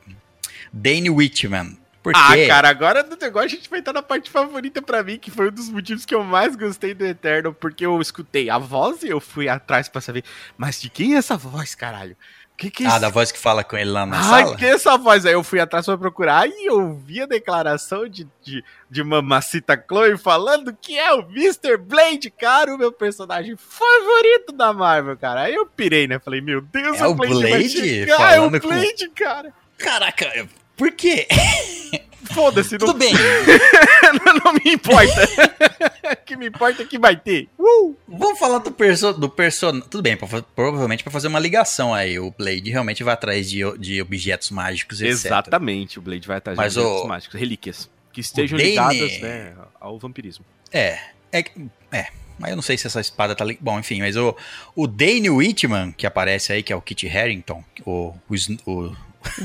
Dane 0.73 1.11
Whitman. 1.11 1.77
Porque 2.03 2.19
Ah, 2.19 2.49
cara, 2.49 2.69
agora 2.69 3.05
do 3.05 3.17
negócio 3.17 3.47
a 3.47 3.51
gente 3.51 3.71
vai 3.71 3.79
estar 3.79 3.93
na 3.93 4.03
parte 4.03 4.29
favorita 4.29 4.83
pra 4.83 5.05
mim, 5.05 5.19
que 5.19 5.31
foi 5.31 5.49
um 5.49 5.53
dos 5.53 5.69
motivos 5.69 6.05
que 6.05 6.13
eu 6.13 6.25
mais 6.25 6.57
gostei 6.57 6.95
do 6.95 7.07
Eterno, 7.07 7.55
porque 7.55 7.87
eu 7.87 8.01
escutei 8.01 8.51
a 8.51 8.59
voz 8.59 9.05
e 9.05 9.09
eu 9.09 9.21
fui 9.21 9.49
atrás 9.49 9.89
pra 9.89 10.01
saber, 10.01 10.25
mas 10.59 10.81
de 10.81 10.91
quem 10.91 11.15
é 11.15 11.19
essa 11.19 11.37
voz, 11.37 11.77
caralho? 11.77 12.17
Que 12.63 12.71
que 12.71 12.85
Ah, 12.87 12.91
esse 12.91 13.01
da 13.01 13.09
voz 13.09 13.33
que 13.33 13.39
fala 13.41 13.65
com 13.65 13.77
ele 13.77 13.91
lá 13.91 14.07
na 14.07 14.17
Ai, 14.19 14.45
sala? 14.45 14.57
que 14.57 14.65
é 14.65 14.69
essa 14.69 14.97
voz? 14.97 15.27
Aí 15.27 15.33
eu 15.33 15.43
fui 15.43 15.59
atrás 15.59 15.85
pra 15.85 15.99
procurar 15.99 16.47
e 16.49 16.69
eu 16.71 16.95
vi 16.95 17.21
a 17.21 17.27
declaração 17.27 18.09
de, 18.09 18.25
de, 18.41 18.63
de 18.89 19.03
Mamacita 19.03 19.77
Chloe 19.89 20.17
falando 20.17 20.73
que 20.81 20.97
é 20.97 21.13
o 21.13 21.23
Mr. 21.29 21.77
Blade, 21.77 22.31
cara, 22.31 22.73
o 22.73 22.79
meu 22.79 22.93
personagem 22.93 23.57
favorito 23.57 24.53
da 24.53 24.73
Marvel, 24.73 25.17
cara. 25.17 25.41
Aí 25.43 25.55
eu 25.57 25.67
pirei, 25.67 26.07
né? 26.07 26.21
Falei, 26.21 26.41
meu 26.41 26.61
Deus, 26.61 27.01
É 27.01 27.07
o 27.09 27.15
Blade 27.17 27.69
chegar, 27.69 28.35
é 28.35 28.39
o 28.39 28.43
falando 28.45 28.61
com- 28.61 28.69
Blade, 28.69 29.09
cara. 29.09 29.53
Caraca, 29.77 30.49
por 30.83 30.91
quê? 30.97 31.29
Foda-se, 32.35 32.73
não, 32.79 32.87
Tudo 32.87 32.99
bem, 32.99 33.13
não, 34.25 34.35
não 34.45 34.53
me 34.55 34.73
importa. 34.73 35.29
o 36.13 36.17
que 36.25 36.35
me 36.35 36.49
importa 36.49 36.83
é 36.83 36.87
que 36.87 36.99
vai 36.99 37.15
ter. 37.15 37.49
Uh! 37.59 37.95
vamos 38.09 38.39
falar 38.39 38.59
do 38.59 38.73
perso 38.73 39.13
do 39.13 39.29
person... 39.29 39.81
Tudo 39.81 40.03
bem, 40.03 40.17
pra 40.17 40.43
provavelmente 40.57 41.03
pra 41.05 41.13
fazer 41.13 41.29
uma 41.29 41.39
ligação 41.39 41.93
aí. 41.93 42.19
O 42.19 42.31
Blade 42.31 42.71
realmente 42.71 43.05
vai 43.05 43.15
atrás 43.15 43.51
de, 43.51 43.61
de 43.79 44.01
objetos 44.01 44.51
mágicos, 44.51 45.01
etc. 45.03 45.27
Exatamente, 45.27 45.99
o 45.99 46.03
Blade 46.03 46.27
vai 46.27 46.39
atrás 46.39 46.57
Mas 46.57 46.73
de 46.73 46.81
objetos 46.81 47.05
o- 47.05 47.09
mágicos, 47.09 47.39
relíquias, 47.39 47.91
que 48.13 48.21
estejam 48.21 48.57
Dane- 48.57 48.71
ligadas 48.71 49.21
né, 49.21 49.55
ao 49.81 49.99
vampirismo. 49.99 50.45
É, 50.73 50.99
é, 51.31 51.45
é. 51.93 52.07
Mas 52.39 52.51
eu 52.51 52.57
não 52.57 52.63
sei 52.63 52.79
se 52.79 52.87
essa 52.87 53.01
espada 53.01 53.35
tá 53.37 53.45
ali. 53.45 53.59
Bom, 53.61 53.79
enfim, 53.79 54.01
mas 54.01 54.17
o, 54.17 54.35
o 54.75 54.87
Dane 54.87 55.29
Whitman, 55.29 55.93
que 55.93 56.07
aparece 56.07 56.53
aí, 56.53 56.63
que 56.63 56.73
é 56.73 56.77
o 56.77 56.81
Kit 56.81 57.07
Harington, 57.07 57.63
o, 57.85 58.15
o, 58.67 58.71
o 58.73 58.97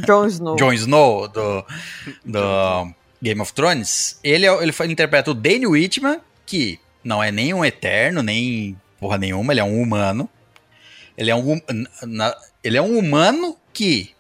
Jon 0.06 0.26
Snow. 0.28 0.56
Jon 0.56 0.74
Snow 0.74 1.28
do, 1.28 1.66
do 2.26 2.94
Game 3.22 3.42
of 3.42 3.54
Thrones, 3.54 4.20
ele, 4.24 4.46
é, 4.46 4.52
o- 4.52 4.62
ele 4.62 4.74
interpreta 4.92 5.32
o 5.32 5.34
Dane 5.34 5.66
Whitman, 5.68 6.20
que 6.46 6.80
não 7.04 7.22
é 7.24 7.32
nem 7.32 7.54
um 7.54 7.64
eterno, 7.66 8.22
nem 8.22 8.78
porra 9.00 9.18
nenhuma, 9.18 9.54
ele 9.54 9.60
é 9.60 9.64
um 9.64 9.82
humano. 9.82 10.30
Ele 11.18 11.32
é 11.32 11.36
um, 11.36 11.54
hum- 11.54 11.62
na- 12.04 12.36
ele 12.64 12.78
é 12.78 12.82
um 12.82 12.98
humano 12.98 13.58
que 13.74 14.12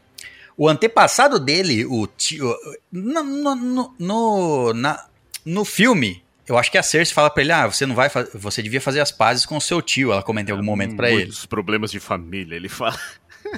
o 0.57 0.67
antepassado 0.67 1.39
dele, 1.39 1.85
o 1.85 2.07
tio. 2.07 2.55
No, 2.91 3.23
no, 3.23 3.55
no, 3.55 3.95
no, 3.99 4.73
na- 4.73 5.05
no 5.45 5.63
filme, 5.63 6.23
eu 6.47 6.57
acho 6.57 6.71
que 6.71 6.77
a 6.77 6.81
Cersei 6.83 7.13
fala 7.13 7.29
pra 7.29 7.43
ele: 7.43 7.51
Ah, 7.51 7.67
você 7.67 7.85
não 7.85 7.93
vai 7.93 8.09
Você 8.33 8.63
devia 8.63 8.81
fazer 8.81 8.99
as 8.99 9.11
pazes 9.11 9.45
com 9.45 9.57
o 9.57 9.61
seu 9.61 9.79
tio. 9.81 10.11
Ela 10.11 10.23
comenta 10.23 10.49
em 10.49 10.53
algum 10.53 10.65
momento 10.65 10.95
pra 10.95 11.09
ele. 11.09 11.17
Muitos 11.25 11.45
problemas 11.45 11.91
de 11.91 11.99
família, 11.99 12.55
ele 12.55 12.69
fala. 12.69 12.97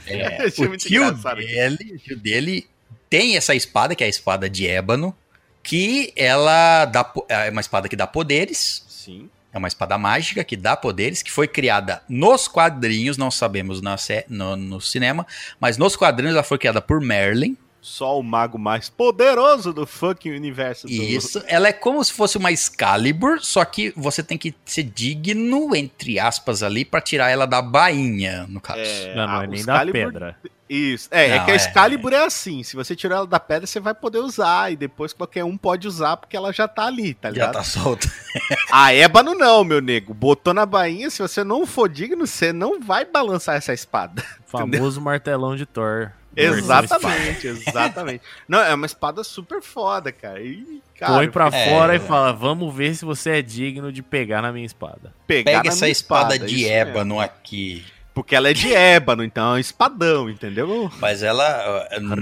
É, 0.08 0.46
o 0.66 0.78
tio 0.78 1.12
dele, 1.12 2.00
tio 2.00 2.18
dele 2.18 2.68
tem 3.10 3.36
essa 3.36 3.56
espada, 3.56 3.96
que 3.96 4.04
é 4.04 4.08
a 4.08 4.10
espada 4.10 4.50
de 4.50 4.68
ébano, 4.68 5.16
que 5.64 6.14
ela 6.16 6.86
dá, 6.86 7.12
é 7.28 7.50
uma 7.50 7.62
espada 7.62 7.90
que 7.90 7.96
dá 7.96 8.08
poderes, 8.08 8.84
Sim. 8.88 9.30
é 9.52 9.58
uma 9.58 9.68
espada 9.68 9.98
mágica 9.98 10.44
que 10.44 10.56
dá 10.56 10.78
poderes, 10.78 11.22
que 11.22 11.32
foi 11.32 11.48
criada 11.48 12.02
nos 12.08 12.48
quadrinhos, 12.48 13.18
não 13.18 13.32
sabemos 13.32 13.82
na 13.82 13.96
no, 14.28 14.56
no 14.56 14.82
cinema, 14.82 15.26
mas 15.60 15.78
nos 15.78 15.96
quadrinhos 15.96 16.36
ela 16.36 16.44
foi 16.44 16.58
criada 16.58 16.82
por 16.82 17.02
Merlin, 17.02 17.58
Só 17.82 18.20
o 18.20 18.24
mago 18.24 18.60
mais 18.60 18.90
poderoso 18.90 19.72
do 19.74 19.88
fucking 19.88 20.32
universo. 20.36 20.86
do- 20.86 20.92
Isso, 20.94 21.42
ela 21.48 21.70
é 21.70 21.74
como 21.74 22.04
se 22.04 22.12
fosse 22.12 22.38
uma 22.38 22.52
Excalibur, 22.52 23.40
só 23.42 23.64
que 23.64 23.94
você 23.96 24.22
tem 24.22 24.38
que 24.38 24.54
ser 24.66 24.84
digno, 24.84 25.74
entre 25.76 26.20
aspas, 26.20 26.62
ali, 26.62 26.84
pra 26.84 27.00
tirar 27.00 27.30
ela 27.30 27.46
da 27.46 27.62
bainha, 27.62 28.46
no 28.50 28.60
caso. 28.60 28.82
É, 28.82 29.16
Não, 29.16 29.28
não 29.28 29.34
a- 29.40 29.44
é 29.44 29.48
o 29.48 29.50
nem 29.52 29.60
Excalibur- 29.62 30.12
da 30.12 30.20
pedra. 30.20 30.38
Isso. 30.70 31.08
É, 31.10 31.30
é 31.30 31.38
Não, 31.40 31.46
que 31.46 31.52
a 31.52 31.54
é, 31.54 31.58
Excalibur 31.58 32.14
é. 32.14 32.24
assim. 32.26 32.62
Se 32.62 32.76
você 32.76 32.96
tirar 32.96 33.16
ela 33.16 33.26
da 33.28 33.40
pedra, 33.40 33.66
você 33.66 33.80
vai 33.80 33.96
poder 33.96 34.20
usar. 34.20 34.72
E 34.72 34.76
depois 34.76 35.14
qualquer 35.14 35.44
um 35.44 35.58
pode 35.58 35.88
usar 35.88 36.16
porque 36.18 36.38
ela 36.38 36.54
já 36.54 36.68
tá 36.68 36.86
ali, 36.86 37.16
tá 37.16 37.30
Já 37.30 37.34
ligado? 37.34 37.54
tá 37.54 37.64
solta. 37.64 38.08
A 38.72 38.94
ébano 38.94 39.34
não, 39.34 39.64
meu 39.64 39.82
nego. 39.82 40.14
Botou 40.14 40.54
na 40.54 40.68
bainha, 40.68 41.10
se 41.10 41.24
você 41.24 41.44
não 41.44 41.66
for 41.66 41.90
digno, 41.90 42.28
você 42.28 42.54
não 42.54 42.80
vai 42.80 43.04
balançar 43.04 43.56
essa 43.56 43.74
espada. 43.74 44.24
Famoso 44.46 45.02
martelão 45.02 45.56
de 45.56 45.66
Thor. 45.66 46.12
Espada. 46.44 46.86
Exatamente, 46.86 47.48
exatamente. 47.48 48.22
Não, 48.48 48.60
é 48.62 48.74
uma 48.74 48.86
espada 48.86 49.24
super 49.24 49.62
foda, 49.62 50.12
cara. 50.12 50.42
E, 50.42 50.82
cara, 50.98 51.14
Põe 51.14 51.30
pra 51.30 51.48
É. 51.48 51.70
fora 51.70 51.96
e 51.96 52.00
fala: 52.00 52.32
Vamos 52.34 52.74
ver 52.76 52.96
se 52.96 53.06
você 53.06 53.32
é 53.32 53.42
digno 53.42 53.92
de 53.92 54.02
pegar 54.02 54.42
na 54.42 54.52
minha 54.52 54.66
espada. 54.66 55.14
pegar 55.28 55.52
Pega 55.52 55.64
na 55.64 55.70
essa 55.70 55.86
minha 55.86 55.92
espada, 55.92 56.36
isso 56.36 56.46
de 56.46 56.56
mesmo. 56.56 56.70
ébano 56.72 57.20
aqui. 57.20 57.86
Porque 58.14 58.36
ela 58.36 58.50
é 58.50 58.54
de 58.54 58.74
ébano, 58.74 59.24
então 59.24 59.52
é 59.52 59.56
um 59.56 59.60
espadão, 59.60 60.30
entendeu? 60.30 60.92
Mas 61.00 61.24
ela, 61.24 61.90
uh, 61.96 62.00
no, 62.02 62.16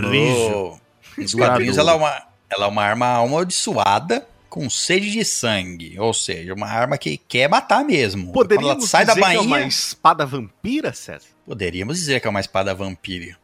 nos 1.17 1.31
Duradouro. 1.31 1.37
quadrinhos, 1.37 1.77
ela 1.77 1.91
é, 1.93 1.95
uma, 1.95 2.23
ela 2.49 2.65
é 2.65 2.69
uma 2.69 2.83
arma 2.83 3.17
amaldiçoada 3.17 4.27
com 4.49 4.69
sede 4.69 5.11
de 5.11 5.25
sangue. 5.25 5.97
Ou 5.99 6.13
seja, 6.13 6.53
uma 6.53 6.67
arma 6.67 6.97
que 6.97 7.17
quer 7.17 7.49
matar 7.49 7.83
mesmo. 7.83 8.31
Quando 8.31 8.51
ela 8.51 8.59
Poderíamos 8.61 8.89
sai 8.89 9.05
da 9.05 9.13
dizer 9.13 9.25
que 9.25 9.31
é 9.31 9.37
bainha, 9.37 9.47
uma 9.47 9.61
espada 9.61 10.25
vampira, 10.25 10.93
César? 10.93 11.27
poderíamos 11.45 11.97
dizer 11.97 12.19
que 12.19 12.27
é 12.27 12.29
uma 12.29 12.41
espada 12.41 12.75
vampíria. 12.75 13.37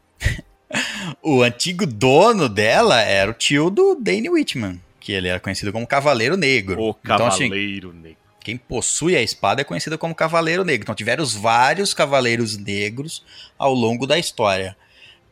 O 1.22 1.42
antigo 1.42 1.86
dono 1.86 2.48
dela 2.48 3.00
era 3.00 3.30
o 3.30 3.34
tio 3.34 3.70
do 3.70 3.94
Dane 3.94 4.28
Whitman, 4.28 4.80
que 5.00 5.12
ele 5.12 5.28
era 5.28 5.40
conhecido 5.40 5.72
como 5.72 5.86
Cavaleiro 5.86 6.36
Negro. 6.36 6.80
O 6.80 6.96
Então, 7.04 7.26
assim, 7.26 7.44
Cavaleiro 7.48 7.92
Negro. 7.92 8.18
quem 8.40 8.56
possui 8.56 9.16
a 9.16 9.22
espada 9.22 9.60
é 9.60 9.64
conhecido 9.64 9.96
como 9.98 10.14
Cavaleiro 10.14 10.64
Negro. 10.64 10.84
Então 10.84 10.94
tiveram 10.94 11.22
os 11.22 11.34
vários 11.34 11.92
Cavaleiros 11.94 12.56
Negros 12.56 13.24
ao 13.58 13.72
longo 13.74 14.06
da 14.06 14.18
história. 14.18 14.76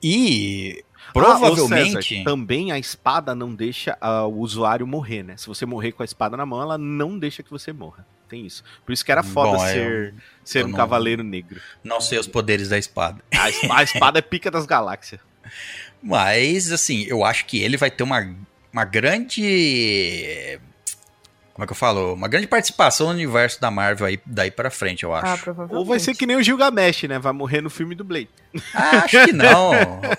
E 0.02 0.84
Ah, 1.08 1.12
provavelmente. 1.12 2.02
César, 2.08 2.24
também 2.24 2.72
a 2.72 2.78
espada 2.78 3.34
não 3.34 3.54
deixa 3.54 3.96
ah, 4.00 4.26
o 4.26 4.38
usuário 4.38 4.86
morrer, 4.86 5.22
né? 5.22 5.36
Se 5.36 5.46
você 5.46 5.64
morrer 5.66 5.92
com 5.92 6.02
a 6.02 6.04
espada 6.04 6.36
na 6.36 6.46
mão, 6.46 6.60
ela 6.62 6.76
não 6.78 7.18
deixa 7.18 7.42
que 7.42 7.50
você 7.50 7.72
morra. 7.72 8.06
Tem 8.28 8.46
isso. 8.46 8.64
Por 8.86 8.92
isso 8.92 9.04
que 9.04 9.12
era 9.12 9.22
foda 9.22 9.58
Bom, 9.58 9.66
ser, 9.66 10.14
ser 10.42 10.60
eu 10.62 10.64
um 10.66 10.68
não- 10.70 10.76
cavaleiro 10.76 11.22
negro. 11.22 11.60
não 11.84 12.00
sei 12.00 12.18
os 12.18 12.26
poderes 12.26 12.70
da 12.70 12.78
espada. 12.78 13.22
A, 13.34 13.76
a 13.78 13.82
espada 13.82 14.18
é 14.18 14.22
pica 14.22 14.50
das 14.50 14.64
galáxias. 14.66 15.20
Mas, 16.02 16.72
assim, 16.72 17.04
eu 17.08 17.24
acho 17.24 17.44
que 17.46 17.62
ele 17.62 17.76
vai 17.76 17.90
ter 17.90 18.02
uma, 18.02 18.34
uma 18.72 18.84
grande. 18.84 20.58
Como 21.54 21.64
é 21.64 21.66
que 21.66 21.72
eu 21.72 21.76
falo? 21.76 22.14
Uma 22.14 22.28
grande 22.28 22.46
participação 22.46 23.08
no 23.08 23.12
universo 23.12 23.60
da 23.60 23.70
Marvel 23.70 24.06
aí, 24.06 24.18
daí 24.24 24.50
pra 24.50 24.70
frente, 24.70 25.02
eu 25.04 25.14
Ah, 25.14 25.20
acho. 25.20 25.44
provavelmente. 25.44 25.78
Ou 25.78 25.84
vai 25.84 26.00
ser 26.00 26.14
que 26.14 26.24
nem 26.26 26.34
o 26.36 26.42
Gilgamesh, 26.42 27.02
né? 27.04 27.18
Vai 27.18 27.32
morrer 27.32 27.60
no 27.60 27.68
filme 27.68 27.94
do 27.94 28.02
Blade. 28.02 28.30
Ah, 28.74 29.04
acho 29.04 29.24
que 29.26 29.32
não. 29.36 29.70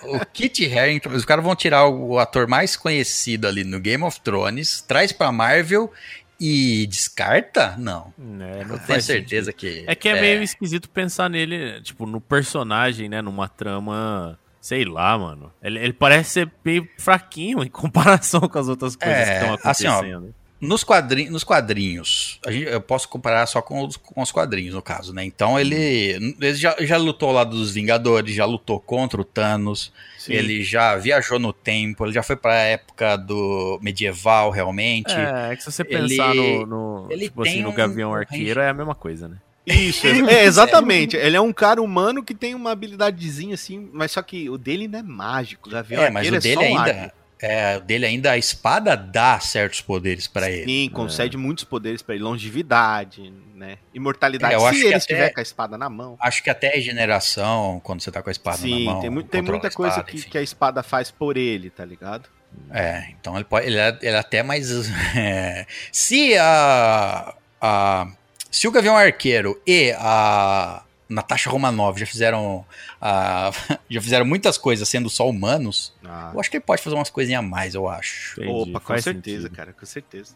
o 0.03 0.23
Kit 0.31 0.63
Harington, 0.77 1.09
os 1.09 1.25
caras 1.25 1.43
vão 1.43 1.55
tirar 1.55 1.87
o 1.87 2.19
ator 2.19 2.47
mais 2.47 2.75
conhecido 2.75 3.47
ali 3.47 3.63
no 3.63 3.79
Game 3.79 4.03
of 4.03 4.21
Thrones, 4.21 4.81
traz 4.81 5.11
pra 5.11 5.31
Marvel 5.31 5.91
e 6.39 6.85
descarta? 6.85 7.75
Não. 7.79 8.13
É, 8.19 8.61
Eu 8.61 8.67
não 8.67 8.75
tenho 8.77 8.79
faz 8.87 9.03
certeza 9.05 9.51
sentido. 9.51 9.57
que. 9.57 9.83
É 9.87 9.95
que 9.95 10.07
é, 10.09 10.21
meio 10.21 10.43
esquisito 10.43 10.87
pensar 10.87 11.29
nele, 11.31 11.81
tipo, 11.81 12.05
no 12.05 12.21
personagem, 12.21 13.09
né? 13.09 13.23
Numa 13.23 13.49
trama. 13.49 14.37
Sei 14.63 14.85
lá, 14.85 15.17
mano. 15.17 15.51
Ele, 15.61 15.77
ele 15.77 15.91
parece 15.91 16.29
ser 16.29 16.51
meio 16.63 16.87
fraquinho 16.97 17.61
em 17.61 17.67
comparação 17.67 18.39
com 18.39 18.57
as 18.57 18.69
outras 18.69 18.95
coisas 18.95 19.19
É, 19.19 19.25
que 19.25 19.45
estão 19.45 19.69
assim, 19.71 19.87
ó, 19.87 19.91
acontecendo. 19.91 20.33
Nos, 20.61 20.81
quadri 20.85 21.29
nos 21.29 21.43
quadrinhos, 21.43 22.39
a 22.47 22.49
gente- 22.49 22.71
eu 22.71 22.79
posso 22.79 23.09
comparar 23.09 23.45
só 23.47 23.61
com 23.61 23.83
os, 23.85 23.97
com 23.97 24.21
os 24.21 24.31
quadrinhos, 24.31 24.73
no 24.73 24.81
caso, 24.81 25.13
né? 25.13 25.25
Então 25.25 25.59
ele, 25.59 26.35
ele 26.39 26.53
já, 26.55 26.73
já 26.79 26.95
lutou 26.95 27.27
ao 27.27 27.35
lado 27.35 27.49
dos 27.57 27.73
Vingadores, 27.73 28.33
já 28.33 28.45
lutou 28.45 28.79
contra 28.79 29.19
o 29.19 29.25
Thanos, 29.25 29.91
ele 30.29 30.63
já 30.63 30.95
viajou 30.95 31.37
no 31.37 31.51
tempo, 31.51 32.05
ele 32.05 32.13
já 32.13 32.23
foi 32.23 32.37
pra 32.37 32.53
época 32.55 33.17
do 33.17 33.77
medieval, 33.81 34.49
realmente. 34.49 35.11
É, 35.13 35.51
é 35.51 35.55
que 35.57 35.61
se 35.63 35.69
você 35.69 35.81
ele- 35.81 35.89
pensar 36.07 36.33
no, 36.33 36.65
no, 36.65 37.07
ele 37.11 37.25
tipo 37.25 37.41
assim, 37.41 37.61
no 37.61 37.69
um 37.71 37.73
Gavião 37.73 38.11
range- 38.11 38.21
Arqueiro, 38.31 38.61
é 38.61 38.69
a 38.69 38.73
mesma 38.73 38.95
coisa, 38.95 39.27
né? 39.27 39.35
Isso, 39.65 40.05
é, 40.07 40.43
exatamente. 40.43 41.15
Ele 41.15 41.37
é 41.37 41.41
um 41.41 41.53
cara 41.53 41.81
humano 41.81 42.21
que 42.23 42.33
tem 42.35 42.53
uma 42.53 42.71
habilidadezinha 42.71 43.53
assim, 43.55 43.89
mas 43.93 44.11
só 44.11 44.21
que 44.21 44.49
o 44.49 44.57
dele 44.57 44.87
não 44.87 44.99
é 44.99 45.03
mágico. 45.03 45.69
O 45.69 45.71
Gavião 45.71 46.01
É, 46.03 46.09
mas 46.09 46.27
o 46.27 46.39
dele 46.39 46.53
só 46.55 46.61
um 46.61 46.77
ainda. 46.79 47.13
É, 47.45 47.75
o 47.77 47.81
dele 47.81 48.05
ainda, 48.05 48.31
a 48.31 48.37
espada 48.37 48.95
dá 48.95 49.37
certos 49.39 49.81
poderes 49.81 50.27
pra 50.27 50.49
ele. 50.49 50.63
Sim, 50.65 50.89
concede 50.89 51.35
muitos 51.35 51.65
poderes 51.65 52.01
pra 52.01 52.15
ele. 52.15 52.23
Longevidade, 52.23 53.33
né? 53.53 53.77
Imortalidade, 53.93 54.53
É, 54.53 54.55
eu 54.57 54.65
acho 54.65 54.75
se 54.75 54.81
que 54.81 54.87
ele 54.87 54.93
até- 54.95 54.97
estiver 54.99 55.29
com 55.33 55.39
a 55.41 55.43
espada 55.43 55.77
na 55.77 55.89
mão. 55.89 56.15
Acho 56.21 56.41
que 56.41 56.49
até 56.49 56.69
regeneração, 56.69 57.81
quando 57.83 58.01
você 58.01 58.11
tá 58.11 58.21
com 58.21 58.29
a 58.29 58.31
espada 58.31 58.57
Sim, 58.59 58.85
na 58.85 58.91
mão. 58.93 59.01
tem, 59.01 59.09
mu- 59.09 59.23
tem 59.23 59.41
muita 59.41 59.67
a 59.67 59.71
coisa 59.71 59.95
espada, 59.97 60.09
que, 60.11 60.21
que 60.29 60.37
a 60.37 60.41
espada 60.41 60.81
faz 60.83 61.11
por 61.11 61.35
ele, 61.35 61.69
tá 61.69 61.83
ligado? 61.83 62.29
É, 62.71 63.07
então 63.19 63.35
ele 63.35 63.43
pode. 63.43 63.65
Ele 63.67 63.77
é, 63.77 63.97
ele 64.01 64.15
é 64.15 64.19
até 64.19 64.41
mais. 64.41 64.69
é, 65.17 65.65
se 65.91 66.37
a, 66.37 67.33
a. 67.61 68.07
Se 68.53 68.67
o 68.67 68.71
Gavião 68.71 68.95
Arqueiro 68.95 69.59
e 69.65 69.91
a 69.97 70.83
Natasha 71.09 71.49
Romanoff 71.49 71.99
já 71.99 72.05
fizeram. 72.05 72.63
a- 73.01 73.51
já 73.89 73.99
fizeram 74.01 74.25
muitas 74.25 74.57
coisas 74.57 74.87
sendo 74.87 75.09
só 75.09 75.27
humanos, 75.27 75.91
Ah, 76.05 76.31
eu 76.33 76.39
acho 76.39 76.49
que 76.51 76.57
ele 76.57 76.63
pode 76.63 76.81
fazer 76.81 76.95
umas 76.95 77.09
coisinhas 77.09 77.39
a 77.39 77.41
mais, 77.41 77.73
eu 77.75 77.87
acho. 77.87 78.39
Entendi, 78.41 78.69
opa, 78.71 78.79
com 78.79 78.97
certeza, 78.99 79.41
sentido. 79.43 79.55
cara, 79.55 79.73
com 79.73 79.85
certeza. 79.85 80.35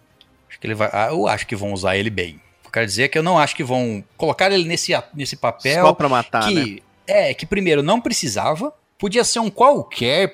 Acho 0.50 0.60
que 0.60 0.66
ele 0.68 0.74
vai. 0.76 0.90
ah, 0.92 1.10
Eu 1.12 1.28
acho 1.28 1.46
que 1.46 1.56
vão 1.56 1.74
usar 1.74 1.96
ele 1.96 2.10
bem. 2.10 2.42
Eu 2.66 2.72
quero 2.72 2.86
dizer 2.86 3.08
que 3.10 3.18
eu 3.18 3.24
não 3.24 3.38
acho 3.38 3.56
que 3.56 3.64
vão 3.64 4.04
colocar 4.18 4.52
ele 4.52 4.66
nesse, 4.68 4.92
nesse 5.14 5.36
papel. 5.38 5.86
Só 5.86 5.94
pra 5.94 6.10
matar, 6.10 6.52
né? 6.52 6.64
que 6.64 6.84
é 7.08 7.34
que 7.34 7.46
primeiro 7.46 7.82
não 7.84 8.02
precisava, 8.02 8.74
podia 8.98 9.24
ser 9.24 9.40
um 9.40 9.50
qualquer. 9.50 10.34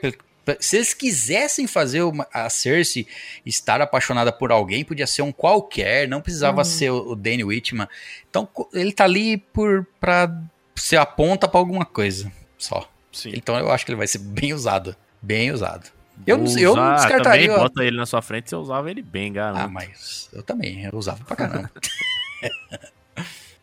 Se 0.59 0.75
eles 0.77 0.93
quisessem 0.93 1.65
fazer 1.67 2.01
uma- 2.01 2.27
a 2.33 2.49
Cersei 2.49 3.07
estar 3.45 3.79
apaixonada 3.81 4.31
por 4.31 4.51
alguém, 4.51 4.83
podia 4.83 5.07
ser 5.07 5.21
um 5.21 5.31
qualquer, 5.31 6.07
não 6.07 6.19
precisava 6.21 6.59
Uhum. 6.59 6.65
ser 6.65 6.89
o, 6.91 7.11
o 7.11 7.15
Danny 7.15 7.43
Whitman. 7.43 7.87
Então 8.29 8.47
ele 8.73 8.91
tá 8.91 9.05
ali 9.05 9.37
por 9.37 9.87
para 9.99 10.35
ser 10.75 10.97
a 10.97 11.05
ponta 11.05 11.47
pra 11.47 11.59
alguma 11.59 11.85
coisa, 11.85 12.31
só. 12.57 12.89
Sim. 13.11 13.31
Então 13.35 13.57
eu 13.57 13.71
acho 13.71 13.85
que 13.85 13.91
ele 13.91 13.97
vai 13.97 14.07
ser 14.07 14.17
bem 14.17 14.53
usado, 14.53 14.95
bem 15.21 15.51
usado. 15.51 15.89
Eu, 16.27 16.37
não- 16.37 16.45
Vou 16.45 16.57
eu 16.59 16.75
não 16.75 16.83
usar 16.83 16.95
descartaria. 17.07 17.47
Também 17.47 17.61
bota 17.63 17.83
ele 17.83 17.97
na 17.97 18.05
sua 18.05 18.21
frente, 18.21 18.49
você 18.49 18.55
usava 18.55 18.89
ele 18.91 19.01
bem, 19.01 19.31
garanto. 19.33 19.61
Ah, 19.61 19.67
mas 19.67 20.29
eu 20.33 20.43
também, 20.43 20.83
eu 20.83 20.91
usava 20.93 21.23
pra 21.23 21.35
caramba. 21.35 21.71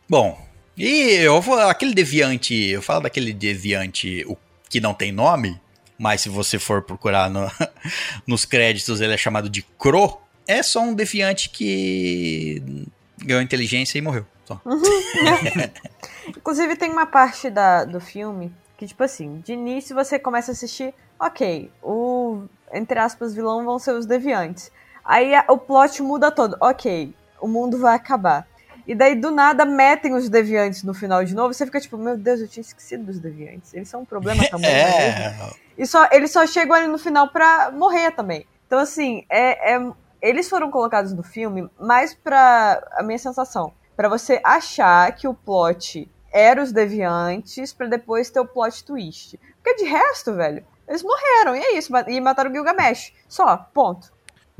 Bom, 0.09 0.45
e 0.77 1.11
eu 1.21 1.39
vou. 1.41 1.59
Aquele 1.59 1.93
deviante. 1.93 2.53
Eu 2.55 2.81
falo 2.81 3.01
daquele 3.01 3.33
deviante 3.33 4.23
o, 4.27 4.37
que 4.69 4.79
não 4.81 4.93
tem 4.93 5.11
nome, 5.11 5.59
mas 6.01 6.21
se 6.21 6.29
você 6.29 6.57
for 6.57 6.81
procurar 6.81 7.29
no- 7.29 7.49
nos 8.25 8.43
créditos, 8.43 8.99
ele 8.99 9.13
é 9.13 9.17
chamado 9.17 9.47
de 9.47 9.61
Cro. 9.61 10.19
É 10.47 10.63
só 10.63 10.81
um 10.81 10.95
deviante 10.95 11.47
que 11.49 12.87
ganhou 13.23 13.41
inteligência 13.43 13.99
e 13.99 14.01
morreu. 14.01 14.25
Só. 14.45 14.59
Inclusive, 16.27 16.75
tem 16.75 16.89
uma 16.91 17.05
parte 17.05 17.49
da, 17.49 17.85
do 17.85 17.99
filme 17.99 18.51
que, 18.77 18.87
tipo 18.87 19.03
assim, 19.03 19.39
de 19.45 19.53
início 19.53 19.95
você 19.95 20.17
começa 20.17 20.51
a 20.51 20.53
assistir, 20.53 20.93
ok, 21.19 21.69
o, 21.83 22.45
entre 22.73 22.97
aspas, 22.99 23.33
vilão 23.35 23.63
vão 23.63 23.77
ser 23.77 23.91
os 23.93 24.07
deviantes. 24.07 24.71
Aí 25.05 25.35
a- 25.35 25.45
o 25.49 25.57
plot 25.57 26.01
muda 26.01 26.31
todo, 26.31 26.57
ok, 26.59 27.13
o 27.39 27.47
mundo 27.47 27.77
vai 27.77 27.95
acabar. 27.95 28.47
E 28.87 28.95
daí, 28.95 29.15
do 29.15 29.31
nada, 29.31 29.65
metem 29.65 30.13
os 30.13 30.27
deviantes 30.29 30.83
no 30.83 30.93
final 30.93 31.23
de 31.23 31.33
novo. 31.35 31.53
Você 31.53 31.65
fica 31.65 31.79
tipo, 31.79 31.97
meu 31.97 32.17
Deus, 32.17 32.39
eu 32.41 32.47
tinha 32.47 32.61
esquecido 32.61 33.05
dos 33.05 33.19
deviantes. 33.19 33.73
Eles 33.73 33.87
são 33.89 34.01
um 34.01 34.05
problema 34.05 34.43
também. 34.49 34.69
é 34.71 35.29
mesmo? 35.29 35.43
É, 35.43 35.51
E 35.77 35.85
só, 35.85 36.07
eles 36.11 36.31
só 36.31 36.45
chegam 36.47 36.75
ali 36.75 36.87
no 36.87 36.97
final 36.97 37.29
pra 37.29 37.71
morrer 37.71 38.11
também. 38.11 38.45
Então, 38.67 38.79
assim, 38.79 39.25
é, 39.29 39.75
é- 39.75 39.91
eles 40.21 40.47
foram 40.49 40.69
colocados 40.71 41.13
no 41.13 41.23
filme 41.23 41.69
mais 41.79 42.13
pra. 42.13 42.81
A 42.93 43.03
minha 43.03 43.17
sensação. 43.19 43.73
Pra 43.95 44.07
você 44.09 44.39
achar 44.43 45.11
que 45.15 45.27
o 45.27 45.33
plot 45.33 46.09
era 46.33 46.61
os 46.63 46.71
deviantes, 46.71 47.73
pra 47.73 47.87
depois 47.87 48.29
ter 48.29 48.39
o 48.39 48.45
plot 48.45 48.83
twist. 48.83 49.39
Porque 49.61 49.83
de 49.83 49.89
resto, 49.89 50.33
velho, 50.33 50.63
eles 50.87 51.03
morreram. 51.03 51.55
E 51.55 51.59
é 51.59 51.77
isso. 51.77 51.91
E 52.07 52.19
mataram 52.21 52.49
o 52.49 52.53
Gilgamesh. 52.53 53.13
Só, 53.27 53.57
ponto. 53.73 54.11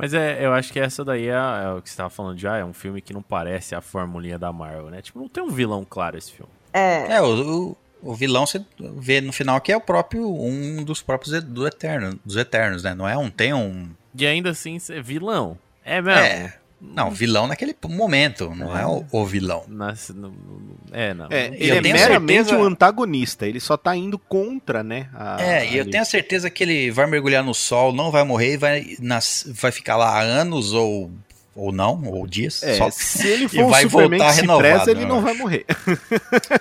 Mas 0.01 0.15
é, 0.15 0.43
eu 0.43 0.51
acho 0.51 0.73
que 0.73 0.79
essa 0.79 1.05
daí 1.05 1.27
é, 1.27 1.33
é 1.33 1.69
o 1.77 1.79
que 1.79 1.87
você 1.87 1.95
tava 1.95 2.09
falando 2.09 2.39
já, 2.39 2.57
é 2.57 2.65
um 2.65 2.73
filme 2.73 3.01
que 3.03 3.13
não 3.13 3.21
parece 3.21 3.75
a 3.75 3.81
formulinha 3.81 4.39
da 4.39 4.51
Marvel, 4.51 4.89
né? 4.89 4.99
Tipo, 4.99 5.19
não 5.19 5.29
tem 5.29 5.43
um 5.43 5.51
vilão 5.51 5.85
claro 5.87 6.17
esse 6.17 6.31
filme. 6.31 6.51
É. 6.73 7.17
é 7.17 7.21
o, 7.21 7.67
o, 7.69 7.77
o 8.01 8.15
vilão 8.15 8.47
você 8.47 8.65
vê 8.97 9.21
no 9.21 9.31
final 9.31 9.61
que 9.61 9.71
é 9.71 9.77
o 9.77 9.81
próprio. 9.81 10.27
Um 10.27 10.83
dos 10.83 11.03
próprios 11.03 11.35
e- 11.35 11.41
do 11.41 11.67
Eterno, 11.67 12.19
dos 12.25 12.35
Eternos, 12.35 12.81
né? 12.81 12.95
Não 12.95 13.07
é 13.07 13.15
um. 13.15 13.29
Tem 13.29 13.53
um. 13.53 13.91
E 14.15 14.25
ainda 14.25 14.49
assim, 14.49 14.79
ser 14.79 15.03
vilão. 15.03 15.55
É 15.85 16.01
mesmo. 16.01 16.19
É. 16.19 16.53
Não, 16.83 17.11
vilão 17.11 17.45
naquele 17.47 17.75
momento, 17.87 18.49
não 18.55 18.75
é, 18.75 18.85
o, 18.85 19.05
o 19.11 19.25
vilão. 19.25 19.63
No- 19.67 19.85
no- 20.15 20.29
no- 20.29 20.75
é, 20.91 21.13
não. 21.13 21.27
É, 21.29 21.47
ele 21.53 21.77
é 21.77 21.81
meramente 21.81 22.33
certeza- 22.49 22.57
um 22.57 22.63
antagonista. 22.63 23.45
Ele 23.45 23.59
só 23.59 23.77
tá 23.77 23.95
indo 23.95 24.17
contra, 24.17 24.83
né? 24.83 25.07
a- 25.13 25.37
É, 25.39 25.65
e 25.71 25.77
eu 25.77 25.89
tenho 25.89 26.01
a 26.01 26.05
certeza 26.05 26.49
que 26.49 26.63
ele 26.63 26.89
vai 26.89 27.05
mergulhar 27.05 27.43
no 27.43 27.53
sol, 27.53 27.93
não 27.93 28.09
vai 28.09 28.23
morrer 28.23 28.53
e 28.53 28.57
vai, 28.57 28.95
nas, 28.99 29.45
vai 29.47 29.71
ficar 29.71 29.95
lá 29.95 30.09
há 30.09 30.21
anos 30.21 30.73
ou, 30.73 31.11
ou 31.55 31.71
não, 31.71 32.03
ou 32.05 32.25
dias. 32.25 32.63
É, 32.63 32.75
só. 32.77 32.89
se 32.89 33.27
ele 33.27 33.45
E 33.45 33.49
for 33.49 33.65
um 33.65 33.69
vai 33.69 33.83
Superman 33.83 34.19
voltar 34.19 34.31
renovado, 34.33 34.67
preza, 34.83 34.91
ele 34.91 35.05
não 35.05 35.21
vai 35.21 35.31
acho. 35.33 35.39
morrer. 35.41 35.65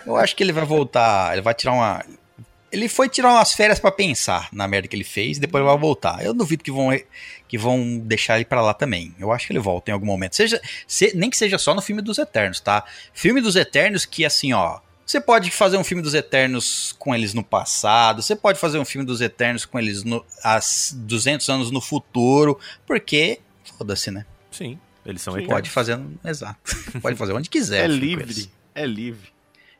Eu 0.06 0.16
acho 0.16 0.36
que 0.36 0.42
ele 0.42 0.52
vai 0.52 0.64
voltar, 0.66 1.32
ele 1.32 1.42
vai 1.42 1.55
tirar 1.55 1.72
uma. 1.72 2.05
Ele 2.72 2.88
foi 2.88 3.09
tirar 3.09 3.32
umas 3.32 3.52
férias 3.52 3.78
pra 3.80 3.90
pensar 3.90 4.48
na 4.52 4.68
merda 4.68 4.86
que 4.86 4.94
ele 4.94 5.05
fez 5.05 5.36
e 5.36 5.40
depois 5.40 5.60
ele 5.62 5.70
vai 5.70 5.78
voltar. 5.78 6.24
Eu 6.24 6.32
duvido 6.32 6.62
que 6.62 6.70
vão, 6.70 6.90
que 7.48 7.59
vão 7.59 7.98
deixar 7.98 8.36
ele 8.36 8.44
pra 8.44 8.62
lá 8.62 8.72
também. 8.72 9.14
Eu 9.18 9.32
acho 9.32 9.47
que 9.47 9.52
ele 9.52 9.59
volta 9.59 9.90
em 9.90 9.94
algum 9.94 10.06
momento. 10.06 10.36
Seja, 10.36 10.60
se- 10.86 11.12
nem 11.16 11.28
que 11.30 11.36
seja 11.36 11.59
só 11.59 11.74
no 11.74 11.82
filme 11.82 12.01
dos 12.01 12.18
Eternos, 12.18 12.60
tá? 12.60 12.84
Filme 13.12 13.40
dos 13.40 13.56
Eternos 13.56 14.05
que, 14.05 14.24
assim, 14.24 14.52
ó. 14.52 14.78
Você 15.05 15.20
pode 15.20 15.51
fazer 15.51 15.76
um 15.76 15.82
filme 15.82 16.01
dos 16.05 16.14
Eternos 16.14 16.94
com 16.97 17.12
eles 17.12 17.34
no 17.34 17.42
passado, 17.42 18.22
você 18.22 18.36
pode 18.36 18.60
fazer 18.60 18.78
um 18.78 18.84
filme 18.84 19.05
dos 19.05 19.20
Eternos 19.20 19.64
com 19.64 19.76
eles 19.76 20.05
no, 20.05 20.24
há 20.44 20.60
200 20.94 21.48
anos 21.48 21.70
no 21.72 21.80
futuro, 21.80 22.56
porque. 22.86 23.40
Foda-se, 23.76 24.12
né? 24.12 24.24
Sim, 24.52 24.78
eles 25.05 25.20
são 25.20 25.32
Sim. 25.32 25.40
eternos. 25.40 25.56
Pode 25.56 25.70
fazer. 25.70 25.98
Exato. 26.24 26.59
Pode 27.02 27.16
fazer 27.16 27.32
onde 27.32 27.51
quiser. 27.51 27.86
É 27.86 27.88
livre. 27.88 28.48
É 28.72 28.86
livre. 28.86 29.32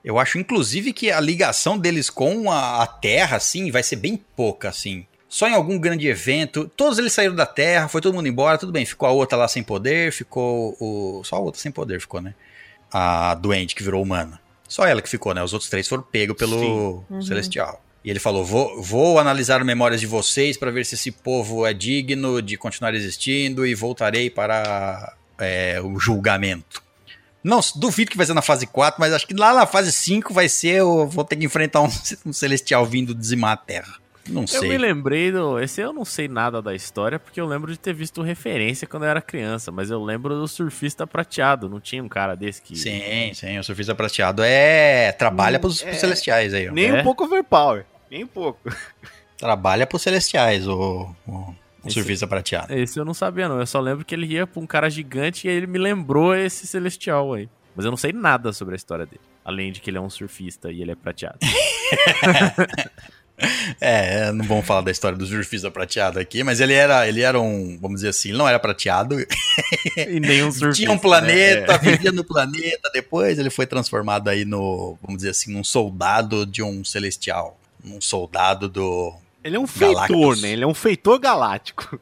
Eu 0.05 0.19
acho, 0.19 0.39
inclusive, 0.39 0.93
que 0.93 1.11
a 1.11 1.21
ligação 1.21 1.79
deles 1.79 2.09
com 2.09 2.51
a, 2.51 2.83
a 2.83 2.87
Terra, 2.87 3.37
assim, 3.37 3.71
vai 3.71 3.83
ser 3.83 3.97
bem 3.97 4.17
pouca, 4.35 4.69
assim. 4.69 5.07
Só 5.29 5.47
em 5.47 5.55
algum 5.55 5.79
grande 5.79 6.09
evento. 6.09 6.71
Todos 6.77 6.99
eles 6.99 7.13
saíram 7.13 7.35
da 7.35 7.47
Terra, 7.47 7.87
foi 7.87 8.01
todo 8.01 8.15
mundo 8.15 8.27
embora, 8.27 8.59
tudo 8.59 8.73
bem. 8.73 8.85
Ficou 8.85 9.09
a 9.09 9.13
outra 9.13 9.39
lá 9.39 9.47
sem 9.47 9.63
poder, 9.63 10.13
ficou 10.13 10.77
o. 10.81 11.23
Só 11.25 11.37
a 11.37 11.39
outra 11.39 11.61
sem 11.61 11.71
poder 11.71 12.01
ficou, 12.01 12.21
né? 12.21 12.35
A 12.93 13.35
doente 13.35 13.75
que 13.75 13.83
virou 13.83 14.03
humana. 14.03 14.41
Só 14.67 14.85
ela 14.87 15.01
que 15.01 15.09
ficou, 15.09 15.33
né? 15.35 15.43
Os 15.43 15.53
outros 15.53 15.71
três 15.71 15.87
foram 15.87 16.03
pegos 16.03 16.37
pelo 16.37 17.05
Uhum. 17.09 17.23
Celestial. 17.23 17.81
E 18.05 18.11
ele 18.11 18.19
falou: 18.19 18.45
vou, 18.45 18.83
vou 18.83 19.19
analisar 19.21 19.63
memórias 19.65 20.01
de 20.01 20.07
vocês 20.07 20.57
para 20.57 20.71
ver 20.73 20.85
se 20.85 20.95
esse 20.97 21.13
povo 21.13 21.65
é 21.65 21.73
digno 21.73 22.43
de 22.43 22.57
continuar 22.57 22.95
existindo 22.95 23.65
e 23.65 23.75
voltarei 23.75 24.31
para 24.31 25.15
é, 25.39 25.81
o 25.81 25.99
julgamento. 26.01 26.83
Não, 27.43 27.61
duvido 27.77 28.11
que 28.11 28.17
vai 28.17 28.27
ser 28.27 28.35
na 28.35 28.43
fase 28.43 28.67
4, 28.67 29.01
mas 29.01 29.13
acho 29.13 29.27
que 29.27 29.35
lá 29.35 29.55
na 29.55 29.67
fase 29.67 29.93
5 29.93 30.33
vai 30.35 30.49
ser. 30.49 30.77
Eu 30.81 31.07
vou 31.07 31.25
ter 31.25 31.37
que 31.37 31.45
enfrentar 31.45 31.81
um, 31.81 31.89
um 32.27 32.33
celestial 32.33 32.85
vindo 32.85 33.15
dizimar 33.15 33.53
a 33.53 33.57
Terra. 33.57 33.95
Não 34.29 34.43
Eu 34.43 34.63
me 34.63 34.69
sei. 34.69 34.79
lembrei 34.79 35.33
do. 35.33 35.59
Esse 35.59 35.81
eu 35.81 35.93
não 35.93 36.05
sei 36.05 36.29
nada 36.29 36.61
da 36.61 36.75
história, 36.75 37.19
porque 37.19 37.41
eu 37.41 37.47
lembro 37.47 37.73
de 37.73 37.79
ter 37.79 37.95
visto 37.95 38.21
referência 38.23 38.87
quando 38.87 39.05
eu 39.05 39.09
era 39.09 39.21
criança, 39.23 39.73
mas 39.73 39.91
eu 39.91 40.01
lembro 40.05 40.35
do 40.39 40.47
surfista 40.47 41.07
prateado. 41.07 41.69
Não 41.69 41.81
tinha 41.81 42.05
um 42.05 42.09
cara 42.09 42.37
desse 42.37 42.61
que. 42.61 42.77
Sim, 42.77 43.33
sim, 43.35 43.59
o 43.59 43.65
surfista 43.65 43.95
prateado 43.95 44.43
é. 44.45 45.11
Trabalha 45.13 45.57
Hum, 45.57 45.63
pros, 45.63 45.83
é. 45.83 45.87
pros 45.87 45.99
celestiais 45.99 46.53
aí, 46.55 46.69
ó. 46.69 46.73
Nem 46.73 46.91
É? 46.91 47.01
um 47.01 47.03
pouco 47.03 47.25
overpower. 47.25 47.87
Nem 48.11 48.23
um 48.23 48.27
pouco. 48.29 48.61
Trabalha 49.39 49.87
pros 49.87 50.03
celestiais, 50.03 50.69
o, 50.69 51.15
o, 51.27 51.55
o 51.83 51.89
Esse- 51.89 51.95
surfista 51.95 52.27
prateado. 52.27 52.73
Esse 52.75 52.99
eu 52.99 53.05
não 53.05 53.15
sabia, 53.15 53.49
não. 53.49 53.59
Eu 53.61 53.67
só 53.67 53.81
lembro 53.81 54.05
que 54.05 54.15
ele 54.15 54.27
ia 54.27 54.47
pra 54.47 54.61
um 54.61 54.67
cara 54.67 54.89
gigante 54.91 55.47
e 55.47 55.51
aí 55.51 55.57
ele 55.57 55.67
me 55.67 55.79
lembrou 55.79 56.35
esse 56.35 56.67
celestial 56.67 57.33
aí. 57.35 57.49
Mas 57.75 57.85
eu 57.85 57.91
não 57.91 57.97
sei 57.97 58.13
nada 58.13 58.53
sobre 58.53 58.75
a 58.75 58.77
história 58.77 59.07
dele. 59.07 59.21
Além 59.45 59.73
de 59.73 59.81
que 59.81 59.89
ele 59.91 59.97
é 59.99 60.01
um 60.01 60.11
surfista 60.11 60.71
e 60.71 60.83
ele 60.83 60.91
é 60.93 60.95
prateado. 60.95 61.39
É, 63.81 64.31
não 64.33 64.45
vamos 64.45 64.67
falar 64.67 64.83
da 64.83 64.91
história 64.91 65.17
do 65.17 65.25
surfista 65.25 65.71
prateado 65.71 66.19
aqui, 66.19 66.45
mas 66.45 66.61
ele 66.61 66.75
era, 66.75 67.09
ele 67.09 67.23
era 67.23 67.41
um, 67.41 67.79
vamos 67.81 67.97
dizer 68.01 68.09
assim, 68.11 68.29
ele 68.29 68.37
não 68.39 68.47
era 68.47 68.59
prateado, 68.59 69.19
e 69.97 70.21
nenhum 70.21 70.53
surfista. 70.53 70.73
tinha 70.77 70.91
um 70.91 70.95
né? 70.97 71.01
planeta, 71.01 71.73
É. 71.73 71.79
vivia 71.79 72.13
no 72.13 72.23
planeta, 72.23 72.91
depois 72.93 73.39
ele 73.39 73.49
foi 73.49 73.67
transformado 73.67 74.29
aí 74.29 74.45
no, 74.45 74.99
vamos 75.01 75.17
dizer 75.19 75.31
assim, 75.31 75.55
num 75.55 75.65
soldado 75.65 76.45
de 76.45 76.63
um 76.63 76.85
celestial, 76.85 77.59
um 77.83 77.99
soldado 77.99 78.69
do... 78.69 79.15
Ele 79.43 79.57
é 79.57 79.59
um 79.61 79.65
Galactus. 79.67 80.07
feitor, 80.17 80.37
né? 80.37 80.51
Ele 80.51 80.65
é 80.65 80.67
um 80.67 80.75
feitor 80.75 81.19
galáctico. 81.19 81.99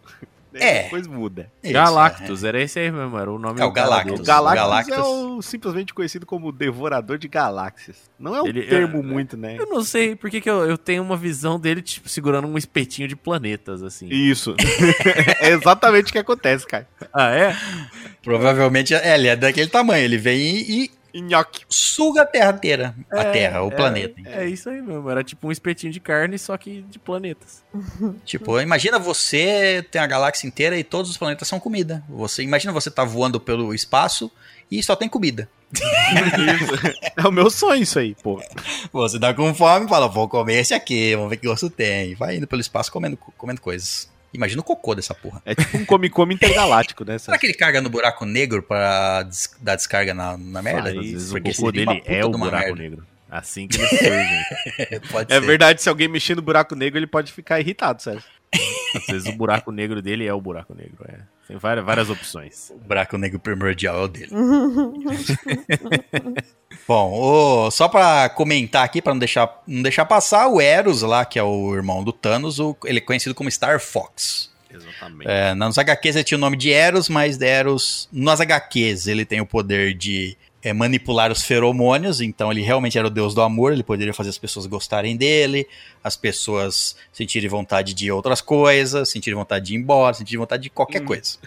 É. 0.55 0.85
Depois 0.85 1.07
muda. 1.07 1.53
Isso, 1.63 1.73
Galactus, 1.73 2.43
era 2.43 2.61
esse 2.61 2.79
aí 2.81 2.91
mesmo, 2.91 3.17
era 3.17 3.31
o 3.31 3.39
nome 3.39 3.61
É, 3.61 3.65
o 3.65 3.69
do 3.69 3.75
cara 3.75 3.89
Galactus. 3.91 4.21
O 4.21 4.23
Galactus, 4.25 4.61
Galactus. 4.63 4.97
é 4.97 5.01
o, 5.03 5.43
simplesmente 5.43 5.95
conhecido 5.95 6.27
como 6.27 6.51
devorador 6.51 7.17
de 7.19 7.29
galáxias. 7.29 8.11
Não 8.19 8.35
é 8.35 8.43
um 8.43 8.47
Ele- 8.47 8.63
termo 8.63 8.99
é- 8.99 9.03
muito, 9.03 9.37
né? 9.37 9.57
Eu 9.57 9.67
não 9.67 9.85
sei 9.85 10.17
por 10.17 10.29
que, 10.31 10.41
que 10.41 10.51
eu, 10.51 10.65
eu 10.65 10.77
tenho 10.77 11.03
uma 11.03 11.17
visão 11.19 11.61
dele, 11.61 11.81
tipo, 11.83 12.09
segurando 12.09 12.49
um 12.49 12.59
espetinho 12.59 13.07
de 13.07 13.15
planetas, 13.15 13.83
assim. 13.85 14.09
Isso. 14.09 14.57
é 15.41 15.51
exatamente 15.51 16.09
o 16.09 16.13
que 16.13 16.19
acontece, 16.19 16.67
cara. 16.67 16.89
Ah, 17.13 17.31
é? 17.31 17.55
Provavelmente, 18.23 18.95
é, 18.95 19.15
ele 19.15 19.29
é 19.29 19.37
daquele 19.37 19.69
tamanho, 19.69 20.03
ele 20.05 20.19
vem 20.19 20.41
e, 20.41 20.85
e 20.85 20.91
Nhoque. 21.23 21.65
suga 21.69 22.23
a 22.23 22.27
Terra 22.27 22.51
inteira, 22.53 22.95
a 23.11 23.23
É, 23.23 23.33
Terra, 23.33 23.63
o 23.63 23.69
é, 23.69 23.71
planeta. 23.71 24.21
É 24.27 24.47
isso 24.47 24.69
aí 24.69 24.81
mesmo, 24.81 25.09
era 25.11 25.23
tipo 25.23 25.49
um 25.49 25.53
espetinho 25.53 25.93
de 25.93 26.01
carne, 26.01 26.39
só 26.39 26.57
que 26.57 26.83
de 26.83 26.99
planetas. 26.99 27.65
Tipo, 28.25 28.61
imagina 28.61 28.99
você 28.99 29.85
tem 29.91 30.01
a 30.01 30.07
galáxia 30.07 30.47
inteira 30.47 30.79
e 30.79 30.85
todos 30.85 31.11
os 31.11 31.17
planetas 31.17 31.49
são 31.49 31.59
comida. 31.59 32.03
Você 32.09 32.43
imagina 32.43 32.73
você 32.73 32.91
tá 32.91 33.05
voando 33.05 33.41
pelo 33.41 33.75
espaço 33.75 34.31
e 34.71 34.83
só 34.83 34.95
tem 34.95 35.09
comida. 35.09 35.49
É 37.17 37.27
o 37.27 37.33
meu 37.33 37.51
sonho 37.51 37.83
isso 37.83 37.99
aí, 37.99 38.15
pô. 38.23 38.43
Você 38.93 39.19
tá 39.19 39.35
com 39.35 39.55
fome 39.55 39.87
e 39.87 39.89
fala, 39.89 40.09
vou 40.09 40.29
comer 40.29 40.61
esse 40.61 40.75
aqui, 40.75 41.15
vamos 41.15 41.31
ver 41.31 41.37
que 41.37 41.47
gosto 41.47 41.69
tem. 41.69 42.15
Vai 42.15 42.37
indo 42.37 42.47
pelo 42.47 42.61
espaço 42.61 42.91
comendo, 42.91 43.17
comendo 43.17 43.61
coisas. 43.61 44.09
Imagina 44.33 44.61
o 44.61 44.65
cocô 44.65 44.95
dessa 44.95 45.15
porra. 45.15 45.41
É 45.45 45.55
tipo 45.55 45.77
um 45.79 45.85
come-come 45.85 46.35
intergaláctico, 46.35 47.05
né? 47.05 47.19
Será 47.19 47.39
que 47.39 47.47
ele 47.47 47.55
carga 47.55 47.81
no 47.81 47.89
buraco 47.89 48.25
negro 48.27 48.63
pra 48.63 49.23
des- 49.23 49.55
dar 49.61 49.77
descarga 49.77 50.13
na, 50.13 50.37
na 50.37 50.61
merda? 50.63 50.91
Às 50.91 50.97
vezes 50.97 51.33
o 51.33 51.41
cocô 51.41 51.73
dele 51.73 52.03
é 52.05 52.25
o 52.25 52.31
buraco 52.31 52.67
merda. 52.67 52.83
negro. 52.83 53.07
Assim 53.31 53.69
que 53.69 53.77
eles 53.79 53.91
surgem. 53.91 55.01
Pode 55.13 55.33
É 55.33 55.41
ser. 55.41 55.47
verdade, 55.47 55.83
se 55.83 55.89
alguém 55.89 56.09
mexer 56.09 56.35
no 56.35 56.43
buraco 56.43 56.75
negro, 56.75 56.99
ele 56.99 57.07
pode 57.07 57.31
ficar 57.33 57.61
irritado, 57.61 58.03
sério. 58.03 58.23
Às 58.95 59.07
vezes 59.07 59.29
o 59.29 59.33
buraco 59.37 59.71
negro 59.71 60.01
dele 60.01 60.27
é 60.27 60.33
o 60.33 60.41
buraco 60.41 60.75
negro. 60.75 60.97
É. 61.07 61.19
Tem 61.47 61.57
várias, 61.59 61.85
várias 61.85 62.09
opções. 62.11 62.71
O 62.71 62.79
buraco 62.79 63.19
negro 63.19 63.39
primordial 63.39 64.01
é 64.01 64.05
o 64.05 64.09
dele. 64.09 64.31
Bom, 66.89 67.13
o- 67.67 67.71
só 67.71 67.87
pra 67.87 68.31
comentar 68.31 68.83
aqui, 68.83 69.03
pra 69.03 69.13
não 69.13 69.19
deixar, 69.19 69.63
não 69.67 69.83
deixar 69.83 70.07
passar, 70.07 70.49
o 70.49 70.59
Eros 70.59 71.03
lá, 71.03 71.23
que 71.27 71.39
é 71.39 71.43
o 71.43 71.75
irmão 71.75 72.03
do 72.03 72.13
Thanos, 72.15 72.59
o- 72.59 72.75
ele 72.87 72.97
é 72.97 73.03
conhecido 73.03 73.35
como 73.35 73.51
Star 73.51 73.79
Fox. 73.79 74.49
Exatamente. 74.73 75.31
É, 75.31 75.55
nos 75.55 75.77
HQs 75.77 76.17
ele 76.17 76.25
tinha 76.25 76.39
o 76.39 76.41
nome 76.41 76.57
de 76.57 76.73
Eros, 76.73 77.09
mas 77.11 77.39
Eros, 77.41 78.09
nas 78.11 78.41
HQs 78.41 79.07
ele 79.07 79.25
tem 79.27 79.41
o 79.41 79.47
poder 79.47 79.93
de 79.95 80.37
é, 80.61 80.73
manipular 80.73 81.31
os 81.31 81.43
feromônios, 81.45 82.21
então 82.21 82.51
ele 82.51 82.63
realmente 82.63 82.99
era 82.99 83.07
o 83.07 83.11
deus 83.11 83.33
do 83.33 83.41
amor, 83.43 83.73
ele 83.73 83.85
poderia 83.85 84.13
fazer 84.13 84.31
as 84.31 84.39
pessoas 84.39 84.67
gostarem 84.67 85.17
dele, 85.17 85.69
as 86.03 86.17
pessoas 86.17 86.97
sentirem 87.13 87.49
vontade 87.49 87.95
de 87.95 88.11
outras 88.11 88.41
coisas, 88.41 89.09
sentirem 89.09 89.39
vontade 89.39 89.67
de 89.67 89.75
ir 89.75 89.77
embora, 89.77 90.15
sentirem 90.15 90.41
vontade 90.41 90.65
de 90.65 90.71
qualquer 90.71 91.03
Hum. 91.03 91.07
coisa. 91.07 91.39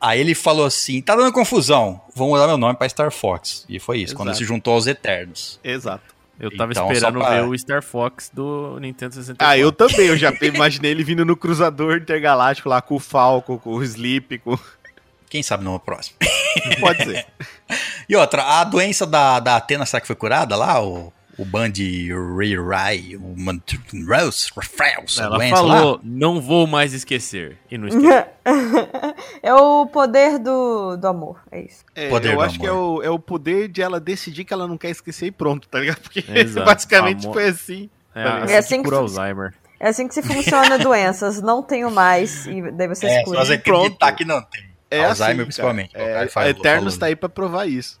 Aí 0.00 0.20
ele 0.20 0.34
falou 0.34 0.66
assim: 0.66 1.00
tá 1.00 1.16
dando 1.16 1.32
confusão, 1.32 2.00
vou 2.14 2.28
mudar 2.28 2.46
meu 2.46 2.58
nome 2.58 2.74
pra 2.76 2.88
Star 2.88 3.10
Fox. 3.10 3.64
E 3.68 3.78
foi 3.80 3.98
isso, 4.00 4.14
quando 4.14 4.28
ele 4.28 4.32
Exato. 4.36 4.44
se 4.44 4.48
juntou 4.48 4.74
aos 4.74 4.86
Eternos. 4.86 5.58
Exato. 5.64 6.14
Eu 6.38 6.54
tava 6.54 6.72
Então, 6.72 6.92
esperando 6.92 7.18
pra- 7.18 7.30
ver 7.30 7.44
o 7.48 7.58
Star 7.58 7.82
Fox 7.82 8.30
do 8.32 8.78
Nintendo 8.78 9.14
64. 9.14 9.46
Ah, 9.50 9.56
eu 9.58 9.72
também. 9.72 10.06
Eu 10.08 10.16
já 10.18 10.30
imaginei 10.42 10.90
ele 10.90 11.02
vindo 11.02 11.24
no 11.24 11.34
cruzador 11.34 11.96
intergaláctico 11.96 12.68
lá 12.68 12.82
com 12.82 12.96
o 12.96 13.00
Falco, 13.00 13.58
com 13.58 13.70
o 13.74 13.82
Sleep, 13.82 14.38
com... 14.40 14.58
Quem 15.30 15.42
sabe 15.42 15.64
no 15.64 15.80
próximo. 15.80 16.16
Pode 16.80 17.02
ser. 17.04 17.26
E 18.08 18.14
outra, 18.14 18.44
a 18.60 18.62
doença 18.62 19.04
da, 19.04 19.40
da 19.40 19.56
Atena, 19.56 19.84
será 19.84 20.00
que 20.00 20.06
foi 20.06 20.14
curada 20.14 20.54
lá? 20.54 20.80
O, 20.80 21.12
o 21.38 21.44
Band 21.44 21.72
Rai, 22.68 23.14
o 23.16 23.34
Rose, 24.06 24.48
Refreus, 24.56 25.18
a 25.20 25.24
Ela 25.24 25.36
doença 25.38 25.60
lá? 25.62 25.76
falou, 25.78 26.00
não 26.02 26.40
vou 26.40 26.66
mais 26.66 26.92
esquecer. 26.92 27.58
E 27.70 27.76
não 27.76 27.88
esqueceu. 27.88 28.24
é 29.42 29.54
o 29.54 29.86
poder 29.86 30.38
do, 30.38 30.96
do 30.96 31.06
amor, 31.06 31.40
é 31.50 31.62
isso. 31.62 31.84
É, 31.94 32.08
Poder 32.08 32.30
eu 32.32 32.36
do 32.36 32.42
acho 32.42 32.58
que 32.58 32.66
é 32.66 32.72
o, 32.72 33.02
é 33.02 33.10
o 33.10 33.18
poder 33.18 33.68
de 33.68 33.82
ela 33.82 34.00
decidir 34.00 34.44
que 34.44 34.52
ela 34.54 34.66
não 34.66 34.78
quer 34.78 34.90
esquecer 34.90 35.26
e 35.26 35.30
pronto, 35.30 35.68
tá 35.68 35.78
ligado? 35.80 36.00
Porque 36.00 36.24
Exato. 36.28 36.64
basicamente 36.66 37.24
Amor. 37.24 37.34
foi 37.34 37.48
assim. 37.48 37.90
É, 38.14 38.24
Tá 38.24 38.36
assim? 38.44 38.52
É 38.54 38.58
assim 38.58 38.82
que 38.82 38.88
que. 38.88 38.94
Alzheimer. 38.94 39.54
É 39.78 39.88
assim 39.88 40.08
que 40.08 40.14
se 40.14 40.22
funciona 40.22 40.78
doenças. 40.80 41.42
Não 41.42 41.62
tenho 41.62 41.90
mais. 41.90 42.46
E 42.46 42.70
daí 42.72 42.88
você 42.88 43.06
É, 43.06 43.18
se 43.18 43.30
só 43.30 43.44
você 43.44 43.52
acreditar 43.54 43.98
Pronto. 44.06 44.16
que 44.16 44.24
não 44.24 44.40
tem. 44.40 44.64
É 44.90 45.04
Alzheimer, 45.04 45.34
assim, 45.34 45.44
principalmente. 45.44 45.90
É, 45.94 46.26
falou- 46.28 46.48
Eternos 46.48 46.94
falou. 46.94 46.98
tá 47.00 47.06
aí 47.06 47.16
pra 47.16 47.28
provar 47.28 47.66
isso. 47.66 48.00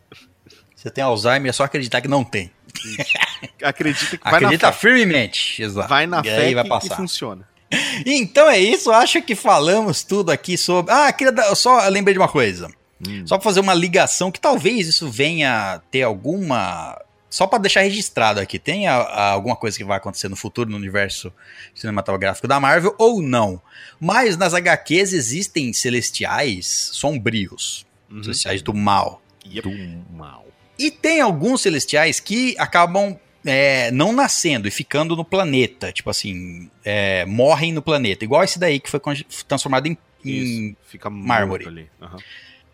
Você 0.74 0.88
tem 0.90 1.04
Alzheimer, 1.04 1.50
é 1.50 1.52
só 1.52 1.64
acreditar 1.64 2.00
que 2.00 2.08
não 2.08 2.24
tem. 2.24 2.50
Acredita 3.62 4.16
que 4.16 4.24
vai 4.24 4.34
Acredita 4.34 4.66
na 4.66 4.72
fé. 4.72 4.78
firmemente. 4.78 5.62
Exato. 5.62 5.88
Vai 5.88 6.06
na 6.06 6.20
e 6.20 6.24
fé 6.24 6.36
aí 6.46 6.54
vai 6.54 6.64
que, 6.64 6.70
que 6.70 6.76
passar. 6.88 6.96
funciona. 6.96 7.48
Então 8.06 8.48
é 8.48 8.58
isso, 8.60 8.92
acho 8.92 9.20
que 9.22 9.34
falamos 9.34 10.04
tudo 10.04 10.30
aqui 10.30 10.56
sobre. 10.56 10.92
Ah, 10.92 11.12
queria 11.12 11.32
dar... 11.32 11.54
só 11.56 11.88
lembrei 11.88 12.14
de 12.14 12.18
uma 12.20 12.28
coisa. 12.28 12.70
Hum. 13.06 13.26
Só 13.26 13.36
pra 13.36 13.44
fazer 13.44 13.60
uma 13.60 13.74
ligação 13.74 14.30
que 14.30 14.38
talvez 14.40 14.86
isso 14.86 15.10
venha 15.10 15.80
ter 15.90 16.02
alguma. 16.02 16.96
Só 17.28 17.46
pra 17.46 17.58
deixar 17.58 17.80
registrado 17.82 18.38
aqui, 18.40 18.58
tem 18.58 18.86
a- 18.86 18.94
a- 18.98 19.30
alguma 19.32 19.56
coisa 19.56 19.76
que 19.76 19.84
vai 19.84 19.96
acontecer 19.96 20.28
no 20.28 20.36
futuro 20.36 20.70
no 20.70 20.76
universo 20.76 21.32
cinematográfico 21.74 22.46
da 22.46 22.58
Marvel 22.60 22.94
ou 22.98 23.20
não. 23.20 23.60
Mas 24.00 24.36
nas 24.36 24.54
HQs 24.54 25.12
existem 25.12 25.72
celestiais 25.72 26.90
sombrios. 26.92 27.84
Uhum. 28.10 28.22
Celestiais 28.22 28.62
do 28.62 28.72
mal. 28.72 29.20
Yep. 29.44 29.68
Do 29.68 30.14
mal. 30.16 30.45
E 30.78 30.90
tem 30.90 31.20
alguns 31.20 31.62
celestiais 31.62 32.20
que 32.20 32.54
acabam 32.58 33.18
é, 33.44 33.90
não 33.92 34.12
nascendo 34.12 34.66
e 34.66 34.70
ficando 34.70 35.14
no 35.16 35.24
planeta. 35.24 35.92
Tipo 35.92 36.10
assim, 36.10 36.70
é, 36.84 37.24
morrem 37.26 37.72
no 37.72 37.80
planeta. 37.82 38.24
Igual 38.24 38.42
esse 38.44 38.58
daí 38.58 38.78
que 38.80 38.90
foi 38.90 39.00
transformado 39.46 39.86
em. 39.86 39.96
em- 40.24 40.68
Isso, 40.70 40.76
fica 40.88 41.08
mármore. 41.08 41.88
Aham. 42.02 42.18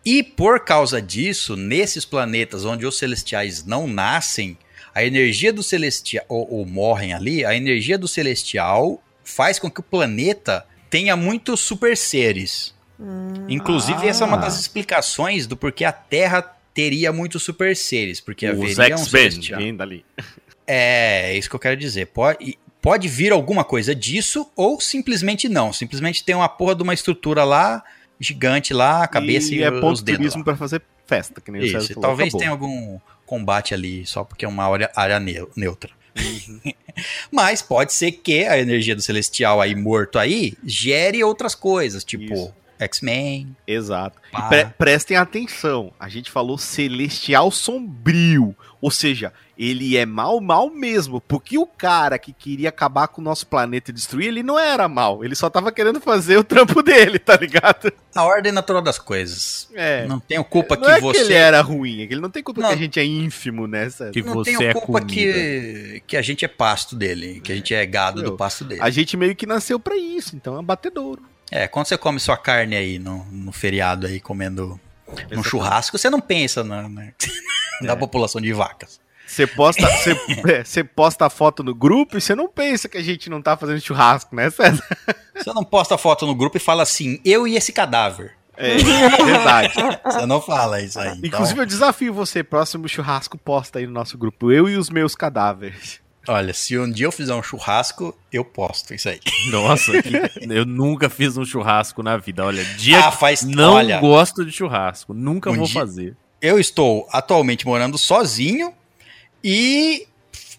E 0.05 0.21
por 0.21 0.59
causa 0.65 1.01
disso, 1.01 1.55
nesses 1.55 2.03
planetas 2.03 2.65
onde 2.65 2.85
os 2.85 2.97
celestiais 2.97 3.63
não 3.65 3.87
nascem, 3.87 4.57
a 4.93 5.03
energia 5.03 5.53
do 5.53 5.63
celestial. 5.63 6.25
Ou, 6.27 6.51
ou 6.59 6.65
morrem 6.65 7.13
ali, 7.13 7.45
a 7.45 7.55
energia 7.55 7.97
do 7.97 8.07
celestial 8.07 9.01
faz 9.23 9.59
com 9.59 9.71
que 9.71 9.79
o 9.79 9.83
planeta 9.83 10.65
tenha 10.89 11.15
muitos 11.15 11.61
super 11.61 11.95
seres. 11.95 12.75
Hum, 12.99 13.45
Inclusive, 13.47 14.05
essa 14.07 14.23
é 14.25 14.27
uma 14.27 14.37
Ah. 14.37 14.41
das 14.41 14.59
explicações 14.59 15.47
do 15.47 15.55
porquê 15.55 15.85
a 15.85 15.91
Terra 15.93 16.41
teria 16.73 17.11
muitos 17.13 17.43
super 17.43 17.75
seres. 17.75 18.19
Porque 18.21 18.47
Os 18.49 18.53
haveria 18.77 18.95
um 18.95 18.97
celestial. 18.97 19.59
Vindo 19.59 19.81
ali. 19.81 20.05
É, 20.65 21.33
é 21.33 21.37
isso 21.37 21.49
que 21.49 21.55
eu 21.57 21.59
quero 21.59 21.75
dizer. 21.75 22.07
Pode, 22.07 22.57
pode 22.81 23.07
vir 23.09 23.33
alguma 23.33 23.65
coisa 23.65 23.93
disso 23.93 24.49
ou 24.55 24.79
simplesmente 24.79 25.49
não. 25.49 25.73
Simplesmente 25.73 26.23
tem 26.23 26.33
uma 26.33 26.47
porra 26.47 26.73
de 26.73 26.83
uma 26.83 26.93
estrutura 26.93 27.43
lá, 27.43 27.83
gigante 28.17 28.73
lá, 28.73 29.03
a 29.03 29.07
cabeça 29.09 29.53
e, 29.53 29.57
e 29.57 29.61
é 29.61 29.69
os 29.69 29.81
ponto 29.81 30.01
dedos 30.01 30.19
turismo 30.19 30.41
pra 30.41 30.55
fazer 30.55 30.81
festa, 31.05 31.41
que 31.41 31.51
nem 31.51 31.61
o 31.61 31.65
Isso, 31.65 31.73
César 31.73 31.91
e 31.91 31.93
falou. 31.95 32.01
talvez 32.09 32.27
Acabou. 32.29 32.39
tenha 32.39 32.51
algum 32.51 32.97
combate 33.25 33.73
ali, 33.73 34.05
só 34.05 34.23
porque 34.23 34.45
é 34.45 34.47
uma 34.47 34.63
área, 34.65 34.89
área 34.95 35.19
neu- 35.19 35.51
neutra. 35.53 35.91
Uhum. 36.17 36.61
Mas 37.29 37.61
pode 37.61 37.91
ser 37.91 38.13
que 38.13 38.45
a 38.45 38.57
energia 38.57 38.95
do 38.95 39.01
celestial 39.01 39.59
aí 39.59 39.75
morto 39.75 40.17
aí 40.17 40.53
gere 40.63 41.21
outras 41.25 41.55
coisas, 41.55 42.05
tipo 42.05 42.33
Isso. 42.33 42.53
X-Men. 42.79 43.55
Exato. 43.67 44.19
E 44.37 44.41
pre- 44.49 44.65
prestem 44.77 45.17
atenção, 45.17 45.91
a 45.99 46.09
gente 46.09 46.29
falou 46.31 46.57
celestial 46.57 47.51
sombrio, 47.51 48.55
ou 48.81 48.89
seja, 48.91 49.31
ele 49.57 49.95
é 49.95 50.05
mal, 50.05 50.41
mal 50.41 50.69
mesmo, 50.69 51.21
porque 51.21 51.57
o 51.57 51.65
cara 51.67 52.17
que 52.17 52.33
queria 52.33 52.69
acabar 52.69 53.07
com 53.07 53.21
o 53.21 53.23
nosso 53.23 53.45
planeta 53.45 53.91
e 53.91 53.93
destruir, 53.93 54.27
ele 54.27 54.41
não 54.41 54.57
era 54.57 54.87
mal, 54.87 55.23
ele 55.23 55.35
só 55.35 55.49
tava 55.49 55.71
querendo 55.71 56.01
fazer 56.01 56.37
o 56.37 56.43
trampo 56.43 56.81
dele, 56.83 57.19
tá 57.19 57.37
ligado? 57.37 57.93
A 58.15 58.23
ordem 58.23 58.51
natural 58.51 58.81
das 58.81 58.97
coisas. 58.97 59.69
É. 59.75 60.05
Não 60.07 60.19
tenho 60.19 60.43
culpa 60.43 60.75
não 60.75 60.83
que 60.85 60.91
é 60.91 60.99
você. 60.99 61.19
que 61.19 61.25
ele 61.25 61.33
era 61.35 61.61
ruim, 61.61 62.01
é 62.01 62.07
que 62.07 62.13
ele 62.15 62.21
não 62.21 62.29
tem 62.31 62.41
culpa 62.43 62.61
Não. 62.61 62.69
que 62.69 62.73
a 62.75 62.77
gente 62.77 62.99
é 62.99 63.05
ínfimo 63.05 63.67
nessa. 63.67 64.09
Que 64.09 64.21
Não 64.23 64.33
você 64.33 64.57
tenho 64.57 64.69
é 64.69 64.73
culpa 64.73 64.99
comida. 65.01 65.07
que, 65.07 66.03
que 66.07 66.17
a 66.17 66.21
gente 66.21 66.43
é 66.43 66.47
pasto 66.47 66.95
dele, 66.95 67.39
que 67.41 67.51
a 67.51 67.55
gente 67.55 67.73
é 67.73 67.85
gado 67.85 68.21
Meu, 68.21 68.31
do 68.31 68.37
pasto 68.37 68.63
dele. 68.65 68.81
A 68.81 68.89
gente 68.89 69.15
meio 69.15 69.35
que 69.35 69.45
nasceu 69.45 69.79
pra 69.79 69.95
isso, 69.95 70.35
então 70.35 70.59
é 70.59 70.63
batedouro. 70.63 71.21
É, 71.55 71.67
quando 71.67 71.85
você 71.85 71.95
come 71.99 72.19
sua 72.19 72.35
carne 72.35 72.75
aí 72.75 72.97
no, 72.97 73.23
no 73.25 73.51
feriado 73.51 74.07
aí, 74.07 74.19
comendo 74.19 74.79
um 75.31 75.43
churrasco, 75.43 75.99
você 75.99 76.09
não 76.09 76.19
pensa 76.19 76.63
na, 76.63 76.89
na, 76.89 77.09
na 77.79 77.95
população 77.95 78.41
de 78.41 78.51
vacas. 78.51 78.99
Você 79.27 79.45
posta, 79.45 79.87
você, 79.87 80.11
é, 80.51 80.63
você 80.63 80.83
posta 80.83 81.27
a 81.27 81.29
foto 81.29 81.63
no 81.63 81.75
grupo 81.75 82.17
e 82.17 82.21
você 82.21 82.33
não 82.33 82.49
pensa 82.49 82.89
que 82.89 82.97
a 82.97 83.03
gente 83.03 83.29
não 83.29 83.39
tá 83.39 83.55
fazendo 83.55 83.79
churrasco, 83.79 84.35
né, 84.35 84.49
César? 84.49 84.83
Você 85.35 85.51
não 85.51 85.63
posta 85.63 85.97
foto 85.97 86.27
no 86.27 86.35
grupo 86.35 86.57
e 86.57 86.59
fala 86.59 86.83
assim, 86.83 87.19
eu 87.25 87.47
e 87.47 87.55
esse 87.55 87.73
cadáver. 87.73 88.35
É, 88.55 88.77
verdade. 88.77 89.73
Você 90.05 90.25
não 90.27 90.39
fala 90.39 90.79
isso 90.79 90.99
aí. 90.99 91.09
Então, 91.09 91.27
Inclusive, 91.27 91.59
eu 91.59 91.65
desafio 91.65 92.13
você, 92.13 92.43
próximo 92.43 92.87
churrasco, 92.87 93.35
posta 93.35 93.79
aí 93.79 93.87
no 93.87 93.91
nosso 93.91 94.15
grupo. 94.15 94.51
Eu 94.51 94.69
e 94.69 94.77
os 94.77 94.91
meus 94.91 95.15
cadáveres. 95.15 96.02
Olha, 96.27 96.53
se 96.53 96.77
um 96.77 96.89
dia 96.89 97.05
eu 97.05 97.11
fizer 97.11 97.33
um 97.33 97.43
churrasco, 97.43 98.17
eu 98.31 98.43
posto 98.45 98.93
isso 98.93 99.09
aí. 99.09 99.19
Nossa, 99.51 99.91
que- 100.01 100.13
eu 100.49 100.65
nunca 100.65 101.09
fiz 101.09 101.37
um 101.37 101.45
churrasco 101.45 102.01
na 102.03 102.17
vida. 102.17 102.45
Olha, 102.45 102.63
dia 102.77 102.99
Ah, 102.99 103.11
que 103.11 103.17
faz- 103.17 103.43
não 103.43 103.73
olha. 103.73 103.99
gosto 103.99 104.45
de 104.45 104.51
churrasco. 104.51 105.13
Nunca 105.13 105.49
Um 105.51 105.55
vou 105.55 105.65
dia- 105.65 105.73
fazer. 105.73 106.15
Eu 106.41 106.59
estou 106.59 107.07
atualmente 107.11 107.65
morando 107.65 107.97
sozinho 107.97 108.73
e 109.43 110.05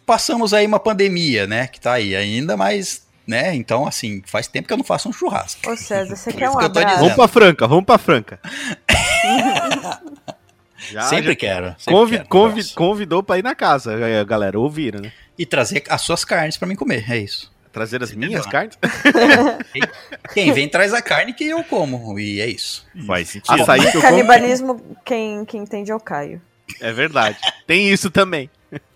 passamos 0.07 0.55
aí 0.55 0.67
uma 0.67 0.81
pandemia, 0.81 1.47
né? 1.47 1.67
Que 1.67 1.81
tá 1.81 1.93
aí 1.95 2.17
ainda, 2.17 2.57
mas, 2.57 3.07
né? 3.27 3.55
Então, 3.55 3.87
assim, 3.87 4.23
faz 4.27 4.47
tempo 4.47 4.67
que 4.67 4.73
eu 4.73 4.79
não 4.79 4.85
faço 4.85 5.09
um 5.09 5.13
churrasco. 5.13 5.71
Ô 5.71 5.77
César, 5.77 6.17
você 6.17 6.33
quer 6.33 6.49
um 6.49 6.59
abraço? 6.59 6.99
Vamos 7.01 7.15
pra 7.15 7.29
Franca, 7.29 7.67
vamos 7.69 7.85
pra 7.85 7.99
Franca. 7.99 8.41
Já, 10.91 11.03
sempre 11.03 11.31
já 11.33 11.37
quero. 11.37 11.67
sempre 11.79 11.93
convi- 12.29 12.63
quero 12.65 12.75
convidou 12.75 13.23
pra 13.23 13.39
ir 13.39 13.43
na 13.45 13.55
casa, 13.55 13.97
galera. 14.25 14.59
Ouviram, 14.59 15.01
né? 15.01 15.13
E 15.39 15.45
trazer 15.47 15.83
as 15.89 16.01
suas 16.03 16.25
carnes 16.25 16.57
pra 16.57 16.67
mim 16.69 16.75
comer, 16.77 17.05
é 17.11 17.19
isso. 17.19 17.53
Trazer 17.73 18.03
as 18.03 18.11
Entendeu? 18.11 18.29
minhas 18.29 18.47
carnes. 18.47 18.79
Quem 20.33 20.53
vem 20.53 20.69
traz 20.69 20.95
a 20.95 21.03
carne 21.03 21.33
que 21.33 21.45
eu 21.45 21.63
como, 21.65 22.19
e 22.19 22.41
é 22.41 22.47
isso. 22.47 22.87
Faz 23.07 23.29
sentido. 23.31 23.63
Açaí 23.63 23.81
que 23.81 23.87
eu 23.89 24.01
como. 24.01 24.03
Canibalismo, 24.03 24.97
quem, 25.05 25.45
quem 25.45 25.63
entende 25.63 25.91
é 25.91 25.95
o 25.95 25.99
Caio. 26.01 26.41
É 26.81 26.93
verdade. 26.93 27.37
Tem 27.67 27.91
isso 27.91 28.11
também. 28.11 28.49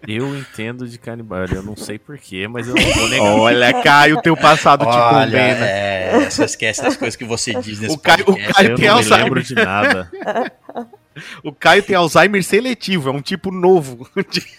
Eu 0.06 0.35
entendo 0.36 0.89
de 0.89 0.98
canibal. 0.98 1.44
Eu 1.47 1.62
não 1.62 1.77
sei 1.77 1.98
porquê, 1.98 2.48
mas 2.48 2.66
eu 2.69 2.74
não 2.74 2.82
vou 2.94 3.09
negar. 3.09 3.24
Olha, 3.36 3.82
Caio, 3.82 4.23
teu 4.23 4.36
passado 4.36 4.85
te 4.85 4.89
Olha, 4.97 5.24
condena. 5.27 5.66
é, 5.66 6.31
só 6.31 6.44
esquece 6.44 6.82
das 6.82 6.97
coisas 6.97 7.15
que 7.16 7.24
você 7.24 7.55
diz 7.60 7.78
nesse 7.81 7.94
O 7.94 7.98
Caio- 7.98 8.23
o 8.23 8.27
podcast. 8.27 8.55
Caio 8.55 8.70
eu 8.70 8.77
tem 8.77 8.86
não 8.86 8.94
me 8.94 8.98
Alzheimer. 9.01 9.24
lembro 9.24 9.43
de 9.43 9.55
nada. 9.55 10.10
O 11.43 11.53
Caio 11.53 11.82
tem 11.82 11.97
Alzheimer 11.97 12.43
seletivo, 12.45 13.09
é 13.09 13.12
um 13.12 13.20
tipo 13.23 13.51
novo. 13.51 14.09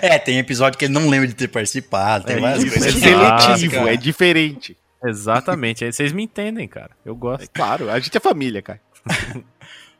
É, 0.00 0.20
tem 0.20 0.38
episódio 0.38 0.78
que 0.78 0.84
ele 0.84 0.94
não 0.94 1.08
lembra 1.08 1.26
de 1.26 1.34
ter 1.34 1.48
participado, 1.48 2.26
tem 2.26 2.36
É 2.36 2.40
várias 2.40 2.62
isso, 2.62 2.78
É 2.78 2.90
seletivo, 2.92 3.88
é 3.88 3.96
diferente. 3.96 4.76
Exatamente. 5.04 5.84
Aí 5.84 5.92
vocês 5.92 6.12
me 6.12 6.22
entendem, 6.22 6.68
cara. 6.68 6.90
Eu 7.04 7.14
É 7.14 7.16
gosto. 7.16 7.50
claro, 7.52 7.90
a 7.90 7.98
gente 7.98 8.16
é 8.16 8.20
família, 8.20 8.62
Caio. 8.62 8.78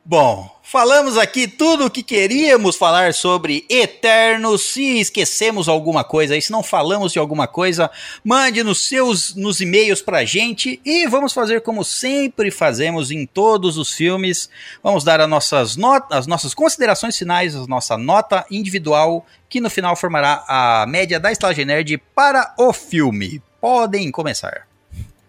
Bom, 0.06 0.54
falamos 0.62 1.16
aqui 1.16 1.48
tudo 1.48 1.86
o 1.86 1.90
que 1.90 2.02
queríamos 2.02 2.76
falar 2.76 3.14
sobre 3.14 3.64
Eternos. 3.70 4.60
Se 4.60 5.00
esquecemos 5.00 5.66
alguma 5.66 6.04
coisa 6.04 6.38
se 6.38 6.52
não 6.52 6.62
falamos 6.62 7.10
de 7.14 7.18
alguma 7.18 7.46
coisa, 7.46 7.90
mande 8.22 8.62
nos 8.62 8.86
seus 8.86 9.34
nos 9.34 9.62
e-mails 9.62 10.02
pra 10.02 10.26
gente 10.26 10.78
e 10.84 11.06
vamos 11.06 11.32
fazer 11.32 11.62
como 11.62 11.82
sempre 11.82 12.50
fazemos 12.50 13.10
em 13.10 13.24
todos 13.24 13.78
os 13.78 13.94
filmes. 13.94 14.50
Vamos 14.82 15.04
dar 15.04 15.22
as 15.22 15.28
nossas 15.28 15.74
notas, 15.74 16.18
as 16.18 16.26
nossas 16.26 16.52
considerações 16.52 17.16
finais, 17.16 17.56
a 17.56 17.66
nossa 17.66 17.96
nota 17.96 18.44
individual, 18.50 19.24
que 19.48 19.58
no 19.58 19.70
final 19.70 19.96
formará 19.96 20.44
a 20.46 20.84
média 20.86 21.18
da 21.18 21.32
Estalagem 21.32 21.64
Nerd 21.64 21.96
para 22.14 22.54
o 22.58 22.74
filme. 22.74 23.40
Podem 23.58 24.10
começar. 24.10 24.68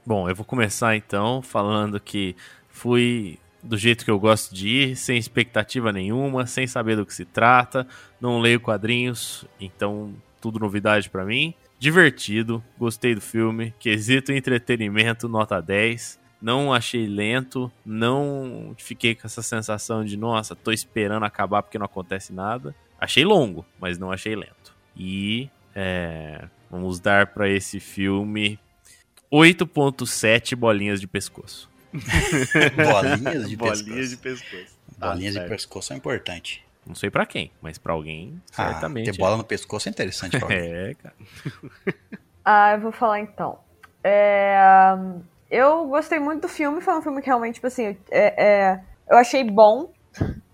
Bom, 0.05 0.29
eu 0.29 0.35
vou 0.35 0.45
começar 0.45 0.97
então 0.97 1.41
falando 1.41 1.97
que 1.97 2.35
fui 2.69 3.39
do 3.65 3.77
jeito 3.77 4.05
que 4.05 4.11
eu 4.11 4.19
gosto 4.19 4.53
de 4.53 4.67
ir, 4.67 4.95
sem 4.95 5.17
expectativa 5.17 5.91
nenhuma, 5.91 6.45
sem 6.45 6.67
saber 6.67 6.95
do 6.95 7.05
que 7.05 7.13
se 7.13 7.25
trata, 7.25 7.87
não 8.21 8.39
leio 8.39 8.59
quadrinhos, 8.59 9.45
então 9.59 10.13
tudo 10.39 10.59
novidade 10.59 11.09
pra 11.09 11.25
mim. 11.25 11.53
Divertido, 11.79 12.63
gostei 12.77 13.15
do 13.15 13.21
filme, 13.21 13.73
quesito 13.79 14.31
entretenimento, 14.31 15.27
nota 15.27 15.59
10. 15.59 16.19
Não 16.41 16.71
achei 16.71 17.07
lento, 17.07 17.71
não 17.83 18.75
fiquei 18.77 19.15
com 19.15 19.25
essa 19.25 19.41
sensação 19.41 20.05
de, 20.05 20.15
nossa, 20.15 20.55
tô 20.55 20.71
esperando 20.71 21.23
acabar 21.23 21.63
porque 21.63 21.79
não 21.79 21.85
acontece 21.85 22.31
nada. 22.31 22.75
Achei 22.99 23.25
longo, 23.25 23.65
mas 23.79 23.97
não 23.97 24.11
achei 24.11 24.35
lento. 24.35 24.75
E 24.95 25.49
é, 25.73 26.47
vamos 26.69 26.99
dar 26.99 27.27
pra 27.27 27.49
esse 27.49 27.79
filme 27.79 28.59
8.7 29.31 30.55
bolinhas 30.55 31.01
de 31.01 31.07
pescoço. 31.07 31.69
Bolinhas 32.75 33.49
de 33.49 33.55
Bolinhas 33.55 34.09
de 34.09 34.17
pescoço. 34.17 34.51
pescoço. 34.51 34.75
Bolinhas 34.97 34.99
Tá 34.99 35.15
de 35.15 35.33
certo. 35.33 35.49
pescoço 35.49 35.93
é 35.93 35.95
importante. 35.95 36.63
Não 36.85 36.93
sei 36.95 37.09
pra 37.09 37.25
quem, 37.25 37.51
mas 37.61 37.77
pra 37.77 37.93
alguém, 37.93 38.39
Ah, 38.57 38.67
certamente. 38.67 39.11
ter 39.11 39.17
bola 39.17 39.37
no 39.37 39.43
pescoço 39.43 39.89
é 39.89 39.91
interessante 39.91 40.37
pra 40.37 40.45
alguém. 40.47 40.71
É, 40.73 40.93
cara. 40.95 41.15
Ah, 42.47 42.73
eu 42.73 42.79
vou 42.81 42.91
falar 42.91 43.19
então. 43.21 43.57
É, 44.03 44.55
eu 45.49 45.87
gostei 45.87 46.19
muito 46.19 46.43
do 46.43 46.47
filme, 46.47 46.79
foi 46.79 46.95
um 46.95 47.01
filme 47.01 47.19
que 47.21 47.25
realmente, 47.25 47.55
tipo 47.55 47.65
assim, 47.65 47.97
é, 48.11 48.43
é, 48.45 48.79
eu 49.09 49.17
achei 49.17 49.43
bom. 49.43 49.91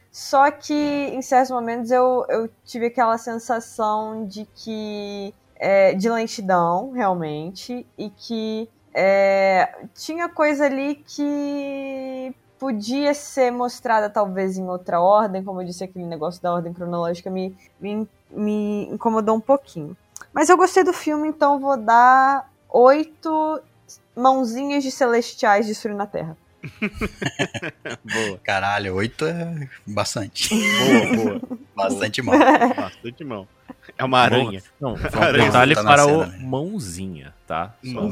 Só 0.09 0.49
que 0.51 0.73
em 0.73 1.22
certos 1.22 1.51
momentos 1.51 1.91
eu, 1.91 2.26
eu 2.30 2.49
tive 2.65 2.85
aquela 2.85 3.18
sensação 3.18 4.26
de 4.26 4.47
que. 4.55 5.34
é, 5.57 5.93
de 5.93 6.09
lentidão, 6.09 6.91
realmente, 6.93 7.85
e 7.97 8.09
que 8.09 8.69
é, 8.93 9.85
tinha 9.93 10.27
coisa 10.30 10.65
ali 10.65 10.95
que 10.95 12.34
podia 12.59 13.13
ser 13.13 13.51
mostrada 13.51 14.09
talvez 14.09 14.57
em 14.57 14.68
outra 14.68 15.01
ordem, 15.01 15.43
como 15.43 15.61
eu 15.61 15.65
disse, 15.65 15.84
aquele 15.84 16.05
negócio 16.05 16.41
da 16.41 16.53
ordem 16.53 16.72
cronológica 16.72 17.30
me, 17.30 17.55
me, 17.80 18.07
me 18.30 18.88
incomodou 18.91 19.35
um 19.35 19.39
pouquinho. 19.41 19.97
Mas 20.34 20.49
eu 20.49 20.57
gostei 20.57 20.84
do 20.84 20.93
filme, 20.93 21.27
então 21.27 21.59
vou 21.59 21.76
dar 21.76 22.49
oito 22.69 23.61
mãozinhas 24.15 24.84
de 24.84 24.91
celestiais 24.91 25.65
destruindo 25.65 26.03
a 26.03 26.07
Terra. 26.07 26.38
Boa, 28.03 28.38
Caralho, 28.43 28.95
oito 28.95 29.26
é 29.26 29.68
bastante. 29.85 30.49
boa, 30.53 31.15
boa. 31.15 31.41
Bastante 31.76 32.22
mal. 32.22 32.38
Bastante 32.76 33.23
mão. 33.23 33.47
É 33.98 34.03
uma 34.03 34.20
aranha. 34.20 34.62
Não, 34.80 34.94
um 34.95 35.22
Aranha 35.22 35.45
detalhe 35.45 35.76
tá 35.76 35.84
para 35.84 36.03
cena, 36.03 36.18
o 36.18 36.26
né? 36.26 36.38
mãozinha, 36.40 37.34
tá? 37.48 37.76
Mão. 37.84 38.12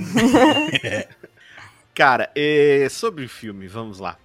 Cara, 1.94 2.32
é, 2.36 2.88
sobre 2.90 3.26
o 3.26 3.30
filme, 3.30 3.68
vamos 3.68 4.00
lá. 4.00 4.18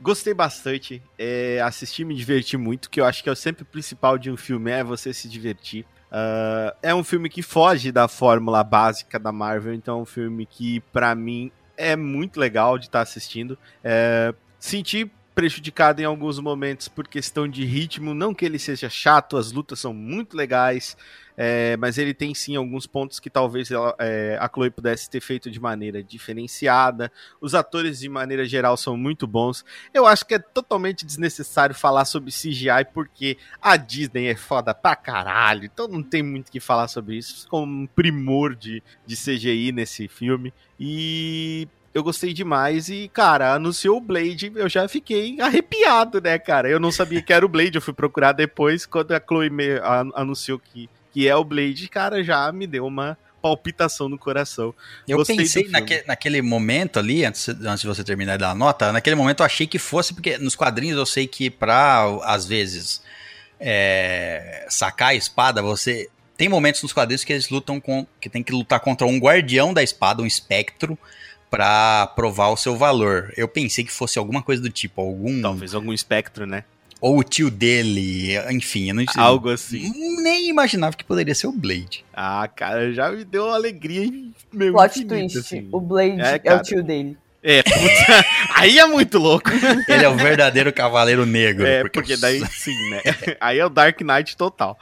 Gostei 0.00 0.32
bastante. 0.32 1.02
É, 1.18 1.60
assisti 1.62 2.04
me 2.04 2.14
diverti 2.14 2.56
muito, 2.56 2.88
que 2.88 3.00
eu 3.00 3.04
acho 3.04 3.22
que 3.22 3.28
é 3.28 3.32
o 3.32 3.36
sempre 3.36 3.64
principal 3.64 4.16
de 4.16 4.30
um 4.30 4.36
filme 4.36 4.70
é 4.70 4.84
você 4.84 5.12
se 5.12 5.28
divertir. 5.28 5.84
Uh, 6.10 6.72
é 6.82 6.94
um 6.94 7.04
filme 7.04 7.28
que 7.28 7.42
foge 7.42 7.92
da 7.92 8.08
fórmula 8.08 8.64
básica 8.64 9.18
da 9.18 9.30
Marvel, 9.30 9.74
então 9.74 9.98
é 9.98 10.02
um 10.02 10.06
filme 10.06 10.46
que, 10.46 10.80
para 10.92 11.14
mim, 11.14 11.52
é 11.76 11.94
muito 11.96 12.40
legal 12.40 12.78
de 12.78 12.86
estar 12.86 13.00
tá 13.00 13.02
assistindo. 13.02 13.58
É, 13.84 14.32
senti 14.58 15.10
prejudicado 15.38 16.02
em 16.02 16.04
alguns 16.04 16.40
momentos 16.40 16.88
por 16.88 17.06
questão 17.06 17.46
de 17.46 17.64
ritmo, 17.64 18.12
não 18.12 18.34
que 18.34 18.44
ele 18.44 18.58
seja 18.58 18.90
chato, 18.90 19.36
as 19.36 19.52
lutas 19.52 19.78
são 19.78 19.94
muito 19.94 20.36
legais, 20.36 20.96
é, 21.36 21.76
mas 21.76 21.96
ele 21.96 22.12
tem 22.12 22.34
sim 22.34 22.56
alguns 22.56 22.88
pontos 22.88 23.20
que 23.20 23.30
talvez 23.30 23.70
ela, 23.70 23.94
é, 24.00 24.36
a 24.40 24.50
Chloe 24.52 24.68
pudesse 24.68 25.08
ter 25.08 25.20
feito 25.20 25.48
de 25.48 25.60
maneira 25.60 26.02
diferenciada. 26.02 27.12
Os 27.40 27.54
atores, 27.54 28.00
de 28.00 28.08
maneira 28.08 28.44
geral, 28.44 28.76
são 28.76 28.96
muito 28.96 29.28
bons. 29.28 29.64
Eu 29.94 30.08
acho 30.08 30.26
que 30.26 30.34
é 30.34 30.40
totalmente 30.40 31.06
desnecessário 31.06 31.72
falar 31.72 32.04
sobre 32.04 32.32
CGI, 32.32 32.92
porque 32.92 33.38
a 33.62 33.76
Disney 33.76 34.26
é 34.26 34.34
foda 34.34 34.74
pra 34.74 34.96
caralho, 34.96 35.66
então 35.66 35.86
não 35.86 36.02
tem 36.02 36.20
muito 36.20 36.48
o 36.48 36.50
que 36.50 36.58
falar 36.58 36.88
sobre 36.88 37.16
isso. 37.16 37.42
Ficou 37.42 37.62
um 37.62 37.86
primor 37.86 38.56
de, 38.56 38.82
de 39.06 39.14
CGI 39.14 39.70
nesse 39.70 40.08
filme. 40.08 40.52
E 40.80 41.68
eu 41.98 42.04
gostei 42.04 42.32
demais 42.32 42.88
e, 42.88 43.10
cara, 43.12 43.52
anunciou 43.52 43.98
o 43.98 44.00
Blade, 44.00 44.52
eu 44.54 44.68
já 44.68 44.88
fiquei 44.88 45.40
arrepiado, 45.40 46.20
né, 46.20 46.38
cara? 46.38 46.68
Eu 46.68 46.80
não 46.80 46.90
sabia 46.90 47.20
que 47.20 47.32
era 47.32 47.44
o 47.44 47.48
Blade, 47.48 47.76
eu 47.76 47.82
fui 47.82 47.92
procurar 47.92 48.32
depois, 48.32 48.86
quando 48.86 49.12
a 49.12 49.20
Chloe 49.20 49.50
me 49.50 49.78
anunciou 50.14 50.58
que, 50.58 50.88
que 51.12 51.28
é 51.28 51.36
o 51.36 51.44
Blade, 51.44 51.88
cara, 51.88 52.22
já 52.22 52.50
me 52.52 52.66
deu 52.66 52.86
uma 52.86 53.18
palpitação 53.42 54.08
no 54.08 54.18
coração. 54.18 54.74
Eu 55.06 55.18
Gostei 55.18 55.36
pensei 55.36 55.68
naque, 55.68 56.02
naquele 56.06 56.42
momento 56.42 56.98
ali, 56.98 57.24
antes, 57.24 57.48
antes 57.48 57.80
de 57.80 57.86
você 57.86 58.02
terminar 58.02 58.32
de 58.32 58.40
dar 58.40 58.50
a 58.50 58.54
nota, 58.54 58.92
naquele 58.92 59.16
momento 59.16 59.40
eu 59.40 59.46
achei 59.46 59.66
que 59.66 59.78
fosse, 59.78 60.14
porque 60.14 60.38
nos 60.38 60.56
quadrinhos 60.56 60.98
eu 60.98 61.06
sei 61.06 61.26
que 61.26 61.50
pra, 61.50 62.04
às 62.24 62.46
vezes, 62.46 63.02
é, 63.60 64.66
sacar 64.68 65.10
a 65.10 65.14
espada, 65.14 65.60
você... 65.60 66.08
Tem 66.36 66.48
momentos 66.48 66.80
nos 66.84 66.92
quadrinhos 66.92 67.24
que 67.24 67.32
eles 67.32 67.48
lutam 67.48 67.80
com... 67.80 68.06
que 68.20 68.30
tem 68.30 68.44
que 68.44 68.52
lutar 68.52 68.78
contra 68.78 69.04
um 69.04 69.18
guardião 69.18 69.74
da 69.74 69.82
espada, 69.82 70.22
um 70.22 70.26
espectro, 70.26 70.96
para 71.50 72.06
provar 72.08 72.48
o 72.48 72.56
seu 72.56 72.76
valor. 72.76 73.32
Eu 73.36 73.48
pensei 73.48 73.84
que 73.84 73.92
fosse 73.92 74.18
alguma 74.18 74.42
coisa 74.42 74.62
do 74.62 74.70
tipo, 74.70 75.00
algum. 75.00 75.40
Talvez 75.40 75.74
algum 75.74 75.92
espectro, 75.92 76.46
né? 76.46 76.64
Ou 77.00 77.18
o 77.18 77.22
tio 77.22 77.48
dele, 77.48 78.34
enfim, 78.50 78.88
eu 78.88 78.94
não 78.94 79.04
sei. 79.06 79.22
Algo 79.22 79.50
assim. 79.50 79.92
Nem 80.20 80.48
imaginava 80.48 80.96
que 80.96 81.04
poderia 81.04 81.34
ser 81.34 81.46
o 81.46 81.52
Blade. 81.52 82.04
Ah, 82.12 82.48
cara, 82.48 82.92
já 82.92 83.10
me 83.10 83.24
deu 83.24 83.46
uma 83.46 83.54
alegria 83.54 84.10
meu 84.52 84.72
Plot 84.72 85.04
twist, 85.04 85.38
assim. 85.38 85.68
o 85.70 85.80
Blade 85.80 86.20
é, 86.20 86.40
é, 86.42 86.54
o 86.54 86.62
tio 86.62 86.82
dele. 86.82 87.16
É, 87.40 87.62
puta, 87.62 88.26
aí 88.56 88.80
é 88.80 88.86
muito 88.86 89.16
louco. 89.18 89.48
Ele 89.88 90.04
é 90.04 90.08
o 90.08 90.16
verdadeiro 90.16 90.72
cavaleiro 90.72 91.24
negro. 91.24 91.64
É, 91.64 91.82
porque, 91.82 92.00
porque 92.00 92.16
daí 92.16 92.44
sim, 92.46 92.74
né? 92.90 93.00
Aí 93.40 93.58
é 93.58 93.64
o 93.64 93.68
Dark 93.68 94.00
Knight 94.00 94.36
total. 94.36 94.76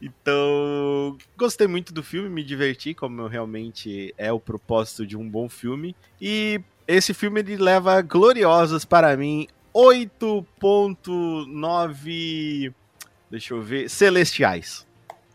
Então, 0.00 1.18
gostei 1.36 1.66
muito 1.66 1.92
do 1.92 2.02
filme, 2.02 2.28
me 2.28 2.44
diverti, 2.44 2.94
como 2.94 3.26
realmente 3.26 4.14
é 4.18 4.32
o 4.32 4.40
propósito 4.40 5.06
de 5.06 5.16
um 5.16 5.28
bom 5.28 5.48
filme. 5.48 5.96
E 6.20 6.60
esse 6.86 7.14
filme 7.14 7.40
ele 7.40 7.56
leva 7.56 8.00
gloriosos 8.02 8.84
para 8.84 9.16
mim 9.16 9.48
8.9 9.74 12.72
deixa 13.30 13.54
eu 13.54 13.62
ver, 13.62 13.88
celestiais. 13.90 14.86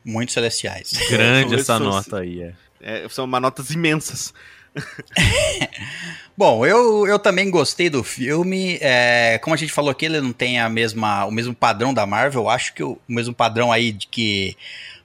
Muito 0.04 0.32
celestiais. 0.32 0.94
Grande 1.10 1.56
essa 1.56 1.78
nota 1.78 2.20
aí, 2.20 2.42
é. 2.42 2.54
é. 2.82 3.10
São 3.10 3.26
uma 3.26 3.40
notas 3.40 3.70
imensas. 3.70 4.34
Bom, 6.38 6.66
eu, 6.66 7.08
eu 7.08 7.20
também 7.20 7.50
gostei 7.52 7.90
do 7.90 8.04
filme. 8.04 8.78
É, 8.82 9.40
como 9.44 9.54
a 9.54 9.58
gente 9.58 9.74
falou 9.74 9.92
aqui, 9.92 10.06
ele 10.06 10.22
não 10.22 10.34
tem 10.34 10.60
a 10.60 10.70
mesma, 10.70 11.26
o 11.26 11.32
mesmo 11.32 11.54
padrão 11.54 11.94
da 11.94 12.06
Marvel. 12.06 12.50
Acho 12.50 12.74
que 12.74 12.84
o, 12.84 12.94
o 12.94 13.00
mesmo 13.08 13.34
padrão 13.34 13.72
aí 13.72 13.92
de 13.92 14.08
que 14.08 14.56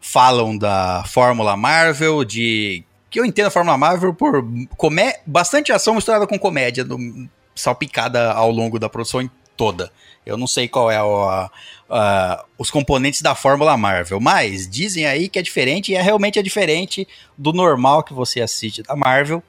falam 0.01 0.57
da 0.57 1.05
Fórmula 1.07 1.57
Marvel, 1.57 2.25
de 2.25 2.85
que 3.11 3.19
eu 3.19 3.25
entendo 3.25 3.47
a 3.47 3.51
Fórmula 3.51 3.77
Marvel 3.77 4.15
por 4.15 4.45
comé 4.77 5.21
bastante 5.27 5.73
ação 5.73 5.95
misturada 5.95 6.27
com 6.27 6.39
comédia, 6.39 6.85
no, 6.85 7.29
salpicada 7.55 8.33
ao 8.33 8.51
longo 8.51 8.79
da 8.79 8.89
produção 8.89 9.29
toda. 9.57 9.91
Eu 10.25 10.37
não 10.37 10.47
sei 10.47 10.69
qual 10.69 10.91
é 10.91 10.97
a, 10.97 11.51
a, 11.89 12.45
os 12.59 12.71
componentes 12.71 13.23
da 13.23 13.35
Fórmula 13.35 13.77
Marvel, 13.77 14.21
mas 14.21 14.69
dizem 14.69 15.07
aí 15.07 15.29
que 15.29 15.39
é 15.39 15.43
diferente 15.43 15.93
e 15.93 15.95
é 15.95 16.03
realmente 16.03 16.39
é 16.39 16.43
diferente 16.43 17.07
do 17.39 17.53
normal 17.53 18.03
que 18.03 18.13
você 18.13 18.41
assiste 18.41 18.83
da 18.83 18.95
Marvel. 18.95 19.43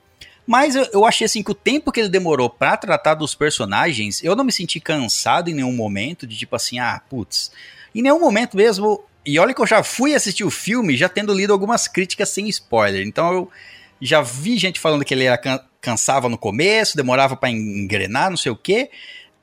Mas 0.48 0.78
eu, 0.78 0.88
eu 0.94 1.06
achei 1.06 1.26
assim 1.26 1.44
que 1.44 1.52
o 1.52 1.56
tempo 1.56 1.92
que 1.92 2.00
ele 2.00 2.08
demorou 2.08 2.50
para 2.50 2.78
tratar 2.78 3.16
dos 3.16 3.36
personagens, 3.36 4.24
eu 4.24 4.34
não 4.34 4.46
me 4.46 4.52
senti 4.54 4.80
cansado 4.80 5.50
em 5.50 5.54
nenhum 5.54 5.74
momento, 5.74 6.26
de 6.26 6.38
tipo 6.38 6.56
assim, 6.56 6.80
ah, 6.80 7.02
putz. 7.10 7.52
Em 7.94 8.02
nenhum 8.02 8.20
momento 8.20 8.56
mesmo. 8.56 9.04
E 9.26 9.38
olha 9.38 9.54
que 9.54 9.62
eu 9.62 9.68
já 9.68 9.84
fui 9.84 10.16
assistir 10.16 10.46
o 10.46 10.50
filme 10.50 10.96
já 10.96 11.10
tendo 11.10 11.34
lido 11.34 11.52
algumas 11.52 11.86
críticas 11.86 12.30
sem 12.30 12.48
spoiler. 12.48 13.06
Então 13.06 13.34
eu 13.34 13.52
já 14.00 14.22
vi 14.22 14.58
gente 14.58 14.80
falando 14.80 15.04
que 15.04 15.14
ele 15.14 15.26
era 15.26 15.38
can 15.38 15.60
cansava 15.80 16.28
no 16.28 16.38
começo, 16.38 16.98
demorava 16.98 17.36
para 17.36 17.50
engrenar, 17.50 18.30
não 18.30 18.38
sei 18.38 18.52
o 18.52 18.56
quê. 18.56 18.90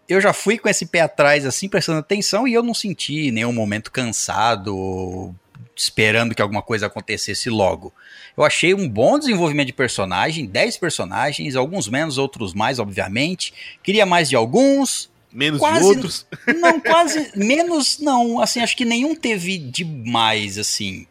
Eu 0.09 0.20
já 0.20 0.32
fui 0.32 0.59
com 0.59 0.68
esse 0.68 0.85
pé 0.86 1.01
atrás, 1.01 1.47
assim, 1.47 1.68
prestando 1.68 2.01
atenção, 2.01 2.47
e 2.47 2.52
eu 2.52 2.62
não 2.62 2.74
senti 2.74 3.31
nenhum 3.31 3.52
momento 3.52 3.90
cansado, 3.90 5.35
esperando 5.76 6.34
que 6.34 6.42
alguma 6.42 6.62
coisa 6.62 6.86
acontecesse 6.86 7.51
logo. 7.51 7.92
Eu 8.36 8.44
achei 8.44 8.74
um 8.74 8.88
bom 8.88 9.18
desenvolvimento 9.18 9.68
de 9.68 9.72
personagem, 9.72 10.46
10 10.46 10.76
personagens, 10.78 11.56
alguns 11.56 11.88
menos, 11.88 12.18
outros 12.18 12.55
mais, 12.55 12.78
obviamente. 12.78 13.52
Queria 13.82 14.06
mais 14.06 14.28
de 14.28 14.36
alguns. 14.36 15.10
Menos 15.32 15.59
quase, 15.59 15.80
de 15.80 15.86
outros? 15.86 16.26
Não, 16.60 16.80
quase. 16.80 17.30
menos, 17.34 17.98
não. 17.98 18.40
Assim, 18.40 18.60
acho 18.60 18.76
que 18.76 18.84
nenhum 18.84 19.14
teve 19.14 19.59
demais, 19.59 20.59
assim. 20.59 21.06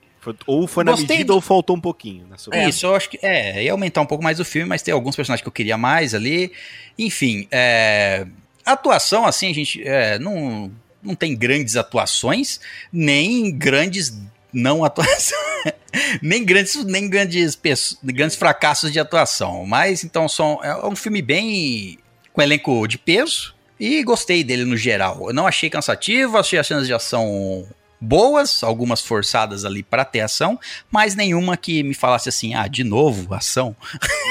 Ou 0.48 0.68
foi 0.68 0.86
na 0.86 0.92
Gostei 0.92 1.18
medida 1.18 1.28
de... 1.28 1.32
ou 1.34 1.42
faltou 1.42 1.76
um 1.76 1.82
pouquinho. 1.82 2.26
Na 2.28 2.38
sua 2.38 2.56
é, 2.56 2.70
isso, 2.70 2.86
eu 2.86 2.96
acho 2.96 3.10
que. 3.10 3.20
É, 3.22 3.64
ia 3.64 3.72
aumentar 3.74 4.00
um 4.00 4.06
pouco 4.06 4.24
mais 4.24 4.40
o 4.40 4.46
filme, 4.46 4.68
mas 4.68 4.82
tem 4.82 4.94
alguns 4.94 5.16
personagens 5.16 5.42
que 5.42 5.48
eu 5.48 5.52
queria 5.52 5.78
mais 5.78 6.16
ali. 6.16 6.54
Enfim, 6.98 7.48
é, 7.52 8.26
atuação, 8.66 9.26
assim, 9.26 9.50
a 9.50 9.54
gente. 9.54 9.86
É, 9.86 10.18
não, 10.20 10.72
não 11.02 11.16
tem 11.16 11.36
grandes 11.36 11.76
atuações, 11.76 12.62
nem 12.92 13.52
grandes 13.52 14.18
não 14.54 14.84
atuação. 14.86 15.38
nem 16.22 16.46
grandes, 16.46 16.84
nem 16.86 17.10
grandes, 17.10 17.58
grandes 18.04 18.36
fracassos 18.36 18.92
de 18.92 19.00
atuação. 19.00 19.66
Mas 19.66 20.04
então 20.04 20.28
são, 20.30 20.60
é 20.64 20.86
um 20.86 20.96
filme 20.96 21.22
bem 21.22 21.98
com 22.32 22.42
elenco 22.42 22.88
de 22.88 22.98
peso 22.98 23.54
e 23.80 24.04
gostei 24.04 24.44
dele 24.44 24.66
no 24.66 24.78
geral. 24.78 25.28
Eu 25.28 25.34
não 25.34 25.48
achei 25.48 25.70
cansativo, 25.70 26.38
achei 26.38 26.60
as 26.60 26.68
cenas 26.68 26.88
de 26.88 26.94
ação 26.94 27.68
boas, 28.04 28.64
algumas 28.64 29.02
forçadas 29.02 29.64
ali 29.64 29.82
para 29.82 30.04
ter 30.04 30.20
ação, 30.20 30.60
mas 30.92 31.16
nenhuma 31.16 31.56
que 31.56 31.82
me 31.84 31.94
falasse 31.94 32.28
assim, 32.28 32.54
ah, 32.54 32.68
de 32.68 32.84
novo, 32.84 33.34
ação. 33.34 33.76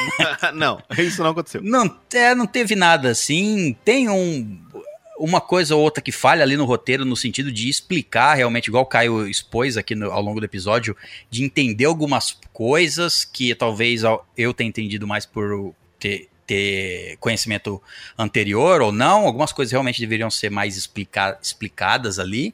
não, 0.54 0.82
isso 0.98 1.22
não 1.22 1.30
aconteceu. 1.30 1.62
Não, 1.62 1.98
é, 2.12 2.34
não 2.34 2.46
teve 2.46 2.76
nada 2.76 3.10
assim. 3.10 3.74
Tem 3.84 4.08
um 4.08 4.61
uma 5.22 5.40
coisa 5.40 5.74
ou 5.76 5.80
outra 5.80 6.02
que 6.02 6.10
falha 6.10 6.42
ali 6.42 6.56
no 6.56 6.64
roteiro, 6.64 7.04
no 7.04 7.16
sentido 7.16 7.52
de 7.52 7.68
explicar 7.68 8.34
realmente, 8.34 8.66
igual 8.66 8.82
o 8.82 8.86
Caio 8.86 9.28
expôs 9.28 9.76
aqui 9.76 9.94
no, 9.94 10.10
ao 10.10 10.20
longo 10.20 10.40
do 10.40 10.46
episódio, 10.46 10.96
de 11.30 11.44
entender 11.44 11.84
algumas 11.84 12.36
coisas 12.52 13.24
que 13.24 13.54
talvez 13.54 14.02
eu 14.36 14.52
tenha 14.52 14.68
entendido 14.68 15.06
mais 15.06 15.24
por 15.24 15.72
ter, 16.00 16.28
ter 16.44 17.16
conhecimento 17.20 17.80
anterior 18.18 18.82
ou 18.82 18.90
não. 18.90 19.24
Algumas 19.24 19.52
coisas 19.52 19.70
realmente 19.70 20.00
deveriam 20.00 20.28
ser 20.28 20.50
mais 20.50 20.76
explica 20.76 21.38
explicadas 21.40 22.18
ali. 22.18 22.52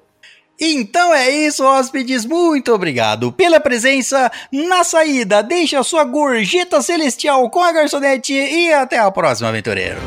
Então 0.60 1.14
é 1.14 1.30
isso, 1.30 1.64
hóspedes. 1.64 2.24
Muito 2.24 2.72
obrigado 2.72 3.30
pela 3.30 3.60
presença. 3.60 4.28
Na 4.50 4.82
saída, 4.82 5.40
deixe 5.40 5.76
a 5.76 5.84
sua 5.84 6.02
gorjeta 6.02 6.82
celestial 6.82 7.48
com 7.48 7.62
a 7.62 7.70
garçonete 7.70 8.32
e 8.32 8.72
até 8.72 8.98
a 8.98 9.09
próxima, 9.12 9.50
aventureiros. 9.50 10.02